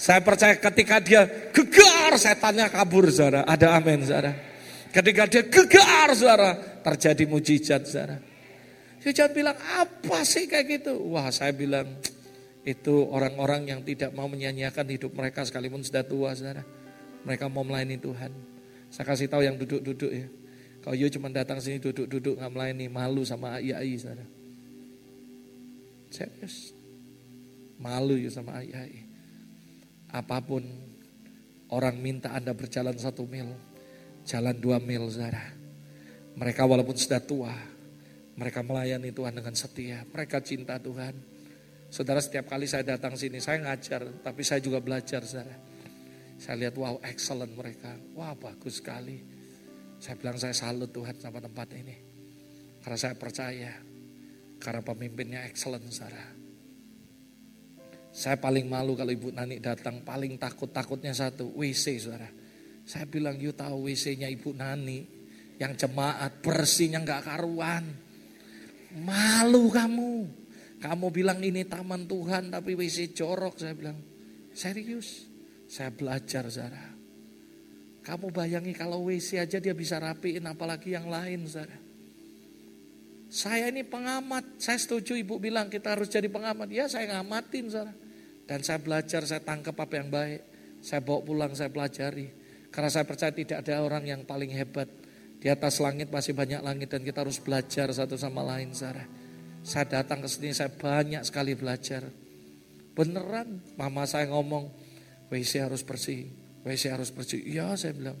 Saya 0.00 0.24
percaya 0.24 0.56
ketika 0.56 0.96
dia 1.04 1.28
gegar 1.52 2.16
setannya 2.16 2.72
kabur 2.72 3.04
saudara. 3.12 3.44
Ada 3.44 3.76
amin 3.76 4.00
saudara. 4.08 4.32
Ketika 4.88 5.28
dia 5.28 5.44
gegar 5.44 6.08
saudara 6.16 6.56
terjadi 6.80 7.28
mujizat 7.28 7.84
saudara. 7.84 8.16
Saya 9.04 9.12
jangan 9.12 9.32
bilang 9.36 9.58
apa 9.60 10.24
sih 10.24 10.48
kayak 10.48 10.80
gitu. 10.80 10.96
Wah 11.12 11.28
saya 11.28 11.52
bilang 11.52 12.00
itu 12.64 13.04
orang-orang 13.12 13.68
yang 13.68 13.80
tidak 13.84 14.16
mau 14.16 14.24
menyanyiakan 14.24 14.88
hidup 14.88 15.12
mereka 15.12 15.44
sekalipun 15.44 15.84
sudah 15.84 16.00
tua 16.00 16.32
saudara. 16.32 16.79
Mereka 17.24 17.48
mau 17.52 17.64
melayani 17.66 18.00
Tuhan. 18.00 18.32
Saya 18.90 19.04
kasih 19.06 19.30
tahu 19.30 19.44
yang 19.44 19.56
duduk-duduk 19.60 20.10
ya. 20.10 20.26
Kalau 20.80 20.96
you 20.96 21.12
cuma 21.12 21.28
datang 21.28 21.60
sini 21.60 21.76
duduk-duduk 21.76 22.40
nggak 22.40 22.52
melayani 22.52 22.88
malu 22.88 23.20
sama 23.22 23.60
ai 23.60 23.94
saudara. 24.00 24.24
Serius. 26.08 26.72
Malu 27.76 28.16
ya 28.16 28.32
sama 28.32 28.60
ai 28.60 29.04
Apa 30.10 30.40
pun 30.42 30.64
orang 31.70 31.96
minta 32.00 32.32
Anda 32.34 32.56
berjalan 32.56 32.96
satu 32.96 33.28
mil, 33.28 33.52
jalan 34.24 34.56
dua 34.56 34.80
mil 34.80 35.06
saudara. 35.12 35.54
Mereka 36.34 36.64
walaupun 36.64 36.96
sudah 36.96 37.20
tua, 37.20 37.52
mereka 38.40 38.64
melayani 38.64 39.12
Tuhan 39.12 39.36
dengan 39.36 39.52
setia. 39.52 40.02
Mereka 40.08 40.40
cinta 40.40 40.80
Tuhan. 40.80 41.12
Saudara 41.92 42.24
setiap 42.24 42.48
kali 42.48 42.64
saya 42.64 42.86
datang 42.86 43.18
sini, 43.18 43.42
saya 43.42 43.60
ngajar, 43.60 44.24
tapi 44.24 44.40
saya 44.46 44.62
juga 44.64 44.80
belajar 44.80 45.20
saudara. 45.26 45.69
Saya 46.40 46.56
lihat 46.56 46.74
wow 46.80 46.96
excellent 47.04 47.52
mereka, 47.52 47.92
wah 48.16 48.32
bagus 48.32 48.80
sekali. 48.80 49.20
Saya 50.00 50.16
bilang 50.16 50.40
saya 50.40 50.56
salut 50.56 50.88
Tuhan 50.88 51.20
sama 51.20 51.36
tempat 51.36 51.68
ini. 51.76 51.92
Karena 52.80 52.96
saya 52.96 53.12
percaya, 53.12 53.76
karena 54.56 54.80
pemimpinnya 54.80 55.44
excellent 55.44 55.84
saudara. 55.92 56.32
Saya 58.10 58.40
paling 58.40 58.64
malu 58.66 58.96
kalau 58.96 59.12
Ibu 59.12 59.36
Nani 59.36 59.60
datang, 59.60 60.00
paling 60.00 60.40
takut-takutnya 60.40 61.12
satu, 61.12 61.52
WC 61.52 62.00
saudara. 62.00 62.32
Saya 62.88 63.04
bilang, 63.04 63.36
you 63.36 63.52
tahu 63.52 63.86
WC-nya 63.86 64.26
Ibu 64.32 64.56
Nani, 64.56 65.04
yang 65.60 65.76
jemaat 65.76 66.40
bersihnya 66.40 67.04
nggak 67.04 67.22
karuan. 67.28 67.84
Malu 68.96 69.68
kamu. 69.68 70.14
Kamu 70.80 71.06
bilang 71.12 71.44
ini 71.44 71.68
taman 71.68 72.08
Tuhan 72.08 72.48
tapi 72.48 72.72
WC 72.74 73.12
jorok. 73.12 73.60
Saya 73.60 73.76
bilang, 73.76 74.00
serius. 74.56 75.29
Saya 75.70 75.94
belajar 75.94 76.50
saudara. 76.50 76.82
Kamu 78.02 78.34
bayangi 78.34 78.74
kalau 78.74 79.06
WC 79.06 79.38
aja 79.38 79.62
dia 79.62 79.70
bisa 79.70 80.02
rapiin 80.02 80.42
apalagi 80.50 80.98
yang 80.98 81.06
lain 81.06 81.46
saudara. 81.46 81.78
Saya 83.30 83.70
ini 83.70 83.86
pengamat, 83.86 84.58
saya 84.58 84.74
setuju 84.82 85.14
ibu 85.14 85.38
bilang 85.38 85.70
kita 85.70 85.94
harus 85.94 86.10
jadi 86.10 86.26
pengamat. 86.26 86.66
Ya 86.74 86.90
saya 86.90 87.14
ngamatin 87.14 87.70
saudara. 87.70 87.94
Dan 88.50 88.66
saya 88.66 88.82
belajar, 88.82 89.22
saya 89.22 89.38
tangkap 89.46 89.78
apa 89.78 89.94
yang 89.94 90.10
baik. 90.10 90.42
Saya 90.82 91.06
bawa 91.06 91.22
pulang, 91.22 91.54
saya 91.54 91.70
pelajari. 91.70 92.26
Karena 92.74 92.90
saya 92.90 93.06
percaya 93.06 93.30
tidak 93.30 93.62
ada 93.62 93.78
orang 93.78 94.10
yang 94.10 94.26
paling 94.26 94.50
hebat. 94.50 94.90
Di 95.38 95.46
atas 95.46 95.78
langit 95.78 96.10
masih 96.10 96.34
banyak 96.34 96.58
langit 96.66 96.90
dan 96.90 97.06
kita 97.06 97.22
harus 97.22 97.38
belajar 97.38 97.94
satu 97.94 98.18
sama 98.18 98.42
lain 98.42 98.74
saudara. 98.74 99.06
Saya 99.62 99.86
datang 99.86 100.18
ke 100.18 100.26
sini, 100.26 100.50
saya 100.50 100.74
banyak 100.74 101.22
sekali 101.22 101.54
belajar. 101.54 102.10
Beneran, 102.98 103.62
mama 103.78 104.02
saya 104.02 104.26
ngomong, 104.34 104.66
WC 105.30 105.62
harus 105.62 105.86
bersih, 105.86 106.26
WC 106.66 106.90
harus 106.90 107.14
bersih. 107.14 107.40
Iya 107.46 107.72
saya 107.78 107.94
bilang. 107.94 108.18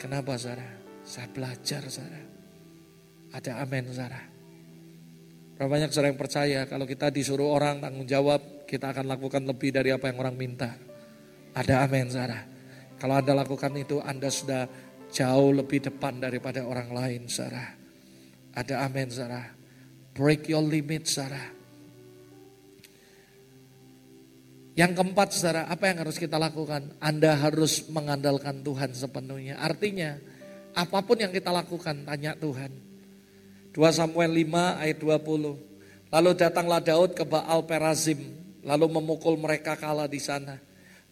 Kenapa 0.00 0.34
saudara? 0.36 0.68
Saya 1.04 1.28
belajar 1.30 1.84
saudara. 1.86 2.20
Ada 3.32 3.62
amin 3.62 3.88
saudara. 3.92 4.20
Berapa 5.54 5.70
banyak 5.70 5.90
saudara 5.94 6.10
yang 6.10 6.18
percaya 6.18 6.60
kalau 6.66 6.82
kita 6.82 7.14
disuruh 7.14 7.54
orang 7.54 7.78
tanggung 7.78 8.08
jawab, 8.08 8.66
kita 8.66 8.90
akan 8.90 9.06
lakukan 9.06 9.46
lebih 9.46 9.70
dari 9.70 9.94
apa 9.94 10.10
yang 10.10 10.18
orang 10.18 10.34
minta. 10.34 10.74
Ada 11.54 11.86
amin 11.86 12.10
saudara. 12.10 12.40
Kalau 12.98 13.14
Anda 13.14 13.32
lakukan 13.38 13.72
itu, 13.78 14.02
Anda 14.02 14.32
sudah 14.32 14.66
jauh 15.14 15.50
lebih 15.54 15.86
depan 15.86 16.18
daripada 16.18 16.66
orang 16.66 16.90
lain 16.90 17.30
saudara. 17.30 17.70
Ada 18.54 18.82
amin 18.86 19.08
saudara. 19.14 19.54
Break 20.14 20.50
your 20.50 20.62
limit 20.62 21.06
saudara. 21.06 21.54
Yang 24.74 24.92
keempat 24.98 25.28
saudara, 25.30 25.62
apa 25.70 25.86
yang 25.86 26.02
harus 26.02 26.18
kita 26.18 26.34
lakukan? 26.34 26.98
Anda 26.98 27.38
harus 27.38 27.86
mengandalkan 27.86 28.58
Tuhan 28.66 28.90
sepenuhnya. 28.90 29.54
Artinya, 29.62 30.18
apa 30.74 30.98
pun 31.06 31.14
yang 31.14 31.30
kita 31.30 31.54
lakukan, 31.54 32.02
tanya 32.02 32.34
Tuhan. 32.34 32.74
2 33.70 33.78
Samuel 33.94 34.34
5 34.34 34.82
ayat 34.82 34.98
20. 34.98 36.10
Lalu 36.10 36.30
datanglah 36.34 36.82
Daud 36.82 37.14
ke 37.14 37.22
Baal 37.22 37.62
Perazim, 37.70 38.18
lalu 38.66 38.86
memukul 38.98 39.38
mereka 39.38 39.78
kalah 39.78 40.10
di 40.10 40.18
sana. 40.18 40.58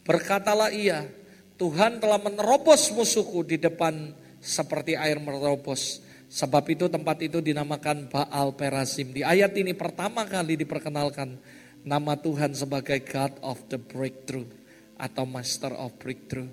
Berkatalah 0.03 0.75
ia, 0.75 1.07
Tuhan 1.55 2.03
telah 2.03 2.19
menerobos 2.19 2.91
musuhku 2.91 3.47
di 3.47 3.63
depan 3.63 4.11
seperti 4.43 4.99
air 4.99 5.23
menerobos. 5.23 6.03
Sebab 6.27 6.67
itu 6.67 6.91
tempat 6.91 7.23
itu 7.23 7.39
dinamakan 7.39 8.11
Baal 8.11 8.59
Perazim. 8.59 9.15
Di 9.15 9.23
ayat 9.23 9.55
ini 9.55 9.71
pertama 9.71 10.27
kali 10.27 10.59
diperkenalkan 10.59 11.39
nama 11.83 12.15
Tuhan 12.15 12.55
sebagai 12.55 13.03
God 13.03 13.43
of 13.43 13.59
the 13.67 13.79
breakthrough 13.79 14.47
atau 14.99 15.27
Master 15.27 15.75
of 15.75 15.95
breakthrough. 15.99 16.51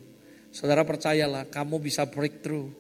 Saudara 0.49 0.81
percayalah 0.81 1.45
kamu 1.45 1.77
bisa 1.77 2.09
breakthrough 2.09 2.73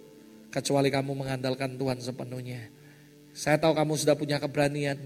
kecuali 0.49 0.89
kamu 0.89 1.13
mengandalkan 1.13 1.77
Tuhan 1.77 2.01
sepenuhnya. 2.01 2.73
Saya 3.29 3.61
tahu 3.61 3.77
kamu 3.77 3.93
sudah 3.93 4.15
punya 4.17 4.41
keberanian. 4.41 4.97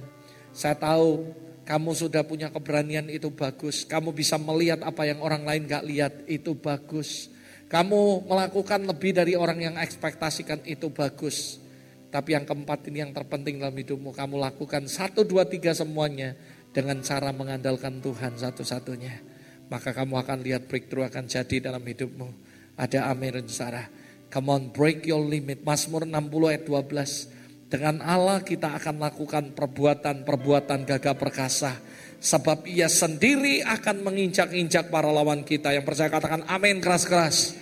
Saya 0.56 0.80
tahu 0.80 1.36
kamu 1.68 1.92
sudah 1.92 2.24
punya 2.24 2.48
keberanian 2.48 3.12
itu 3.12 3.28
bagus. 3.28 3.84
Kamu 3.84 4.16
bisa 4.16 4.40
melihat 4.40 4.80
apa 4.88 5.04
yang 5.04 5.20
orang 5.20 5.44
lain 5.44 5.68
gak 5.68 5.84
lihat 5.84 6.14
itu 6.32 6.56
bagus. 6.56 7.28
Kamu 7.68 8.24
melakukan 8.24 8.88
lebih 8.88 9.12
dari 9.12 9.36
orang 9.36 9.60
yang 9.60 9.76
ekspektasikan 9.76 10.64
itu 10.64 10.88
bagus. 10.96 11.60
Tapi 12.08 12.38
yang 12.38 12.46
keempat 12.48 12.88
ini 12.88 13.04
yang 13.04 13.12
terpenting 13.12 13.60
dalam 13.60 13.76
hidupmu. 13.76 14.16
Kamu 14.16 14.40
lakukan 14.40 14.88
satu, 14.88 15.28
dua, 15.28 15.44
tiga 15.44 15.76
semuanya 15.76 16.38
dengan 16.74 17.00
cara 17.06 17.30
mengandalkan 17.30 18.02
Tuhan 18.02 18.36
satu-satunya. 18.36 19.22
Maka 19.70 19.94
kamu 19.94 20.20
akan 20.20 20.38
lihat 20.44 20.68
breakthrough 20.68 21.08
akan 21.08 21.30
jadi 21.30 21.72
dalam 21.72 21.86
hidupmu. 21.86 22.30
Ada 22.76 23.14
amin 23.14 23.46
Sarah. 23.48 23.88
Come 24.34 24.50
on 24.50 24.64
break 24.74 25.06
your 25.06 25.22
limit. 25.22 25.62
Mazmur 25.62 26.10
60 26.10 26.52
ayat 26.52 26.64
12. 26.66 27.70
Dengan 27.70 28.02
Allah 28.02 28.42
kita 28.42 28.74
akan 28.74 29.02
lakukan 29.02 29.54
perbuatan-perbuatan 29.54 30.80
gagah 30.90 31.18
perkasa. 31.18 31.78
Sebab 32.18 32.66
ia 32.70 32.90
sendiri 32.90 33.62
akan 33.62 34.02
menginjak-injak 34.02 34.90
para 34.90 35.10
lawan 35.14 35.46
kita. 35.46 35.74
Yang 35.74 35.86
percaya 35.86 36.10
katakan 36.10 36.46
amin 36.50 36.82
keras-keras. 36.82 37.58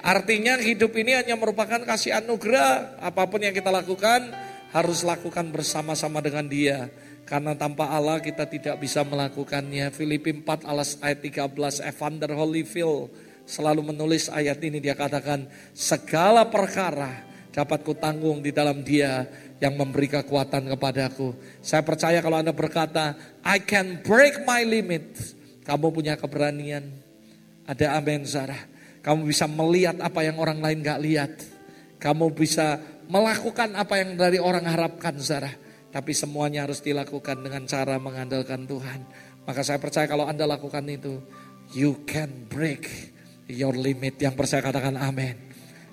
Artinya 0.00 0.56
hidup 0.60 0.92
ini 0.96 1.16
hanya 1.16 1.36
merupakan 1.36 1.80
kasih 1.84 2.20
anugerah. 2.20 3.00
Apa 3.00 3.28
pun 3.28 3.44
yang 3.44 3.52
kita 3.52 3.68
lakukan 3.68 4.32
harus 4.76 5.04
lakukan 5.04 5.48
bersama-sama 5.52 6.20
dengan 6.20 6.46
dia. 6.48 6.88
Karena 7.26 7.58
tanpa 7.58 7.90
Allah 7.90 8.22
kita 8.22 8.46
tidak 8.46 8.78
bisa 8.78 9.02
melakukannya. 9.02 9.90
Filipi 9.90 10.30
4 10.30 10.62
alas 10.62 10.94
ayat 11.02 11.26
13 11.26 11.82
Evander 11.82 12.30
Holyfield 12.30 13.10
selalu 13.42 13.90
menulis 13.90 14.30
ayat 14.30 14.62
ini 14.62 14.78
dia 14.78 14.94
katakan 14.94 15.50
segala 15.74 16.46
perkara 16.46 17.26
dapat 17.50 17.82
kutanggung 17.82 18.46
di 18.46 18.54
dalam 18.54 18.86
dia 18.86 19.26
yang 19.58 19.74
memberi 19.74 20.06
kekuatan 20.06 20.70
kepadaku. 20.70 21.34
Saya 21.58 21.82
percaya 21.82 22.22
kalau 22.22 22.38
Anda 22.38 22.54
berkata 22.54 23.18
I 23.42 23.58
can 23.58 24.06
break 24.06 24.46
my 24.46 24.62
limit. 24.62 25.18
Kamu 25.66 25.90
punya 25.90 26.14
keberanian. 26.14 26.86
Ada 27.66 27.98
amin 27.98 28.22
Sarah. 28.22 28.62
Kamu 29.02 29.26
bisa 29.26 29.50
melihat 29.50 29.98
apa 29.98 30.22
yang 30.22 30.38
orang 30.38 30.62
lain 30.62 30.78
gak 30.78 31.02
lihat. 31.02 31.34
Kamu 31.98 32.30
bisa 32.30 32.78
melakukan 33.10 33.74
apa 33.74 33.98
yang 33.98 34.14
dari 34.14 34.38
orang 34.38 34.62
harapkan 34.62 35.18
Sarah 35.18 35.65
Tapi 35.96 36.12
semuanya 36.12 36.68
harus 36.68 36.84
dilakukan 36.84 37.40
dengan 37.40 37.64
cara 37.64 37.96
mengandalkan 37.96 38.68
Tuhan. 38.68 39.00
Maka 39.48 39.64
saya 39.64 39.80
percaya 39.80 40.04
kalau 40.04 40.28
Anda 40.28 40.44
lakukan 40.44 40.84
itu, 40.92 41.24
you 41.72 42.04
can 42.04 42.28
break 42.52 42.84
your 43.48 43.72
limit. 43.72 44.20
Yang 44.20 44.36
percaya 44.36 44.60
katakan 44.60 45.00
amin. 45.00 45.40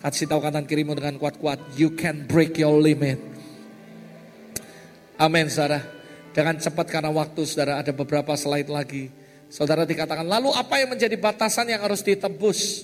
Kasih 0.03 0.27
tahu 0.27 0.43
kanan 0.43 0.67
kirimu 0.67 0.91
dengan 0.99 1.15
kuat-kuat, 1.15 1.79
you 1.79 1.95
can 1.95 2.27
break 2.27 2.59
your 2.59 2.75
limit. 2.83 3.15
Amin 5.15 5.47
saudara. 5.47 5.79
Dengan 6.35 6.59
cepat 6.59 6.91
karena 6.91 7.07
waktu 7.07 7.47
saudara 7.47 7.79
ada 7.79 7.95
beberapa 7.95 8.35
slide 8.35 8.67
lagi. 8.67 9.07
Saudara 9.47 9.87
dikatakan, 9.87 10.27
lalu 10.27 10.51
apa 10.51 10.83
yang 10.83 10.99
menjadi 10.99 11.15
batasan 11.15 11.71
yang 11.71 11.79
harus 11.79 12.03
ditebus? 12.03 12.83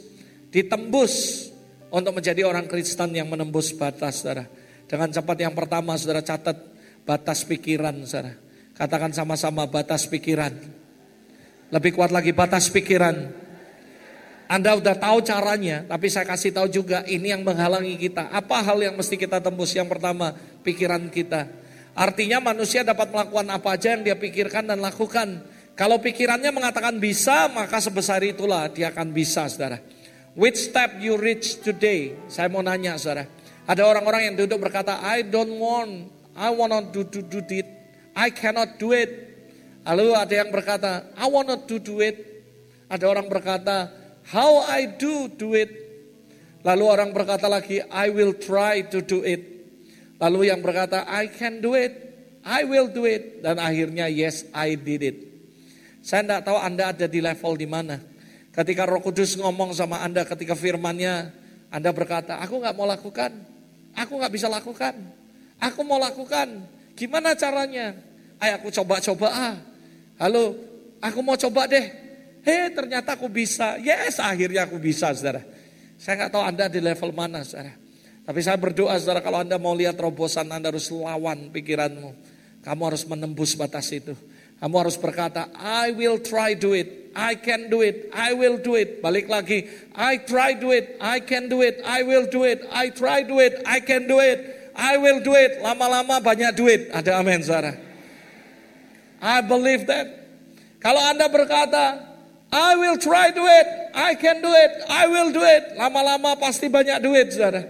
Ditembus 0.56 1.14
untuk 1.92 2.16
menjadi 2.16 2.48
orang 2.48 2.64
Kristen 2.72 3.12
yang 3.12 3.28
menembus 3.28 3.76
batas 3.76 4.24
saudara. 4.24 4.48
Dengan 4.88 5.12
cepat 5.12 5.36
yang 5.36 5.52
pertama 5.52 6.00
saudara 6.00 6.24
catat 6.24 6.79
batas 7.10 7.42
pikiran 7.42 8.06
saudara. 8.06 8.38
Katakan 8.78 9.10
sama-sama 9.10 9.66
batas 9.66 10.06
pikiran. 10.06 10.54
Lebih 11.74 11.98
kuat 11.98 12.14
lagi 12.14 12.30
batas 12.38 12.70
pikiran. 12.70 13.50
Anda 14.50 14.78
udah 14.78 14.98
tahu 14.98 15.22
caranya, 15.26 15.86
tapi 15.86 16.10
saya 16.10 16.26
kasih 16.26 16.54
tahu 16.54 16.70
juga 16.70 17.06
ini 17.10 17.34
yang 17.34 17.42
menghalangi 17.46 17.98
kita. 17.98 18.30
Apa 18.30 18.62
hal 18.62 18.82
yang 18.82 18.98
mesti 18.98 19.18
kita 19.18 19.42
tembus? 19.42 19.74
Yang 19.78 19.98
pertama, 19.98 20.34
pikiran 20.66 21.10
kita. 21.10 21.46
Artinya 21.94 22.42
manusia 22.42 22.82
dapat 22.82 23.14
melakukan 23.14 23.46
apa 23.54 23.78
aja 23.78 23.94
yang 23.94 24.02
dia 24.06 24.18
pikirkan 24.18 24.66
dan 24.66 24.82
lakukan. 24.82 25.46
Kalau 25.78 26.02
pikirannya 26.02 26.50
mengatakan 26.50 26.98
bisa, 26.98 27.46
maka 27.50 27.78
sebesar 27.78 28.26
itulah 28.26 28.70
dia 28.74 28.90
akan 28.90 29.14
bisa, 29.14 29.46
saudara. 29.50 29.78
Which 30.34 30.58
step 30.58 30.98
you 30.98 31.14
reach 31.14 31.62
today? 31.62 32.18
Saya 32.26 32.50
mau 32.50 32.66
nanya, 32.66 32.98
saudara. 32.98 33.30
Ada 33.70 33.86
orang-orang 33.86 34.34
yang 34.34 34.36
duduk 34.40 34.66
berkata, 34.66 34.98
I 35.06 35.22
don't 35.30 35.62
want, 35.62 36.19
I 36.40 36.56
want 36.56 36.72
to 36.72 37.04
do, 37.04 37.20
do, 37.20 37.44
do 37.44 37.60
it. 37.60 37.68
I 38.16 38.32
cannot 38.32 38.80
do 38.80 38.96
it. 38.96 39.12
Lalu 39.84 40.16
ada 40.16 40.34
yang 40.40 40.50
berkata, 40.56 41.12
I 41.20 41.28
want 41.28 41.52
to 41.52 41.76
do 41.84 42.00
it. 42.00 42.16
Ada 42.88 43.12
orang 43.12 43.28
berkata, 43.28 43.92
How 44.32 44.64
I 44.64 44.88
do 44.96 45.28
do 45.28 45.58
it. 45.58 45.68
Lalu 46.64 46.84
orang 46.86 47.10
berkata 47.12 47.52
lagi, 47.52 47.84
I 47.92 48.08
will 48.14 48.38
try 48.38 48.88
to 48.88 49.04
do 49.04 49.26
it. 49.26 49.42
Lalu 50.20 50.52
yang 50.52 50.64
berkata, 50.64 51.08
I 51.08 51.28
can 51.28 51.60
do 51.60 51.76
it. 51.76 51.92
I 52.44 52.64
will 52.64 52.88
do 52.88 53.04
it. 53.04 53.44
Dan 53.44 53.60
akhirnya, 53.60 54.08
yes, 54.08 54.48
I 54.56 54.80
did 54.80 55.02
it. 55.04 55.18
Saya 56.00 56.24
tidak 56.24 56.42
tahu 56.48 56.58
Anda 56.60 56.96
ada 56.96 57.06
di 57.08 57.20
level 57.20 57.54
di 57.60 57.68
mana. 57.68 58.00
Ketika 58.54 58.88
roh 58.88 59.00
kudus 59.00 59.40
ngomong 59.40 59.72
sama 59.76 60.04
Anda, 60.04 60.28
ketika 60.28 60.56
firmannya, 60.56 61.32
Anda 61.72 61.90
berkata, 61.92 62.40
aku 62.44 62.60
nggak 62.60 62.76
mau 62.76 62.88
lakukan. 62.88 63.32
Aku 63.96 64.20
nggak 64.20 64.34
bisa 64.36 64.48
lakukan. 64.52 64.94
Aku 65.60 65.84
mau 65.84 66.00
lakukan. 66.00 66.64
Gimana 66.96 67.36
caranya? 67.36 67.96
Ayo 68.40 68.60
aku 68.60 68.72
coba-coba 68.72 69.28
ah. 69.28 69.56
Halo, 70.20 70.56
aku 71.04 71.20
mau 71.20 71.36
coba 71.36 71.68
deh. 71.68 71.92
Hei 72.44 72.72
ternyata 72.72 73.20
aku 73.20 73.28
bisa. 73.28 73.76
Yes 73.84 74.20
akhirnya 74.20 74.64
aku 74.64 74.80
bisa 74.80 75.12
saudara. 75.12 75.44
Saya 76.00 76.24
nggak 76.24 76.32
tahu 76.32 76.44
Anda 76.44 76.66
di 76.72 76.80
level 76.80 77.12
mana 77.12 77.44
saudara. 77.44 77.76
Tapi 78.24 78.40
saya 78.40 78.56
berdoa 78.56 78.96
saudara 78.96 79.20
kalau 79.20 79.44
Anda 79.44 79.60
mau 79.60 79.76
lihat 79.76 80.00
terobosan 80.00 80.48
Anda 80.48 80.72
harus 80.72 80.88
lawan 80.88 81.52
pikiranmu. 81.52 82.16
Kamu 82.64 82.82
harus 82.88 83.04
menembus 83.08 83.56
batas 83.56 83.92
itu. 83.92 84.16
Kamu 84.60 84.76
harus 84.76 85.00
berkata, 85.00 85.48
I 85.56 85.96
will 85.96 86.20
try 86.20 86.52
do 86.52 86.76
it. 86.76 87.16
I 87.16 87.40
can 87.40 87.72
do 87.72 87.80
it. 87.80 88.12
I 88.12 88.36
will 88.36 88.60
do 88.60 88.76
it. 88.76 89.00
Balik 89.00 89.32
lagi. 89.32 89.68
I 89.96 90.20
try 90.24 90.56
do 90.56 90.76
it. 90.76 91.00
I 91.00 91.24
can 91.24 91.48
do 91.48 91.64
it. 91.64 91.80
I 91.88 92.04
will 92.04 92.28
do 92.28 92.44
it. 92.44 92.68
I 92.68 92.92
try 92.92 93.24
do 93.24 93.40
it. 93.40 93.64
I 93.64 93.80
can 93.80 94.04
do 94.08 94.20
it. 94.20 94.59
I 94.80 94.96
will 94.96 95.20
do 95.20 95.36
it. 95.36 95.60
Lama-lama 95.60 96.24
banyak 96.24 96.56
duit. 96.56 96.88
Ada 96.96 97.20
amin 97.20 97.44
saudara. 97.44 97.76
I 99.20 99.44
believe 99.44 99.84
that. 99.92 100.08
Kalau 100.80 101.04
Anda 101.04 101.28
berkata, 101.28 102.08
I 102.50 102.80
will 102.80 102.96
try 102.96 103.30
do 103.36 103.44
it. 103.44 103.68
I 103.92 104.16
can 104.16 104.40
do 104.40 104.50
it. 104.50 104.72
I 104.88 105.06
will 105.12 105.30
do 105.30 105.44
it. 105.44 105.76
Lama-lama 105.76 106.34
pasti 106.40 106.66
banyak 106.66 106.98
duit, 107.04 107.36
saudara. 107.36 107.68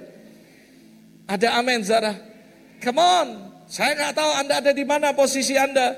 Ada 1.28 1.60
amin, 1.60 1.84
saudara. 1.84 2.16
Come 2.80 3.02
on. 3.02 3.28
Saya 3.70 3.98
nggak 3.98 4.14
tahu 4.16 4.32
Anda 4.40 4.54
ada 4.64 4.72
di 4.72 4.86
mana 4.88 5.12
posisi 5.12 5.58
Anda. 5.60 5.94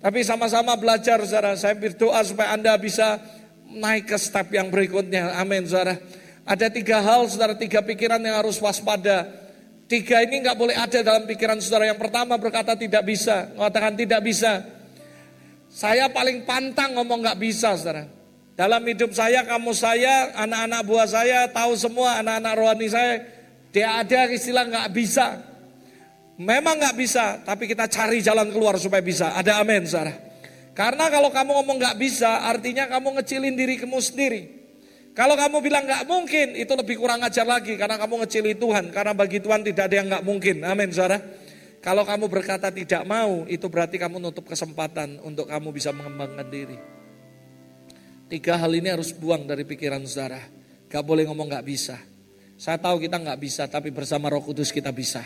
Tapi 0.00 0.24
sama-sama 0.24 0.72
belajar, 0.78 1.20
saudara. 1.26 1.52
Saya 1.58 1.76
berdoa 1.76 2.22
supaya 2.24 2.56
Anda 2.56 2.72
bisa 2.80 3.20
naik 3.68 4.08
ke 4.08 4.16
step 4.16 4.48
yang 4.56 4.72
berikutnya. 4.72 5.36
Amin, 5.36 5.68
saudara. 5.68 6.00
Ada 6.48 6.72
tiga 6.72 7.04
hal, 7.04 7.28
saudara. 7.28 7.58
Tiga 7.60 7.84
pikiran 7.84 8.24
yang 8.24 8.40
harus 8.40 8.56
waspada. 8.56 9.43
Tiga 9.84 10.24
ini 10.24 10.40
nggak 10.40 10.56
boleh 10.56 10.72
ada 10.72 11.04
dalam 11.04 11.28
pikiran 11.28 11.60
saudara. 11.60 11.92
Yang 11.92 12.00
pertama 12.00 12.40
berkata 12.40 12.72
tidak 12.72 13.04
bisa. 13.04 13.52
Mengatakan 13.52 13.92
tidak 13.92 14.20
bisa. 14.24 14.64
Saya 15.68 16.08
paling 16.08 16.48
pantang 16.48 16.96
ngomong 16.96 17.20
nggak 17.20 17.38
bisa, 17.38 17.76
saudara. 17.76 18.08
Dalam 18.54 18.80
hidup 18.86 19.10
saya, 19.10 19.42
kamu 19.42 19.74
saya, 19.74 20.30
anak-anak 20.38 20.80
buah 20.86 21.08
saya, 21.10 21.38
tahu 21.50 21.74
semua 21.74 22.22
anak-anak 22.22 22.54
rohani 22.54 22.86
saya, 22.86 23.18
dia 23.74 23.98
ada 23.98 24.30
istilah 24.30 24.64
nggak 24.70 24.88
bisa. 24.94 25.42
Memang 26.38 26.78
nggak 26.78 26.96
bisa, 26.96 27.42
tapi 27.42 27.66
kita 27.66 27.90
cari 27.90 28.22
jalan 28.22 28.54
keluar 28.54 28.78
supaya 28.78 29.02
bisa. 29.02 29.34
Ada 29.34 29.58
amin, 29.58 29.84
saudara. 29.84 30.14
Karena 30.74 31.10
kalau 31.10 31.34
kamu 31.34 31.50
ngomong 31.60 31.76
nggak 31.82 31.98
bisa, 31.98 32.46
artinya 32.46 32.86
kamu 32.86 33.20
ngecilin 33.20 33.54
diri 33.54 33.74
kamu 33.78 33.98
sendiri. 33.98 34.63
Kalau 35.14 35.38
kamu 35.38 35.62
bilang 35.62 35.86
nggak 35.86 36.10
mungkin, 36.10 36.58
itu 36.58 36.74
lebih 36.74 36.98
kurang 36.98 37.22
ajar 37.22 37.46
lagi 37.46 37.78
karena 37.78 37.94
kamu 38.02 38.26
ngecili 38.26 38.58
Tuhan. 38.58 38.90
Karena 38.90 39.14
bagi 39.14 39.38
Tuhan 39.38 39.62
tidak 39.62 39.86
ada 39.86 39.94
yang 39.94 40.06
nggak 40.10 40.24
mungkin. 40.26 40.66
Amin, 40.66 40.90
saudara. 40.90 41.22
Kalau 41.78 42.02
kamu 42.02 42.26
berkata 42.26 42.74
tidak 42.74 43.06
mau, 43.06 43.46
itu 43.46 43.62
berarti 43.70 43.94
kamu 43.94 44.18
nutup 44.18 44.42
kesempatan 44.50 45.22
untuk 45.22 45.46
kamu 45.46 45.70
bisa 45.70 45.94
mengembangkan 45.94 46.50
diri. 46.50 46.78
Tiga 48.26 48.58
hal 48.58 48.74
ini 48.74 48.90
harus 48.90 49.14
buang 49.14 49.46
dari 49.46 49.62
pikiran 49.62 50.02
saudara. 50.02 50.42
Gak 50.90 51.04
boleh 51.06 51.22
ngomong 51.30 51.46
gak 51.46 51.62
bisa. 51.62 51.94
Saya 52.58 52.82
tahu 52.82 52.98
kita 52.98 53.14
gak 53.20 53.38
bisa, 53.38 53.70
tapi 53.70 53.94
bersama 53.94 54.26
roh 54.26 54.42
kudus 54.42 54.74
kita 54.74 54.90
bisa. 54.90 55.22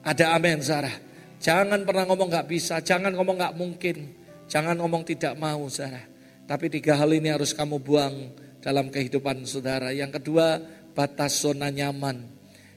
Ada 0.00 0.32
amin 0.32 0.64
saudara. 0.64 0.94
Jangan 1.36 1.84
pernah 1.84 2.08
ngomong 2.08 2.32
gak 2.32 2.48
bisa, 2.48 2.80
jangan 2.80 3.12
ngomong 3.12 3.36
gak 3.36 3.54
mungkin. 3.58 4.16
Jangan 4.48 4.80
ngomong 4.80 5.04
tidak 5.04 5.36
mau 5.36 5.68
saudara. 5.68 6.00
Tapi 6.48 6.72
tiga 6.72 6.96
hal 6.96 7.12
ini 7.12 7.28
harus 7.28 7.52
kamu 7.52 7.76
buang 7.76 8.14
dalam 8.60 8.92
kehidupan 8.92 9.44
saudara. 9.48 9.90
Yang 9.90 10.20
kedua, 10.20 10.60
batas 10.92 11.40
zona 11.40 11.72
nyaman. 11.72 12.28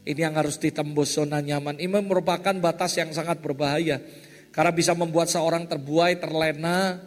Ini 0.03 0.19
yang 0.31 0.35
harus 0.35 0.60
ditembus 0.60 1.15
zona 1.15 1.39
nyaman. 1.39 1.80
Ini 1.80 1.88
merupakan 2.03 2.55
batas 2.60 2.99
yang 2.99 3.11
sangat 3.15 3.39
berbahaya. 3.39 3.99
Karena 4.51 4.72
bisa 4.76 4.91
membuat 4.91 5.31
seorang 5.31 5.68
terbuai, 5.68 6.19
terlena, 6.19 6.99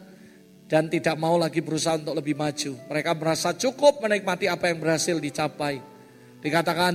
dan 0.67 0.91
tidak 0.91 1.15
mau 1.15 1.39
lagi 1.39 1.63
berusaha 1.63 1.95
untuk 2.01 2.19
lebih 2.19 2.35
maju. 2.35 2.73
Mereka 2.91 3.11
merasa 3.15 3.55
cukup 3.55 4.03
menikmati 4.03 4.51
apa 4.51 4.67
yang 4.67 4.83
berhasil 4.83 5.15
dicapai. 5.17 5.79
Dikatakan, 6.43 6.95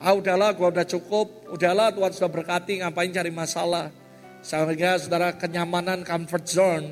ah 0.00 0.14
udahlah 0.16 0.56
gua 0.56 0.72
udah 0.72 0.86
cukup, 0.88 1.52
udahlah 1.52 1.92
Tuhan 1.92 2.12
sudah 2.16 2.30
berkati, 2.32 2.80
ngapain 2.80 3.12
cari 3.12 3.28
masalah. 3.28 3.92
Sehingga 4.42 4.98
saudara 4.98 5.36
kenyamanan 5.36 6.02
comfort 6.02 6.44
zone 6.50 6.86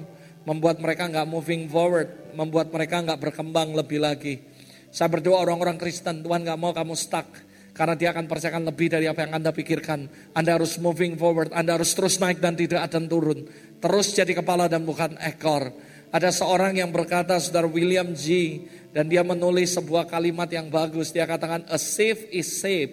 membuat 0.51 0.83
mereka 0.83 1.07
nggak 1.07 1.31
moving 1.31 1.71
forward, 1.71 2.35
membuat 2.35 2.75
mereka 2.75 2.99
nggak 2.99 3.23
berkembang 3.23 3.71
lebih 3.71 4.03
lagi. 4.03 4.43
Saya 4.91 5.07
berdoa 5.07 5.47
orang-orang 5.47 5.79
Kristen, 5.79 6.27
Tuhan 6.27 6.43
nggak 6.43 6.59
mau 6.59 6.75
kamu 6.75 6.99
stuck 6.99 7.31
karena 7.71 7.95
dia 7.95 8.11
akan 8.11 8.27
percayakan 8.27 8.67
lebih 8.67 8.91
dari 8.91 9.07
apa 9.07 9.23
yang 9.23 9.39
Anda 9.39 9.55
pikirkan. 9.55 10.11
Anda 10.35 10.59
harus 10.59 10.75
moving 10.83 11.15
forward, 11.15 11.55
Anda 11.55 11.79
harus 11.79 11.95
terus 11.95 12.19
naik 12.19 12.43
dan 12.43 12.59
tidak 12.59 12.83
akan 12.91 13.07
turun. 13.07 13.47
Terus 13.79 14.11
jadi 14.11 14.35
kepala 14.35 14.67
dan 14.67 14.83
bukan 14.83 15.15
ekor. 15.23 15.71
Ada 16.11 16.35
seorang 16.35 16.75
yang 16.75 16.91
berkata, 16.91 17.39
saudara 17.39 17.71
William 17.71 18.11
G. 18.11 18.59
Dan 18.91 19.07
dia 19.07 19.23
menulis 19.23 19.79
sebuah 19.79 20.11
kalimat 20.11 20.51
yang 20.51 20.67
bagus. 20.67 21.15
Dia 21.15 21.31
katakan, 21.31 21.63
a 21.71 21.79
safe 21.79 22.27
is 22.35 22.59
safe 22.59 22.91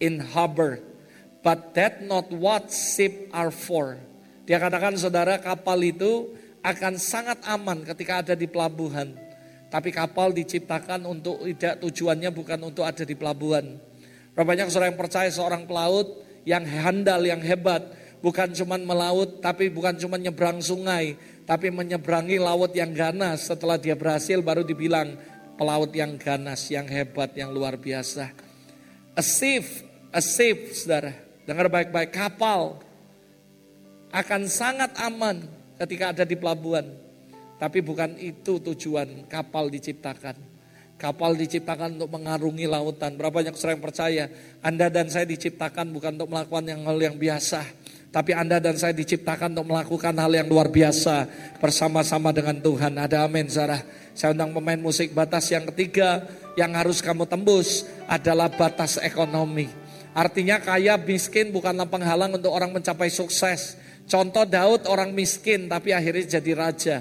in 0.00 0.16
harbor. 0.32 0.80
But 1.44 1.76
that 1.76 2.00
not 2.00 2.32
what 2.32 2.72
ship 2.72 3.28
are 3.36 3.52
for. 3.52 4.00
Dia 4.48 4.56
katakan, 4.56 4.96
saudara 4.96 5.36
kapal 5.36 5.84
itu 5.84 6.39
akan 6.60 7.00
sangat 7.00 7.40
aman 7.48 7.84
ketika 7.84 8.20
ada 8.24 8.34
di 8.36 8.44
pelabuhan. 8.44 9.16
Tapi 9.70 9.94
kapal 9.94 10.34
diciptakan 10.34 11.06
untuk 11.06 11.46
tidak 11.46 11.78
tujuannya 11.78 12.30
bukan 12.34 12.58
untuk 12.66 12.82
ada 12.82 13.06
di 13.06 13.14
pelabuhan. 13.14 13.78
Berapa 14.34 14.56
banyak 14.56 14.66
seorang 14.66 14.94
yang 14.94 15.00
percaya 15.00 15.30
seorang 15.30 15.62
pelaut 15.64 16.26
yang 16.42 16.64
handal, 16.66 17.22
yang 17.22 17.38
hebat. 17.40 17.86
Bukan 18.20 18.52
cuma 18.52 18.76
melaut, 18.76 19.40
tapi 19.40 19.72
bukan 19.72 19.96
cuma 19.96 20.20
nyebrang 20.20 20.60
sungai. 20.60 21.16
Tapi 21.48 21.72
menyeberangi 21.72 22.36
laut 22.36 22.74
yang 22.76 22.92
ganas. 22.92 23.48
Setelah 23.48 23.80
dia 23.80 23.96
berhasil 23.96 24.42
baru 24.42 24.66
dibilang 24.66 25.16
pelaut 25.56 25.88
yang 25.94 26.18
ganas, 26.20 26.68
yang 26.68 26.84
hebat, 26.90 27.32
yang 27.38 27.54
luar 27.54 27.78
biasa. 27.78 28.32
A 29.16 29.22
safe, 29.22 29.86
a 30.12 30.20
safe 30.20 30.76
saudara. 30.76 31.14
Dengar 31.46 31.70
baik-baik, 31.70 32.10
kapal 32.12 32.82
akan 34.10 34.50
sangat 34.50 34.90
aman 34.98 35.59
ketika 35.80 36.12
ada 36.12 36.24
di 36.28 36.36
pelabuhan. 36.36 36.84
Tapi 37.56 37.80
bukan 37.80 38.16
itu 38.20 38.60
tujuan 38.60 39.24
kapal 39.28 39.72
diciptakan. 39.72 40.36
Kapal 41.00 41.32
diciptakan 41.32 41.96
untuk 41.96 42.12
mengarungi 42.12 42.68
lautan. 42.68 43.16
Berapa 43.16 43.40
banyak 43.40 43.56
orang 43.56 43.80
percaya 43.80 44.28
Anda 44.60 44.92
dan 44.92 45.08
saya 45.08 45.24
diciptakan 45.24 45.88
bukan 45.96 46.20
untuk 46.20 46.28
melakukan 46.28 46.64
yang 46.68 46.84
hal 46.84 46.98
yang 47.00 47.16
biasa. 47.16 47.64
Tapi 48.12 48.36
Anda 48.36 48.60
dan 48.60 48.76
saya 48.76 48.92
diciptakan 48.92 49.56
untuk 49.56 49.72
melakukan 49.72 50.12
hal 50.20 50.32
yang 50.34 50.48
luar 50.50 50.68
biasa 50.68 51.24
bersama-sama 51.56 52.32
dengan 52.36 52.60
Tuhan. 52.60 53.00
Ada 53.00 53.24
amin, 53.24 53.48
Sarah. 53.48 53.80
Saya 54.12 54.36
undang 54.36 54.52
pemain 54.52 54.80
musik 54.80 55.16
batas 55.16 55.48
yang 55.48 55.64
ketiga 55.72 56.28
yang 56.58 56.76
harus 56.76 57.00
kamu 57.00 57.24
tembus 57.24 57.88
adalah 58.04 58.52
batas 58.52 59.00
ekonomi. 59.00 59.70
Artinya 60.12 60.58
kaya 60.58 60.98
miskin 60.98 61.54
bukanlah 61.54 61.86
penghalang 61.86 62.34
untuk 62.34 62.50
orang 62.50 62.74
mencapai 62.74 63.08
sukses. 63.08 63.78
Contoh 64.10 64.42
Daud 64.42 64.90
orang 64.90 65.14
miskin 65.14 65.70
tapi 65.70 65.94
akhirnya 65.94 66.42
jadi 66.42 66.52
raja. 66.58 66.96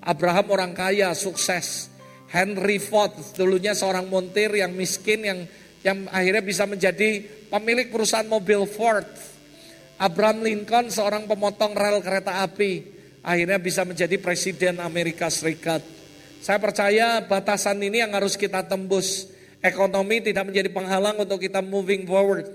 Abraham 0.00 0.48
orang 0.48 0.72
kaya 0.72 1.12
sukses. 1.12 1.92
Henry 2.32 2.80
Ford 2.80 3.12
dulunya 3.36 3.76
seorang 3.76 4.08
montir 4.08 4.48
yang 4.56 4.72
miskin 4.72 5.20
yang 5.28 5.38
yang 5.84 6.08
akhirnya 6.08 6.40
bisa 6.40 6.64
menjadi 6.64 7.20
pemilik 7.52 7.92
perusahaan 7.92 8.24
mobil 8.24 8.64
Ford. 8.64 9.04
Abraham 10.00 10.40
Lincoln 10.40 10.88
seorang 10.88 11.28
pemotong 11.28 11.76
rel 11.76 12.00
kereta 12.00 12.40
api 12.40 12.88
akhirnya 13.20 13.60
bisa 13.60 13.84
menjadi 13.84 14.16
presiden 14.16 14.80
Amerika 14.80 15.28
Serikat. 15.28 15.84
Saya 16.40 16.56
percaya 16.60 17.20
batasan 17.24 17.76
ini 17.84 18.00
yang 18.00 18.16
harus 18.16 18.40
kita 18.40 18.64
tembus. 18.64 19.28
Ekonomi 19.60 20.20
tidak 20.24 20.48
menjadi 20.48 20.72
penghalang 20.72 21.20
untuk 21.20 21.40
kita 21.40 21.60
moving 21.60 22.08
forward. 22.08 22.48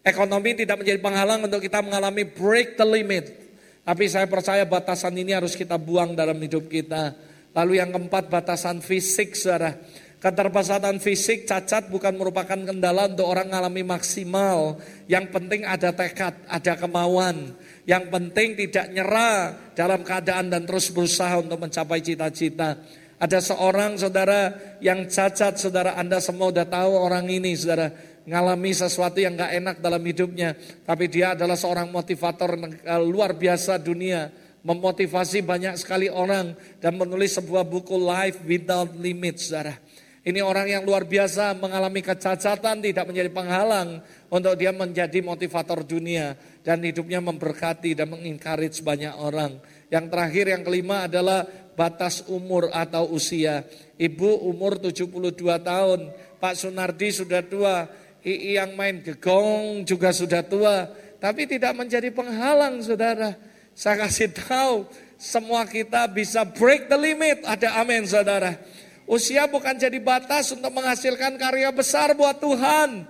Ekonomi 0.00 0.56
tidak 0.56 0.80
menjadi 0.80 1.00
penghalang 1.00 1.44
untuk 1.44 1.60
kita 1.60 1.84
mengalami 1.84 2.24
break 2.24 2.80
the 2.80 2.84
limit. 2.88 3.49
Tapi 3.80 4.04
saya 4.06 4.28
percaya 4.28 4.62
batasan 4.68 5.16
ini 5.16 5.32
harus 5.32 5.56
kita 5.56 5.80
buang 5.80 6.12
dalam 6.12 6.36
hidup 6.36 6.68
kita. 6.68 7.16
Lalu 7.56 7.82
yang 7.82 7.90
keempat 7.90 8.30
batasan 8.30 8.78
fisik 8.84 9.34
saudara. 9.34 9.74
Keterbatasan 10.20 11.00
fisik 11.00 11.48
cacat 11.48 11.88
bukan 11.88 12.12
merupakan 12.12 12.60
kendala 12.60 13.08
untuk 13.08 13.24
orang 13.24 13.48
mengalami 13.48 13.80
maksimal. 13.88 14.76
Yang 15.08 15.32
penting 15.32 15.64
ada 15.64 15.96
tekad, 15.96 16.36
ada 16.44 16.76
kemauan. 16.76 17.56
Yang 17.88 18.04
penting 18.12 18.48
tidak 18.52 18.92
nyerah 18.92 19.56
dalam 19.72 20.04
keadaan 20.04 20.52
dan 20.52 20.68
terus 20.68 20.92
berusaha 20.92 21.40
untuk 21.40 21.64
mencapai 21.64 22.04
cita-cita. 22.04 22.76
Ada 23.16 23.40
seorang 23.40 23.96
saudara 23.96 24.52
yang 24.84 25.08
cacat, 25.08 25.56
saudara 25.56 25.96
Anda 25.96 26.20
semua 26.20 26.52
udah 26.52 26.68
tahu 26.68 26.92
orang 27.00 27.24
ini 27.32 27.56
saudara. 27.56 27.88
Ngalami 28.28 28.72
sesuatu 28.76 29.16
yang 29.20 29.36
gak 29.38 29.52
enak 29.56 29.76
dalam 29.80 30.02
hidupnya. 30.04 30.56
Tapi 30.84 31.08
dia 31.08 31.32
adalah 31.32 31.56
seorang 31.56 31.88
motivator 31.88 32.56
eh, 32.60 33.00
luar 33.00 33.36
biasa 33.36 33.80
dunia 33.80 34.28
memotivasi 34.60 35.40
banyak 35.40 35.74
sekali 35.80 36.12
orang 36.12 36.52
dan 36.80 36.92
menulis 36.96 37.36
sebuah 37.40 37.64
buku 37.64 37.96
Life 37.96 38.44
Without 38.44 38.92
Limits, 38.96 39.48
saudara. 39.48 39.76
Ini 40.20 40.44
orang 40.44 40.68
yang 40.68 40.82
luar 40.84 41.08
biasa 41.08 41.56
mengalami 41.56 42.04
kecacatan 42.04 42.84
tidak 42.84 43.08
menjadi 43.08 43.32
penghalang 43.32 44.04
untuk 44.28 44.52
dia 44.52 44.68
menjadi 44.68 45.24
motivator 45.24 45.80
dunia 45.80 46.36
dan 46.60 46.84
hidupnya 46.84 47.24
memberkati 47.24 47.96
dan 47.96 48.12
mengencourage 48.12 48.84
banyak 48.84 49.16
orang. 49.16 49.56
Yang 49.88 50.04
terakhir 50.12 50.44
yang 50.52 50.62
kelima 50.62 51.08
adalah 51.08 51.48
batas 51.72 52.28
umur 52.28 52.68
atau 52.68 53.08
usia. 53.16 53.64
Ibu 53.96 54.44
umur 54.44 54.76
72 54.76 55.08
tahun, 55.40 56.12
Pak 56.36 56.52
Sunardi 56.52 57.08
sudah 57.16 57.40
tua, 57.40 57.88
Ii 58.20 58.60
yang 58.60 58.76
main 58.76 59.00
gegong 59.00 59.84
juga 59.88 60.12
sudah 60.12 60.44
tua, 60.44 60.88
tapi 61.16 61.48
tidak 61.48 61.72
menjadi 61.72 62.12
penghalang 62.12 62.80
saudara. 62.84 63.32
Saya 63.72 64.04
kasih 64.04 64.28
tahu, 64.36 64.84
semua 65.16 65.64
kita 65.64 66.04
bisa 66.08 66.44
break 66.44 66.92
the 66.92 66.98
limit. 67.00 67.40
Ada 67.48 67.80
amin 67.80 68.04
saudara. 68.04 68.60
Usia 69.08 69.48
bukan 69.48 69.74
jadi 69.74 69.96
batas 69.98 70.52
untuk 70.52 70.70
menghasilkan 70.70 71.40
karya 71.40 71.72
besar 71.72 72.12
buat 72.12 72.38
Tuhan. 72.38 73.08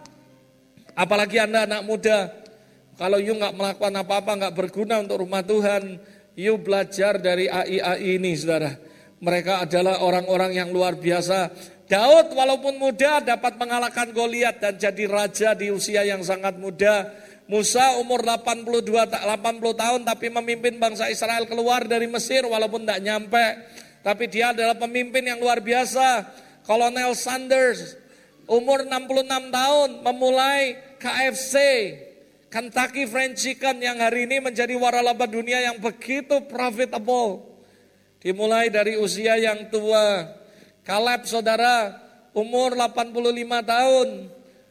Apalagi 0.94 1.42
Anda 1.42 1.66
anak 1.66 1.82
muda. 1.84 2.30
Kalau 2.94 3.16
you 3.16 3.32
nggak 3.32 3.56
melakukan 3.56 3.94
apa-apa, 3.96 4.32
nggak 4.36 4.54
berguna 4.54 5.00
untuk 5.00 5.24
rumah 5.24 5.40
Tuhan, 5.40 5.96
you 6.36 6.54
belajar 6.60 7.16
dari 7.16 7.48
AI-AI 7.48 8.20
ini, 8.20 8.36
saudara. 8.36 8.76
Mereka 9.20 9.68
adalah 9.68 10.00
orang-orang 10.00 10.56
yang 10.56 10.68
luar 10.72 10.96
biasa. 10.96 11.52
Daud 11.90 12.38
walaupun 12.38 12.78
muda 12.78 13.18
dapat 13.18 13.58
mengalahkan 13.58 14.14
Goliat 14.14 14.62
dan 14.62 14.78
jadi 14.78 15.10
raja 15.10 15.58
di 15.58 15.74
usia 15.74 16.06
yang 16.06 16.22
sangat 16.22 16.54
muda. 16.54 17.10
Musa 17.50 17.98
umur 17.98 18.22
82 18.22 19.10
80 19.10 19.26
tahun 19.74 20.00
tapi 20.06 20.30
memimpin 20.30 20.78
bangsa 20.78 21.10
Israel 21.10 21.50
keluar 21.50 21.82
dari 21.82 22.06
Mesir 22.06 22.46
walaupun 22.46 22.86
tidak 22.86 23.02
nyampe. 23.02 23.46
Tapi 24.06 24.24
dia 24.30 24.54
adalah 24.54 24.78
pemimpin 24.78 25.34
yang 25.34 25.42
luar 25.42 25.58
biasa. 25.58 26.30
Kolonel 26.62 27.10
Sanders, 27.18 27.98
umur 28.46 28.86
66 28.86 29.50
tahun, 29.50 29.88
memulai 30.06 30.78
KFC, 31.02 31.54
Kentucky 32.54 33.10
Fried 33.10 33.34
Chicken 33.34 33.82
yang 33.82 33.98
hari 33.98 34.30
ini 34.30 34.38
menjadi 34.38 34.78
waralaba 34.78 35.26
dunia 35.26 35.58
yang 35.58 35.82
begitu 35.82 36.38
profitable. 36.46 37.50
Dimulai 38.22 38.70
dari 38.70 38.94
usia 38.94 39.34
yang 39.34 39.66
tua. 39.74 40.38
Kaleb 40.90 41.22
saudara, 41.22 42.02
umur 42.34 42.74
85 42.74 43.62
tahun. 43.62 44.08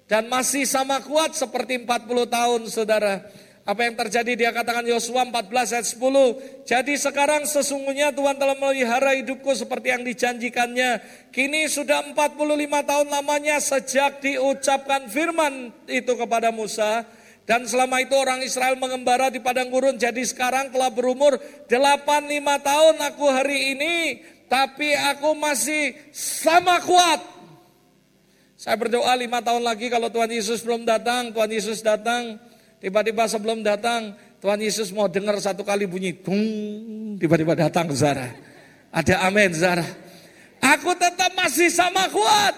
Dan 0.04 0.28
masih 0.28 0.68
sama 0.68 1.00
kuat 1.00 1.32
seperti 1.32 1.80
40 1.80 2.28
tahun 2.28 2.62
saudara. 2.68 3.24
Apa 3.64 3.88
yang 3.88 3.96
terjadi 3.96 4.34
dia 4.36 4.52
katakan 4.52 4.84
Yosua 4.84 5.24
14 5.24 5.80
ayat 5.80 5.88
10. 5.88 6.68
Jadi 6.68 7.00
sekarang 7.00 7.48
sesungguhnya 7.48 8.12
Tuhan 8.12 8.36
telah 8.36 8.58
melihara 8.60 9.16
hidupku 9.16 9.48
seperti 9.56 9.96
yang 9.96 10.04
dijanjikannya. 10.04 11.00
Kini 11.32 11.72
sudah 11.72 12.04
45 12.12 12.28
tahun 12.68 13.08
lamanya 13.08 13.64
sejak 13.64 14.20
diucapkan 14.20 15.08
firman 15.08 15.72
itu 15.88 16.20
kepada 16.20 16.52
Musa. 16.52 17.08
Dan 17.48 17.64
selama 17.64 18.04
itu 18.04 18.18
orang 18.20 18.44
Israel 18.44 18.76
mengembara 18.76 19.32
di 19.32 19.40
padang 19.40 19.72
gurun. 19.72 19.96
Jadi 19.96 20.28
sekarang 20.28 20.68
telah 20.68 20.91
berumur 20.91 21.40
85 21.72 21.80
tahun 22.60 22.96
aku 23.08 23.26
hari 23.30 23.78
ini. 23.78 23.96
Tapi 24.49 24.97
aku 25.13 25.38
masih 25.38 25.93
sama 26.11 26.81
kuat. 26.81 27.21
Saya 28.59 28.76
berdoa 28.76 29.13
lima 29.15 29.39
tahun 29.39 29.63
lagi 29.63 29.88
kalau 29.88 30.11
Tuhan 30.11 30.34
Yesus 30.34 30.65
belum 30.65 30.84
datang, 30.84 31.31
Tuhan 31.31 31.47
Yesus 31.47 31.80
datang, 31.80 32.41
Tiba-tiba 32.80 33.27
sebelum 33.27 33.59
datang, 33.59 34.15
Tuhan 34.39 34.59
Yesus 34.63 34.95
mau 34.95 35.11
dengar 35.11 35.35
satu 35.43 35.67
kali 35.67 35.84
bunyi, 35.84 36.15
tung, 36.15 36.39
tiba-tiba 37.19 37.51
datang 37.51 37.91
Zara. 37.91 38.31
Ada 38.88 39.27
amin 39.27 39.51
Zara. 39.51 39.84
Aku 40.63 40.95
tetap 40.95 41.35
masih 41.35 41.67
sama 41.67 42.07
kuat. 42.07 42.55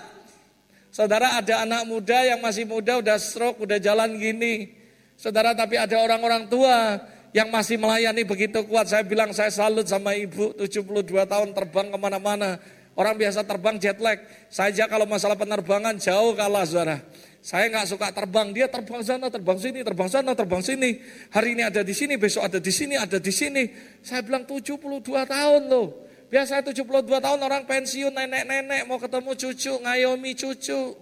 Saudara 0.94 1.42
ada 1.42 1.66
anak 1.66 1.90
muda 1.90 2.22
yang 2.22 2.38
masih 2.38 2.70
muda 2.70 3.02
udah 3.02 3.18
stroke, 3.18 3.66
udah 3.66 3.82
jalan 3.82 4.14
gini. 4.22 4.78
Saudara 5.18 5.58
tapi 5.58 5.82
ada 5.82 5.98
orang-orang 5.98 6.46
tua 6.46 7.02
yang 7.32 7.48
masih 7.48 7.80
melayani 7.80 8.24
begitu 8.28 8.64
kuat. 8.68 8.92
Saya 8.92 9.04
bilang 9.08 9.32
saya 9.32 9.52
salut 9.52 9.88
sama 9.88 10.16
ibu 10.16 10.52
72 10.56 11.08
tahun 11.28 11.50
terbang 11.56 11.88
ke 11.92 11.98
mana-mana. 11.98 12.60
Orang 12.92 13.16
biasa 13.16 13.48
terbang 13.48 13.80
jet 13.80 13.98
lag. 14.04 14.20
Saya 14.52 14.86
kalau 14.88 15.08
masalah 15.08 15.40
penerbangan 15.40 15.96
jauh 15.96 16.36
kalah 16.36 16.68
saudara. 16.68 17.00
Saya 17.42 17.74
nggak 17.74 17.88
suka 17.90 18.14
terbang, 18.14 18.54
dia 18.54 18.70
terbang 18.70 19.02
sana, 19.02 19.26
terbang 19.34 19.58
sini, 19.58 19.82
terbang 19.82 20.06
sana, 20.06 20.38
terbang 20.38 20.62
sini. 20.62 21.02
Hari 21.34 21.58
ini 21.58 21.66
ada 21.66 21.82
di 21.82 21.90
sini, 21.90 22.14
besok 22.14 22.46
ada 22.46 22.62
di 22.62 22.70
sini, 22.70 22.94
ada 22.94 23.18
di 23.18 23.34
sini. 23.34 23.66
Saya 24.06 24.22
bilang 24.22 24.46
72 24.46 24.78
tahun 25.26 25.62
loh. 25.66 26.06
Biasa 26.30 26.62
72 26.62 26.86
tahun 27.18 27.40
orang 27.42 27.66
pensiun, 27.66 28.14
nenek-nenek 28.14 28.86
mau 28.86 29.02
ketemu 29.02 29.34
cucu, 29.34 29.74
ngayomi 29.82 30.32
cucu. 30.38 30.94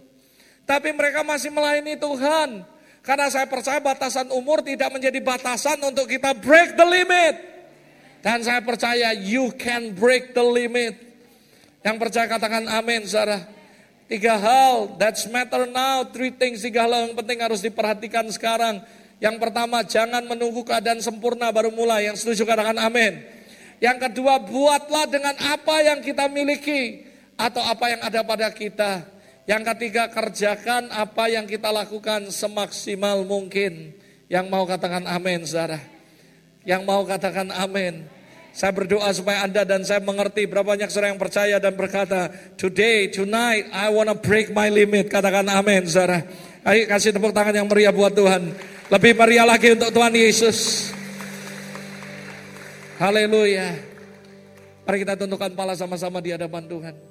Tapi 0.64 0.90
mereka 0.96 1.28
masih 1.28 1.52
melayani 1.52 2.00
Tuhan. 2.00 2.64
Karena 3.00 3.32
saya 3.32 3.48
percaya 3.48 3.80
batasan 3.80 4.28
umur 4.36 4.60
tidak 4.62 4.92
menjadi 4.92 5.20
batasan 5.24 5.80
untuk 5.82 6.06
kita 6.06 6.36
break 6.36 6.76
the 6.76 6.86
limit. 6.86 7.36
Dan 8.20 8.44
saya 8.44 8.60
percaya 8.60 9.16
you 9.16 9.56
can 9.56 9.96
break 9.96 10.36
the 10.36 10.44
limit. 10.44 10.96
Yang 11.80 11.98
percaya 11.98 12.28
katakan 12.28 12.68
amin 12.68 13.08
saudara. 13.08 13.48
Tiga 14.10 14.36
hal, 14.42 14.98
that's 14.98 15.30
matter 15.30 15.70
now. 15.70 16.02
Three 16.10 16.34
things, 16.34 16.66
tiga 16.66 16.90
hal 16.90 17.08
yang 17.08 17.16
penting 17.16 17.40
harus 17.46 17.62
diperhatikan 17.62 18.26
sekarang. 18.34 18.82
Yang 19.22 19.36
pertama, 19.38 19.86
jangan 19.86 20.26
menunggu 20.26 20.66
keadaan 20.66 20.98
sempurna 20.98 21.54
baru 21.54 21.70
mulai. 21.70 22.10
Yang 22.10 22.26
setuju 22.26 22.50
katakan 22.50 22.82
amin. 22.82 23.22
Yang 23.78 24.10
kedua, 24.10 24.42
buatlah 24.42 25.06
dengan 25.08 25.36
apa 25.38 25.76
yang 25.86 26.02
kita 26.02 26.26
miliki 26.26 27.06
atau 27.38 27.64
apa 27.64 27.86
yang 27.94 28.02
ada 28.04 28.20
pada 28.26 28.50
kita. 28.52 29.06
Yang 29.50 29.64
ketiga, 29.74 30.06
kerjakan 30.14 30.94
apa 30.94 31.26
yang 31.26 31.50
kita 31.50 31.74
lakukan 31.74 32.30
semaksimal 32.30 33.26
mungkin. 33.26 33.98
Yang 34.30 34.46
mau 34.46 34.62
katakan 34.70 35.10
amin, 35.10 35.42
saudara. 35.42 35.82
Yang 36.62 36.86
mau 36.86 37.02
katakan 37.02 37.50
amin. 37.50 38.06
Saya 38.54 38.70
berdoa 38.70 39.10
supaya 39.10 39.42
Anda 39.50 39.66
dan 39.66 39.82
saya 39.82 40.06
mengerti 40.06 40.46
berapa 40.46 40.70
banyak 40.70 40.94
saudara 40.94 41.10
yang 41.10 41.18
percaya 41.18 41.58
dan 41.58 41.74
berkata, 41.74 42.30
Today, 42.62 43.10
tonight, 43.10 43.66
I 43.74 43.90
wanna 43.90 44.14
break 44.14 44.54
my 44.54 44.70
limit. 44.70 45.10
Katakan 45.10 45.50
amin, 45.50 45.90
saudara. 45.90 46.30
Ayo 46.62 46.86
kasih 46.86 47.10
tepuk 47.10 47.34
tangan 47.34 47.58
yang 47.58 47.66
meriah 47.66 47.90
buat 47.90 48.14
Tuhan. 48.14 48.54
Lebih 48.94 49.18
meriah 49.18 49.50
lagi 49.50 49.74
untuk 49.74 49.90
Tuhan 49.90 50.14
Yesus. 50.14 50.94
Haleluya. 53.02 53.74
Mari 54.86 54.98
kita 55.02 55.18
tundukkan 55.18 55.58
pala 55.58 55.74
sama-sama 55.74 56.22
di 56.22 56.38
hadapan 56.38 56.70
Tuhan. 56.70 57.09